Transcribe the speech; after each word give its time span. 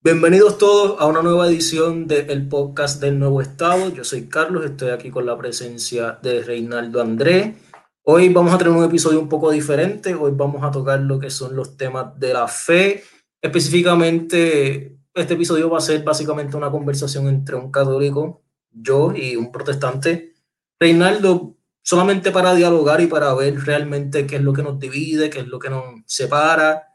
Bienvenidos 0.00 0.58
todos 0.58 1.00
a 1.00 1.06
una 1.06 1.22
nueva 1.22 1.48
edición 1.48 2.06
del 2.06 2.46
podcast 2.46 3.00
del 3.00 3.18
Nuevo 3.18 3.42
Estado. 3.42 3.92
Yo 3.92 4.04
soy 4.04 4.28
Carlos, 4.28 4.64
estoy 4.64 4.90
aquí 4.90 5.10
con 5.10 5.26
la 5.26 5.36
presencia 5.36 6.20
de 6.22 6.40
Reinaldo 6.40 7.02
Andrés. 7.02 7.56
Hoy 8.04 8.28
vamos 8.28 8.54
a 8.54 8.58
tener 8.58 8.72
un 8.72 8.84
episodio 8.84 9.18
un 9.18 9.28
poco 9.28 9.50
diferente. 9.50 10.14
Hoy 10.14 10.30
vamos 10.36 10.62
a 10.62 10.70
tocar 10.70 11.00
lo 11.00 11.18
que 11.18 11.30
son 11.30 11.56
los 11.56 11.76
temas 11.76 12.16
de 12.16 12.32
la 12.32 12.46
fe. 12.46 13.02
Específicamente, 13.42 14.96
este 15.12 15.34
episodio 15.34 15.68
va 15.68 15.78
a 15.78 15.80
ser 15.80 16.04
básicamente 16.04 16.56
una 16.56 16.70
conversación 16.70 17.26
entre 17.26 17.56
un 17.56 17.72
católico, 17.72 18.44
yo 18.70 19.12
y 19.16 19.34
un 19.34 19.50
protestante. 19.50 20.32
Reinaldo, 20.78 21.56
solamente 21.82 22.30
para 22.30 22.54
dialogar 22.54 23.00
y 23.00 23.08
para 23.08 23.34
ver 23.34 23.58
realmente 23.64 24.28
qué 24.28 24.36
es 24.36 24.42
lo 24.42 24.52
que 24.52 24.62
nos 24.62 24.78
divide, 24.78 25.28
qué 25.28 25.40
es 25.40 25.48
lo 25.48 25.58
que 25.58 25.70
nos 25.70 25.82
separa 26.06 26.87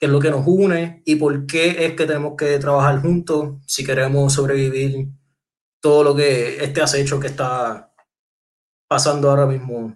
qué 0.00 0.06
es 0.06 0.12
lo 0.12 0.18
que 0.18 0.30
nos 0.30 0.46
une 0.46 1.02
y 1.04 1.16
por 1.16 1.46
qué 1.46 1.84
es 1.84 1.92
que 1.92 2.06
tenemos 2.06 2.32
que 2.36 2.58
trabajar 2.58 3.02
juntos 3.02 3.56
si 3.66 3.84
queremos 3.84 4.32
sobrevivir 4.32 5.08
todo 5.78 6.02
lo 6.02 6.16
que 6.16 6.64
este 6.64 6.80
acecho 6.80 7.20
que 7.20 7.26
está 7.26 7.92
pasando 8.88 9.28
ahora 9.28 9.44
mismo 9.44 9.94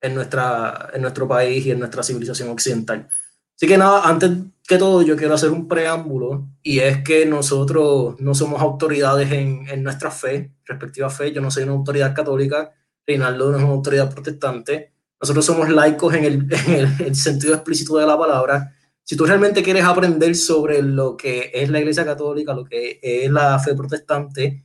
en, 0.00 0.14
nuestra, 0.14 0.90
en 0.92 1.02
nuestro 1.02 1.28
país 1.28 1.64
y 1.64 1.70
en 1.70 1.78
nuestra 1.78 2.02
civilización 2.02 2.48
occidental. 2.48 3.08
Así 3.56 3.68
que 3.68 3.78
nada, 3.78 4.08
antes 4.08 4.32
que 4.66 4.76
todo 4.76 5.02
yo 5.02 5.16
quiero 5.16 5.34
hacer 5.34 5.50
un 5.50 5.68
preámbulo 5.68 6.48
y 6.60 6.80
es 6.80 7.04
que 7.04 7.24
nosotros 7.24 8.16
no 8.18 8.34
somos 8.34 8.60
autoridades 8.60 9.30
en, 9.30 9.68
en 9.68 9.84
nuestra 9.84 10.10
fe, 10.10 10.52
respectiva 10.64 11.10
fe. 11.10 11.32
Yo 11.32 11.40
no 11.40 11.52
soy 11.52 11.62
una 11.62 11.72
autoridad 11.72 12.12
católica, 12.12 12.72
Reinaldo 13.06 13.52
no 13.52 13.58
es 13.58 13.62
una 13.62 13.72
autoridad 13.72 14.12
protestante. 14.12 14.94
Nosotros 15.20 15.44
somos 15.44 15.68
laicos 15.68 16.12
en 16.14 16.24
el, 16.24 16.48
en 16.66 17.06
el 17.06 17.14
sentido 17.14 17.54
explícito 17.54 17.96
de 17.98 18.06
la 18.06 18.18
palabra 18.18 18.73
si 19.04 19.16
tú 19.16 19.26
realmente 19.26 19.62
quieres 19.62 19.84
aprender 19.84 20.34
sobre 20.34 20.82
lo 20.82 21.16
que 21.16 21.50
es 21.52 21.68
la 21.68 21.78
Iglesia 21.78 22.06
Católica, 22.06 22.54
lo 22.54 22.64
que 22.64 22.98
es 23.02 23.30
la 23.30 23.58
fe 23.58 23.74
protestante, 23.74 24.64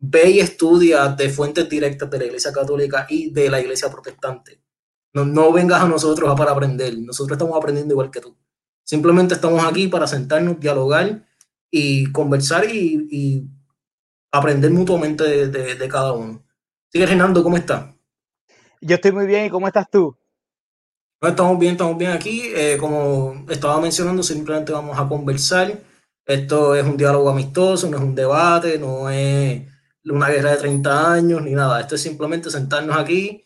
ve 0.00 0.30
y 0.30 0.40
estudia 0.40 1.08
de 1.08 1.28
fuentes 1.28 1.68
directas 1.68 2.10
de 2.10 2.18
la 2.18 2.24
Iglesia 2.24 2.52
Católica 2.52 3.06
y 3.08 3.30
de 3.30 3.48
la 3.48 3.60
Iglesia 3.60 3.88
Protestante. 3.88 4.60
No, 5.12 5.24
no 5.24 5.52
vengas 5.52 5.82
a 5.82 5.88
nosotros 5.88 6.34
para 6.36 6.50
aprender, 6.50 6.98
nosotros 6.98 7.36
estamos 7.36 7.56
aprendiendo 7.56 7.94
igual 7.94 8.10
que 8.10 8.20
tú. 8.20 8.36
Simplemente 8.82 9.34
estamos 9.34 9.64
aquí 9.64 9.86
para 9.86 10.08
sentarnos, 10.08 10.58
dialogar 10.58 11.24
y 11.70 12.10
conversar 12.10 12.64
y, 12.68 13.48
aprender 14.32 14.70
mutuamente 14.70 15.24
de, 15.48 15.74
de, 15.74 15.88
cada 15.88 16.12
uno. 16.12 16.44
Sigue, 16.88 17.04
Renando, 17.04 17.42
¿cómo 17.42 17.56
estás? 17.56 17.92
Yo 18.80 18.94
estoy 18.94 19.10
muy 19.10 19.26
bien, 19.26 19.46
¿y 19.46 19.50
cómo 19.50 19.66
estás 19.66 19.90
tú? 19.90 20.16
Estamos 21.28 21.58
bien, 21.58 21.72
estamos 21.72 21.98
bien 21.98 22.12
aquí. 22.12 22.42
Eh, 22.54 22.76
como 22.78 23.44
estaba 23.48 23.80
mencionando, 23.80 24.22
simplemente 24.22 24.72
vamos 24.72 24.98
a 24.98 25.06
conversar. 25.08 25.78
Esto 26.26 26.74
es 26.74 26.84
un 26.84 26.96
diálogo 26.96 27.30
amistoso, 27.30 27.88
no 27.90 27.96
es 27.98 28.02
un 28.02 28.14
debate, 28.14 28.78
no 28.78 29.10
es 29.10 29.62
una 30.04 30.28
guerra 30.28 30.52
de 30.52 30.56
30 30.58 31.12
años 31.12 31.42
ni 31.42 31.52
nada. 31.52 31.80
Esto 31.80 31.94
es 31.96 32.02
simplemente 32.02 32.50
sentarnos 32.50 32.96
aquí 32.96 33.44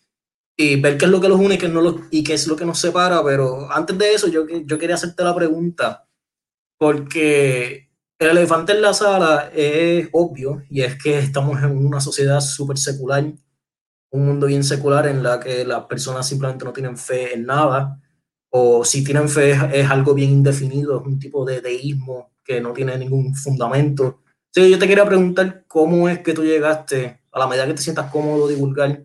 y 0.57 0.81
ver 0.81 0.97
qué 0.97 1.07
es 1.07 1.11
lo 1.11 1.21
que 1.21 1.29
los 1.29 1.41
une 1.41 1.57
y 1.57 1.59
qué, 1.59 1.69
no 1.69 2.09
y 2.11 2.23
qué 2.23 2.35
es 2.35 2.47
lo 2.47 2.57
que 2.57 2.65
nos 2.65 2.79
separa. 2.79 3.23
Pero 3.25 3.71
antes 3.73 3.97
de 3.99 4.15
eso, 4.15 4.29
yo, 4.29 4.47
yo 4.47 4.79
quería 4.79 4.97
hacerte 4.97 5.25
la 5.25 5.35
pregunta, 5.35 6.07
porque 6.79 7.91
el 8.19 8.29
elefante 8.29 8.73
en 8.73 8.83
la 8.83 8.95
sala 8.95 9.51
es 9.55 10.09
obvio 10.13 10.63
y 10.71 10.83
es 10.83 11.03
que 11.03 11.19
estamos 11.19 11.63
en 11.63 11.77
una 11.77 12.01
sociedad 12.01 12.41
súper 12.41 12.79
secular 12.79 13.25
un 14.15 14.27
mundo 14.27 14.47
bien 14.47 14.63
secular 14.63 15.09
en 15.09 15.25
la 15.25 15.41
que 15.41 15.65
las 15.65 15.87
personas 15.87 16.29
simplemente 16.29 16.65
no 16.65 16.73
tienen 16.73 16.97
fe 16.97 17.35
en 17.35 17.47
nada, 17.47 18.01
o 18.51 18.85
si 18.85 19.03
tienen 19.03 19.29
fe 19.29 19.59
es, 19.73 19.91
algo 19.91 20.15
bien 20.15 20.31
indefinido, 20.31 21.01
es 21.01 21.07
un 21.07 21.19
tipo 21.19 21.45
de 21.45 21.61
deísmo 21.61 22.31
que 22.45 22.61
no 22.61 22.73
tiene 22.73 22.97
ningún 22.97 23.35
fundamento. 23.35 24.23
Sí, 24.53 24.71
yo 24.71 24.79
te 24.79 24.87
quería 24.87 25.05
preguntar 25.05 25.65
cómo 25.67 26.09
es 26.09 26.21
que 26.21 26.33
tú 26.33 26.45
llegaste, 26.45 27.23
a 27.33 27.41
la 27.41 27.49
medida 27.49 27.67
que 27.67 27.75
te 27.75 27.83
sientas 27.83 28.09
cómodo 28.13 28.47
divulgar, 28.47 29.05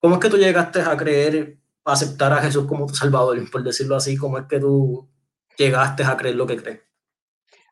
cómo 0.00 0.16
es 0.16 0.20
que 0.20 0.30
tú 0.30 0.36
llegaste 0.36 0.80
a 0.80 0.96
creer, 0.96 1.56
a 1.84 1.92
aceptar 1.92 2.32
a 2.32 2.42
Jesús 2.42 2.66
como 2.66 2.86
tu 2.86 2.94
Salvador, 2.96 3.38
por 3.52 3.62
decirlo 3.62 3.94
así, 3.94 4.16
cómo 4.16 4.38
es 4.38 4.46
que 4.46 4.58
tú 4.58 5.08
llegaste 5.56 6.02
a 6.02 6.16
creer 6.16 6.34
lo 6.34 6.46
que 6.48 6.56
crees. 6.56 6.80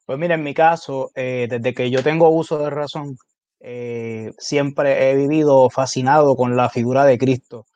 Pues 0.06 0.16
mira, 0.16 0.36
en 0.36 0.44
mi 0.44 0.54
caso, 0.54 1.10
eh, 1.16 1.48
desde 1.50 1.74
que 1.74 1.90
yo 1.90 2.04
tengo 2.04 2.28
uso 2.28 2.56
de 2.58 2.70
razón, 2.70 3.16
eh, 3.64 4.32
siempre 4.38 5.10
he 5.10 5.16
vivido 5.16 5.70
fascinado 5.70 6.36
con 6.36 6.56
la 6.56 6.68
figura 6.68 7.04
de 7.04 7.16
Cristo. 7.18 7.66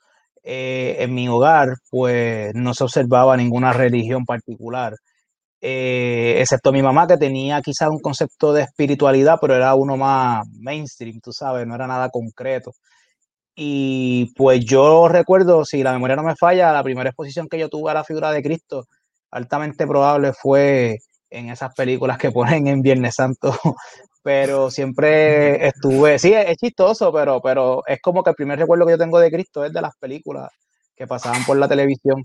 Eh, 0.42 0.96
en 1.00 1.14
mi 1.14 1.28
hogar, 1.28 1.76
pues 1.90 2.54
no 2.54 2.74
se 2.74 2.84
observaba 2.84 3.36
ninguna 3.36 3.72
religión 3.72 4.24
particular, 4.24 4.96
eh, 5.60 6.36
excepto 6.40 6.72
mi 6.72 6.82
mamá 6.82 7.06
que 7.08 7.16
tenía 7.16 7.60
quizás 7.62 7.88
un 7.88 8.00
concepto 8.00 8.52
de 8.52 8.62
espiritualidad, 8.62 9.38
pero 9.40 9.56
era 9.56 9.74
uno 9.74 9.96
más 9.96 10.46
mainstream, 10.60 11.20
tú 11.20 11.32
sabes, 11.32 11.66
no 11.66 11.74
era 11.74 11.86
nada 11.86 12.10
concreto. 12.10 12.72
Y 13.56 14.32
pues 14.36 14.64
yo 14.64 15.08
recuerdo, 15.08 15.64
si 15.64 15.82
la 15.82 15.92
memoria 15.92 16.16
no 16.16 16.22
me 16.22 16.36
falla, 16.36 16.72
la 16.72 16.82
primera 16.84 17.10
exposición 17.10 17.48
que 17.48 17.58
yo 17.58 17.68
tuve 17.68 17.90
a 17.90 17.94
la 17.94 18.04
figura 18.04 18.30
de 18.32 18.42
Cristo, 18.42 18.86
altamente 19.30 19.86
probable 19.86 20.32
fue 20.32 20.98
en 21.30 21.50
esas 21.50 21.74
películas 21.74 22.18
que 22.18 22.30
ponen 22.32 22.68
en 22.68 22.82
Viernes 22.82 23.14
Santo 23.16 23.58
pero 24.26 24.72
siempre 24.72 25.68
estuve, 25.68 26.18
sí, 26.18 26.34
es, 26.34 26.56
chistoso, 26.56 27.12
pero, 27.12 27.40
pero 27.40 27.84
es 27.86 28.00
como 28.02 28.24
que 28.24 28.30
el 28.30 28.34
primer 28.36 28.58
recuerdo 28.58 28.84
que 28.84 28.90
yo 28.94 28.98
tengo 28.98 29.20
de 29.20 29.30
Cristo 29.30 29.64
es 29.64 29.72
de 29.72 29.80
las 29.80 29.94
películas 30.00 30.50
que 30.96 31.06
pasaban 31.06 31.44
por 31.44 31.56
la 31.58 31.68
televisión, 31.68 32.24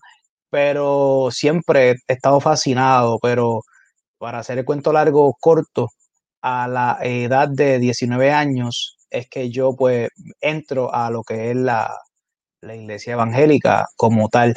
pero 0.49 1.29
siempre 1.29 1.91
he 1.91 2.13
estado 2.13 2.39
fascinado, 2.39 3.19
pero 3.21 3.61
para 4.17 4.39
hacer 4.39 4.57
el 4.57 4.65
cuento 4.65 4.91
largo, 4.91 5.37
corto, 5.39 5.89
a 6.41 6.67
la 6.67 6.97
edad 7.03 7.49
de 7.49 7.77
19 7.77 8.31
años 8.31 8.97
es 9.11 9.29
que 9.29 9.51
yo 9.51 9.75
pues 9.75 10.09
entro 10.39 10.91
a 10.91 11.11
lo 11.11 11.21
que 11.21 11.51
es 11.51 11.55
la, 11.55 11.95
la 12.61 12.75
iglesia 12.75 13.13
evangélica 13.13 13.85
como 13.95 14.27
tal, 14.27 14.55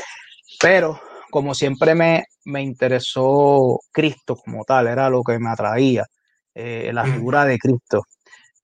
pero 0.58 0.98
como 1.30 1.54
siempre 1.54 1.94
me, 1.94 2.24
me 2.46 2.62
interesó 2.62 3.80
Cristo 3.92 4.34
como 4.34 4.64
tal, 4.64 4.86
era 4.86 5.10
lo 5.10 5.22
que 5.22 5.38
me 5.38 5.50
atraía 5.50 6.06
eh, 6.54 6.90
la 6.92 7.04
figura 7.04 7.44
de 7.44 7.58
Cristo, 7.58 8.04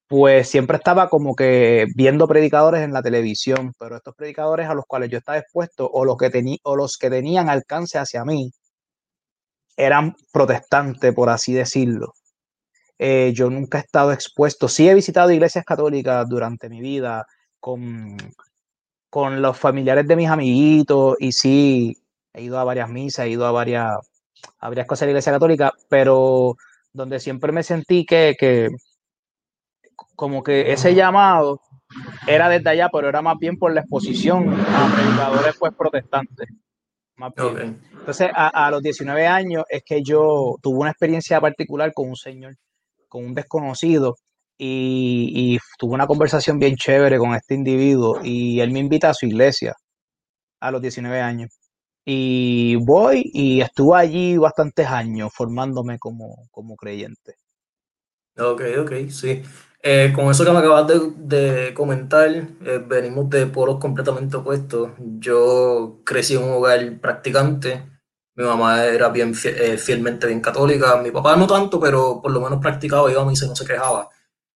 pues 0.09 0.49
siempre 0.49 0.77
estaba 0.77 1.09
como 1.09 1.37
que 1.37 1.87
viendo 1.95 2.27
predicadores 2.29 2.83
en 2.83 2.93
la 2.93 3.03
televisión, 3.03 3.73
pero 3.79 3.97
estos 3.97 4.15
predicadores 4.17 4.69
a 4.69 4.75
los 4.75 4.85
cuales 4.87 5.11
yo 5.11 5.19
estaba 5.19 5.39
expuesto 5.39 5.89
o 5.89 6.05
los 6.05 6.17
que, 6.17 6.59
o 6.65 6.77
los 6.77 6.99
que 6.99 7.11
tenían 7.11 7.49
alcance 7.49 7.99
hacia 7.99 8.25
mí 8.25 8.53
eran 9.77 10.15
protestantes, 10.33 11.15
por 11.15 11.31
así 11.31 11.53
decirlo. 11.53 12.15
Eh, 12.99 13.33
yo 13.35 13.49
nunca 13.51 13.79
he 13.79 13.83
estado 13.83 14.13
expuesto, 14.13 14.69
sí 14.69 14.89
he 14.89 14.95
visitado 14.95 15.31
iglesias 15.31 15.65
católicas 15.65 16.29
durante 16.29 16.69
mi 16.69 16.81
vida 16.81 17.27
con, 17.59 18.17
con 19.09 19.41
los 19.43 19.59
familiares 19.59 20.07
de 20.07 20.17
mis 20.17 20.29
amiguitos 20.29 21.17
y 21.19 21.33
sí 21.33 21.97
he 22.35 22.43
ido 22.43 22.59
a 22.59 22.65
varias 22.65 22.89
misas, 22.91 23.27
he 23.27 23.31
ido 23.31 23.47
a 23.47 23.53
varias, 23.53 23.97
a 24.59 24.69
varias 24.69 24.87
cosas 24.87 25.01
de 25.01 25.07
la 25.07 25.11
iglesia 25.13 25.33
católica, 25.33 25.73
pero 25.89 26.57
donde 26.93 27.21
siempre 27.21 27.53
me 27.53 27.63
sentí 27.63 28.05
que, 28.05 28.35
que 28.39 28.69
como 30.17 30.43
que 30.43 30.73
ese 30.73 30.95
llamado 30.95 31.61
era 32.27 32.49
desde 32.49 32.71
allá, 32.71 32.89
pero 32.93 33.09
era 33.09 33.23
más 33.23 33.39
bien 33.39 33.57
por 33.57 33.73
la 33.73 33.81
exposición 33.81 34.53
a 34.53 34.93
predicadores 34.95 35.57
pues 35.59 35.73
protestantes. 35.75 36.49
Entonces, 37.99 38.31
a, 38.35 38.71
los 38.71 38.83
19 38.83 39.27
años 39.27 39.65
es 39.69 39.83
que 39.85 40.03
yo 40.03 40.57
tuve 40.63 40.79
una 40.79 40.91
experiencia 40.91 41.41
particular 41.41 41.93
con 41.93 42.09
un 42.09 42.17
señor, 42.17 42.57
con 43.09 43.25
un 43.25 43.35
desconocido, 43.35 44.17
y, 44.57 45.33
y, 45.35 45.59
tuve 45.79 45.95
una 45.95 46.07
conversación 46.07 46.59
bien 46.59 46.77
chévere 46.77 47.19
con 47.19 47.35
este 47.35 47.55
individuo, 47.55 48.21
y 48.23 48.61
él 48.61 48.71
me 48.73 48.79
invita 48.79 49.11
a 49.11 49.15
su 49.15 49.27
iglesia 49.27 49.75
a 50.61 50.71
los 50.71 50.81
19 50.83 51.21
años. 51.21 51.60
Y 52.05 52.77
voy 52.77 53.31
y 53.33 53.61
estuve 53.61 53.99
allí 53.99 54.37
bastantes 54.39 54.87
años 54.87 55.33
formándome 55.35 55.99
como, 55.99 56.49
como 56.51 56.77
creyente. 56.77 57.37
Ok, 58.39 58.63
ok, 58.81 58.93
sí. 59.11 59.43
Eh, 59.83 60.13
con 60.15 60.31
eso 60.31 60.45
que 60.45 60.51
me 60.51 60.59
acabas 60.59 60.87
de, 61.17 61.73
comentar, 61.75 62.29
eh, 62.29 62.85
venimos 62.87 63.31
de 63.31 63.47
polos 63.47 63.79
completamente 63.79 64.37
opuestos. 64.37 64.91
Yo 65.19 66.01
crecí 66.05 66.35
en 66.35 66.43
un 66.45 66.53
hogar 66.53 67.01
practicante. 67.01 67.87
Mi 68.35 68.45
mamá 68.45 68.85
era 68.87 69.09
bien 69.09 69.35
eh, 69.45 69.79
fielmente 69.79 70.27
bien 70.27 70.41
católica. 70.41 70.97
Mi 71.03 71.11
papá 71.11 71.37
no 71.37 71.47
tanto, 71.47 71.81
pero 71.81 72.21
por 72.23 72.33
lo 72.33 72.41
menos 72.41 72.61
practicaba, 72.61 73.11
iba 73.11 73.23
a 73.23 73.25
misa 73.27 73.47
no 73.47 73.57
se 73.57 73.67
quejaba. 73.67 74.09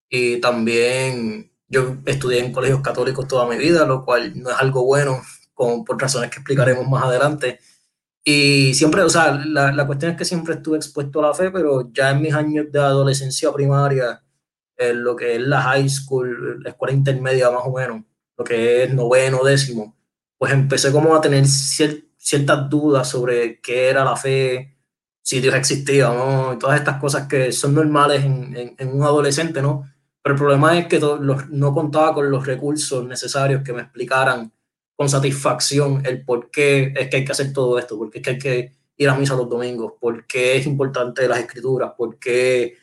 Y 0.08 0.40
también 0.40 1.52
yo 1.68 1.96
estudié 2.06 2.40
en 2.40 2.52
colegios 2.52 2.80
católicos 2.82 3.26
toda 3.28 3.48
mi 3.48 3.56
vida, 3.56 3.86
lo 3.86 4.04
cual 4.04 4.32
no 4.40 4.50
es 4.50 4.56
algo 4.58 4.84
bueno 4.84 5.20
por 5.54 6.00
razones 6.00 6.30
que 6.30 6.36
explicaremos 6.36 6.86
más 6.88 7.04
adelante. 7.04 7.60
Y 8.24 8.74
siempre, 8.74 9.02
o 9.02 9.08
sea, 9.08 9.32
la, 9.32 9.72
la, 9.72 9.86
cuestión 9.86 10.12
es 10.12 10.16
que 10.18 10.24
siempre 10.24 10.54
estuve 10.54 10.78
expuesto 10.78 11.20
a 11.20 11.28
la 11.28 11.34
fe, 11.34 11.50
pero 11.50 11.92
ya 11.92 12.10
en 12.10 12.22
mis 12.22 12.34
años 12.34 12.66
de 12.72 12.80
adolescencia 12.80 13.52
primaria, 13.52 14.22
en 14.76 15.04
lo 15.04 15.14
que 15.14 15.36
es 15.36 15.40
la 15.40 15.62
high 15.62 15.88
school, 15.88 16.62
la 16.62 16.70
escuela 16.70 16.94
intermedia 16.94 17.50
más 17.50 17.62
o 17.64 17.72
menos, 17.72 18.02
lo 18.36 18.44
que 18.44 18.84
es 18.84 18.94
noveno, 18.94 19.44
décimo, 19.44 19.96
pues 20.38 20.52
empecé 20.52 20.90
como 20.92 21.14
a 21.14 21.20
tener 21.20 21.46
ciertas 21.46 22.68
dudas 22.70 23.08
sobre 23.08 23.60
qué 23.60 23.88
era 23.88 24.04
la 24.04 24.16
fe, 24.16 24.76
si 25.22 25.40
Dios 25.40 25.54
existía 25.54 26.08
no, 26.08 26.52
y 26.54 26.58
todas 26.58 26.78
estas 26.78 27.00
cosas 27.00 27.26
que 27.28 27.52
son 27.52 27.74
normales 27.74 28.24
en, 28.24 28.74
en, 28.76 28.88
un 28.88 29.02
adolescente, 29.02 29.62
¿no? 29.62 29.84
Pero 30.22 30.34
el 30.34 30.38
problema 30.38 30.78
es 30.78 30.86
que 30.86 30.98
los, 31.00 31.48
no 31.50 31.74
contaba 31.74 32.14
con 32.14 32.30
los 32.30 32.46
recursos 32.46 33.06
necesarios 33.06 33.62
que 33.62 33.72
me 33.72 33.82
explicaran 33.82 34.52
con 34.96 35.08
satisfacción 35.08 36.04
el 36.06 36.24
por 36.24 36.50
qué 36.50 36.92
es 36.96 37.08
que 37.08 37.16
hay 37.16 37.24
que 37.24 37.32
hacer 37.32 37.52
todo 37.52 37.78
esto, 37.78 37.98
por 37.98 38.10
qué 38.10 38.18
es 38.18 38.24
que 38.24 38.30
hay 38.30 38.38
que 38.38 38.72
ir 38.96 39.08
a 39.08 39.16
misa 39.16 39.34
los 39.34 39.48
domingos, 39.48 39.94
por 40.00 40.26
qué 40.26 40.56
es 40.56 40.66
importante 40.66 41.26
las 41.28 41.40
escrituras, 41.40 41.92
por 41.96 42.18
qué, 42.18 42.76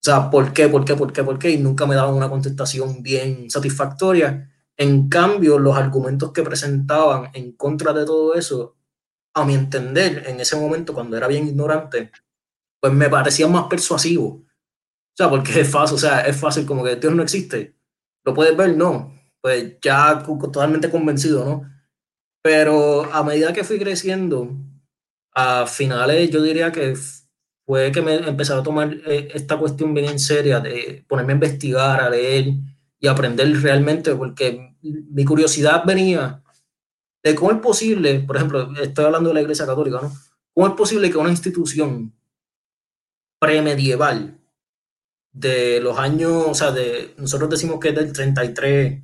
o 0.00 0.02
sea, 0.02 0.30
por 0.30 0.52
qué, 0.52 0.68
por 0.68 0.84
qué, 0.84 0.94
por 0.94 1.12
qué, 1.12 1.24
por 1.24 1.38
qué, 1.38 1.50
y 1.50 1.58
nunca 1.58 1.86
me 1.86 1.94
daban 1.94 2.14
una 2.14 2.30
contestación 2.30 3.02
bien 3.02 3.50
satisfactoria. 3.50 4.50
En 4.76 5.08
cambio, 5.08 5.58
los 5.58 5.76
argumentos 5.76 6.32
que 6.32 6.42
presentaban 6.42 7.30
en 7.34 7.52
contra 7.52 7.92
de 7.92 8.06
todo 8.06 8.34
eso, 8.34 8.76
a 9.34 9.44
mi 9.44 9.54
entender, 9.54 10.24
en 10.26 10.40
ese 10.40 10.56
momento, 10.56 10.94
cuando 10.94 11.16
era 11.16 11.26
bien 11.28 11.48
ignorante, 11.48 12.10
pues 12.80 12.92
me 12.92 13.10
parecían 13.10 13.52
más 13.52 13.66
persuasivos. 13.66 14.40
O 14.40 15.16
sea, 15.16 15.28
porque 15.28 15.60
es 15.60 15.70
fácil, 15.70 15.96
o 15.96 15.98
sea, 15.98 16.20
es 16.22 16.36
fácil 16.36 16.64
como 16.64 16.82
que 16.84 16.96
Dios 16.96 17.14
no 17.14 17.22
existe. 17.22 17.74
¿Lo 18.24 18.34
puedes 18.34 18.56
ver? 18.56 18.76
No. 18.76 19.12
Pues 19.42 19.78
ya 19.80 20.22
totalmente 20.22 20.90
convencido, 20.90 21.44
¿no? 21.44 21.70
Pero 22.42 23.04
a 23.12 23.22
medida 23.22 23.52
que 23.52 23.64
fui 23.64 23.78
creciendo, 23.78 24.50
a 25.34 25.66
finales 25.66 26.30
yo 26.30 26.42
diría 26.42 26.72
que 26.72 26.94
fue 27.66 27.92
que 27.92 28.02
me 28.02 28.16
empecé 28.16 28.52
a 28.52 28.62
tomar 28.62 28.92
eh, 29.06 29.28
esta 29.34 29.56
cuestión 29.58 29.94
bien 29.94 30.06
en 30.06 30.18
seria, 30.18 30.60
de 30.60 31.04
ponerme 31.08 31.32
a 31.32 31.36
investigar, 31.36 32.00
a 32.00 32.10
leer 32.10 32.54
y 32.98 33.06
aprender 33.06 33.48
realmente, 33.62 34.14
porque 34.14 34.74
mi 34.82 35.24
curiosidad 35.24 35.84
venía 35.86 36.42
de 37.22 37.34
cómo 37.34 37.52
es 37.52 37.58
posible, 37.58 38.20
por 38.20 38.36
ejemplo, 38.36 38.72
estoy 38.80 39.04
hablando 39.04 39.28
de 39.28 39.34
la 39.34 39.42
Iglesia 39.42 39.66
Católica, 39.66 40.00
¿no? 40.02 40.12
¿Cómo 40.54 40.66
es 40.68 40.74
posible 40.74 41.10
que 41.10 41.18
una 41.18 41.30
institución 41.30 42.12
premedieval 43.38 44.38
de 45.32 45.80
los 45.80 45.98
años, 45.98 46.44
o 46.48 46.54
sea, 46.54 46.72
de, 46.72 47.14
nosotros 47.18 47.50
decimos 47.50 47.78
que 47.78 47.90
es 47.90 47.94
del 47.94 48.12
33 48.12 49.02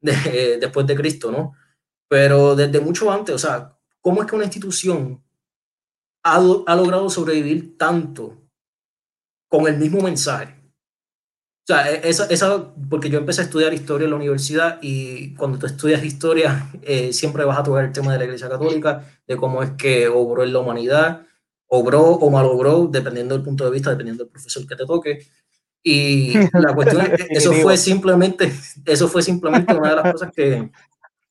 de, 0.00 0.58
después 0.60 0.86
de 0.86 0.96
Cristo, 0.96 1.30
¿no? 1.30 1.54
Pero 2.08 2.56
desde 2.56 2.80
mucho 2.80 3.10
antes, 3.10 3.34
o 3.34 3.38
sea, 3.38 3.76
¿cómo 4.00 4.22
es 4.22 4.28
que 4.28 4.36
una 4.36 4.44
institución 4.44 5.22
ha, 6.24 6.36
ha 6.36 6.76
logrado 6.76 7.10
sobrevivir 7.10 7.76
tanto 7.76 8.36
con 9.48 9.66
el 9.66 9.76
mismo 9.76 10.00
mensaje? 10.00 10.58
O 11.68 11.74
sea, 11.74 11.92
e, 11.92 12.08
esa, 12.08 12.24
esa, 12.26 12.72
porque 12.88 13.10
yo 13.10 13.18
empecé 13.18 13.42
a 13.42 13.44
estudiar 13.44 13.74
historia 13.74 14.06
en 14.06 14.10
la 14.12 14.16
universidad 14.16 14.78
y 14.80 15.34
cuando 15.34 15.58
tú 15.58 15.66
estudias 15.66 16.02
historia 16.02 16.70
eh, 16.80 17.12
siempre 17.12 17.44
vas 17.44 17.58
a 17.58 17.62
tocar 17.62 17.84
el 17.84 17.92
tema 17.92 18.12
de 18.12 18.18
la 18.18 18.24
Iglesia 18.24 18.48
Católica, 18.48 19.04
de 19.26 19.36
cómo 19.36 19.62
es 19.62 19.72
que 19.72 20.08
obró 20.08 20.44
en 20.44 20.54
la 20.54 20.60
humanidad, 20.60 21.26
obró 21.66 22.02
o 22.04 22.30
malobró, 22.30 22.86
dependiendo 22.86 23.34
del 23.34 23.44
punto 23.44 23.64
de 23.64 23.70
vista, 23.70 23.90
dependiendo 23.90 24.24
del 24.24 24.32
profesor 24.32 24.66
que 24.66 24.76
te 24.76 24.86
toque. 24.86 25.26
Y 25.82 26.34
la 26.52 26.74
cuestión 26.74 27.02
es, 27.02 27.26
eso 27.30 27.52
fue 27.52 27.76
simplemente, 27.76 28.52
eso 28.84 29.08
fue 29.08 29.22
simplemente 29.22 29.74
una 29.74 29.90
de 29.90 29.96
las 29.96 30.12
cosas 30.12 30.32
que, 30.34 30.70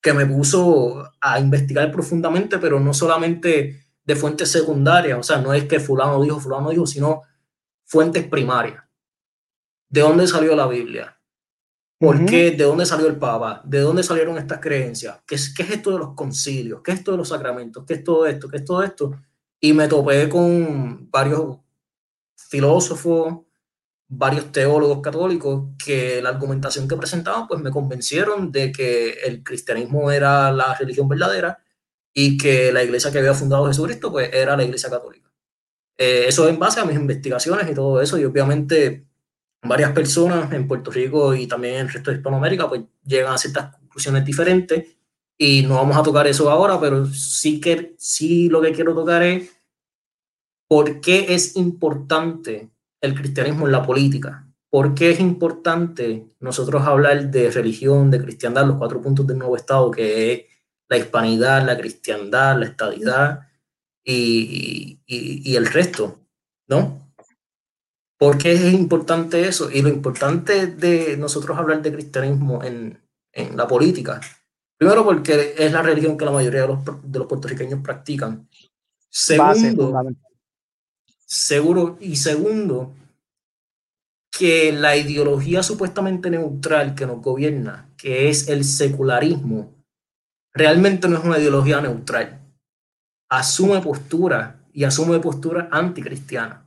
que 0.02 0.14
me 0.14 0.26
puso 0.26 1.12
a 1.20 1.40
investigar 1.40 1.92
profundamente, 1.92 2.58
pero 2.58 2.80
no 2.80 2.94
solamente 2.94 3.86
de 4.04 4.16
fuentes 4.16 4.50
secundarias, 4.50 5.20
o 5.20 5.24
sea, 5.24 5.38
no 5.40 5.54
es 5.54 5.66
que 5.66 5.80
fulano 5.80 6.22
dijo, 6.22 6.40
fulano 6.40 6.70
dijo, 6.70 6.88
sino 6.88 7.24
fuentes 7.86 8.26
primarias 8.28 8.88
¿De 9.90 10.02
dónde 10.02 10.28
salió 10.28 10.56
la 10.56 10.68
Biblia? 10.68 11.18
¿Por 12.00 12.26
qué? 12.26 12.52
¿De 12.52 12.64
dónde 12.64 12.86
salió 12.86 13.08
el 13.08 13.18
Papa? 13.18 13.62
¿De 13.66 13.80
dónde 13.80 14.04
salieron 14.04 14.38
estas 14.38 14.60
creencias? 14.60 15.20
¿Qué 15.26 15.36
es, 15.36 15.54
¿Qué 15.54 15.64
es 15.64 15.72
esto 15.72 15.92
de 15.92 16.00
los 16.00 16.14
concilios? 16.14 16.82
¿Qué 16.84 16.92
es 16.92 17.00
esto 17.00 17.12
de 17.12 17.18
los 17.18 17.30
sacramentos? 17.30 17.86
¿Qué 17.88 17.96
es 17.96 18.04
todo 18.04 18.26
esto? 18.28 18.50
¿Qué 18.50 18.58
es 18.58 18.66
todo 18.66 18.84
esto? 18.84 19.20
Y 19.60 19.74
me 19.74 19.88
topé 19.88 20.30
con 20.30 21.10
varios 21.10 21.58
filósofos, 22.36 23.47
varios 24.09 24.51
teólogos 24.51 25.01
católicos 25.01 25.65
que 25.83 26.21
la 26.21 26.30
argumentación 26.30 26.88
que 26.88 26.95
presentaban 26.95 27.48
pues 27.48 27.62
me 27.62 27.71
convencieron 27.71 28.51
de 28.51 28.71
que 28.71 29.12
el 29.25 29.44
cristianismo 29.44 30.12
era 30.12 30.51
la 30.51 30.75
religión 30.75 31.09
verdadera 31.09 31.59
y 32.13 32.38
que 32.38 32.71
la 32.71 32.83
iglesia 32.83 33.12
que 33.12 33.19
había 33.19 33.33
fundado 33.33 33.68
Jesucristo 33.68 34.12
pues 34.12 34.30
era 34.33 34.56
la 34.56 34.63
iglesia 34.63 34.89
católica. 34.89 35.30
Eh, 35.98 36.25
eso 36.27 36.48
en 36.48 36.59
base 36.59 36.80
a 36.80 36.86
mis 36.86 36.95
investigaciones 36.95 37.69
y 37.69 37.74
todo 37.74 38.01
eso 38.01 38.18
y 38.18 38.25
obviamente 38.25 39.07
varias 39.63 39.92
personas 39.92 40.51
en 40.53 40.68
Puerto 40.68 40.92
Rico 40.92 41.36
y 41.36 41.48
también 41.48 41.75
en 41.75 41.81
el 41.81 41.89
resto 41.92 42.12
de 42.12 42.18
Hispanoamérica, 42.18 42.69
pues 42.69 42.83
llegan 43.06 43.33
a 43.33 43.38
ciertas 43.38 43.75
conclusiones 43.75 44.24
diferentes 44.24 44.98
y 45.38 45.63
no 45.63 45.75
vamos 45.75 45.98
a 45.98 46.03
tocar 46.03 46.27
eso 46.27 46.50
ahora, 46.50 46.80
pero 46.80 47.06
sí 47.07 47.60
que 47.60 47.95
sí 47.98 48.50
lo 48.50 48.62
que 48.62 48.71
quiero 48.71 48.95
tocar 48.95 49.24
es 49.24 49.51
por 50.68 51.01
qué 51.01 51.33
es 51.33 51.56
importante 51.56 52.69
el 53.02 53.16
cristianismo 53.16 53.66
en 53.66 53.72
la 53.72 53.86
política. 53.86 54.48
¿Por 54.70 54.94
qué 54.94 55.12
es 55.12 55.20
importante 55.20 56.28
nosotros 56.40 56.84
hablar 56.84 57.32
de 57.32 57.50
religión, 57.52 58.12
de 58.12 58.22
cristiandad, 58.22 58.66
los 58.66 58.78
cuatro 58.78 59.02
puntos 59.02 59.26
del 59.26 59.38
nuevo 59.38 59.56
Estado, 59.56 59.90
que 59.92 60.34
es 60.34 60.42
la 60.90 60.98
hispanidad, 60.98 61.66
la 61.66 61.78
cristiandad, 61.78 62.60
la 62.60 62.66
estadidad 62.66 63.48
y, 64.04 65.00
y, 65.06 65.52
y 65.52 65.56
el 65.56 65.66
resto, 65.68 66.20
¿no? 66.68 67.14
¿Por 68.18 68.38
qué 68.38 68.54
es 68.54 68.74
importante 68.74 69.48
eso? 69.48 69.70
Y 69.72 69.82
lo 69.82 69.90
importante 69.90 70.68
de 70.68 71.18
nosotros 71.18 71.58
hablar 71.58 71.82
de 71.82 71.94
cristianismo 71.94 72.64
en, 72.64 73.00
en 73.32 73.56
la 73.56 73.68
política, 73.68 74.20
primero 74.78 75.04
porque 75.04 75.54
es 75.58 75.72
la 75.72 75.82
religión 75.82 76.18
que 76.18 76.26
la 76.26 76.32
mayoría 76.32 76.62
de 76.62 76.68
los, 76.68 76.80
de 77.04 77.20
los 77.20 77.28
puertorriqueños 77.28 77.82
practican. 77.82 78.50
Segundo, 79.10 79.94
seguro, 81.27 81.97
y 82.00 82.15
segundo, 82.15 82.95
que 84.31 84.71
la 84.71 84.95
ideología 84.95 85.62
supuestamente 85.62 86.29
neutral 86.29 86.95
que 86.95 87.06
nos 87.06 87.21
gobierna, 87.21 87.89
que 87.97 88.29
es 88.29 88.47
el 88.47 88.63
secularismo, 88.63 89.75
realmente 90.53 91.07
no 91.07 91.18
es 91.18 91.24
una 91.24 91.38
ideología 91.38 91.81
neutral. 91.81 92.39
Asume 93.29 93.81
postura 93.81 94.63
y 94.71 94.85
asume 94.85 95.19
postura 95.19 95.68
anticristiana. 95.71 96.63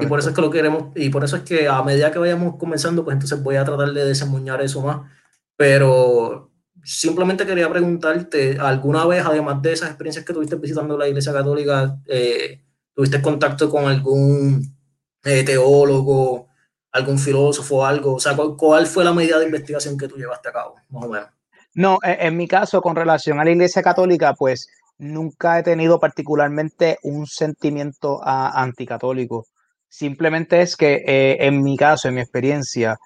Y 0.00 0.06
por 0.06 0.18
eso 0.18 0.30
es 0.30 0.34
que 0.34 0.42
lo 0.42 0.50
queremos, 0.50 0.92
y 0.94 1.08
por 1.10 1.24
eso 1.24 1.36
es 1.36 1.42
que 1.42 1.68
a 1.68 1.82
medida 1.82 2.10
que 2.10 2.18
vayamos 2.18 2.56
comenzando, 2.56 3.04
pues 3.04 3.14
entonces 3.14 3.42
voy 3.42 3.56
a 3.56 3.64
tratar 3.64 3.92
de 3.92 4.04
desemboñar 4.04 4.60
eso 4.60 4.82
más. 4.82 5.10
Pero 5.56 6.50
simplemente 6.82 7.46
quería 7.46 7.68
preguntarte, 7.68 8.58
¿alguna 8.58 9.06
vez, 9.06 9.24
además 9.24 9.62
de 9.62 9.72
esas 9.72 9.90
experiencias 9.90 10.24
que 10.24 10.32
tuviste 10.32 10.56
visitando 10.56 10.96
la 10.96 11.08
Iglesia 11.08 11.32
Católica, 11.32 11.98
eh, 12.06 12.62
tuviste 13.00 13.22
contacto 13.22 13.70
con 13.70 13.86
algún 13.86 14.76
eh, 15.24 15.42
teólogo, 15.42 16.48
algún 16.92 17.18
filósofo 17.18 17.86
algo? 17.86 18.16
O 18.16 18.20
sea, 18.20 18.36
¿cuál, 18.58 18.86
fue 18.86 19.04
la 19.04 19.14
medida 19.14 19.38
de 19.38 19.46
investigación 19.46 19.96
que 19.96 20.06
tú 20.06 20.16
llevaste 20.16 20.50
a 20.50 20.52
cabo, 20.52 20.74
más 20.90 21.04
o 21.04 21.08
menos? 21.08 21.28
No, 21.72 21.98
en, 22.02 22.36
mi 22.36 22.46
caso, 22.46 22.82
con 22.82 22.94
relación 22.94 23.40
a 23.40 23.44
la 23.44 23.52
Iglesia 23.52 23.82
Católica, 23.82 24.34
pues 24.34 24.68
nunca 24.98 25.58
he 25.58 25.62
tenido 25.62 25.98
particularmente 25.98 26.98
un 27.02 27.26
sentimiento 27.26 28.20
anticatólico. 28.22 29.46
Simplemente 29.88 30.60
es 30.60 30.76
que 30.76 31.02
eh, 31.06 31.38
en 31.40 31.62
mi 31.62 31.78
caso, 31.78 32.08
en 32.08 32.16
mi 32.16 32.20
experiencia, 32.20 32.98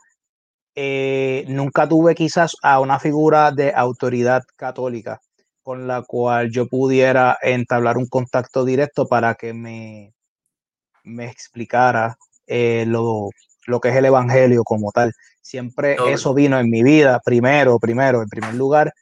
eh, 0.75 1.45
nunca 1.47 1.89
tuve 1.89 2.17
quizás 2.17 2.57
a 2.63 2.81
una 2.81 2.99
figura 2.99 3.53
de 3.53 3.73
autoridad 3.73 4.43
católica 4.57 5.21
con 5.65 5.89
la 5.89 6.03
cual 6.03 6.51
yo 6.53 6.69
pudiera 6.69 7.37
entablar 7.43 7.97
un 7.97 8.07
contacto 8.07 8.65
directo 8.65 9.09
para 9.09 9.35
que 9.35 9.53
me, 9.53 10.15
me 11.03 11.27
explicara 11.27 12.17
eh, 12.47 12.85
lo, 12.87 13.31
lo, 13.67 13.81
que 13.81 13.89
es 13.89 13.97
el 13.97 14.05
Evangelio 14.05 14.63
como 14.63 14.93
tal. 14.93 15.13
Siempre 15.43 15.97
eso 16.09 16.33
vino 16.35 16.61
en 16.61 16.71
mi 16.71 16.85
vida, 16.85 17.21
primero, 17.25 17.81
primero, 17.81 18.23
en 18.23 18.29
primer 18.29 18.55
lugar, 18.55 18.93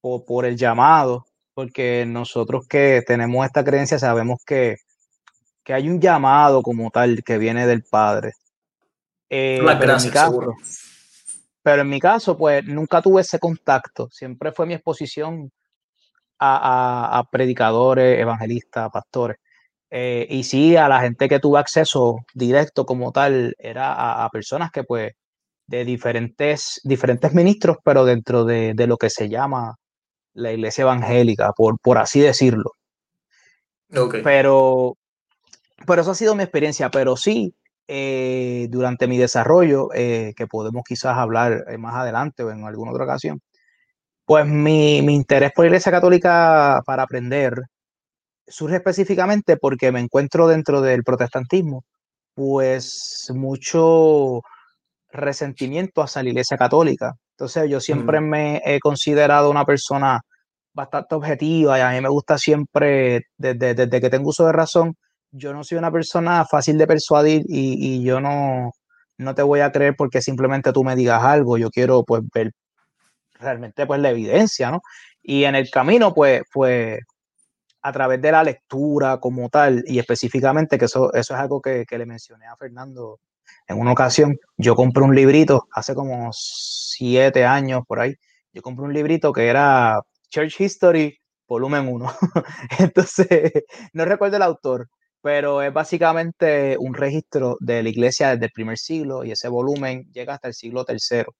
por, 0.00 0.24
por 0.24 0.44
el 0.44 0.56
llamado, 0.56 1.26
porque 1.54 2.04
nosotros 2.06 2.68
que 2.68 3.02
tenemos 3.04 3.44
esta 3.44 3.64
creencia 3.64 3.98
sabemos 3.98 4.38
que 4.46 4.76
que 5.64 5.72
hay 5.72 5.88
un 5.88 6.00
llamado 6.00 6.62
como 6.62 6.90
tal 6.90 7.22
que 7.22 7.38
viene 7.38 7.66
del 7.66 7.82
Padre. 7.82 8.32
Eh, 9.30 9.60
pero, 9.78 9.96
en 9.96 10.02
mi 10.02 10.10
caso, 10.10 10.54
pero 11.62 11.82
en 11.82 11.88
mi 11.88 12.00
caso, 12.00 12.36
pues 12.36 12.64
nunca 12.64 13.00
tuve 13.00 13.22
ese 13.22 13.38
contacto. 13.38 14.08
Siempre 14.10 14.52
fue 14.52 14.66
mi 14.66 14.74
exposición 14.74 15.50
a, 16.42 17.24
predicadores, 17.30 18.18
evangelistas, 18.20 18.90
pastores. 18.90 19.38
Eh, 19.90 20.26
y 20.30 20.44
sí, 20.44 20.76
a 20.76 20.88
la 20.88 21.00
gente 21.00 21.28
que 21.28 21.38
tuve 21.38 21.58
acceso 21.60 22.24
directo 22.34 22.86
como 22.86 23.12
tal, 23.12 23.54
era 23.58 24.24
a, 24.24 24.28
personas 24.30 24.70
que 24.70 24.84
pues 24.84 25.12
de 25.66 25.84
diferentes, 25.84 26.80
diferentes 26.84 27.32
ministros, 27.34 27.78
pero 27.84 28.04
dentro 28.04 28.44
de, 28.44 28.74
lo 28.86 28.96
que 28.96 29.10
se 29.10 29.28
llama 29.28 29.76
la 30.34 30.52
iglesia 30.52 30.82
evangélica, 30.82 31.52
por, 31.52 31.78
por 31.80 31.98
así 31.98 32.20
decirlo. 32.20 32.72
Pero 34.24 34.96
pero 35.86 36.02
eso 36.02 36.12
ha 36.12 36.14
sido 36.14 36.34
mi 36.34 36.42
experiencia, 36.44 36.90
pero 36.90 37.16
sí, 37.16 37.54
eh, 37.88 38.68
durante 38.70 39.06
mi 39.06 39.18
desarrollo, 39.18 39.88
eh, 39.94 40.32
que 40.36 40.46
podemos 40.46 40.84
quizás 40.86 41.16
hablar 41.16 41.64
más 41.78 41.94
adelante 41.94 42.42
o 42.44 42.50
en 42.50 42.64
alguna 42.64 42.92
otra 42.92 43.04
ocasión, 43.04 43.40
pues 44.24 44.46
mi, 44.46 45.02
mi, 45.02 45.14
interés 45.14 45.52
por 45.52 45.64
la 45.64 45.68
Iglesia 45.68 45.92
Católica 45.92 46.80
para 46.86 47.02
aprender 47.04 47.54
surge 48.46 48.76
específicamente 48.76 49.56
porque 49.56 49.92
me 49.92 50.00
encuentro 50.00 50.48
dentro 50.48 50.80
del 50.80 51.04
protestantismo, 51.04 51.84
pues 52.34 53.30
mucho 53.34 54.42
resentimiento 55.10 56.02
hacia 56.02 56.22
la 56.22 56.30
Iglesia 56.30 56.56
Católica. 56.56 57.14
Entonces 57.36 57.70
yo 57.70 57.80
siempre 57.80 58.20
Mm. 58.20 58.24
me 58.24 58.62
he 58.64 58.80
considerado 58.80 59.50
una 59.50 59.64
persona 59.64 60.20
bastante 60.74 61.14
objetiva 61.14 61.78
y 61.78 61.82
a 61.82 61.90
mí 61.90 62.00
me 62.00 62.08
gusta 62.08 62.38
siempre, 62.38 63.22
desde, 63.36 63.74
desde 63.74 64.00
que 64.00 64.10
tengo 64.10 64.30
uso 64.30 64.46
de 64.46 64.52
razón, 64.52 64.94
yo 65.30 65.52
no 65.52 65.64
soy 65.64 65.78
una 65.78 65.90
persona 65.90 66.44
fácil 66.50 66.78
de 66.78 66.86
persuadir 66.86 67.42
y, 67.48 67.96
y 67.96 68.04
yo 68.04 68.20
no, 68.20 68.72
no 69.18 69.34
te 69.34 69.42
voy 69.42 69.60
a 69.60 69.72
creer 69.72 69.94
porque 69.96 70.22
simplemente 70.22 70.72
tú 70.72 70.84
me 70.84 70.96
digas 70.96 71.22
algo, 71.22 71.58
yo 71.58 71.70
quiero 71.70 72.04
pues 72.04 72.22
ver 72.34 72.52
realmente 73.42 73.86
pues 73.86 74.00
la 74.00 74.10
evidencia, 74.10 74.70
¿no? 74.70 74.82
Y 75.22 75.44
en 75.44 75.54
el 75.54 75.70
camino 75.70 76.14
pues, 76.14 76.42
pues 76.52 77.00
a 77.82 77.92
través 77.92 78.22
de 78.22 78.32
la 78.32 78.44
lectura 78.44 79.18
como 79.18 79.48
tal 79.48 79.82
y 79.86 79.98
específicamente 79.98 80.78
que 80.78 80.86
eso, 80.86 81.12
eso 81.12 81.34
es 81.34 81.40
algo 81.40 81.60
que, 81.60 81.84
que 81.86 81.98
le 81.98 82.06
mencioné 82.06 82.46
a 82.46 82.56
Fernando 82.56 83.18
en 83.68 83.78
una 83.78 83.92
ocasión, 83.92 84.38
yo 84.56 84.74
compré 84.74 85.02
un 85.02 85.14
librito 85.14 85.68
hace 85.72 85.94
como 85.94 86.30
siete 86.32 87.44
años 87.44 87.82
por 87.86 88.00
ahí, 88.00 88.14
yo 88.52 88.62
compré 88.62 88.84
un 88.84 88.92
librito 88.92 89.32
que 89.32 89.48
era 89.48 90.00
Church 90.30 90.60
History, 90.60 91.18
volumen 91.48 91.88
1. 91.88 92.12
Entonces, 92.78 93.52
no 93.92 94.04
recuerdo 94.04 94.36
el 94.36 94.42
autor, 94.42 94.88
pero 95.20 95.62
es 95.62 95.72
básicamente 95.72 96.76
un 96.78 96.94
registro 96.94 97.56
de 97.60 97.82
la 97.82 97.88
iglesia 97.88 98.30
desde 98.30 98.46
el 98.46 98.52
primer 98.52 98.78
siglo 98.78 99.24
y 99.24 99.32
ese 99.32 99.48
volumen 99.48 100.04
llega 100.12 100.34
hasta 100.34 100.48
el 100.48 100.54
siglo 100.54 100.84
tercero. 100.84 101.34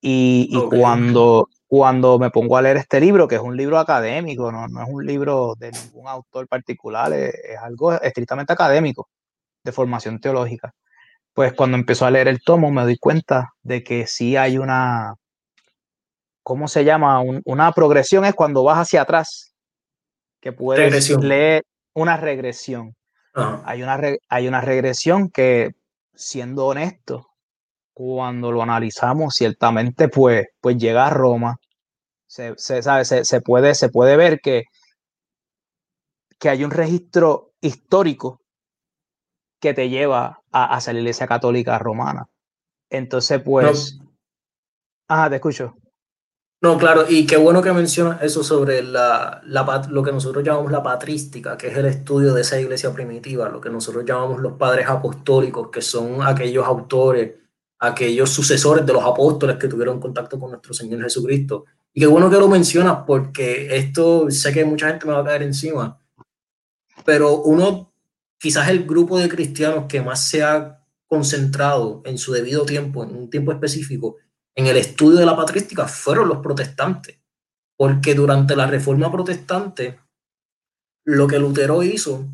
Y, 0.00 0.48
cuando, 0.80 1.48
cuando 1.66 2.18
me 2.18 2.30
pongo 2.30 2.56
a 2.56 2.62
leer 2.62 2.76
este 2.76 3.00
libro, 3.00 3.26
que 3.26 3.36
es 3.36 3.40
un 3.40 3.56
libro 3.56 3.78
académico, 3.78 4.52
no, 4.52 4.68
no 4.68 4.82
es 4.82 4.88
un 4.88 5.04
libro 5.04 5.54
de 5.58 5.72
ningún 5.72 6.06
autor 6.06 6.46
particular, 6.46 7.12
es, 7.12 7.34
es 7.34 7.58
algo 7.58 7.92
estrictamente 8.00 8.52
académico, 8.52 9.08
de 9.64 9.72
formación 9.72 10.20
teológica, 10.20 10.72
pues 11.32 11.52
cuando 11.54 11.76
empiezo 11.76 12.06
a 12.06 12.10
leer 12.10 12.28
el 12.28 12.40
tomo 12.42 12.70
me 12.70 12.82
doy 12.82 12.98
cuenta 12.98 13.50
de 13.62 13.82
que 13.82 14.06
sí 14.06 14.36
hay 14.36 14.58
una, 14.58 15.14
¿cómo 16.42 16.68
se 16.68 16.84
llama? 16.84 17.20
Un- 17.20 17.42
una 17.44 17.72
progresión 17.72 18.24
es 18.24 18.34
cuando 18.34 18.62
vas 18.62 18.78
hacia 18.78 19.02
atrás, 19.02 19.52
que 20.40 20.52
puedes 20.52 20.84
Regresión. 20.84 21.26
leer 21.26 21.64
una 21.94 22.16
regresión. 22.16 22.94
Hay 23.64 23.82
una, 23.82 24.00
hay 24.30 24.48
una 24.48 24.60
regresión 24.62 25.28
que, 25.30 25.72
siendo 26.14 26.66
honesto, 26.66 27.28
cuando 27.96 28.52
lo 28.52 28.62
analizamos, 28.62 29.36
ciertamente, 29.36 30.10
pues, 30.10 30.48
pues 30.60 30.76
llega 30.76 31.06
a 31.06 31.10
Roma. 31.10 31.56
Se, 32.26 32.52
se, 32.58 32.82
sabe, 32.82 33.06
se, 33.06 33.24
se 33.24 33.40
puede, 33.40 33.74
se 33.74 33.88
puede 33.88 34.18
ver 34.18 34.40
que, 34.42 34.64
que 36.38 36.50
hay 36.50 36.62
un 36.62 36.72
registro 36.72 37.52
histórico 37.62 38.42
que 39.62 39.72
te 39.72 39.88
lleva 39.88 40.42
a, 40.52 40.76
hacia 40.76 40.92
la 40.92 40.98
Iglesia 40.98 41.26
Católica 41.26 41.78
Romana. 41.78 42.26
Entonces, 42.90 43.40
pues, 43.42 43.98
ajá, 45.08 45.30
te 45.30 45.36
escucho. 45.36 45.74
No, 46.60 46.76
claro, 46.76 47.06
y 47.08 47.26
qué 47.26 47.38
bueno 47.38 47.62
que 47.62 47.72
mencionas 47.72 48.22
eso 48.22 48.44
sobre 48.44 48.82
la, 48.82 49.40
la 49.46 49.86
lo 49.88 50.02
que 50.02 50.12
nosotros 50.12 50.44
llamamos 50.44 50.70
la 50.70 50.82
patrística, 50.82 51.56
que 51.56 51.68
es 51.68 51.76
el 51.78 51.86
estudio 51.86 52.34
de 52.34 52.42
esa 52.42 52.60
iglesia 52.60 52.92
primitiva, 52.92 53.48
lo 53.48 53.58
que 53.62 53.70
nosotros 53.70 54.04
llamamos 54.04 54.42
los 54.42 54.52
padres 54.58 54.86
apostólicos, 54.86 55.70
que 55.70 55.80
son 55.80 56.22
aquellos 56.22 56.66
autores, 56.66 57.45
aquellos 57.78 58.30
sucesores 58.30 58.84
de 58.86 58.92
los 58.92 59.04
apóstoles 59.04 59.56
que 59.56 59.68
tuvieron 59.68 60.00
contacto 60.00 60.38
con 60.38 60.50
nuestro 60.50 60.72
Señor 60.72 61.02
Jesucristo. 61.02 61.64
Y 61.92 62.00
qué 62.00 62.06
bueno 62.06 62.28
que 62.30 62.36
lo 62.36 62.48
mencionas, 62.48 62.98
porque 63.06 63.76
esto 63.76 64.30
sé 64.30 64.52
que 64.52 64.64
mucha 64.64 64.88
gente 64.88 65.06
me 65.06 65.12
va 65.12 65.20
a 65.20 65.24
caer 65.24 65.42
encima, 65.42 65.98
pero 67.04 67.42
uno, 67.42 67.92
quizás 68.38 68.68
el 68.68 68.84
grupo 68.86 69.18
de 69.18 69.28
cristianos 69.28 69.84
que 69.88 70.02
más 70.02 70.28
se 70.28 70.42
ha 70.42 70.82
concentrado 71.06 72.02
en 72.04 72.18
su 72.18 72.32
debido 72.32 72.66
tiempo, 72.66 73.04
en 73.04 73.16
un 73.16 73.30
tiempo 73.30 73.52
específico, 73.52 74.16
en 74.54 74.66
el 74.66 74.76
estudio 74.76 75.18
de 75.18 75.26
la 75.26 75.36
patrística 75.36 75.86
fueron 75.86 76.28
los 76.28 76.38
protestantes, 76.38 77.18
porque 77.76 78.14
durante 78.14 78.56
la 78.56 78.66
reforma 78.66 79.12
protestante, 79.12 80.00
lo 81.04 81.26
que 81.26 81.38
Lutero 81.38 81.82
hizo, 81.82 82.26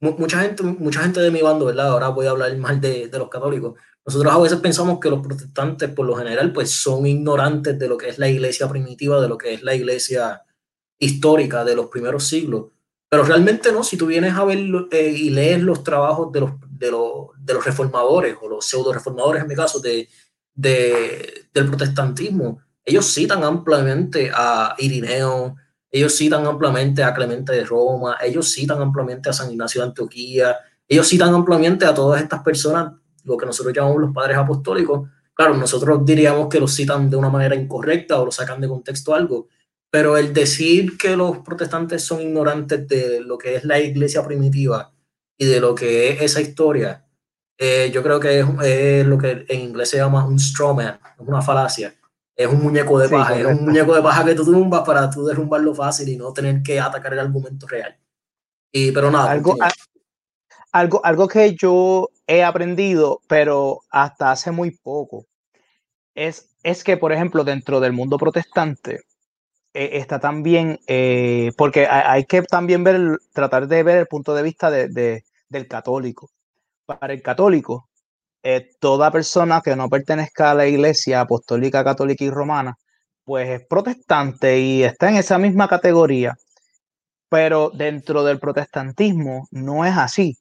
mu- 0.00 0.16
mucha 0.18 0.40
gente, 0.40 0.62
mucha 0.62 1.02
gente 1.02 1.20
de 1.20 1.30
mi 1.30 1.40
bando, 1.42 1.66
¿verdad? 1.66 1.88
Ahora 1.88 2.08
voy 2.08 2.26
a 2.26 2.30
hablar 2.30 2.56
mal 2.56 2.80
de, 2.80 3.08
de 3.08 3.18
los 3.18 3.28
católicos. 3.28 3.78
Nosotros 4.06 4.32
a 4.32 4.38
veces 4.38 4.60
pensamos 4.60 5.00
que 5.00 5.10
los 5.10 5.20
protestantes, 5.20 5.90
por 5.90 6.06
lo 6.06 6.14
general, 6.14 6.52
pues 6.52 6.70
son 6.70 7.06
ignorantes 7.06 7.76
de 7.76 7.88
lo 7.88 7.98
que 7.98 8.08
es 8.08 8.18
la 8.18 8.28
iglesia 8.28 8.68
primitiva, 8.68 9.20
de 9.20 9.28
lo 9.28 9.36
que 9.36 9.54
es 9.54 9.62
la 9.62 9.74
iglesia 9.74 10.42
histórica 10.98 11.64
de 11.64 11.74
los 11.74 11.86
primeros 11.86 12.24
siglos. 12.24 12.66
Pero 13.08 13.24
realmente 13.24 13.72
no, 13.72 13.82
si 13.82 13.96
tú 13.96 14.06
vienes 14.06 14.34
a 14.34 14.44
ver 14.44 14.58
eh, 14.92 15.08
y 15.08 15.30
lees 15.30 15.60
los 15.60 15.82
trabajos 15.82 16.32
de 16.32 16.40
los, 16.40 16.52
de, 16.68 16.86
de 16.86 17.54
los 17.54 17.64
reformadores 17.64 18.36
o 18.40 18.48
los 18.48 18.64
pseudo 18.66 18.92
reformadores, 18.92 19.42
en 19.42 19.48
mi 19.48 19.54
caso, 19.54 19.80
de, 19.80 20.08
de, 20.54 21.48
del 21.52 21.66
protestantismo, 21.66 22.60
ellos 22.84 23.12
citan 23.12 23.42
ampliamente 23.42 24.30
a 24.32 24.76
Irineo, 24.78 25.56
ellos 25.90 26.16
citan 26.16 26.46
ampliamente 26.46 27.02
a 27.02 27.12
Clemente 27.12 27.52
de 27.52 27.64
Roma, 27.64 28.16
ellos 28.22 28.52
citan 28.52 28.80
ampliamente 28.80 29.28
a 29.28 29.32
San 29.32 29.50
Ignacio 29.50 29.80
de 29.80 29.88
Antioquía, 29.88 30.56
ellos 30.86 31.08
citan 31.08 31.34
ampliamente 31.34 31.84
a 31.84 31.94
todas 31.94 32.22
estas 32.22 32.42
personas, 32.42 32.92
lo 33.26 33.36
que 33.36 33.46
nosotros 33.46 33.74
llamamos 33.74 34.00
los 34.00 34.14
padres 34.14 34.36
apostólicos. 34.36 35.08
Claro, 35.34 35.54
nosotros 35.56 36.04
diríamos 36.04 36.48
que 36.48 36.60
los 36.60 36.74
citan 36.74 37.10
de 37.10 37.16
una 37.16 37.28
manera 37.28 37.54
incorrecta 37.54 38.20
o 38.20 38.24
lo 38.24 38.32
sacan 38.32 38.60
de 38.60 38.68
contexto 38.68 39.14
algo, 39.14 39.48
pero 39.90 40.16
el 40.16 40.32
decir 40.32 40.96
que 40.96 41.16
los 41.16 41.38
protestantes 41.38 42.02
son 42.02 42.22
ignorantes 42.22 42.88
de 42.88 43.20
lo 43.20 43.36
que 43.36 43.56
es 43.56 43.64
la 43.64 43.78
iglesia 43.78 44.24
primitiva 44.24 44.92
y 45.36 45.44
de 45.44 45.60
lo 45.60 45.74
que 45.74 46.10
es 46.10 46.22
esa 46.22 46.40
historia, 46.40 47.04
eh, 47.58 47.90
yo 47.92 48.02
creo 48.02 48.18
que 48.20 48.40
es, 48.40 48.46
es, 48.62 49.06
lo 49.06 49.18
que 49.18 49.44
en 49.48 49.60
inglés 49.60 49.90
se 49.90 49.98
llama 49.98 50.26
un 50.26 50.38
straw 50.38 50.74
man, 50.74 50.98
es 51.18 51.26
una 51.26 51.42
falacia. 51.42 51.94
Es 52.34 52.46
un 52.48 52.62
muñeco 52.62 52.98
de 52.98 53.08
paja, 53.08 53.34
sí, 53.34 53.40
es 53.40 53.46
un 53.46 53.64
muñeco 53.64 53.94
de 53.94 54.02
paja 54.02 54.22
que 54.22 54.34
tú 54.34 54.44
tumbas 54.44 54.82
para 54.84 55.08
tú 55.08 55.24
derrumbarlo 55.24 55.74
fácil 55.74 56.06
y 56.10 56.18
no 56.18 56.34
tener 56.34 56.62
que 56.62 56.78
atacar 56.78 57.14
el 57.14 57.20
argumento 57.20 57.66
real. 57.66 57.96
Y, 58.70 58.92
pero 58.92 59.10
nada. 59.10 59.30
Algo, 59.30 59.56
algo, 60.76 61.00
algo 61.04 61.26
que 61.28 61.54
yo 61.54 62.10
he 62.26 62.44
aprendido, 62.44 63.20
pero 63.28 63.80
hasta 63.90 64.30
hace 64.30 64.50
muy 64.50 64.72
poco, 64.72 65.24
es, 66.14 66.50
es 66.62 66.84
que, 66.84 66.96
por 66.98 67.12
ejemplo, 67.12 67.44
dentro 67.44 67.80
del 67.80 67.92
mundo 67.92 68.18
protestante, 68.18 69.00
eh, 69.74 69.90
está 69.94 70.20
también, 70.20 70.78
eh, 70.86 71.52
porque 71.56 71.86
hay, 71.86 72.24
que 72.24 72.42
también 72.42 72.84
ver, 72.84 73.18
tratar 73.32 73.68
de 73.68 73.82
ver 73.82 73.98
el 73.98 74.06
punto 74.06 74.34
de 74.34 74.42
vista 74.42 74.70
de, 74.70 75.22
del 75.48 75.68
católico. 75.68 76.30
Para 76.86 77.14
el 77.14 77.22
católico, 77.22 77.88
eh, 78.42 78.70
toda 78.80 79.10
persona 79.10 79.62
que 79.62 79.76
no 79.76 79.88
pertenezca 79.88 80.50
a 80.50 80.54
la 80.54 80.66
iglesia 80.66 81.22
apostólica, 81.22 81.84
católica 81.84 82.24
y 82.24 82.30
romana, 82.30 82.76
pues 83.24 83.48
es 83.48 83.66
protestante 83.66 84.58
y 84.58 84.84
está 84.84 85.08
en 85.08 85.16
esa 85.16 85.38
misma 85.38 85.68
categoría. 85.68 86.34
Pero 87.28 87.70
dentro 87.70 88.24
del 88.24 88.38
protestantismo 88.38 89.48
no 89.50 89.84
es 89.84 89.96
así, 89.96 90.36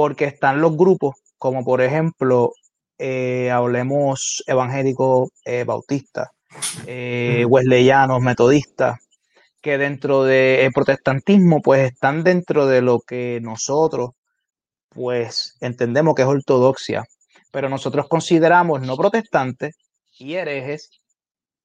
porque 0.00 0.24
están 0.24 0.62
los 0.62 0.78
grupos, 0.78 1.16
como 1.36 1.62
por 1.62 1.82
ejemplo, 1.82 2.52
eh, 2.96 3.50
hablemos 3.50 4.42
evangélicos 4.46 5.28
eh, 5.44 5.64
bautistas, 5.64 6.28
eh, 6.86 7.44
wesleyanos, 7.46 8.22
metodistas, 8.22 8.98
que 9.60 9.76
dentro 9.76 10.24
del 10.24 10.72
protestantismo 10.72 11.60
pues 11.60 11.92
están 11.92 12.24
dentro 12.24 12.66
de 12.66 12.80
lo 12.80 13.00
que 13.00 13.40
nosotros 13.42 14.12
pues 14.88 15.58
entendemos 15.60 16.14
que 16.14 16.22
es 16.22 16.28
ortodoxia, 16.28 17.04
pero 17.52 17.68
nosotros 17.68 18.08
consideramos 18.08 18.80
no 18.80 18.96
protestantes 18.96 19.76
y 20.18 20.32
herejes 20.32 20.88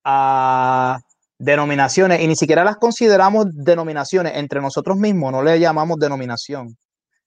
a 0.03 0.99
denominaciones 1.39 2.19
y 2.19 2.27
ni 2.27 2.35
siquiera 2.35 2.65
las 2.65 2.75
consideramos 2.75 3.45
denominaciones 3.53 4.33
entre 4.35 4.59
nosotros 4.59 4.97
mismos, 4.97 5.31
no 5.31 5.41
le 5.41 5.57
llamamos 5.57 5.95
denominación, 5.99 6.75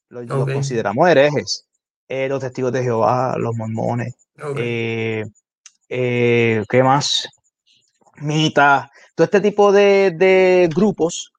los, 0.09 0.25
okay. 0.25 0.37
los 0.37 0.53
consideramos 0.53 1.09
herejes, 1.09 1.67
eh, 2.09 2.29
los 2.29 2.41
testigos 2.41 2.73
de 2.73 2.83
Jehová, 2.83 3.37
los 3.39 3.55
mormones, 3.57 4.15
okay. 4.43 4.65
eh, 4.65 5.25
eh, 5.89 6.65
¿qué 6.69 6.83
más? 6.83 7.29
Mitas, 8.21 8.89
todo 9.15 9.25
este 9.25 9.41
tipo 9.41 9.73
de, 9.73 10.13
de 10.17 10.69
grupos 10.75 11.33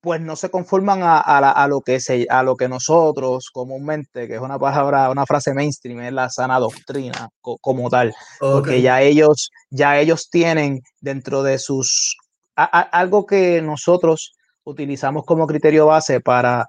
pues 0.00 0.20
no 0.20 0.36
se 0.36 0.50
conforman 0.50 1.02
a, 1.02 1.18
a, 1.18 1.40
la, 1.40 1.50
a, 1.50 1.66
lo 1.66 1.80
que 1.80 1.98
se, 1.98 2.26
a 2.28 2.42
lo 2.42 2.56
que 2.56 2.68
nosotros 2.68 3.48
comúnmente, 3.50 4.28
que 4.28 4.34
es 4.34 4.40
una 4.40 4.58
palabra, 4.58 5.08
una 5.08 5.24
frase 5.24 5.54
mainstream, 5.54 6.00
es 6.00 6.12
la 6.12 6.28
sana 6.28 6.58
doctrina 6.58 7.30
co, 7.40 7.56
como 7.56 7.88
tal, 7.88 8.14
okay. 8.40 8.52
porque 8.52 8.82
ya 8.82 9.00
ellos, 9.00 9.50
ya 9.70 9.98
ellos 9.98 10.28
tienen 10.28 10.82
dentro 11.00 11.42
de 11.42 11.58
sus 11.58 12.18
a, 12.56 12.80
algo 12.80 13.26
que 13.26 13.62
nosotros 13.62 14.34
utilizamos 14.64 15.24
como 15.24 15.46
criterio 15.46 15.86
base 15.86 16.20
para 16.20 16.68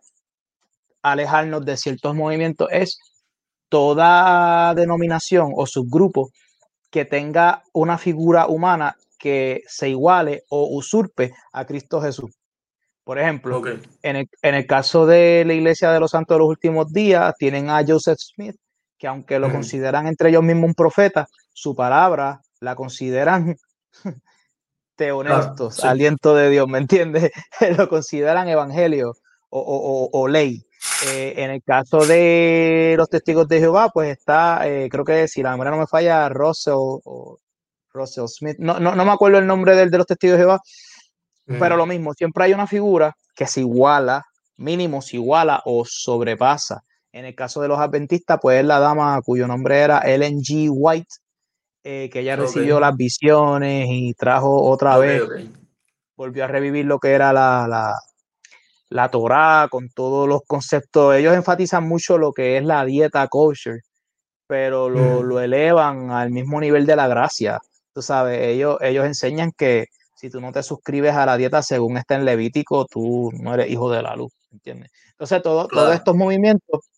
alejarnos 1.12 1.64
de 1.66 1.78
ciertos 1.78 2.16
movimientos 2.16 2.68
es 2.72 2.98
toda 3.70 4.74
denominación 4.74 5.52
o 5.56 5.66
subgrupo 5.66 6.32
que 6.90 7.06
tenga 7.06 7.64
una 7.74 7.98
figura 7.98 8.48
humana 8.48 8.96
que 9.20 9.62
se 9.68 9.90
iguale 9.90 10.44
o 10.50 10.76
usurpe 10.76 11.34
a 11.54 11.66
Cristo 11.66 12.02
Jesús 12.02 12.32
Por 13.04 13.20
ejemplo, 13.20 13.62
en, 14.02 14.28
el, 14.42 14.66
caso 14.66 15.06
de 15.06 15.44
la 15.46 15.54
Iglesia 15.54 15.92
de 15.92 16.00
los 16.00 16.12
Santos 16.12 16.36
de 16.36 16.40
los 16.40 16.50
Últimos 16.50 16.92
Días, 16.92 17.34
tienen 17.38 17.70
a 17.70 17.84
Joseph 17.86 18.18
Smith, 18.20 18.56
que 18.98 19.08
aunque 19.08 19.40
lo 19.40 19.52
consideran 19.52 20.08
entre 20.08 20.30
ellos 20.30 20.44
mismos 20.44 20.70
un 20.70 20.74
profeta, 20.74 21.28
su 21.54 21.76
palabra 21.76 22.42
la 22.62 22.76
consideran 22.76 23.56
te 24.96 25.12
honestos, 25.12 25.84
aliento 25.84 26.34
de 26.36 26.50
Dios, 26.50 26.68
¿me 26.68 26.80
entiendes? 26.80 27.32
lo 27.78 27.90
consideran 27.90 28.48
evangelio 28.48 29.14
o, 29.50 30.28
ley. 30.28 30.66
Eh, 31.04 31.34
en 31.38 31.52
el 31.52 31.62
caso 31.62 32.06
de 32.06 32.96
los 32.98 33.10
testigos 33.10 33.48
de 33.48 33.60
Jehová, 33.60 33.90
pues 33.94 34.18
está, 34.18 34.68
eh, 34.68 34.88
creo 34.90 35.04
que 35.04 35.28
si 35.28 35.44
la 35.44 35.52
memoria 35.52 35.72
no 35.72 35.78
me 35.78 35.88
falla, 35.88 36.30
Russell 36.30 36.74
o 36.76 37.38
Russell 37.94 38.28
Smith, 38.28 38.58
no, 38.60 38.80
no, 38.80 38.96
no 38.96 39.06
me 39.06 39.12
acuerdo 39.12 39.38
el 39.38 39.48
nombre 39.48 39.76
del, 39.76 39.92
de 39.92 39.98
los 39.98 40.08
testigos 40.08 40.38
de 40.38 40.44
Jehová, 40.44 40.62
pero 41.46 41.78
lo 41.78 41.86
mismo, 41.86 42.14
siempre 42.14 42.46
hay 42.46 42.54
una 42.54 42.66
figura 42.66 43.16
que 43.36 43.46
se 43.46 43.60
iguala, 43.60 44.24
mínimo 44.58 45.02
se 45.02 45.18
iguala 45.18 45.62
o 45.66 45.86
sobrepasa. 45.86 46.82
En 47.12 47.26
el 47.26 47.36
caso 47.36 47.62
de 47.62 47.68
los 47.68 47.80
adventistas, 47.80 48.40
pues 48.42 48.60
es 48.60 48.66
la 48.66 48.80
dama 48.80 49.22
cuyo 49.24 49.48
nombre 49.48 49.80
era 49.80 50.00
Ellen 50.00 50.40
G. 50.40 50.70
White, 50.72 51.16
eh, 51.84 52.10
que 52.12 52.22
ella 52.22 52.36
recibió 52.36 52.80
las 52.80 52.96
visiones 52.96 53.88
y 53.90 54.14
trajo 54.16 54.64
otra 54.64 54.98
vez, 54.98 55.22
volvió 56.16 56.46
a 56.46 56.48
revivir 56.48 56.86
lo 56.86 57.00
que 57.00 57.12
era 57.12 57.32
la, 57.32 57.68
la, 57.68 57.94
la 58.90 59.10
Torah 59.10 59.68
con 59.70 59.90
todos 59.90 60.28
los 60.28 60.42
conceptos. 60.46 61.16
Ellos 61.16 61.36
enfatizan 61.36 61.88
mucho 61.88 62.18
lo 62.18 62.34
que 62.34 62.58
es 62.58 62.64
la 62.64 62.86
dieta 62.86 63.28
kosher, 63.28 63.82
pero 64.48 64.90
lo, 64.90 65.24
lo 65.24 65.40
elevan 65.40 66.12
al 66.12 66.32
mismo 66.32 66.60
nivel 66.60 66.86
de 66.86 66.96
la 66.96 67.08
gracia. 67.08 67.60
Tú 67.94 68.02
sabes, 68.02 68.42
ellos, 68.42 68.78
ellos 68.82 69.06
enseñan 69.06 69.52
que 69.52 69.88
si 70.16 70.30
tú 70.30 70.40
no 70.42 70.52
te 70.52 70.64
suscribes 70.64 71.14
a 71.14 71.26
la 71.26 71.38
dieta 71.38 71.62
según 71.62 71.98
está 71.98 72.16
en 72.16 72.26
Levítico, 72.26 72.86
tú 72.86 73.32
no 73.34 73.54
eres 73.54 73.70
hijo 73.70 73.92
de 73.92 74.02
la 74.02 74.16
luz, 74.16 74.32
¿entiendes? 74.52 74.92
Entonces, 75.12 75.42
todo, 75.42 75.68
todos 75.68 75.94
estos 75.94 76.16
movimientos 76.16 76.90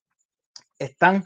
están 0.80 1.26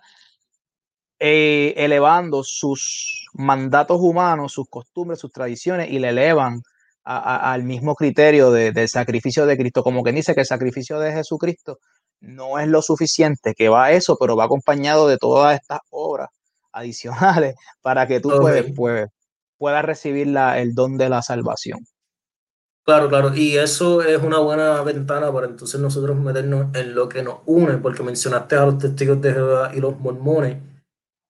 eh, 1.20 1.74
elevando 1.77 2.44
sus 2.44 3.27
mandatos 3.34 4.00
humanos, 4.01 4.53
sus 4.53 4.68
costumbres, 4.70 5.20
sus 5.20 5.32
tradiciones 5.32 5.89
y 5.89 6.00
le 6.00 6.10
elevan 6.10 6.62
al 7.03 7.63
mismo 7.63 7.96
criterio 7.96 8.51
del 8.51 8.89
sacrificio 8.89 9.46
de 9.46 9.58
Cristo, 9.58 9.84
como 9.84 10.03
quien 10.03 10.15
dice 10.15 10.36
que 10.36 10.41
el 10.41 10.46
sacrificio 10.46 11.00
de 11.00 11.12
Jesucristo 11.12 11.79
no 12.20 12.60
es 12.60 12.67
lo 12.67 12.81
suficiente, 12.81 13.53
que 13.55 13.70
va 13.70 13.86
a 13.86 13.91
eso, 13.91 14.17
pero 14.20 14.36
va 14.36 14.46
acompañado 14.46 15.08
de 15.08 15.17
todas 15.17 15.60
estas 15.60 15.79
obras 15.89 16.29
adicionales 16.72 17.55
para 17.81 18.08
que 18.08 18.20
tú 18.20 18.29
puedas, 18.29 18.65
pues, 18.75 19.10
pueda 19.58 19.81
recibir 19.81 20.27
la, 20.27 20.60
el 20.60 20.74
don 20.74 20.98
de 20.98 21.10
la 21.10 21.22
salvación. 21.22 21.79
Claro, 22.84 23.10
claro, 23.10 23.36
y 23.36 23.58
eso 23.58 24.01
es 24.01 24.22
una 24.24 24.39
buena 24.39 24.81
ventana 24.81 25.31
para 25.31 25.46
entonces 25.46 25.79
nosotros 25.79 26.17
meternos 26.17 26.75
en 26.75 26.96
lo 26.96 27.08
que 27.08 27.22
nos 27.22 27.39
une, 27.46 27.77
porque 27.77 28.01
mencionaste 28.01 28.55
a 28.55 28.65
los 28.65 28.79
testigos 28.79 29.22
de 29.22 29.34
Jehová 29.34 29.72
y 29.74 29.79
los 29.79 30.00
mormones, 30.00 30.58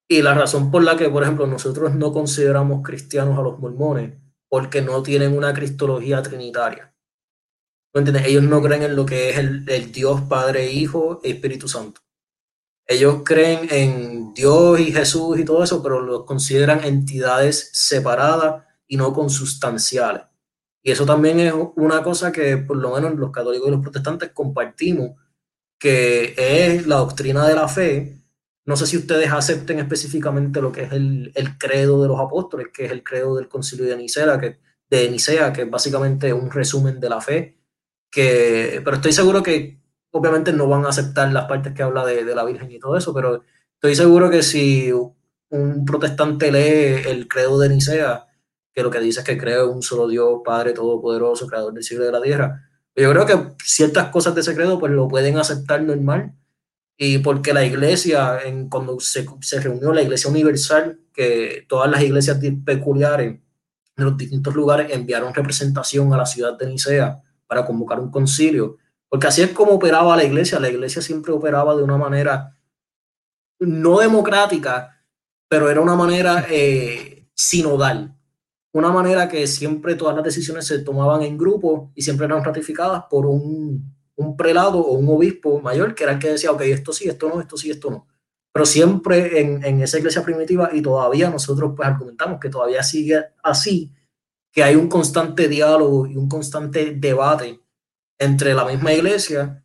y 0.08 0.22
la 0.22 0.34
razón 0.34 0.72
por 0.72 0.84
la 0.84 0.96
que, 0.96 1.10
por 1.10 1.24
ejemplo, 1.24 1.48
nosotros 1.48 1.94
no 1.94 2.14
consideramos 2.14 2.82
cristianos 2.84 3.38
a 3.38 3.42
los 3.42 3.60
mormones, 3.60 4.14
porque 4.52 4.82
no 4.82 5.02
tienen 5.02 5.36
una 5.36 5.54
cristología 5.54 6.22
trinitaria. 6.22 6.94
¿Me 7.96 8.02
entiendes? 8.02 8.28
Ellos 8.28 8.44
no 8.44 8.62
creen 8.62 8.84
en 8.84 8.96
lo 8.96 9.06
que 9.06 9.32
es 9.32 9.38
el, 9.38 9.68
el 9.68 9.92
Dios 9.92 10.22
Padre, 10.22 10.72
Hijo 10.72 11.22
e 11.24 11.32
Espíritu 11.32 11.68
Santo 11.68 12.02
ellos 12.92 13.22
creen 13.24 13.68
en 13.72 14.34
Dios 14.34 14.80
y 14.80 14.92
Jesús 14.92 15.40
y 15.40 15.46
todo 15.46 15.64
eso, 15.64 15.82
pero 15.82 16.02
los 16.02 16.26
consideran 16.26 16.84
entidades 16.84 17.70
separadas 17.72 18.66
y 18.86 18.98
no 18.98 19.14
consustanciales. 19.14 20.24
Y 20.84 20.92
eso 20.92 21.06
también 21.06 21.40
es 21.40 21.54
una 21.78 22.04
cosa 22.04 22.32
que 22.34 22.58
por 22.58 22.76
lo 22.76 22.94
menos 22.94 23.16
los 23.16 23.32
católicos 23.32 23.68
y 23.68 23.72
los 23.72 23.82
protestantes 23.82 24.32
compartimos, 24.32 25.12
que 25.80 26.34
es 26.38 26.86
la 26.86 26.98
doctrina 26.98 27.48
de 27.48 27.56
la 27.56 27.68
fe. 27.68 28.21
No 28.66 28.76
sé 28.76 28.86
si 28.86 28.98
ustedes 28.98 29.32
acepten 29.32 29.80
específicamente 29.80 30.62
lo 30.62 30.72
que 30.72 30.84
es 30.84 30.92
el, 30.92 31.32
credo 31.58 32.02
de 32.02 32.08
los 32.08 32.20
apóstoles, 32.20 32.68
que 32.74 32.86
es 32.86 32.92
el 32.92 33.04
credo 33.04 33.36
del 33.36 33.48
concilio 33.48 33.86
de 33.86 33.98
Nicea, 33.98 34.40
que, 34.40 34.60
de 34.90 35.10
Nicea, 35.10 35.52
que 35.52 35.64
es 35.64 35.70
básicamente 35.70 36.32
un 36.32 36.52
resumen 36.52 37.00
de 37.00 37.10
la 37.10 37.22
fe. 37.22 37.58
Que, 38.12 38.82
pero 38.84 38.98
estoy 38.98 39.14
seguro 39.14 39.42
que 39.42 39.82
obviamente 40.12 40.54
no 40.54 40.68
van 40.68 40.86
a 40.86 40.90
aceptar 40.90 41.32
las 41.32 41.46
partes 41.46 41.74
que 41.74 41.84
habla 41.84 42.06
de, 42.06 42.24
la 42.24 42.44
Virgen 42.44 42.72
y 42.72 42.80
todo 42.80 42.98
eso, 42.98 43.14
pero 43.14 43.44
estoy 43.76 43.96
seguro 43.96 44.30
que 44.30 44.44
si 44.44 44.92
un 44.92 45.86
protestante 45.86 46.52
lee 46.52 47.10
el 47.10 47.28
credo 47.28 47.58
de 47.60 47.70
Nicea, 47.70 48.28
que 48.74 48.84
lo 48.84 48.92
que 48.92 49.00
dice 49.00 49.22
es 49.22 49.26
que 49.26 49.38
cree 49.38 49.64
un 49.64 49.82
solo 49.82 50.08
Dios, 50.08 50.42
Padre 50.46 50.74
Todopoderoso, 50.74 51.48
Creador 51.48 51.74
del 51.74 51.84
cielo 51.84 52.04
y 52.04 52.08
de 52.08 52.12
la 52.12 52.22
tierra, 52.22 52.70
yo 52.96 53.10
creo 53.12 53.26
que 53.26 53.56
ciertas 53.64 54.10
cosas 54.10 54.36
de 54.36 54.42
ese 54.42 54.54
credo 54.54 54.80
pues 54.80 54.92
lo 54.92 55.08
pueden 55.08 55.38
aceptar 55.38 55.82
normal, 55.82 56.34
y 57.04 57.18
porque 57.18 57.52
la 57.52 57.66
iglesia, 57.66 58.42
en, 58.46 58.70
cuando 58.70 59.00
se, 59.00 59.26
se 59.42 59.60
reunió 59.60 59.92
la 59.92 60.04
iglesia 60.04 60.30
universal, 60.30 61.00
que 61.12 61.66
todas 61.68 61.90
las 61.90 62.04
iglesias 62.04 62.38
peculiares 62.64 63.40
de 63.98 64.04
los 64.04 64.16
distintos 64.16 64.54
lugares 64.54 64.92
enviaron 64.92 65.34
representación 65.34 66.14
a 66.14 66.18
la 66.18 66.28
ciudad 66.28 66.56
de 66.60 66.68
Nicea 66.68 67.20
para 67.48 67.66
convocar 67.66 68.00
un 68.00 68.12
concilio, 68.12 68.78
porque 69.10 69.26
así 69.26 69.42
es 69.42 69.50
como 69.50 69.72
operaba 69.72 70.16
la 70.16 70.26
iglesia. 70.26 70.60
La 70.60 70.70
iglesia 70.70 71.02
siempre 71.02 71.32
operaba 71.32 71.76
de 71.76 71.82
una 71.82 71.98
manera 71.98 72.56
no 73.58 73.98
democrática, 73.98 75.04
pero 75.50 75.72
era 75.72 75.82
una 75.82 75.96
manera 75.96 76.46
eh, 76.52 77.26
sinodal. 77.34 78.16
Una 78.74 78.92
manera 78.92 79.28
que 79.28 79.48
siempre 79.48 79.96
todas 79.96 80.16
las 80.16 80.24
decisiones 80.24 80.68
se 80.68 80.78
tomaban 80.78 81.24
en 81.24 81.36
grupo 81.36 81.92
y 81.96 82.04
siempre 82.04 82.28
eran 82.28 82.44
ratificadas 82.44 83.06
por 83.10 83.26
un, 83.26 83.92
un 84.22 84.38
prelado 84.38 84.80
o 84.80 84.94
un 84.94 85.08
obispo 85.10 85.60
mayor, 85.62 85.96
que 85.96 86.04
era 86.04 86.14
el 86.14 86.20
que 86.20 86.30
decía, 86.30 86.52
ok, 86.52 86.62
esto 86.62 86.94
sí, 86.94 87.10
esto 87.10 87.30
no, 87.30 87.42
esto 87.42 87.58
sí, 87.58 87.72
esto 87.72 87.90
no. 87.90 88.08
Pero 88.54 88.66
siempre 88.66 89.40
en, 89.42 89.64
en 89.64 89.82
esa 89.82 89.98
iglesia 89.98 90.24
primitiva, 90.24 90.70
y 90.74 90.82
todavía 90.82 91.30
nosotros 91.30 91.74
pues 91.76 91.88
argumentamos 91.88 92.40
que 92.40 92.50
todavía 92.50 92.84
sigue 92.84 93.24
así, 93.44 93.94
que 94.52 94.64
hay 94.64 94.76
un 94.76 94.90
constante 94.90 95.48
diálogo 95.48 96.06
y 96.08 96.18
un 96.18 96.28
constante 96.28 96.94
debate 96.96 97.60
entre 98.20 98.54
la 98.54 98.66
misma 98.66 98.94
iglesia 98.94 99.64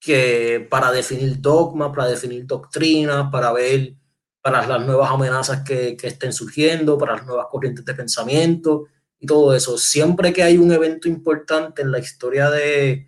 que 0.00 0.66
para 0.70 0.92
definir 0.92 1.40
dogmas, 1.40 1.90
para 1.90 2.06
definir 2.06 2.46
doctrinas, 2.46 3.30
para 3.32 3.52
ver 3.52 3.94
para 4.40 4.66
las 4.66 4.86
nuevas 4.86 5.10
amenazas 5.10 5.62
que, 5.62 5.96
que, 5.96 6.06
estén 6.06 6.32
surgiendo, 6.32 6.96
para 6.96 7.16
las 7.16 7.26
nuevas 7.26 7.46
corrientes 7.50 7.84
de 7.84 7.94
pensamiento 7.94 8.86
y 9.18 9.26
todo 9.26 9.54
eso. 9.54 9.76
Siempre 9.76 10.32
que 10.32 10.42
hay 10.42 10.58
un 10.58 10.72
evento 10.72 11.08
importante 11.08 11.82
en 11.82 11.90
la 11.90 11.98
historia 11.98 12.48
de, 12.48 13.07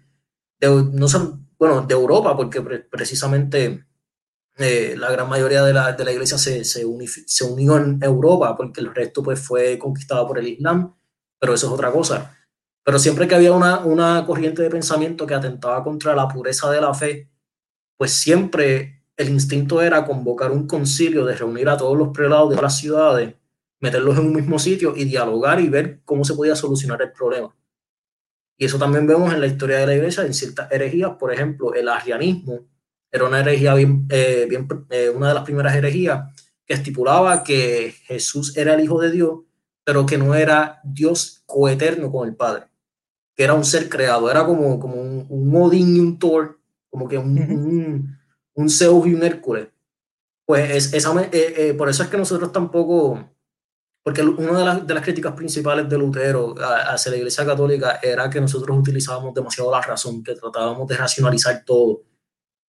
de 0.61 0.85
no 0.93 1.09
son, 1.09 1.49
bueno, 1.59 1.83
de 1.83 1.95
Europa, 1.95 2.37
porque 2.37 2.61
precisamente 2.61 3.85
eh, 4.59 4.95
la 4.97 5.11
gran 5.11 5.29
mayoría 5.29 5.63
de 5.65 5.73
la, 5.73 5.93
de 5.93 6.05
la 6.05 6.13
iglesia 6.13 6.37
se, 6.37 6.65
se, 6.65 6.85
unió 6.85 7.77
en 7.79 7.99
Europa, 8.03 8.55
porque 8.57 8.81
el 8.81 8.95
resto 8.95 9.23
pues 9.23 9.41
fue 9.41 9.79
conquistado 9.79 10.27
por 10.27 10.39
el 10.39 10.49
Islam, 10.49 10.95
pero 11.39 11.55
eso 11.55 11.67
es 11.67 11.73
otra 11.73 11.91
cosa. 11.91 12.37
Pero 12.85 12.99
siempre 12.99 13.27
que 13.27 13.35
había 13.35 13.53
una, 13.53 13.79
una 13.81 14.27
corriente 14.27 14.63
de 14.63 14.71
pensamiento 14.71 15.27
que 15.27 15.35
atentaba 15.35 15.83
contra 15.83 16.15
la 16.15 16.29
pureza 16.29 16.71
de 16.71 16.81
la 16.81 16.93
fe, 16.93 17.31
pues 17.97 18.13
siempre 18.13 19.05
el 19.17 19.31
instinto 19.31 19.83
era 19.83 20.05
convocar 20.05 20.51
un 20.51 20.67
concilio 20.67 21.25
de 21.25 21.37
reunir 21.37 21.69
a 21.69 21.77
todos 21.77 21.97
los 21.97 22.09
prelados 22.09 22.51
de 22.55 22.61
las 22.61 22.77
ciudades, 22.79 23.35
meterlos 23.81 24.19
en 24.19 24.27
un 24.27 24.35
mismo 24.35 24.59
sitio 24.59 24.95
y 24.97 25.05
dialogar 25.05 25.61
y 25.61 25.69
ver 25.69 26.01
cómo 26.05 26.25
se 26.25 26.35
podía 26.35 26.57
solucionar 26.57 27.01
el 27.03 27.13
problema. 27.13 27.55
Y 28.61 28.67
eso 28.67 28.79
también 28.79 29.09
vemos 29.09 29.33
en 29.33 29.41
la 29.41 29.49
historia 29.49 29.79
de 29.79 29.87
la 29.87 29.95
iglesia, 29.97 30.25
en 30.25 30.35
ciertas 30.35 30.71
herejías, 30.71 31.13
por 31.19 31.33
ejemplo, 31.33 31.75
el 31.75 31.89
arrianismo 31.89 32.69
era 33.11 33.25
una 33.25 33.41
herejía 33.41 33.75
bien, 33.75 34.07
eh, 34.09 34.47
bien 34.49 34.69
eh, 34.91 35.11
una 35.13 35.29
de 35.29 35.35
las 35.35 35.43
primeras 35.43 35.75
herejías 35.75 36.33
que 36.65 36.75
estipulaba 36.75 37.43
que 37.43 37.93
Jesús 38.05 38.57
era 38.57 38.75
el 38.75 38.85
Hijo 38.85 39.01
de 39.01 39.11
Dios, 39.11 39.41
pero 39.83 40.07
que 40.07 40.19
no 40.19 40.37
era 40.37 40.81
Dios 40.85 41.43
coeterno 41.47 42.13
con 42.13 42.29
el 42.29 42.37
Padre 42.37 42.71
que 43.41 43.45
era 43.45 43.55
un 43.55 43.65
ser 43.65 43.89
creado, 43.89 44.31
era 44.31 44.45
como, 44.45 44.79
como 44.79 45.01
un, 45.01 45.25
un 45.31 45.57
Odín 45.57 45.97
y 45.97 45.99
un 45.99 46.19
Thor, 46.19 46.61
como 46.91 47.09
que 47.09 47.17
un, 47.17 48.19
un, 48.53 48.69
Zeus 48.69 49.07
y 49.07 49.15
un 49.15 49.23
Hércules. 49.23 49.69
Pues 50.45 50.71
es, 50.71 50.93
esa, 50.93 51.19
eh, 51.23 51.55
eh, 51.57 51.73
por 51.73 51.89
eso 51.89 52.03
es 52.03 52.11
que 52.11 52.19
nosotros 52.19 52.53
tampoco, 52.53 53.31
porque 54.03 54.23
una 54.23 54.59
de 54.59 54.65
las, 54.65 54.87
de 54.87 54.95
las 54.95 55.03
críticas 55.03 55.35
principales 55.35 55.89
de 55.89 55.99
Lutero 55.99 56.55
hacia 56.59 57.13
la 57.13 57.19
Iglesia 57.19 57.45
Católica 57.45 58.01
era 58.03 58.31
que 58.31 58.41
nosotros 58.41 58.77
utilizábamos 58.79 59.35
demasiado 59.35 59.71
la 59.71 59.83
razón, 59.83 60.23
que 60.23 60.35
tratábamos 60.35 60.89
de 60.89 60.97
racionalizar 60.97 61.63
todo. 61.65 62.03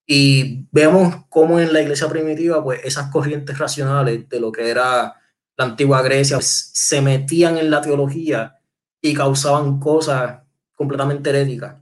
Y 0.06 0.68
vemos 0.72 1.26
cómo 1.30 1.60
en 1.60 1.72
la 1.72 1.82
iglesia 1.82 2.10
primitiva, 2.10 2.62
pues 2.62 2.82
esas 2.84 3.10
corrientes 3.10 3.58
racionales 3.58 4.28
de 4.28 4.40
lo 4.42 4.52
que 4.52 4.70
era 4.70 5.16
la 5.56 5.66
antigua 5.66 6.02
Grecia 6.02 6.38
pues, 6.38 6.72
se 6.74 7.02
metían 7.02 7.58
en 7.58 7.70
la 7.70 7.82
teología 7.82 8.60
y 9.02 9.14
causaban 9.14 9.80
cosas 9.80 10.42
completamente 10.74 11.30
herética, 11.30 11.82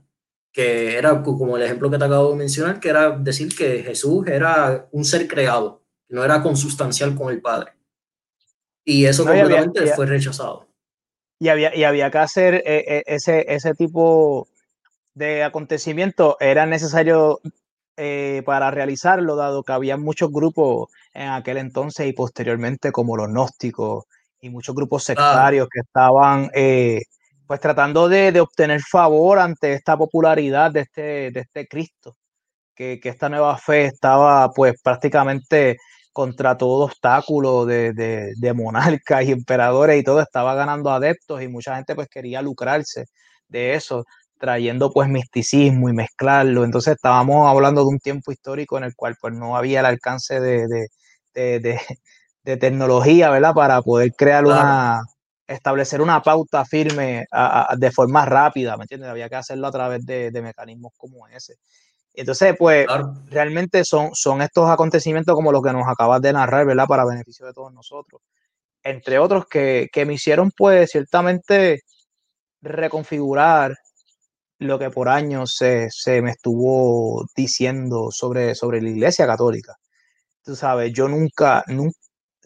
que 0.52 0.96
era 0.96 1.22
como 1.22 1.56
el 1.56 1.62
ejemplo 1.64 1.90
que 1.90 1.98
te 1.98 2.04
acabo 2.04 2.30
de 2.30 2.36
mencionar, 2.36 2.78
que 2.78 2.90
era 2.90 3.10
decir 3.10 3.54
que 3.56 3.82
Jesús 3.82 4.26
era 4.28 4.88
un 4.92 5.04
ser 5.04 5.26
creado, 5.26 5.82
no 6.08 6.22
era 6.22 6.42
consustancial 6.42 7.16
con 7.16 7.32
el 7.32 7.40
Padre. 7.40 7.79
Y 8.84 9.04
eso 9.04 9.24
completamente 9.24 9.86
fue 9.88 10.06
rechazado. 10.06 10.66
Y 11.38 11.48
había, 11.48 11.74
y 11.74 11.84
había 11.84 12.10
que 12.10 12.18
hacer 12.18 12.54
eh, 12.54 12.62
eh, 12.66 13.02
ese, 13.06 13.46
ese 13.48 13.74
tipo 13.74 14.48
de 15.14 15.42
acontecimientos 15.42 16.36
era 16.40 16.66
necesario 16.66 17.40
eh, 18.02 18.42
para 18.46 18.70
realizarlo, 18.70 19.36
dado 19.36 19.62
que 19.62 19.72
había 19.72 19.98
muchos 19.98 20.32
grupos 20.32 20.88
en 21.12 21.28
aquel 21.28 21.58
entonces 21.58 22.06
y 22.06 22.14
posteriormente, 22.14 22.92
como 22.92 23.14
los 23.14 23.28
gnósticos 23.28 24.04
y 24.40 24.48
muchos 24.48 24.74
grupos 24.74 25.04
sectarios 25.04 25.68
que 25.70 25.80
estaban 25.80 26.50
eh, 26.54 27.02
pues 27.46 27.60
tratando 27.60 28.08
de, 28.08 28.40
obtener 28.40 28.80
favor 28.80 29.38
ante 29.38 29.74
esta 29.74 29.98
popularidad 29.98 30.70
de 30.70 30.80
este, 30.80 31.30
de 31.30 31.40
este 31.40 31.68
Cristo, 31.68 32.16
que, 32.74 32.98
esta 33.02 33.28
nueva 33.28 33.58
fe 33.58 33.84
estaba 33.84 34.50
pues 34.50 34.80
prácticamente 34.82 35.76
contra 36.12 36.58
todo 36.58 36.84
obstáculo 36.84 37.66
de, 37.66 37.92
de, 37.92 38.52
monarcas 38.52 39.24
y 39.24 39.32
emperadores 39.32 40.00
y 40.00 40.04
todo, 40.04 40.20
estaba 40.20 40.54
ganando 40.54 40.90
adeptos 40.90 41.42
y 41.42 41.48
mucha 41.48 41.76
gente 41.76 41.94
pues 41.94 42.08
quería 42.08 42.42
lucrarse 42.42 43.06
de 43.48 43.74
eso 43.74 44.04
trayendo 44.38 44.90
pues 44.92 45.08
misticismo 45.08 45.88
y 45.88 45.92
mezclarlo. 45.92 46.64
Entonces 46.64 46.94
estábamos 46.94 47.48
hablando 47.48 47.82
de 47.82 47.88
un 47.88 47.98
tiempo 47.98 48.32
histórico 48.32 48.78
en 48.78 48.84
el 48.84 48.94
cual 48.96 49.16
pues 49.20 49.34
no 49.34 49.56
había 49.56 49.80
el 49.80 49.86
alcance 49.86 50.40
de, 50.40 50.88
de, 51.34 52.56
tecnología, 52.58 53.30
¿verdad? 53.30 53.52
Para 53.54 53.82
poder 53.82 54.12
crear 54.16 54.44
una, 54.44 55.02
establecer 55.46 56.00
una 56.00 56.22
pauta 56.22 56.64
firme 56.64 57.26
de 57.76 57.90
forma 57.92 58.24
rápida, 58.24 58.76
¿me 58.76 58.84
entiendes? 58.84 59.10
Había 59.10 59.28
que 59.28 59.36
hacerlo 59.36 59.66
a 59.68 59.72
través 59.72 60.04
de, 60.06 60.32
mecanismos 60.42 60.92
como 60.96 61.28
ese. 61.28 61.56
Entonces, 62.14 62.54
pues, 62.58 62.86
realmente 63.28 63.84
son, 63.84 64.10
son 64.14 64.42
estos 64.42 64.68
acontecimientos 64.68 65.34
como 65.34 65.52
los 65.52 65.62
que 65.62 65.72
nos 65.72 65.86
acabas 65.88 66.20
de 66.20 66.32
narrar, 66.32 66.66
¿verdad? 66.66 66.86
Para 66.86 67.04
beneficio 67.04 67.46
de 67.46 67.52
todos 67.52 67.72
nosotros. 67.72 68.20
Entre 68.82 69.18
otros 69.18 69.46
que, 69.46 69.88
que 69.92 70.04
me 70.04 70.14
hicieron, 70.14 70.50
pues, 70.56 70.90
ciertamente 70.90 71.80
reconfigurar 72.62 73.74
lo 74.60 74.78
que 74.78 74.90
por 74.90 75.08
años 75.08 75.56
se, 75.56 75.88
me 76.22 76.32
estuvo 76.32 77.24
diciendo 77.34 78.10
sobre, 78.10 78.54
sobre 78.54 78.82
la 78.82 78.90
Iglesia 78.90 79.26
Católica. 79.26 79.74
Tú 80.44 80.56
sabes, 80.56 80.92
yo 80.92 81.08
nunca, 81.08 81.64
nunca 81.68 81.96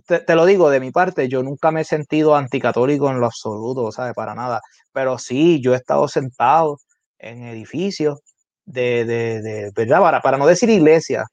te, 0.06 0.34
lo 0.34 0.46
digo 0.46 0.70
de 0.70 0.80
mi 0.80 0.90
parte, 0.92 1.28
yo 1.28 1.42
nunca 1.42 1.70
me 1.70 1.82
he 1.82 1.84
sentido 1.84 2.36
anticatólico 2.36 3.10
en 3.10 3.20
lo 3.20 3.26
absoluto, 3.26 3.90
¿sabes? 3.92 4.14
Para 4.14 4.34
nada. 4.34 4.60
Pero 4.92 5.18
sí, 5.18 5.60
yo 5.62 5.74
he 5.74 5.76
estado 5.76 6.08
sentado 6.08 6.78
en 7.18 7.44
edificios 7.44 8.20
de, 8.64 9.04
de, 9.04 9.72
¿verdad? 9.74 10.00
Para, 10.00 10.20
para 10.20 10.38
no 10.38 10.46
decir 10.46 10.70
iglesia, 10.70 11.24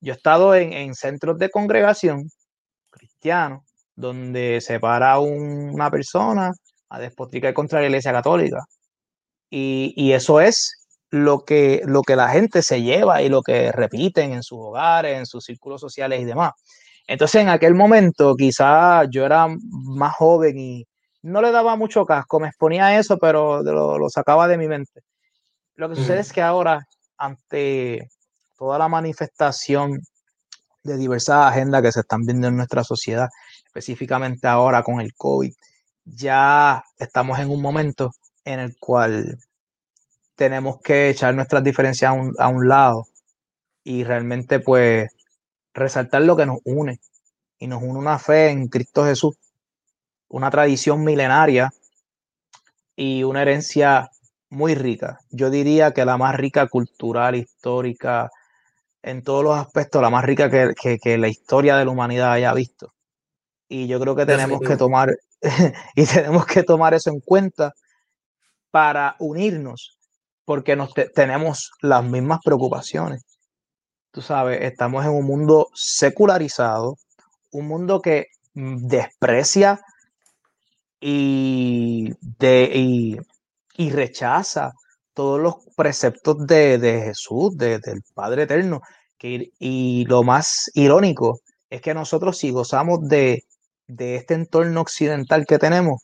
yo 0.00 0.12
he 0.12 0.16
estado 0.16 0.54
en, 0.54 0.72
en 0.72 0.94
centros 0.94 1.38
de 1.38 1.50
congregación 1.50 2.28
cristianos 2.90 3.62
donde 3.96 4.60
se 4.60 4.80
para 4.80 5.18
una 5.18 5.90
persona 5.90 6.52
a 6.88 6.98
despotricar 6.98 7.54
contra 7.54 7.80
la 7.80 7.86
iglesia 7.86 8.12
católica 8.12 8.64
y, 9.56 10.12
eso 10.12 10.40
es 10.40 10.84
lo 11.10 11.44
que, 11.44 11.82
lo 11.84 12.02
que 12.02 12.16
la 12.16 12.28
gente 12.28 12.62
se 12.62 12.82
lleva 12.82 13.22
y 13.22 13.28
lo 13.28 13.42
que 13.42 13.70
repiten 13.70 14.32
en 14.32 14.42
sus 14.42 14.58
hogares, 14.60 15.16
en 15.16 15.26
sus 15.26 15.44
círculos 15.44 15.80
sociales 15.80 16.20
y 16.20 16.24
demás. 16.24 16.52
Entonces, 17.06 17.42
en 17.42 17.48
aquel 17.48 17.74
momento, 17.74 18.34
quizá 18.34 19.04
yo 19.08 19.24
era 19.24 19.46
más 19.70 20.14
joven 20.16 20.58
y 20.58 20.84
no 21.22 21.40
le 21.40 21.52
daba 21.52 21.76
mucho 21.76 22.04
casco, 22.04 22.40
me 22.40 22.48
exponía 22.48 22.86
a 22.86 22.98
eso, 22.98 23.18
pero 23.18 23.62
lo, 23.62 24.08
sacaba 24.08 24.48
de 24.48 24.58
mi 24.58 24.66
mente. 24.66 25.02
Lo 25.76 25.88
que 25.88 25.96
sucede 25.96 26.20
es 26.20 26.32
que 26.32 26.40
ahora, 26.40 26.86
ante 27.18 28.08
toda 28.56 28.78
la 28.78 28.88
manifestación 28.88 30.00
de 30.84 30.96
diversas 30.96 31.46
agendas 31.46 31.82
que 31.82 31.92
se 31.92 32.00
están 32.00 32.24
viendo 32.24 32.46
en 32.46 32.56
nuestra 32.56 32.84
sociedad, 32.84 33.28
específicamente 33.66 34.46
ahora 34.46 34.82
con 34.82 35.00
el 35.00 35.14
COVID, 35.14 35.52
ya 36.04 36.84
estamos 36.98 37.38
en 37.40 37.50
un 37.50 37.60
momento 37.60 38.12
en 38.44 38.60
el 38.60 38.76
cual 38.78 39.38
tenemos 40.36 40.80
que 40.80 41.10
echar 41.10 41.34
nuestras 41.34 41.64
diferencias 41.64 42.12
a 42.38 42.48
un, 42.48 42.68
lado 42.68 43.06
y 43.82 44.04
realmente 44.04 44.60
pues 44.60 45.10
resaltar 45.72 46.22
lo 46.22 46.36
que 46.36 46.46
nos 46.46 46.58
une. 46.64 47.00
Y 47.58 47.66
nos 47.66 47.82
une 47.82 47.98
una 47.98 48.18
fe 48.18 48.50
en 48.50 48.68
Cristo 48.68 49.04
Jesús, 49.04 49.36
una 50.28 50.50
tradición 50.50 51.02
milenaria 51.02 51.72
y 52.96 53.22
una 53.22 53.42
herencia 53.42 54.10
muy 54.54 54.74
rica. 54.74 55.18
Yo 55.30 55.50
diría 55.50 55.92
que 55.92 56.04
la 56.04 56.16
más 56.16 56.34
rica 56.36 56.66
cultural, 56.68 57.34
histórica, 57.34 58.30
en 59.02 59.22
todos 59.22 59.44
los 59.44 59.58
aspectos, 59.58 60.00
la 60.00 60.10
más 60.10 60.24
rica 60.24 60.50
que, 60.50 60.98
que 60.98 61.18
la 61.18 61.28
historia 61.28 61.76
de 61.76 61.84
la 61.84 61.90
humanidad 61.90 62.32
haya 62.32 62.54
visto. 62.54 62.94
Y 63.68 63.86
yo 63.86 64.00
creo 64.00 64.14
que 64.16 64.26
tenemos 64.26 64.60
que 64.60 64.76
tomar, 64.76 65.10
y 65.94 66.06
tenemos 66.06 66.46
que 66.46 66.62
tomar 66.62 66.94
eso 66.94 67.10
en 67.10 67.20
cuenta 67.20 67.74
para 68.70 69.16
unirnos, 69.18 69.98
porque 70.44 70.76
nos 70.76 70.92
tenemos 71.14 71.72
las 71.80 72.04
mismas 72.04 72.40
preocupaciones. 72.44 73.24
Tú 74.10 74.22
sabes, 74.22 74.60
estamos 74.62 75.04
en 75.04 75.10
un 75.10 75.26
mundo 75.26 75.68
secularizado, 75.74 76.96
un 77.52 77.66
mundo 77.66 78.00
que 78.00 78.28
mm, 78.54 78.86
desprecia 78.86 79.80
y, 81.00 82.14
de, 82.38 82.70
y, 82.72 83.18
rechaza 83.76 84.72
todos 85.14 85.40
los 85.40 85.54
preceptos 85.76 86.46
de, 86.46 87.02
Jesús, 87.06 87.56
del 87.56 87.80
Padre 88.14 88.44
Eterno. 88.44 88.80
Que, 89.18 89.50
y 89.58 90.04
lo 90.06 90.22
más 90.22 90.70
irónico 90.74 91.40
es 91.70 91.80
que 91.80 91.94
nosotros 91.94 92.38
si 92.38 92.50
gozamos 92.50 93.08
de, 93.08 93.44
de 93.86 94.16
este 94.16 94.34
entorno 94.34 94.80
occidental 94.80 95.46
que 95.46 95.58
tenemos, 95.58 96.02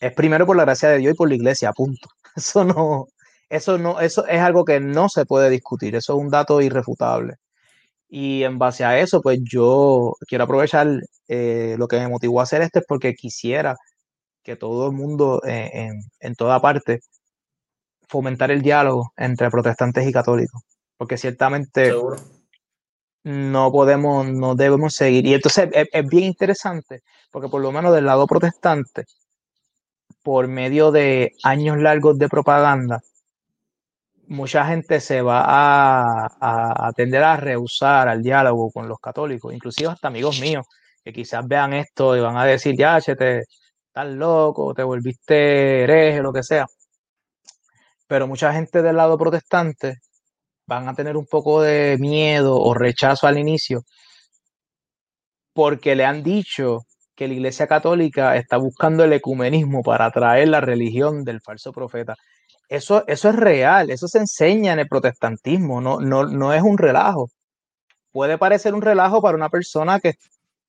es 0.00 0.12
primero 0.12 0.46
por 0.46 0.56
la 0.56 0.64
gracia 0.64 0.90
de 0.90 0.98
Dios 0.98 1.14
y 1.14 1.16
por 1.16 1.28
la 1.28 1.34
iglesia, 1.36 1.72
punto. 1.72 2.08
Eso 2.36 2.64
no, 2.64 3.06
eso 3.48 3.78
no, 3.78 4.00
eso 4.00 4.26
es 4.26 4.40
algo 4.40 4.64
que 4.64 4.80
no 4.80 5.08
se 5.08 5.24
puede 5.24 5.50
discutir, 5.50 5.94
eso 5.94 6.14
es 6.14 6.18
un 6.20 6.30
dato 6.30 6.60
irrefutable. 6.60 7.36
Y 8.08 8.44
en 8.44 8.58
base 8.58 8.84
a 8.84 8.98
eso, 8.98 9.20
pues 9.22 9.40
yo 9.42 10.14
quiero 10.28 10.44
aprovechar 10.44 10.88
eh, 11.28 11.76
lo 11.78 11.88
que 11.88 11.98
me 11.98 12.08
motivó 12.08 12.40
a 12.40 12.44
hacer 12.44 12.62
esto 12.62 12.80
es 12.80 12.84
porque 12.88 13.14
quisiera 13.14 13.76
que 14.46 14.54
todo 14.54 14.86
el 14.86 14.92
mundo 14.92 15.42
eh, 15.44 15.90
en, 16.20 16.34
toda 16.36 16.60
parte 16.60 17.00
fomentar 18.08 18.52
el 18.52 18.62
diálogo 18.62 19.12
entre 19.16 19.50
protestantes 19.50 20.06
y 20.06 20.12
católicos, 20.12 20.62
porque 20.96 21.18
ciertamente 21.18 21.92
no 23.24 23.72
podemos, 23.72 24.28
no 24.28 24.54
debemos 24.54 24.94
seguir. 24.94 25.26
Y 25.26 25.34
entonces 25.34 25.68
es, 25.72 26.06
bien 26.06 26.22
interesante, 26.22 27.02
porque 27.32 27.48
por 27.48 27.60
lo 27.60 27.72
menos 27.72 27.92
del 27.92 28.06
lado 28.06 28.28
protestante, 28.28 29.06
por 30.22 30.46
medio 30.46 30.92
de 30.92 31.32
años 31.42 31.78
largos 31.78 32.16
de 32.16 32.28
propaganda, 32.28 33.00
mucha 34.28 34.64
gente 34.66 35.00
se 35.00 35.22
va 35.22 35.42
a, 35.44 36.86
a, 36.86 36.92
tender 36.92 37.24
a 37.24 37.36
rehusar 37.36 38.06
al 38.06 38.22
diálogo 38.22 38.70
con 38.70 38.86
los 38.88 39.00
católicos, 39.00 39.52
inclusive 39.52 39.90
hasta 39.90 40.06
amigos 40.06 40.40
míos 40.40 40.66
que 41.02 41.12
quizás 41.12 41.46
vean 41.48 41.72
esto 41.72 42.16
y 42.16 42.20
van 42.20 42.36
a 42.36 42.44
decir, 42.44 42.76
ya, 42.76 43.00
che, 43.00 43.16
te, 43.16 43.44
estás 43.96 44.14
loco, 44.14 44.74
te 44.74 44.82
volviste 44.82 45.84
hereje, 45.84 46.20
lo 46.20 46.32
que 46.32 46.42
sea. 46.42 46.66
Pero 48.06 48.26
mucha 48.26 48.52
gente 48.52 48.82
del 48.82 48.96
lado 48.96 49.16
protestante 49.16 50.00
van 50.66 50.88
a 50.88 50.94
tener 50.94 51.16
un 51.16 51.26
poco 51.26 51.62
de 51.62 51.96
miedo 51.98 52.56
o 52.60 52.74
rechazo 52.74 53.26
al 53.26 53.38
inicio 53.38 53.82
porque 55.54 55.96
le 55.96 56.04
han 56.04 56.22
dicho 56.22 56.80
que 57.14 57.26
la 57.28 57.34
Iglesia 57.34 57.66
Católica 57.66 58.36
está 58.36 58.58
buscando 58.58 59.04
el 59.04 59.14
ecumenismo 59.14 59.82
para 59.82 60.10
traer 60.10 60.48
la 60.48 60.60
religión 60.60 61.24
del 61.24 61.40
falso 61.40 61.72
profeta. 61.72 62.14
Eso, 62.68 63.04
eso 63.06 63.30
es 63.30 63.36
real, 63.36 63.90
eso 63.90 64.08
se 64.08 64.18
enseña 64.18 64.74
en 64.74 64.80
el 64.80 64.88
protestantismo, 64.88 65.80
no, 65.80 66.00
no, 66.00 66.26
no 66.26 66.52
es 66.52 66.62
un 66.62 66.76
relajo. 66.76 67.30
Puede 68.12 68.36
parecer 68.36 68.74
un 68.74 68.82
relajo 68.82 69.22
para 69.22 69.36
una 69.36 69.48
persona 69.48 70.00
que, 70.00 70.14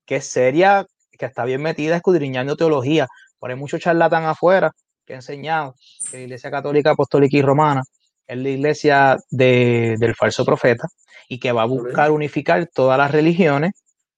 que 0.05 0.17
es 0.17 0.27
seria, 0.27 0.85
que 1.17 1.25
está 1.25 1.45
bien 1.45 1.61
metida 1.61 1.95
escudriñando 1.97 2.55
teología, 2.55 3.07
pero 3.39 3.53
hay 3.53 3.59
mucho 3.59 3.77
charlatán 3.77 4.25
afuera 4.25 4.71
que 5.05 5.13
ha 5.13 5.17
enseñado 5.17 5.75
que 6.09 6.17
la 6.17 6.23
Iglesia 6.23 6.51
Católica 6.51 6.91
Apostólica 6.91 7.37
y 7.37 7.41
Romana 7.41 7.81
es 8.27 8.37
la 8.37 8.49
iglesia 8.49 9.17
del 9.29 10.15
falso 10.15 10.45
profeta 10.45 10.87
y 11.29 11.39
que 11.39 11.51
va 11.51 11.63
a 11.63 11.65
buscar 11.65 12.11
unificar 12.11 12.67
todas 12.73 12.97
las 12.97 13.11
religiones, 13.11 13.71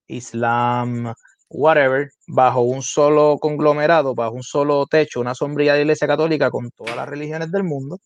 Islam, 0.08 1.14
whatever, 1.50 2.10
bajo 2.28 2.62
un 2.62 2.82
solo 2.82 3.38
conglomerado, 3.40 4.16
bajo 4.16 4.34
un 4.34 4.44
solo 4.44 4.86
techo, 4.88 5.22
una 5.22 5.36
sombría 5.36 5.76
de 5.76 5.82
iglesia 5.82 6.08
católica 6.08 6.50
con 6.50 6.72
todas 6.72 6.96
las 6.96 7.08
religiones 7.08 7.52
del 7.52 7.64
mundo. 7.64 8.00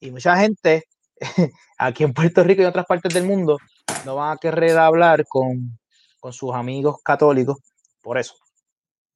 Y 0.00 0.10
mucha 0.10 0.36
gente 0.36 0.84
aquí 1.78 2.04
en 2.04 2.12
Puerto 2.12 2.42
Rico 2.42 2.62
y 2.62 2.64
en 2.64 2.70
otras 2.70 2.86
partes 2.86 3.14
del 3.14 3.24
mundo 3.24 3.58
no 4.04 4.16
van 4.16 4.36
a 4.36 4.36
querer 4.36 4.78
hablar 4.78 5.24
con, 5.28 5.78
con 6.20 6.32
sus 6.32 6.54
amigos 6.54 6.96
católicos 7.04 7.58
por 8.06 8.18
eso, 8.18 8.36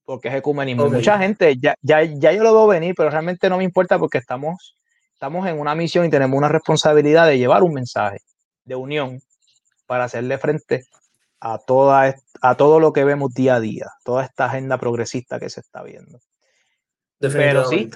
porque 0.04 0.26
es 0.26 0.34
ecumenismo. 0.34 0.90
Mucha 0.90 1.16
gente, 1.16 1.56
ya, 1.60 1.76
ya, 1.80 2.02
ya 2.02 2.32
yo 2.32 2.42
lo 2.42 2.52
veo 2.52 2.66
venir, 2.66 2.92
pero 2.96 3.08
realmente 3.08 3.48
no 3.48 3.58
me 3.58 3.62
importa 3.62 4.00
porque 4.00 4.18
estamos, 4.18 4.76
estamos 5.12 5.46
en 5.46 5.60
una 5.60 5.76
misión 5.76 6.06
y 6.06 6.10
tenemos 6.10 6.36
una 6.36 6.48
responsabilidad 6.48 7.28
de 7.28 7.38
llevar 7.38 7.62
un 7.62 7.72
mensaje 7.72 8.18
de 8.64 8.74
unión 8.74 9.20
para 9.86 10.04
hacerle 10.04 10.38
frente 10.38 10.86
a, 11.38 11.58
toda, 11.58 12.16
a 12.42 12.54
todo 12.56 12.80
lo 12.80 12.92
que 12.92 13.04
vemos 13.04 13.32
día 13.32 13.54
a 13.54 13.60
día, 13.60 13.86
toda 14.02 14.24
esta 14.24 14.46
agenda 14.46 14.76
progresista 14.76 15.38
que 15.38 15.50
se 15.50 15.60
está 15.60 15.84
viendo. 15.84 16.18
Pero 17.20 17.66
sí, 17.66 17.88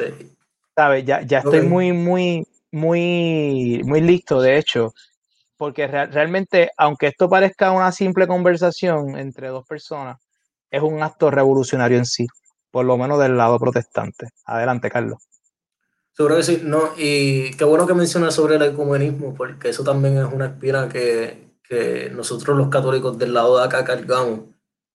¿sabes? 0.76 1.04
Ya, 1.04 1.22
ya 1.22 1.38
estoy 1.38 1.62
muy, 1.62 1.92
muy, 1.92 2.46
muy, 2.70 3.82
muy 3.84 4.00
listo, 4.00 4.40
de 4.40 4.58
hecho, 4.58 4.94
porque 5.56 5.88
realmente, 5.88 6.70
aunque 6.76 7.08
esto 7.08 7.28
parezca 7.28 7.72
una 7.72 7.90
simple 7.90 8.28
conversación 8.28 9.18
entre 9.18 9.48
dos 9.48 9.66
personas, 9.66 10.23
es 10.74 10.82
un 10.82 11.02
acto 11.02 11.30
revolucionario 11.30 11.98
en 11.98 12.06
sí, 12.06 12.26
por 12.70 12.84
lo 12.84 12.96
menos 12.96 13.18
del 13.18 13.36
lado 13.36 13.58
protestante. 13.58 14.28
Adelante, 14.44 14.90
Carlos. 14.90 15.18
Seguro 16.12 16.36
que 16.36 16.42
sí, 16.42 16.60
no, 16.62 16.90
y 16.96 17.50
qué 17.52 17.64
bueno 17.64 17.86
que 17.86 17.94
mencionas 17.94 18.34
sobre 18.34 18.56
el 18.56 18.62
ecumenismo, 18.62 19.34
porque 19.34 19.70
eso 19.70 19.82
también 19.82 20.18
es 20.18 20.32
una 20.32 20.46
espina 20.46 20.88
que, 20.88 21.56
que 21.68 22.10
nosotros 22.10 22.56
los 22.56 22.68
católicos 22.68 23.18
del 23.18 23.34
lado 23.34 23.58
de 23.58 23.64
acá 23.64 23.84
cargamos, 23.84 24.40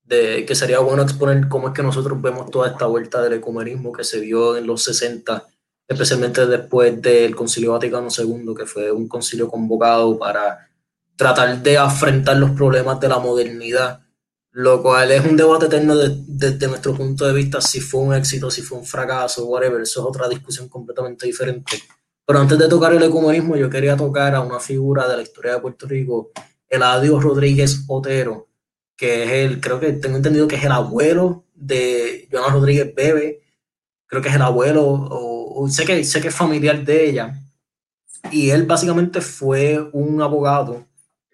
de 0.03 0.45
que 0.45 0.55
sería 0.55 0.79
bueno 0.79 1.03
exponer 1.03 1.47
cómo 1.49 1.67
es 1.67 1.73
que 1.73 1.83
nosotros 1.83 2.21
vemos 2.21 2.49
toda 2.49 2.69
esta 2.69 2.85
vuelta 2.85 3.21
del 3.21 3.33
ecumenismo 3.33 3.91
que 3.91 4.03
se 4.03 4.19
vio 4.19 4.57
en 4.57 4.65
los 4.65 4.83
60 4.83 5.45
especialmente 5.89 6.45
después 6.45 7.01
del 7.01 7.35
Concilio 7.35 7.71
Vaticano 7.71 8.09
II, 8.15 8.53
que 8.55 8.67
fue 8.67 8.91
un 8.91 9.07
concilio 9.07 9.49
convocado 9.49 10.19
para 10.19 10.69
tratar 11.15 11.61
de 11.63 11.77
afrontar 11.79 12.37
los 12.37 12.51
problemas 12.51 12.99
de 12.99 13.09
la 13.09 13.17
modernidad, 13.17 13.99
lo 14.51 14.81
cual 14.81 15.11
es 15.11 15.25
un 15.25 15.37
debate 15.37 15.67
eterno 15.67 15.95
desde 15.95 16.67
nuestro 16.67 16.95
punto 16.95 17.25
de 17.25 17.33
vista, 17.33 17.61
si 17.61 17.79
fue 17.79 18.01
un 18.01 18.13
éxito, 18.13 18.49
si 18.49 18.61
fue 18.61 18.77
un 18.77 18.85
fracaso, 18.85 19.45
whatever, 19.45 19.81
eso 19.81 20.01
es 20.01 20.05
otra 20.07 20.27
discusión 20.27 20.67
completamente 20.67 21.25
diferente. 21.27 21.81
Pero 22.25 22.39
antes 22.39 22.57
de 22.57 22.67
tocar 22.67 22.93
el 22.93 23.03
ecumenismo, 23.03 23.55
yo 23.55 23.69
quería 23.69 23.95
tocar 23.95 24.35
a 24.35 24.41
una 24.41 24.59
figura 24.59 25.07
de 25.07 25.17
la 25.17 25.23
historia 25.23 25.53
de 25.53 25.61
Puerto 25.61 25.87
Rico, 25.87 26.31
Eladio 26.67 27.19
Rodríguez 27.19 27.85
Otero, 27.87 28.47
que 28.95 29.23
es 29.23 29.31
el, 29.31 29.61
creo 29.61 29.79
que 29.79 29.93
tengo 29.93 30.17
entendido 30.17 30.47
que 30.47 30.55
es 30.55 30.63
el 30.63 30.71
abuelo 30.71 31.45
de 31.53 32.27
Joana 32.31 32.53
Rodríguez 32.53 32.93
Bebe, 32.93 33.41
creo 34.05 34.21
que 34.21 34.29
es 34.29 34.35
el 34.35 34.41
abuelo 34.41 34.85
o 34.85 35.67
sé 35.69 35.85
que, 35.85 36.03
sé 36.03 36.21
que 36.21 36.29
es 36.29 36.35
familiar 36.35 36.83
de 36.83 37.09
ella, 37.09 37.39
y 38.31 38.49
él 38.49 38.65
básicamente 38.65 39.21
fue 39.21 39.89
un 39.93 40.21
abogado 40.21 40.85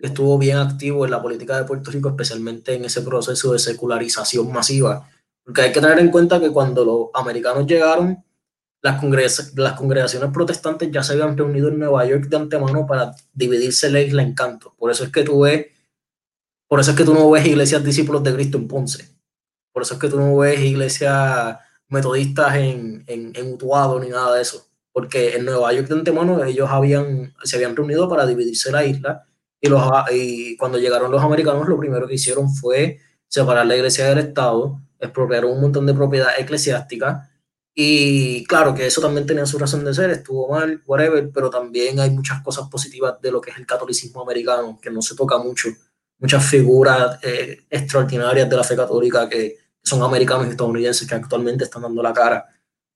estuvo 0.06 0.38
bien 0.38 0.58
activo 0.58 1.06
en 1.06 1.12
la 1.12 1.22
política 1.22 1.58
de 1.58 1.66
Puerto 1.66 1.92
Rico, 1.92 2.10
especialmente 2.10 2.74
en 2.74 2.86
ese 2.86 3.02
proceso 3.02 3.54
de 3.54 3.60
secularización 3.60 4.52
masiva. 4.52 5.10
Porque 5.44 5.62
hay 5.62 5.72
que 5.72 5.82
tener 5.82 6.00
en 6.00 6.10
cuenta 6.10 6.40
que 6.40 6.52
cuando 6.52 6.84
los 6.84 7.08
americanos 7.14 7.68
llegaron, 7.68 8.24
las, 8.82 9.54
las 9.56 9.74
congregaciones 9.74 10.32
protestantes 10.32 10.92
ya 10.92 11.02
se 11.02 11.14
habían 11.14 11.38
reunido 11.38 11.70
en 11.70 11.80
Nueva 11.80 12.06
York 12.06 12.28
de 12.28 12.38
antemano 12.38 12.86
para 12.86 13.16
dividirse 13.34 13.90
la 13.90 14.02
isla 14.02 14.22
en 14.22 14.34
cantos. 14.34 14.74
Por 14.78 14.92
eso 14.92 15.04
es 15.04 15.12
que 15.12 15.24
tú 15.24 15.42
ves, 15.42 15.68
por 16.68 16.80
eso 16.80 16.92
es 16.92 16.98
que 16.98 17.04
tú 17.04 17.14
no 17.14 17.30
ves 17.32 17.46
iglesias 17.46 17.84
discípulos 17.84 18.24
de 18.24 18.34
Cristo 18.34 18.58
en 18.58 18.68
Ponce. 18.68 19.10
Por 19.74 19.84
eso 19.84 19.96
es 19.96 20.00
que 20.00 20.08
tú 20.08 20.20
no 20.20 20.38
ves 20.38 20.60
iglesias 20.60 21.58
metodistas 21.90 22.56
en, 22.56 23.04
en, 23.08 23.32
en, 23.36 23.54
Utuado 23.54 24.00
ni 24.00 24.10
nada 24.10 24.36
de 24.36 24.42
eso, 24.42 24.68
porque 24.92 25.36
en 25.36 25.46
Nueva 25.46 25.74
York 25.74 25.88
de 25.88 25.96
antemano 25.96 26.44
ellos 26.44 26.70
habían, 26.70 27.34
se 27.44 27.56
habían 27.56 27.76
reunido 27.76 28.08
para 28.08 28.26
dividirse 28.26 28.72
la 28.72 28.86
isla 28.86 29.28
y, 29.66 29.70
los, 29.70 29.84
y 30.12 30.58
cuando 30.58 30.78
llegaron 30.78 31.12
los 31.12 31.24
americanos 31.24 31.68
lo 31.68 31.78
primero 31.78 32.08
que 32.08 32.16
hicieron 32.16 32.54
fue 32.54 33.00
separar 33.28 33.66
la 33.66 33.76
iglesia 33.76 34.08
del 34.08 34.20
Estado, 34.20 34.80
expropiar 35.00 35.46
un 35.46 35.62
montón 35.62 35.86
de 35.86 35.94
propiedad 35.94 36.30
eclesiástica 36.38 37.30
y 37.74 38.46
claro 38.46 38.74
que 38.74 38.86
eso 38.86 39.02
también 39.02 39.26
tenía 39.28 39.46
su 39.46 39.58
razón 39.60 39.84
de 39.84 39.94
ser, 39.94 40.10
estuvo 40.10 40.50
mal, 40.50 40.82
whatever, 40.86 41.30
pero 41.34 41.50
también 41.50 42.00
hay 42.00 42.10
muchas 42.12 42.42
cosas 42.42 42.70
positivas 42.70 43.20
de 43.22 43.32
lo 43.32 43.42
que 43.42 43.52
es 43.52 43.58
el 43.58 43.66
catolicismo 43.66 44.22
americano, 44.22 44.80
que 44.82 44.90
no 44.90 45.02
se 45.02 45.16
toca 45.16 45.38
mucho, 45.38 45.70
muchas 46.20 46.46
figuras 46.46 47.20
eh, 47.22 47.66
extraordinarias 47.70 48.50
de 48.50 48.56
la 48.56 48.64
fe 48.64 48.76
católica 48.78 49.28
que, 49.28 49.58
son 49.86 50.02
americanos 50.02 50.48
y 50.48 50.50
estadounidenses 50.50 51.08
que 51.08 51.16
actualmente 51.16 51.64
están 51.64 51.84
dando 51.84 52.02
la 52.02 52.12
cara 52.12 52.46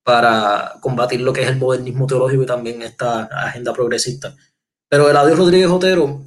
para 0.03 0.73
combatir 0.81 1.21
lo 1.21 1.31
que 1.31 1.43
es 1.43 1.47
el 1.47 1.57
modernismo 1.57 2.07
teológico 2.07 2.43
y 2.43 2.47
también 2.47 2.81
esta 2.81 3.25
agenda 3.25 3.71
progresista. 3.71 4.35
Pero 4.89 5.07
Eladio 5.07 5.35
Rodríguez 5.35 5.69
Otero, 5.69 6.23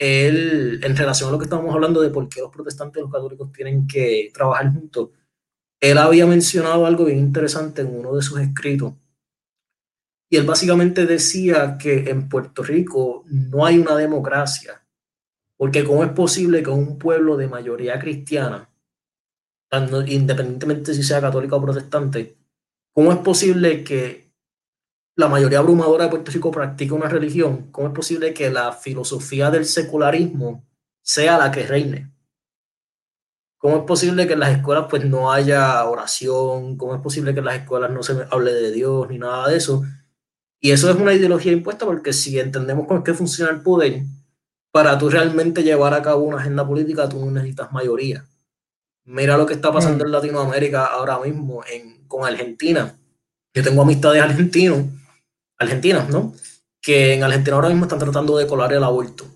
él, 0.00 0.80
en 0.82 0.96
relación 0.96 1.28
a 1.28 1.32
lo 1.32 1.38
que 1.38 1.44
estábamos 1.44 1.74
hablando 1.74 2.00
de 2.00 2.10
por 2.10 2.28
qué 2.28 2.40
los 2.40 2.50
protestantes 2.50 2.98
y 2.98 3.02
los 3.02 3.12
católicos 3.12 3.52
tienen 3.52 3.86
que 3.86 4.30
trabajar 4.34 4.72
juntos, 4.72 5.10
él 5.78 5.98
había 5.98 6.26
mencionado 6.26 6.86
algo 6.86 7.04
bien 7.04 7.18
interesante 7.18 7.82
en 7.82 7.98
uno 7.98 8.16
de 8.16 8.22
sus 8.22 8.40
escritos. 8.40 8.94
Y 10.30 10.36
él 10.36 10.46
básicamente 10.46 11.06
decía 11.06 11.76
que 11.78 12.10
en 12.10 12.28
Puerto 12.28 12.62
Rico 12.62 13.24
no 13.26 13.66
hay 13.66 13.78
una 13.78 13.94
democracia, 13.94 14.82
porque 15.56 15.84
cómo 15.84 16.02
es 16.02 16.10
posible 16.12 16.62
que 16.62 16.70
un 16.70 16.98
pueblo 16.98 17.36
de 17.36 17.48
mayoría 17.48 17.98
cristiana 17.98 18.70
independientemente 20.06 20.94
si 20.94 21.02
sea 21.02 21.20
católica 21.20 21.56
o 21.56 21.62
protestante, 21.62 22.36
¿cómo 22.92 23.12
es 23.12 23.18
posible 23.18 23.84
que 23.84 24.29
la 25.16 25.28
mayoría 25.28 25.58
abrumadora 25.58 26.04
de 26.04 26.10
Puerto 26.10 26.30
Rico 26.30 26.50
practique 26.50 26.94
una 26.94 27.08
religión? 27.08 27.70
¿Cómo 27.70 27.88
es 27.88 27.94
posible 27.94 28.32
que 28.34 28.50
la 28.50 28.72
filosofía 28.72 29.50
del 29.50 29.64
secularismo 29.64 30.64
sea 31.02 31.38
la 31.38 31.50
que 31.50 31.66
reine? 31.66 32.12
¿Cómo 33.58 33.76
es 33.76 33.82
posible 33.82 34.26
que 34.26 34.32
en 34.32 34.40
las 34.40 34.56
escuelas 34.56 34.86
pues 34.88 35.04
no 35.04 35.30
haya 35.30 35.84
oración? 35.84 36.78
¿Cómo 36.78 36.94
es 36.94 37.00
posible 37.02 37.34
que 37.34 37.40
en 37.40 37.44
las 37.44 37.60
escuelas 37.60 37.90
no 37.90 38.02
se 38.02 38.14
hable 38.30 38.54
de 38.54 38.72
Dios 38.72 39.08
ni 39.10 39.18
nada 39.18 39.48
de 39.48 39.56
eso? 39.56 39.84
Y 40.60 40.70
eso 40.70 40.90
es 40.90 40.96
una 40.96 41.12
ideología 41.12 41.52
impuesta 41.52 41.84
porque 41.84 42.12
si 42.12 42.38
entendemos 42.38 42.86
cómo 42.86 43.00
es 43.00 43.04
que 43.04 43.14
funciona 43.14 43.50
el 43.50 43.60
poder, 43.60 44.02
para 44.72 44.96
tú 44.96 45.10
realmente 45.10 45.62
llevar 45.62 45.94
a 45.94 46.02
cabo 46.02 46.22
una 46.22 46.38
agenda 46.38 46.66
política, 46.66 47.08
tú 47.08 47.24
no 47.24 47.30
necesitas 47.30 47.72
mayoría. 47.72 48.24
Mira 49.04 49.36
lo 49.36 49.46
que 49.46 49.54
está 49.54 49.72
pasando 49.72 50.04
mm. 50.04 50.06
en 50.06 50.12
Latinoamérica 50.12 50.86
ahora 50.86 51.18
mismo 51.18 51.62
en, 51.70 52.06
con 52.06 52.24
Argentina. 52.24 52.94
Yo 53.52 53.62
tengo 53.62 53.82
amistades 53.82 54.22
argentinos, 54.22 54.84
argentinas, 55.60 56.08
¿no? 56.08 56.34
Que 56.82 57.14
en 57.14 57.22
Argentina 57.22 57.54
ahora 57.54 57.68
mismo 57.68 57.84
están 57.84 57.98
tratando 57.98 58.36
de 58.36 58.46
colar 58.46 58.72
el 58.72 58.82
aborto. 58.82 59.26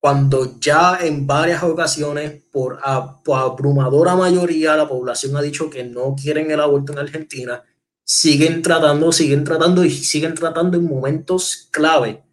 Cuando 0.00 0.58
ya 0.58 0.98
en 1.00 1.26
varias 1.28 1.62
ocasiones, 1.62 2.42
por, 2.50 2.80
abrumadora 2.82 4.16
mayoría, 4.16 4.76
la 4.76 4.88
población 4.88 5.36
ha 5.36 5.42
dicho 5.42 5.70
que 5.70 5.84
no 5.84 6.16
quieren 6.20 6.50
el 6.50 6.60
aborto 6.60 6.92
en 6.92 6.98
Argentina, 6.98 7.62
siguen 8.04 8.62
tratando, 8.62 9.12
siguen 9.12 9.44
tratando 9.44 9.84
y 9.84 9.90
siguen 9.90 10.34
tratando 10.34 10.76
en 10.76 10.88
momentos 10.88 11.68
clave, 11.70 12.24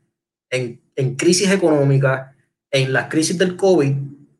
en, 0.49 0.81
en 0.95 1.15
crisis 1.15 1.51
económica, 1.51 2.35
en 2.71 2.91
las 2.91 3.07
crisis 3.07 3.37
del 3.37 3.55
COVID, 3.55 3.93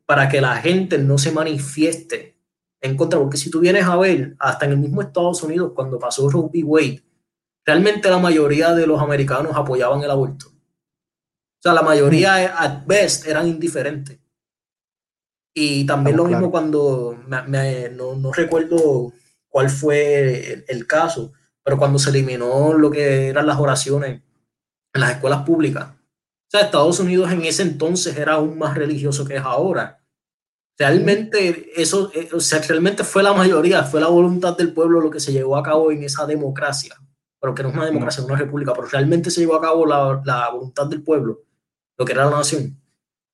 para 0.08 0.28
que 0.28 0.42
la 0.42 0.56
gente 0.58 0.98
no 0.98 1.20
se 1.20 1.32
manifieste 1.32 2.36
en 2.82 2.96
contra, 2.96 3.20
porque 3.20 3.38
si 3.38 3.52
tú 3.52 3.60
vienes 3.60 3.84
a 3.84 3.98
ver, 3.98 4.36
hasta 4.40 4.66
en 4.66 4.72
el 4.72 4.78
mismo 4.78 5.02
Estados 5.02 5.44
Unidos, 5.44 5.74
cuando 5.76 6.00
pasó 6.00 6.30
Roe 6.30 6.50
v. 6.52 6.64
Wade, 6.64 7.04
realmente 7.66 8.10
la 8.10 8.20
mayoría 8.20 8.74
de 8.74 8.88
los 8.88 9.02
americanos 9.02 9.54
apoyaban 9.56 10.02
el 10.04 10.12
aborto. 10.12 10.48
O 10.48 11.62
sea, 11.62 11.74
la 11.74 11.82
mayoría, 11.82 12.58
at 12.58 12.86
best, 12.86 13.28
eran 13.28 13.48
indiferentes. 13.48 14.20
Y 15.54 15.86
también 15.86 16.16
lo 16.16 16.26
mismo 16.26 16.52
cuando, 16.52 17.20
no, 17.28 18.16
no, 18.16 18.32
recuerdo 18.32 19.12
cuál 19.50 19.70
fue 19.70 20.64
el, 20.68 20.88
caso, 20.88 21.34
pero 21.64 21.78
cuando 21.78 22.00
se 22.00 22.12
eliminó 22.12 22.74
lo 22.74 22.90
que 22.90 23.28
eran 23.28 23.48
las 23.48 23.60
oraciones 23.60 24.22
en 24.94 25.02
las 25.02 25.12
escuelas 25.12 25.44
públicas. 25.44 25.90
O 25.90 26.52
sea, 26.52 26.62
Estados 26.62 27.00
Unidos 27.00 27.32
en 27.32 27.44
ese 27.44 27.64
entonces 27.64 28.18
era 28.18 28.34
aún 28.34 28.58
más 28.58 28.76
religioso 28.76 29.26
que 29.26 29.36
es 29.36 29.44
ahora. 29.44 30.00
Realmente 30.78 31.70
eso, 31.76 32.10
eh, 32.16 32.30
o 32.32 32.40
sea, 32.40 32.62
realmente 32.62 33.04
fue 33.04 33.22
la 33.22 33.34
mayoría, 33.34 33.84
fue 33.84 34.00
la 34.00 34.08
voluntad 34.08 34.56
del 34.56 34.74
pueblo 34.74 35.02
lo 35.02 35.12
que 35.12 35.20
se 35.20 35.34
llevó 35.34 35.58
a 35.58 35.64
cabo 35.64 35.92
en 35.92 36.04
esa 36.04 36.26
democracia, 36.26 36.96
pero 37.40 37.56
que 37.56 37.64
no 37.64 37.70
es 37.70 37.76
una 37.76 37.86
democracia, 37.86 38.22
es 38.22 38.28
una 38.28 38.38
república, 38.38 38.74
pero 38.74 38.88
realmente 38.88 39.32
se 39.32 39.42
llevó 39.42 39.56
a 39.56 39.62
cabo 39.62 39.86
la, 39.86 40.22
la 40.26 40.50
voluntad 40.50 40.88
del 40.88 41.02
pueblo, 41.02 41.42
lo 41.98 42.06
que 42.06 42.14
era 42.14 42.26
la 42.26 42.38
nación. 42.38 42.78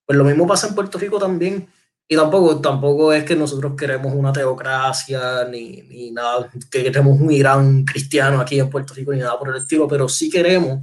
Pues 0.05 0.17
lo 0.17 0.23
mismo 0.23 0.45
pasa 0.45 0.67
en 0.67 0.75
Puerto 0.75 0.97
Rico 0.97 1.19
también, 1.19 1.67
y 2.07 2.15
tampoco, 2.15 2.61
tampoco 2.61 3.11
es 3.13 3.23
que 3.23 3.35
nosotros 3.35 3.73
queremos 3.75 4.13
una 4.13 4.31
teocracia, 4.31 5.45
ni, 5.45 5.81
ni 5.83 6.11
nada, 6.11 6.51
que 6.69 6.83
queremos 6.83 7.19
un 7.19 7.31
Irán 7.31 7.83
cristiano 7.83 8.39
aquí 8.39 8.59
en 8.59 8.69
Puerto 8.69 8.93
Rico, 8.93 9.11
ni 9.11 9.19
nada 9.19 9.39
por 9.39 9.49
el 9.49 9.55
estilo, 9.55 9.87
pero 9.87 10.07
sí 10.07 10.29
queremos 10.29 10.81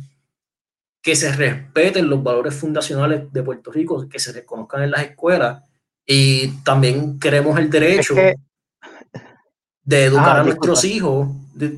que 1.01 1.15
se 1.17 1.33
respeten 1.33 2.09
los 2.09 2.23
valores 2.23 2.55
fundacionales 2.55 3.33
de 3.33 3.43
Puerto 3.43 3.71
Rico, 3.71 4.09
que 4.09 4.19
se 4.19 4.33
reconozcan 4.33 4.83
en 4.85 4.91
las 4.93 5.03
escuelas 5.03 5.63
y 6.07 6.49
también 6.63 7.19
queremos 7.19 7.59
el 7.59 7.71
derecho 7.71 8.15
de 9.85 10.05
educar 10.05 10.37
ah, 10.37 10.41
a 10.41 10.45
nuestros 10.45 10.85
hijos. 10.85 11.29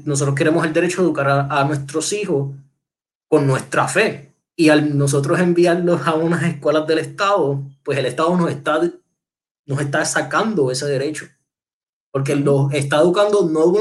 Nosotros 0.04 0.34
queremos 0.34 0.64
el 0.66 0.72
derecho 0.72 1.02
de 1.02 1.08
educar 1.08 1.48
a, 1.50 1.64
nuestros 1.64 2.12
hijos 2.12 2.54
con 3.28 3.46
nuestra 3.46 3.88
fe. 3.88 4.32
Y 4.56 4.68
al 4.68 4.96
nosotros 4.96 5.40
enviarlos 5.40 6.06
a 6.06 6.14
unas 6.14 6.44
escuelas 6.44 6.86
del 6.86 6.98
Estado, 6.98 7.62
pues 7.82 7.98
el 7.98 8.06
Estado 8.06 8.36
nos 8.36 8.50
está, 8.50 8.80
nos 9.66 9.80
está 9.80 10.04
sacando 10.04 10.70
ese 10.70 10.86
derecho. 10.86 11.26
Porque 12.12 12.36
los 12.36 12.72
está 12.72 12.98
educando 12.98 13.48
no, 13.48 13.72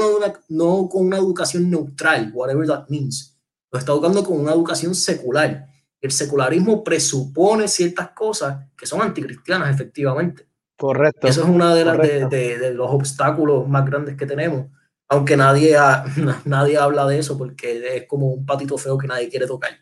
no 0.48 0.88
con 0.88 1.06
una 1.06 1.18
educación 1.18 1.70
neutral, 1.70 2.32
whatever 2.34 2.66
that 2.66 2.88
means. 2.88 3.38
Lo 3.70 3.78
está 3.78 3.92
educando 3.92 4.24
con 4.24 4.40
una 4.40 4.52
educación 4.52 4.94
secular 4.94 5.68
el 6.04 6.10
secularismo 6.10 6.84
presupone 6.84 7.66
ciertas 7.66 8.10
cosas 8.10 8.66
que 8.76 8.84
son 8.84 9.00
anticristianas, 9.00 9.74
efectivamente. 9.74 10.46
Correcto. 10.76 11.26
Eso 11.26 11.44
es 11.44 11.48
uno 11.48 11.74
de, 11.74 12.26
de, 12.26 12.74
los 12.74 12.90
obstáculos 12.90 13.66
más 13.66 13.86
grandes 13.86 14.14
que 14.14 14.26
tenemos, 14.26 14.66
aunque 15.08 15.36
nadie, 15.36 15.76
nadie 16.44 16.78
habla 16.78 17.06
de 17.06 17.18
eso 17.18 17.36
porque 17.36 17.96
es 17.96 18.06
como 18.06 18.28
un 18.28 18.46
patito 18.46 18.78
feo 18.78 18.98
que 18.98 19.06
nadie 19.06 19.28
quiere 19.28 19.46
tocar. 19.46 19.78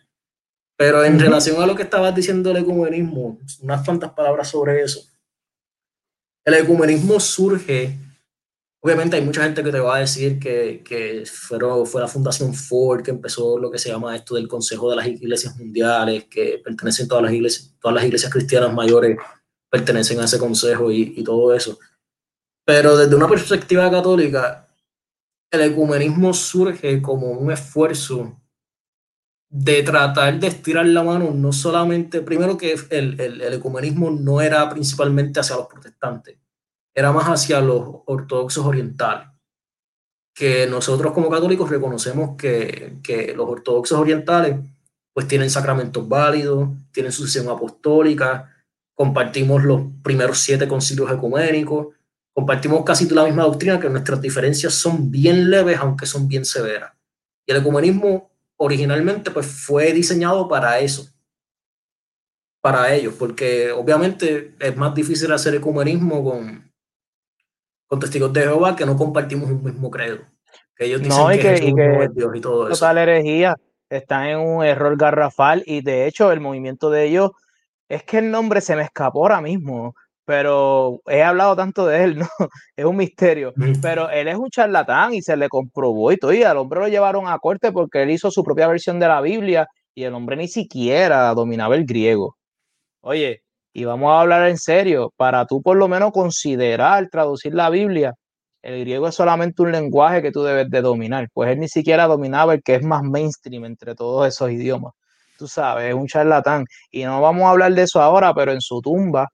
Pero 0.77 1.05
en 1.05 1.19
relación 1.19 1.63
a 1.63 1.67
lo 1.67 1.77
que 1.77 1.85
estabas 1.85 2.15
diciendo 2.15 2.49
del 2.53 2.63
ecumenismo, 2.63 3.39
unas 3.61 3.85
cuantas 3.85 4.13
palabras 4.13 4.49
sobre 4.49 4.83
eso. 4.83 5.01
El 6.45 6.55
ecumenismo 6.55 7.21
surge, 7.21 7.97
obviamente 8.81 9.17
hay 9.17 9.23
mucha 9.23 9.45
gente 9.45 9.63
que 9.63 9.71
te 9.71 9.79
va 9.79 9.97
a 9.97 10.01
decir 10.01 10.41
que, 10.41 10.83
que 10.85 11.25
fue 11.25 11.61
la 12.01 12.09
Fundación 12.09 12.53
Ford 12.53 13.03
que 13.03 13.13
empezó 13.13 13.59
lo 13.59 13.71
que 13.71 13.79
se 13.79 13.91
llama 13.91 14.17
esto 14.17 14.35
del 14.35 14.49
Consejo 14.49 14.91
de 14.91 14.97
las 14.97 15.07
Iglesias 15.07 15.57
Mundiales, 15.57 16.25
que 16.25 16.61
pertenecen 16.65 17.07
todas 17.07 17.25
las 17.25 17.33
iglesias, 17.33 17.77
todas 17.81 17.95
las 17.95 18.05
iglesias 18.05 18.33
cristianas 18.33 18.75
mayores 18.75 19.19
pertenecen 19.71 20.19
a 20.21 20.25
ese 20.25 20.39
consejo 20.39 20.91
y, 20.91 21.15
y 21.17 21.23
todo 21.23 21.55
eso. 21.55 21.79
Pero 22.65 22.97
desde 22.97 23.15
una 23.15 23.29
perspectiva 23.29 23.89
católica, 23.89 24.69
el 25.53 25.61
ecumenismo 25.61 26.33
surge 26.33 27.03
como 27.03 27.31
un 27.31 27.53
esfuerzo 27.53 28.41
de 29.51 29.83
tratar 29.83 30.41
de 30.41 30.47
estirar 30.47 30.87
la 30.87 31.03
mano, 31.03 31.31
no 31.31 31.53
solamente, 31.53 32.23
primero 32.23 32.57
que 32.57 32.75
el, 32.89 33.21
el, 33.21 33.53
ecumenismo 33.53 34.11
no 34.11 34.41
era 34.41 34.67
principalmente 34.71 35.41
hacia 35.41 35.57
los 35.57 35.67
protestantes, 35.67 36.39
era 36.95 37.13
más 37.13 37.27
hacia 37.27 37.61
los 37.61 38.01
ortodoxos 38.07 38.65
orientales, 38.65 39.29
que 40.35 40.67
nosotros 40.67 41.13
como 41.13 41.29
católicos 41.29 41.69
reconocemos 41.69 42.35
que, 42.39 42.99
que 43.03 43.35
los 43.35 43.47
ortodoxos 43.47 43.99
orientales 43.99 44.57
pues 45.13 45.29
tienen 45.29 45.51
sacramentos 45.51 46.09
válidos, 46.09 46.71
tienen 46.91 47.13
sucesión 47.13 47.51
apostólica, 47.51 48.51
compartimos 48.95 49.63
los 49.63 49.83
primeros 50.03 50.39
siete 50.39 50.67
concilios 50.67 51.13
ecuménicos, 51.13 51.89
compartimos 52.33 52.85
casi 52.85 53.09
la 53.11 53.25
misma 53.25 53.45
doctrina, 53.45 53.79
que 53.79 53.91
nuestras 53.91 54.21
diferencias 54.21 54.75
son 54.75 55.11
bien 55.11 55.51
leves, 55.51 55.79
aunque 55.79 56.07
son 56.07 56.29
bien 56.29 56.45
severas. 56.45 56.93
Y 57.47 57.53
el 57.53 57.59
ecumenismo 57.59 58.31
originalmente 58.57 59.31
pues 59.31 59.47
fue 59.47 59.93
diseñado 59.93 60.49
para 60.49 60.79
eso, 60.79 61.09
para 62.61 62.95
ellos, 62.95 63.15
porque 63.19 63.73
obviamente 63.73 64.55
es 64.59 64.77
más 64.77 64.95
difícil 64.95 65.33
hacer 65.33 65.55
ecumenismo 65.55 66.25
con, 66.25 66.73
con 67.87 68.01
testigos 68.01 68.33
de 68.33 68.43
Jehová 68.43 68.77
que 68.77 68.87
no 68.87 68.97
compartimos 68.97 69.51
un 69.51 69.63
mismo 69.63 69.91
credo. 69.91 70.21
Que 70.77 70.87
ellos 70.87 71.03
dicen 71.03 71.29
que, 71.33 71.43
Jesús 71.43 71.75
es 72.03 72.15
Dios 72.15 72.33
y 72.35 72.41
todo 72.41 72.69
eso. 72.69 72.75
Total 72.75 72.99
herejía, 72.99 73.57
están 73.91 74.27
en 74.29 74.39
un 74.39 74.65
error 74.65 74.97
garrafal 74.97 75.63
y 75.67 75.83
de 75.83 76.07
hecho 76.07 76.33
el 76.33 76.41
movimiento 76.41 76.89
de 76.89 77.05
ellos 77.05 77.33
es 77.89 78.05
que 78.05 78.19
el 78.19 78.31
nombre 78.31 78.61
se 78.61 78.75
me 78.75 78.83
escapó 78.83 79.21
ahora 79.21 79.41
mismo 79.41 79.95
pero 80.25 81.01
he 81.07 81.23
hablado 81.23 81.57
tanto 81.57 81.87
de 81.87 82.05
él, 82.05 82.19
¿no? 82.19 82.27
Es 82.77 82.85
un 82.85 82.97
misterio. 82.97 83.53
Pero 83.81 84.11
él 84.11 84.29
es 84.29 84.37
un 84.37 84.51
charlatán 84.51 85.15
y 85.15 85.23
se 85.23 85.37
le 85.37 85.49
comprobó 85.49 86.13
y 86.13 86.17
todo. 86.17 86.33
Y 86.33 86.43
al 86.43 86.59
hombre 86.59 86.81
lo 86.81 86.89
llevaron 86.89 87.29
a 87.29 87.39
corte 87.39 87.73
porque 87.73 88.03
él 88.03 88.11
hizo 88.11 88.31
su 88.31 88.43
propia 88.45 88.69
versión 88.69 88.99
de 89.01 89.09
la 89.09 89.21
Biblia 89.21 89.67
y 89.95 90.05
el 90.05 90.15
hombre 90.15 90.37
ni 90.37 90.49
siquiera 90.49 91.35
dominaba 91.35 91.75
el 91.77 91.85
griego. 91.85 92.37
Oye, 93.03 93.43
y 93.73 93.85
vamos 93.85 94.13
a 94.13 94.21
hablar 94.21 94.49
en 94.49 94.59
serio, 94.59 95.13
para 95.17 95.47
tú 95.47 95.63
por 95.63 95.77
lo 95.77 95.89
menos 95.89 96.13
considerar 96.13 97.09
traducir 97.11 97.55
la 97.55 97.71
Biblia, 97.71 98.15
el 98.63 98.81
griego 98.81 99.09
es 99.09 99.15
solamente 99.15 99.63
un 99.63 99.73
lenguaje 99.73 100.23
que 100.23 100.31
tú 100.31 100.43
debes 100.45 100.71
de 100.71 100.83
dominar, 100.83 101.29
pues 101.33 101.51
él 101.51 101.59
ni 101.59 101.69
siquiera 101.69 102.07
dominaba 102.07 102.55
el 102.55 102.63
que 102.63 102.77
es 102.77 102.85
más 102.85 103.03
mainstream 103.03 103.65
entre 103.65 103.95
todos 103.95 104.29
esos 104.29 104.51
idiomas. 104.51 104.93
Tú 105.39 105.49
sabes, 105.49 105.89
es 105.89 105.95
un 105.95 106.07
charlatán. 106.07 106.65
Y 106.91 107.05
no 107.05 107.21
vamos 107.21 107.43
a 107.45 107.51
hablar 107.51 107.75
de 107.75 107.83
eso 107.83 108.01
ahora, 108.01 108.33
pero 108.35 108.53
en 108.53 108.61
su 108.61 108.81
tumba 108.81 109.29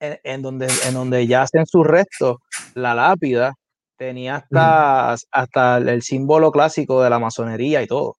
en, 0.00 0.42
donde, 0.42 0.68
en 0.86 0.94
donde 0.94 1.26
yacen 1.26 1.66
sus 1.66 1.86
restos, 1.86 2.38
la 2.74 2.94
lápida 2.94 3.54
tenía 3.96 4.36
hasta, 4.36 5.16
hasta 5.30 5.76
el 5.76 6.02
símbolo 6.02 6.50
clásico 6.50 7.02
de 7.02 7.10
la 7.10 7.18
masonería 7.18 7.82
y 7.82 7.86
todo. 7.86 8.16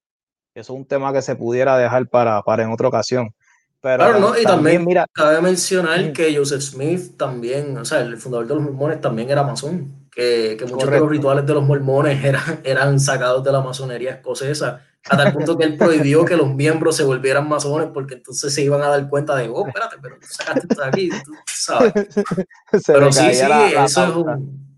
Eso 0.53 0.73
es 0.73 0.79
un 0.79 0.85
tema 0.85 1.11
que 1.11 1.21
se 1.21 1.35
pudiera 1.35 1.77
dejar 1.77 2.07
para, 2.07 2.41
para 2.43 2.63
en 2.63 2.71
otra 2.71 2.87
ocasión. 2.87 3.33
Pero 3.81 3.97
claro, 3.97 4.19
¿no? 4.19 4.37
Y 4.37 4.43
también, 4.43 4.85
mira, 4.85 5.07
cabe 5.11 5.41
mencionar 5.41 6.13
que 6.13 6.35
Joseph 6.35 6.61
Smith 6.61 7.17
también, 7.17 7.75
o 7.77 7.85
sea, 7.85 8.01
el 8.01 8.17
fundador 8.17 8.45
de 8.45 8.55
los 8.55 8.63
mormones 8.63 9.01
también 9.01 9.31
era 9.31 9.41
masón, 9.41 10.07
que, 10.11 10.55
que 10.59 10.65
muchos 10.65 10.91
de 10.91 10.99
los 10.99 11.09
rituales 11.09 11.47
de 11.47 11.53
los 11.53 11.65
mormones 11.65 12.23
eran, 12.23 12.61
eran 12.63 12.99
sacados 12.99 13.43
de 13.43 13.51
la 13.51 13.61
masonería 13.61 14.11
escocesa 14.11 14.85
a 15.09 15.17
tal 15.17 15.33
punto 15.33 15.57
que 15.57 15.63
él 15.65 15.77
prohibió 15.77 16.25
que 16.25 16.37
los 16.37 16.53
miembros 16.53 16.95
se 16.95 17.03
volvieran 17.03 17.47
masones 17.47 17.89
porque 17.93 18.15
entonces 18.15 18.53
se 18.53 18.63
iban 18.63 18.81
a 18.81 18.87
dar 18.87 19.09
cuenta 19.09 19.35
de, 19.35 19.49
oh, 19.49 19.67
espérate, 19.67 19.97
pero 20.01 20.17
tú 20.19 20.27
sacaste 20.29 20.67
esto 20.69 20.81
de 20.81 20.87
aquí, 20.87 21.09
tú 21.09 21.33
sabes. 21.45 21.93
pero 22.87 23.11
sí, 23.11 23.33
sí, 23.33 23.45
eso 23.77 24.03
es 24.03 24.15
un... 24.15 24.71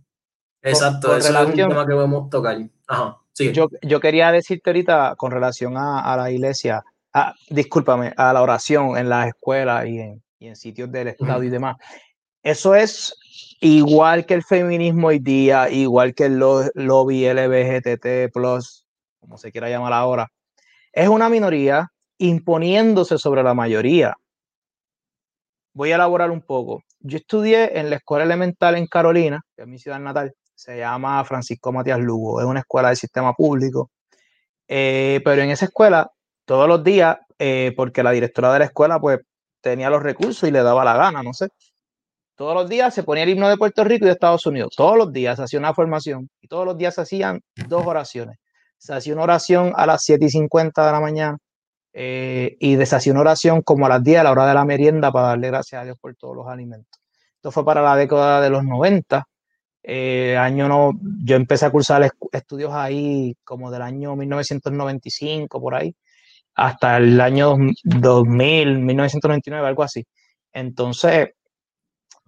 Exacto, 0.61 1.15
eso 1.17 1.37
es 1.37 1.47
un 1.47 1.53
tema 1.53 1.85
que 1.85 1.93
podemos 1.93 2.29
tocar. 2.29 2.57
Ajá, 2.87 3.17
sí. 3.33 3.51
Yo, 3.51 3.67
yo 3.81 3.99
quería 3.99 4.31
decirte 4.31 4.69
ahorita 4.69 5.15
con 5.17 5.31
relación 5.31 5.75
a, 5.75 5.99
a 5.99 6.15
la 6.15 6.31
iglesia, 6.31 6.85
a, 7.11 7.33
discúlpame, 7.49 8.13
a 8.15 8.31
la 8.31 8.41
oración 8.41 8.97
en 8.97 9.09
las 9.09 9.27
escuelas 9.27 9.85
y 9.87 9.99
en, 9.99 10.23
y 10.39 10.47
en 10.47 10.55
sitios 10.55 10.89
del 10.89 11.09
Estado 11.09 11.43
y 11.43 11.49
demás. 11.49 11.75
Eso 12.43 12.75
es 12.75 13.13
igual 13.61 14.25
que 14.25 14.33
el 14.33 14.43
feminismo 14.43 15.07
hoy 15.07 15.19
día, 15.19 15.69
igual 15.69 16.13
que 16.13 16.25
el 16.25 16.37
lobby 16.37 17.27
LBGTT, 17.27 18.31
como 19.23 19.37
se 19.37 19.53
quiera 19.53 19.69
llamar 19.69 19.93
ahora, 19.93 20.27
es 20.91 21.07
una 21.07 21.29
minoría 21.29 21.87
imponiéndose 22.17 23.17
sobre 23.17 23.41
la 23.41 23.53
mayoría. 23.53 24.13
Voy 25.73 25.91
a 25.91 25.95
elaborar 25.95 26.29
un 26.29 26.41
poco. 26.41 26.83
Yo 26.99 27.17
estudié 27.17 27.79
en 27.79 27.89
la 27.89 27.95
escuela 27.95 28.25
elemental 28.25 28.75
en 28.75 28.85
Carolina, 28.85 29.41
que 29.55 29.63
es 29.63 29.67
mi 29.67 29.79
ciudad 29.79 29.99
natal, 29.99 30.33
se 30.53 30.77
llama 30.77 31.23
Francisco 31.23 31.71
Matías 31.71 31.99
Lugo, 31.99 32.41
es 32.41 32.45
una 32.45 32.59
escuela 32.59 32.89
del 32.89 32.97
sistema 32.97 33.33
público, 33.33 33.91
eh, 34.67 35.21
pero 35.23 35.41
en 35.41 35.51
esa 35.51 35.65
escuela 35.65 36.11
todos 36.45 36.67
los 36.67 36.83
días, 36.83 37.17
eh, 37.39 37.73
porque 37.77 38.03
la 38.03 38.11
directora 38.11 38.51
de 38.51 38.59
la 38.59 38.65
escuela 38.65 38.99
pues 38.99 39.19
tenía 39.61 39.89
los 39.89 40.03
recursos 40.03 40.47
y 40.47 40.51
le 40.51 40.61
daba 40.63 40.83
la 40.83 40.97
gana, 40.97 41.23
no 41.23 41.33
sé. 41.33 41.47
Todos 42.35 42.55
los 42.55 42.67
días 42.67 42.93
se 42.93 43.03
ponía 43.03 43.23
el 43.23 43.29
himno 43.29 43.47
de 43.47 43.57
Puerto 43.57 43.85
Rico 43.85 44.05
y 44.05 44.07
de 44.07 44.13
Estados 44.13 44.45
Unidos. 44.45 44.73
Todos 44.75 44.97
los 44.97 45.13
días 45.13 45.37
se 45.37 45.43
hacía 45.43 45.59
una 45.59 45.73
formación 45.73 46.29
y 46.41 46.47
todos 46.47 46.65
los 46.65 46.77
días 46.77 46.95
se 46.95 47.01
hacían 47.01 47.41
dos 47.67 47.85
oraciones 47.85 48.37
se 48.83 48.93
hacía 48.93 49.13
una 49.13 49.23
oración 49.23 49.71
a 49.77 49.85
las 49.85 50.03
7 50.03 50.25
y 50.25 50.29
50 50.29 50.85
de 50.85 50.91
la 50.91 50.99
mañana 50.99 51.37
eh, 51.93 52.57
y 52.59 52.75
se 52.85 52.95
hacía 52.95 53.13
una 53.13 53.21
oración 53.21 53.61
como 53.61 53.85
a 53.85 53.89
las 53.89 54.03
10 54.03 54.19
a 54.19 54.23
la 54.23 54.31
hora 54.31 54.45
de 54.45 54.53
la 54.53 54.65
merienda 54.65 55.09
para 55.09 55.29
darle 55.29 55.47
gracias 55.47 55.81
a 55.81 55.85
Dios 55.85 55.97
por 56.01 56.13
todos 56.15 56.35
los 56.35 56.47
alimentos. 56.47 57.01
Esto 57.35 57.49
fue 57.51 57.63
para 57.63 57.81
la 57.81 57.95
década 57.95 58.41
de 58.41 58.49
los 58.49 58.65
90. 58.65 59.25
Eh, 59.83 60.35
año 60.37 60.67
no, 60.67 60.91
yo 61.23 61.37
empecé 61.37 61.65
a 61.65 61.71
cursar 61.71 62.11
estudios 62.33 62.73
ahí 62.73 63.37
como 63.45 63.71
del 63.71 63.83
año 63.83 64.17
1995, 64.17 65.61
por 65.61 65.75
ahí, 65.75 65.95
hasta 66.55 66.97
el 66.97 67.21
año 67.21 67.55
2000, 67.83 68.79
1999, 68.79 69.65
algo 69.65 69.83
así. 69.83 70.05
Entonces, 70.51 71.29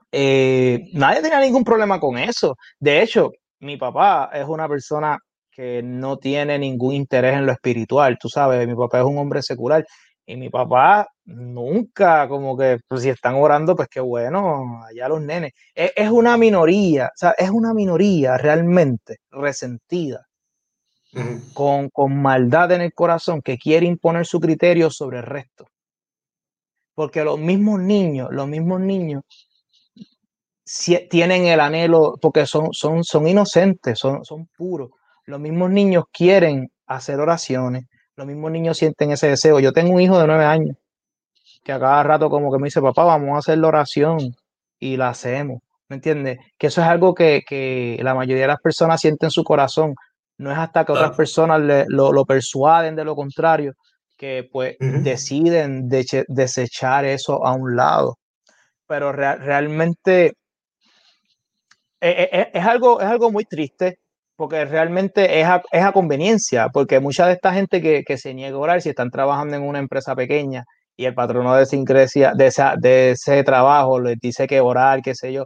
eh, 0.09 0.85
nadie 0.93 1.21
tenía 1.21 1.41
ningún 1.41 1.65
problema 1.65 1.99
con 1.99 2.17
eso. 2.17 2.55
De 2.79 3.01
hecho, 3.01 3.31
mi 3.59 3.75
papá 3.75 4.29
es 4.33 4.45
una 4.47 4.69
persona 4.69 5.17
que 5.55 5.81
no 5.81 6.17
tiene 6.17 6.59
ningún 6.59 6.93
interés 6.93 7.35
en 7.35 7.45
lo 7.45 7.53
espiritual, 7.53 8.17
tú 8.19 8.27
sabes, 8.27 8.67
mi 8.67 8.75
papá 8.75 8.99
es 8.99 9.05
un 9.05 9.17
hombre 9.17 9.41
secular 9.41 9.85
y 10.25 10.35
mi 10.35 10.49
papá 10.49 11.07
nunca 11.23 12.27
como 12.27 12.57
que, 12.57 12.79
pues 12.87 13.03
si 13.03 13.09
están 13.09 13.35
orando, 13.35 13.75
pues 13.75 13.87
qué 13.89 14.01
bueno, 14.01 14.83
allá 14.83 15.07
los 15.07 15.21
nenes. 15.21 15.53
Es, 15.73 16.09
una 16.09 16.35
minoría, 16.35 17.05
o 17.05 17.17
sea, 17.17 17.31
es 17.37 17.49
una 17.51 17.73
minoría 17.73 18.37
realmente 18.37 19.17
resentida, 19.31 20.25
con, 21.53 21.89
con 21.89 22.21
maldad 22.21 22.73
en 22.73 22.81
el 22.81 22.93
corazón, 22.93 23.41
que 23.41 23.57
quiere 23.57 23.85
imponer 23.85 24.25
su 24.25 24.41
criterio 24.41 24.89
sobre 24.89 25.19
el 25.19 25.23
resto. 25.23 25.67
Porque 26.95 27.23
los 27.23 27.39
mismos 27.39 27.79
niños, 27.79 28.29
los 28.31 28.47
mismos 28.47 28.81
niños 28.81 29.23
tienen 31.09 31.45
el 31.45 31.59
anhelo, 31.59 32.15
porque 32.21 32.45
son, 32.45 32.73
son, 32.73 33.03
son 33.03 33.27
inocentes, 33.27 33.99
son, 33.99 34.25
son 34.25 34.47
puros 34.47 34.89
los 35.25 35.39
mismos 35.39 35.71
niños 35.71 36.05
quieren 36.11 36.71
hacer 36.87 37.19
oraciones, 37.19 37.85
los 38.15 38.27
mismos 38.27 38.51
niños 38.51 38.77
sienten 38.77 39.11
ese 39.11 39.29
deseo. 39.29 39.59
Yo 39.59 39.73
tengo 39.73 39.93
un 39.93 40.01
hijo 40.01 40.19
de 40.19 40.27
nueve 40.27 40.45
años 40.45 40.77
que 41.63 41.71
a 41.71 41.79
cada 41.79 42.03
rato 42.03 42.29
como 42.29 42.51
que 42.51 42.59
me 42.59 42.67
dice, 42.67 42.81
papá, 42.81 43.03
vamos 43.05 43.35
a 43.35 43.39
hacer 43.39 43.57
la 43.57 43.67
oración 43.67 44.35
y 44.79 44.97
la 44.97 45.09
hacemos. 45.09 45.61
¿Me 45.89 45.97
entiendes? 45.97 46.39
Que 46.57 46.67
eso 46.67 46.81
es 46.81 46.87
algo 46.87 47.13
que, 47.13 47.97
la 48.01 48.13
mayoría 48.13 48.43
de 48.43 48.49
las 48.49 48.61
personas 48.61 49.01
sienten 49.01 49.27
en 49.27 49.31
su 49.31 49.43
corazón. 49.43 49.95
No 50.37 50.51
es 50.51 50.57
hasta 50.57 50.85
que 50.85 50.91
otras 50.91 51.15
personas 51.15 51.61
lo, 51.87 52.25
persuaden 52.25 52.95
de 52.95 53.03
lo 53.03 53.15
contrario 53.15 53.73
que 54.17 54.47
pues 54.49 54.77
deciden 54.79 55.89
desechar 55.89 57.05
eso 57.05 57.45
a 57.45 57.53
un 57.53 57.75
lado. 57.75 58.17
Pero 58.87 59.11
realmente 59.11 60.33
e, 61.99 62.09
e, 62.09 62.29
e, 62.31 62.51
es, 62.53 62.65
algo, 62.65 63.01
es 63.01 63.07
algo 63.07 63.31
muy 63.31 63.45
triste 63.45 63.97
porque 64.35 64.65
realmente 64.65 65.39
es 65.39 65.47
a, 65.47 65.61
es 65.71 65.83
a, 65.83 65.91
conveniencia, 65.91 66.69
porque 66.69 66.99
mucha 66.99 67.27
de 67.27 67.33
esta 67.33 67.53
gente 67.53 67.81
que, 67.81 68.03
que, 68.03 68.17
se 68.17 68.33
niega 68.33 68.55
a 68.57 68.59
orar, 68.59 68.81
si 68.81 68.89
están 68.89 69.09
trabajando 69.11 69.55
en 69.55 69.63
una 69.63 69.79
empresa 69.79 70.15
pequeña 70.15 70.65
y 70.97 71.05
el 71.05 71.13
patrono 71.13 71.55
de 71.55 71.63
esa 71.63 72.33
de, 72.33 72.47
esa, 72.47 72.75
de 72.77 73.11
ese 73.11 73.43
trabajo 73.43 73.99
les 73.99 74.17
dice 74.19 74.47
que 74.47 74.61
orar, 74.61 75.01
qué 75.01 75.15
sé 75.15 75.33
yo, 75.33 75.45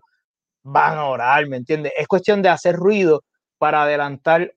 van 0.63 0.97
a 0.97 1.05
orar, 1.05 1.47
¿me 1.47 1.57
entiendes? 1.57 1.93
Es 1.97 2.07
cuestión 2.07 2.41
de 2.41 2.49
hacer 2.49 2.75
ruido 2.75 3.23
para 3.57 3.83
adelantar 3.83 4.51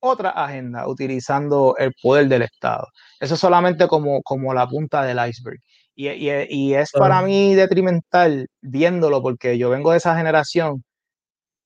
otra 0.00 0.30
agenda 0.30 0.88
utilizando 0.88 1.76
el 1.78 1.92
poder 2.02 2.28
del 2.28 2.42
Estado. 2.42 2.88
Eso 3.20 3.34
es 3.34 3.40
solamente 3.40 3.86
como, 3.88 4.22
como 4.22 4.52
la 4.54 4.66
punta 4.66 5.04
del 5.04 5.18
iceberg. 5.28 5.58
Y, 5.94 6.08
y, 6.08 6.74
es 6.74 6.90
para 6.92 7.22
mí 7.22 7.54
detrimental 7.54 8.48
viéndolo 8.62 9.22
porque 9.22 9.58
yo 9.58 9.70
vengo 9.70 9.92
de 9.92 9.98
esa 9.98 10.16
generación 10.16 10.82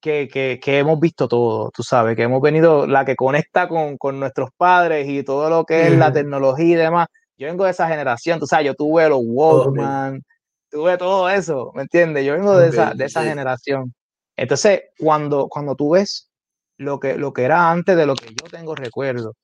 que, 0.01 0.29
que, 0.29 0.61
que, 0.63 0.79
hemos 0.79 1.01
visto 1.01 1.29
todo, 1.29 1.71
tú 1.75 1.83
sabes, 1.83 2.17
que 2.17 2.23
hemos 2.23 2.41
venido, 2.41 2.87
la 2.87 3.05
que 3.05 3.17
conecta 3.17 3.69
con, 3.69 3.97
con 3.97 4.21
nuestros 4.21 4.51
padres 4.57 5.09
y 5.09 5.23
todo 5.23 5.51
lo 5.51 5.65
que 5.65 5.87
es 5.87 5.97
la 5.97 6.13
tecnología 6.13 6.67
y 6.67 6.75
demás. 6.75 7.09
Yo 7.39 7.49
vengo 7.49 7.65
de 7.65 7.71
esa 7.73 7.89
generación, 7.89 8.39
tú 8.41 8.47
sabes, 8.47 8.67
yo 8.67 8.75
tuve 8.75 9.09
los 9.09 9.21
Walkman, 9.23 10.23
tuve 10.71 10.97
todo 10.97 11.29
eso, 11.29 11.73
¿me 11.75 11.83
entiendes? 11.83 12.25
Yo 12.25 12.35
vengo 12.35 12.57
de 12.57 12.69
esa, 12.69 12.95
de 12.95 13.05
esa 13.05 13.25
generación. 13.25 13.95
Entonces, 14.37 14.83
cuando, 14.99 15.49
cuando 15.49 15.75
tú 15.75 15.91
ves 15.91 16.31
lo 16.79 16.99
que, 16.99 17.17
lo 17.17 17.33
que 17.33 17.45
era 17.45 17.71
antes 17.71 17.97
de 17.97 18.07
lo 18.07 18.15
que 18.15 18.29
yo 18.29 18.49
tengo 18.51 18.75
recuerdo, 18.75 19.35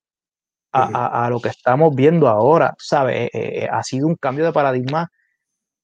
a, 0.72 1.26
a, 1.26 1.30
lo 1.30 1.40
que 1.40 1.50
estamos 1.50 1.94
viendo 1.94 2.28
ahora, 2.28 2.74
¿sabes? 2.78 3.28
Eh, 3.34 3.64
eh, 3.64 3.68
ha 3.70 3.82
sido 3.82 4.06
un 4.06 4.16
cambio 4.16 4.46
de 4.46 4.52
paradigma 4.52 5.10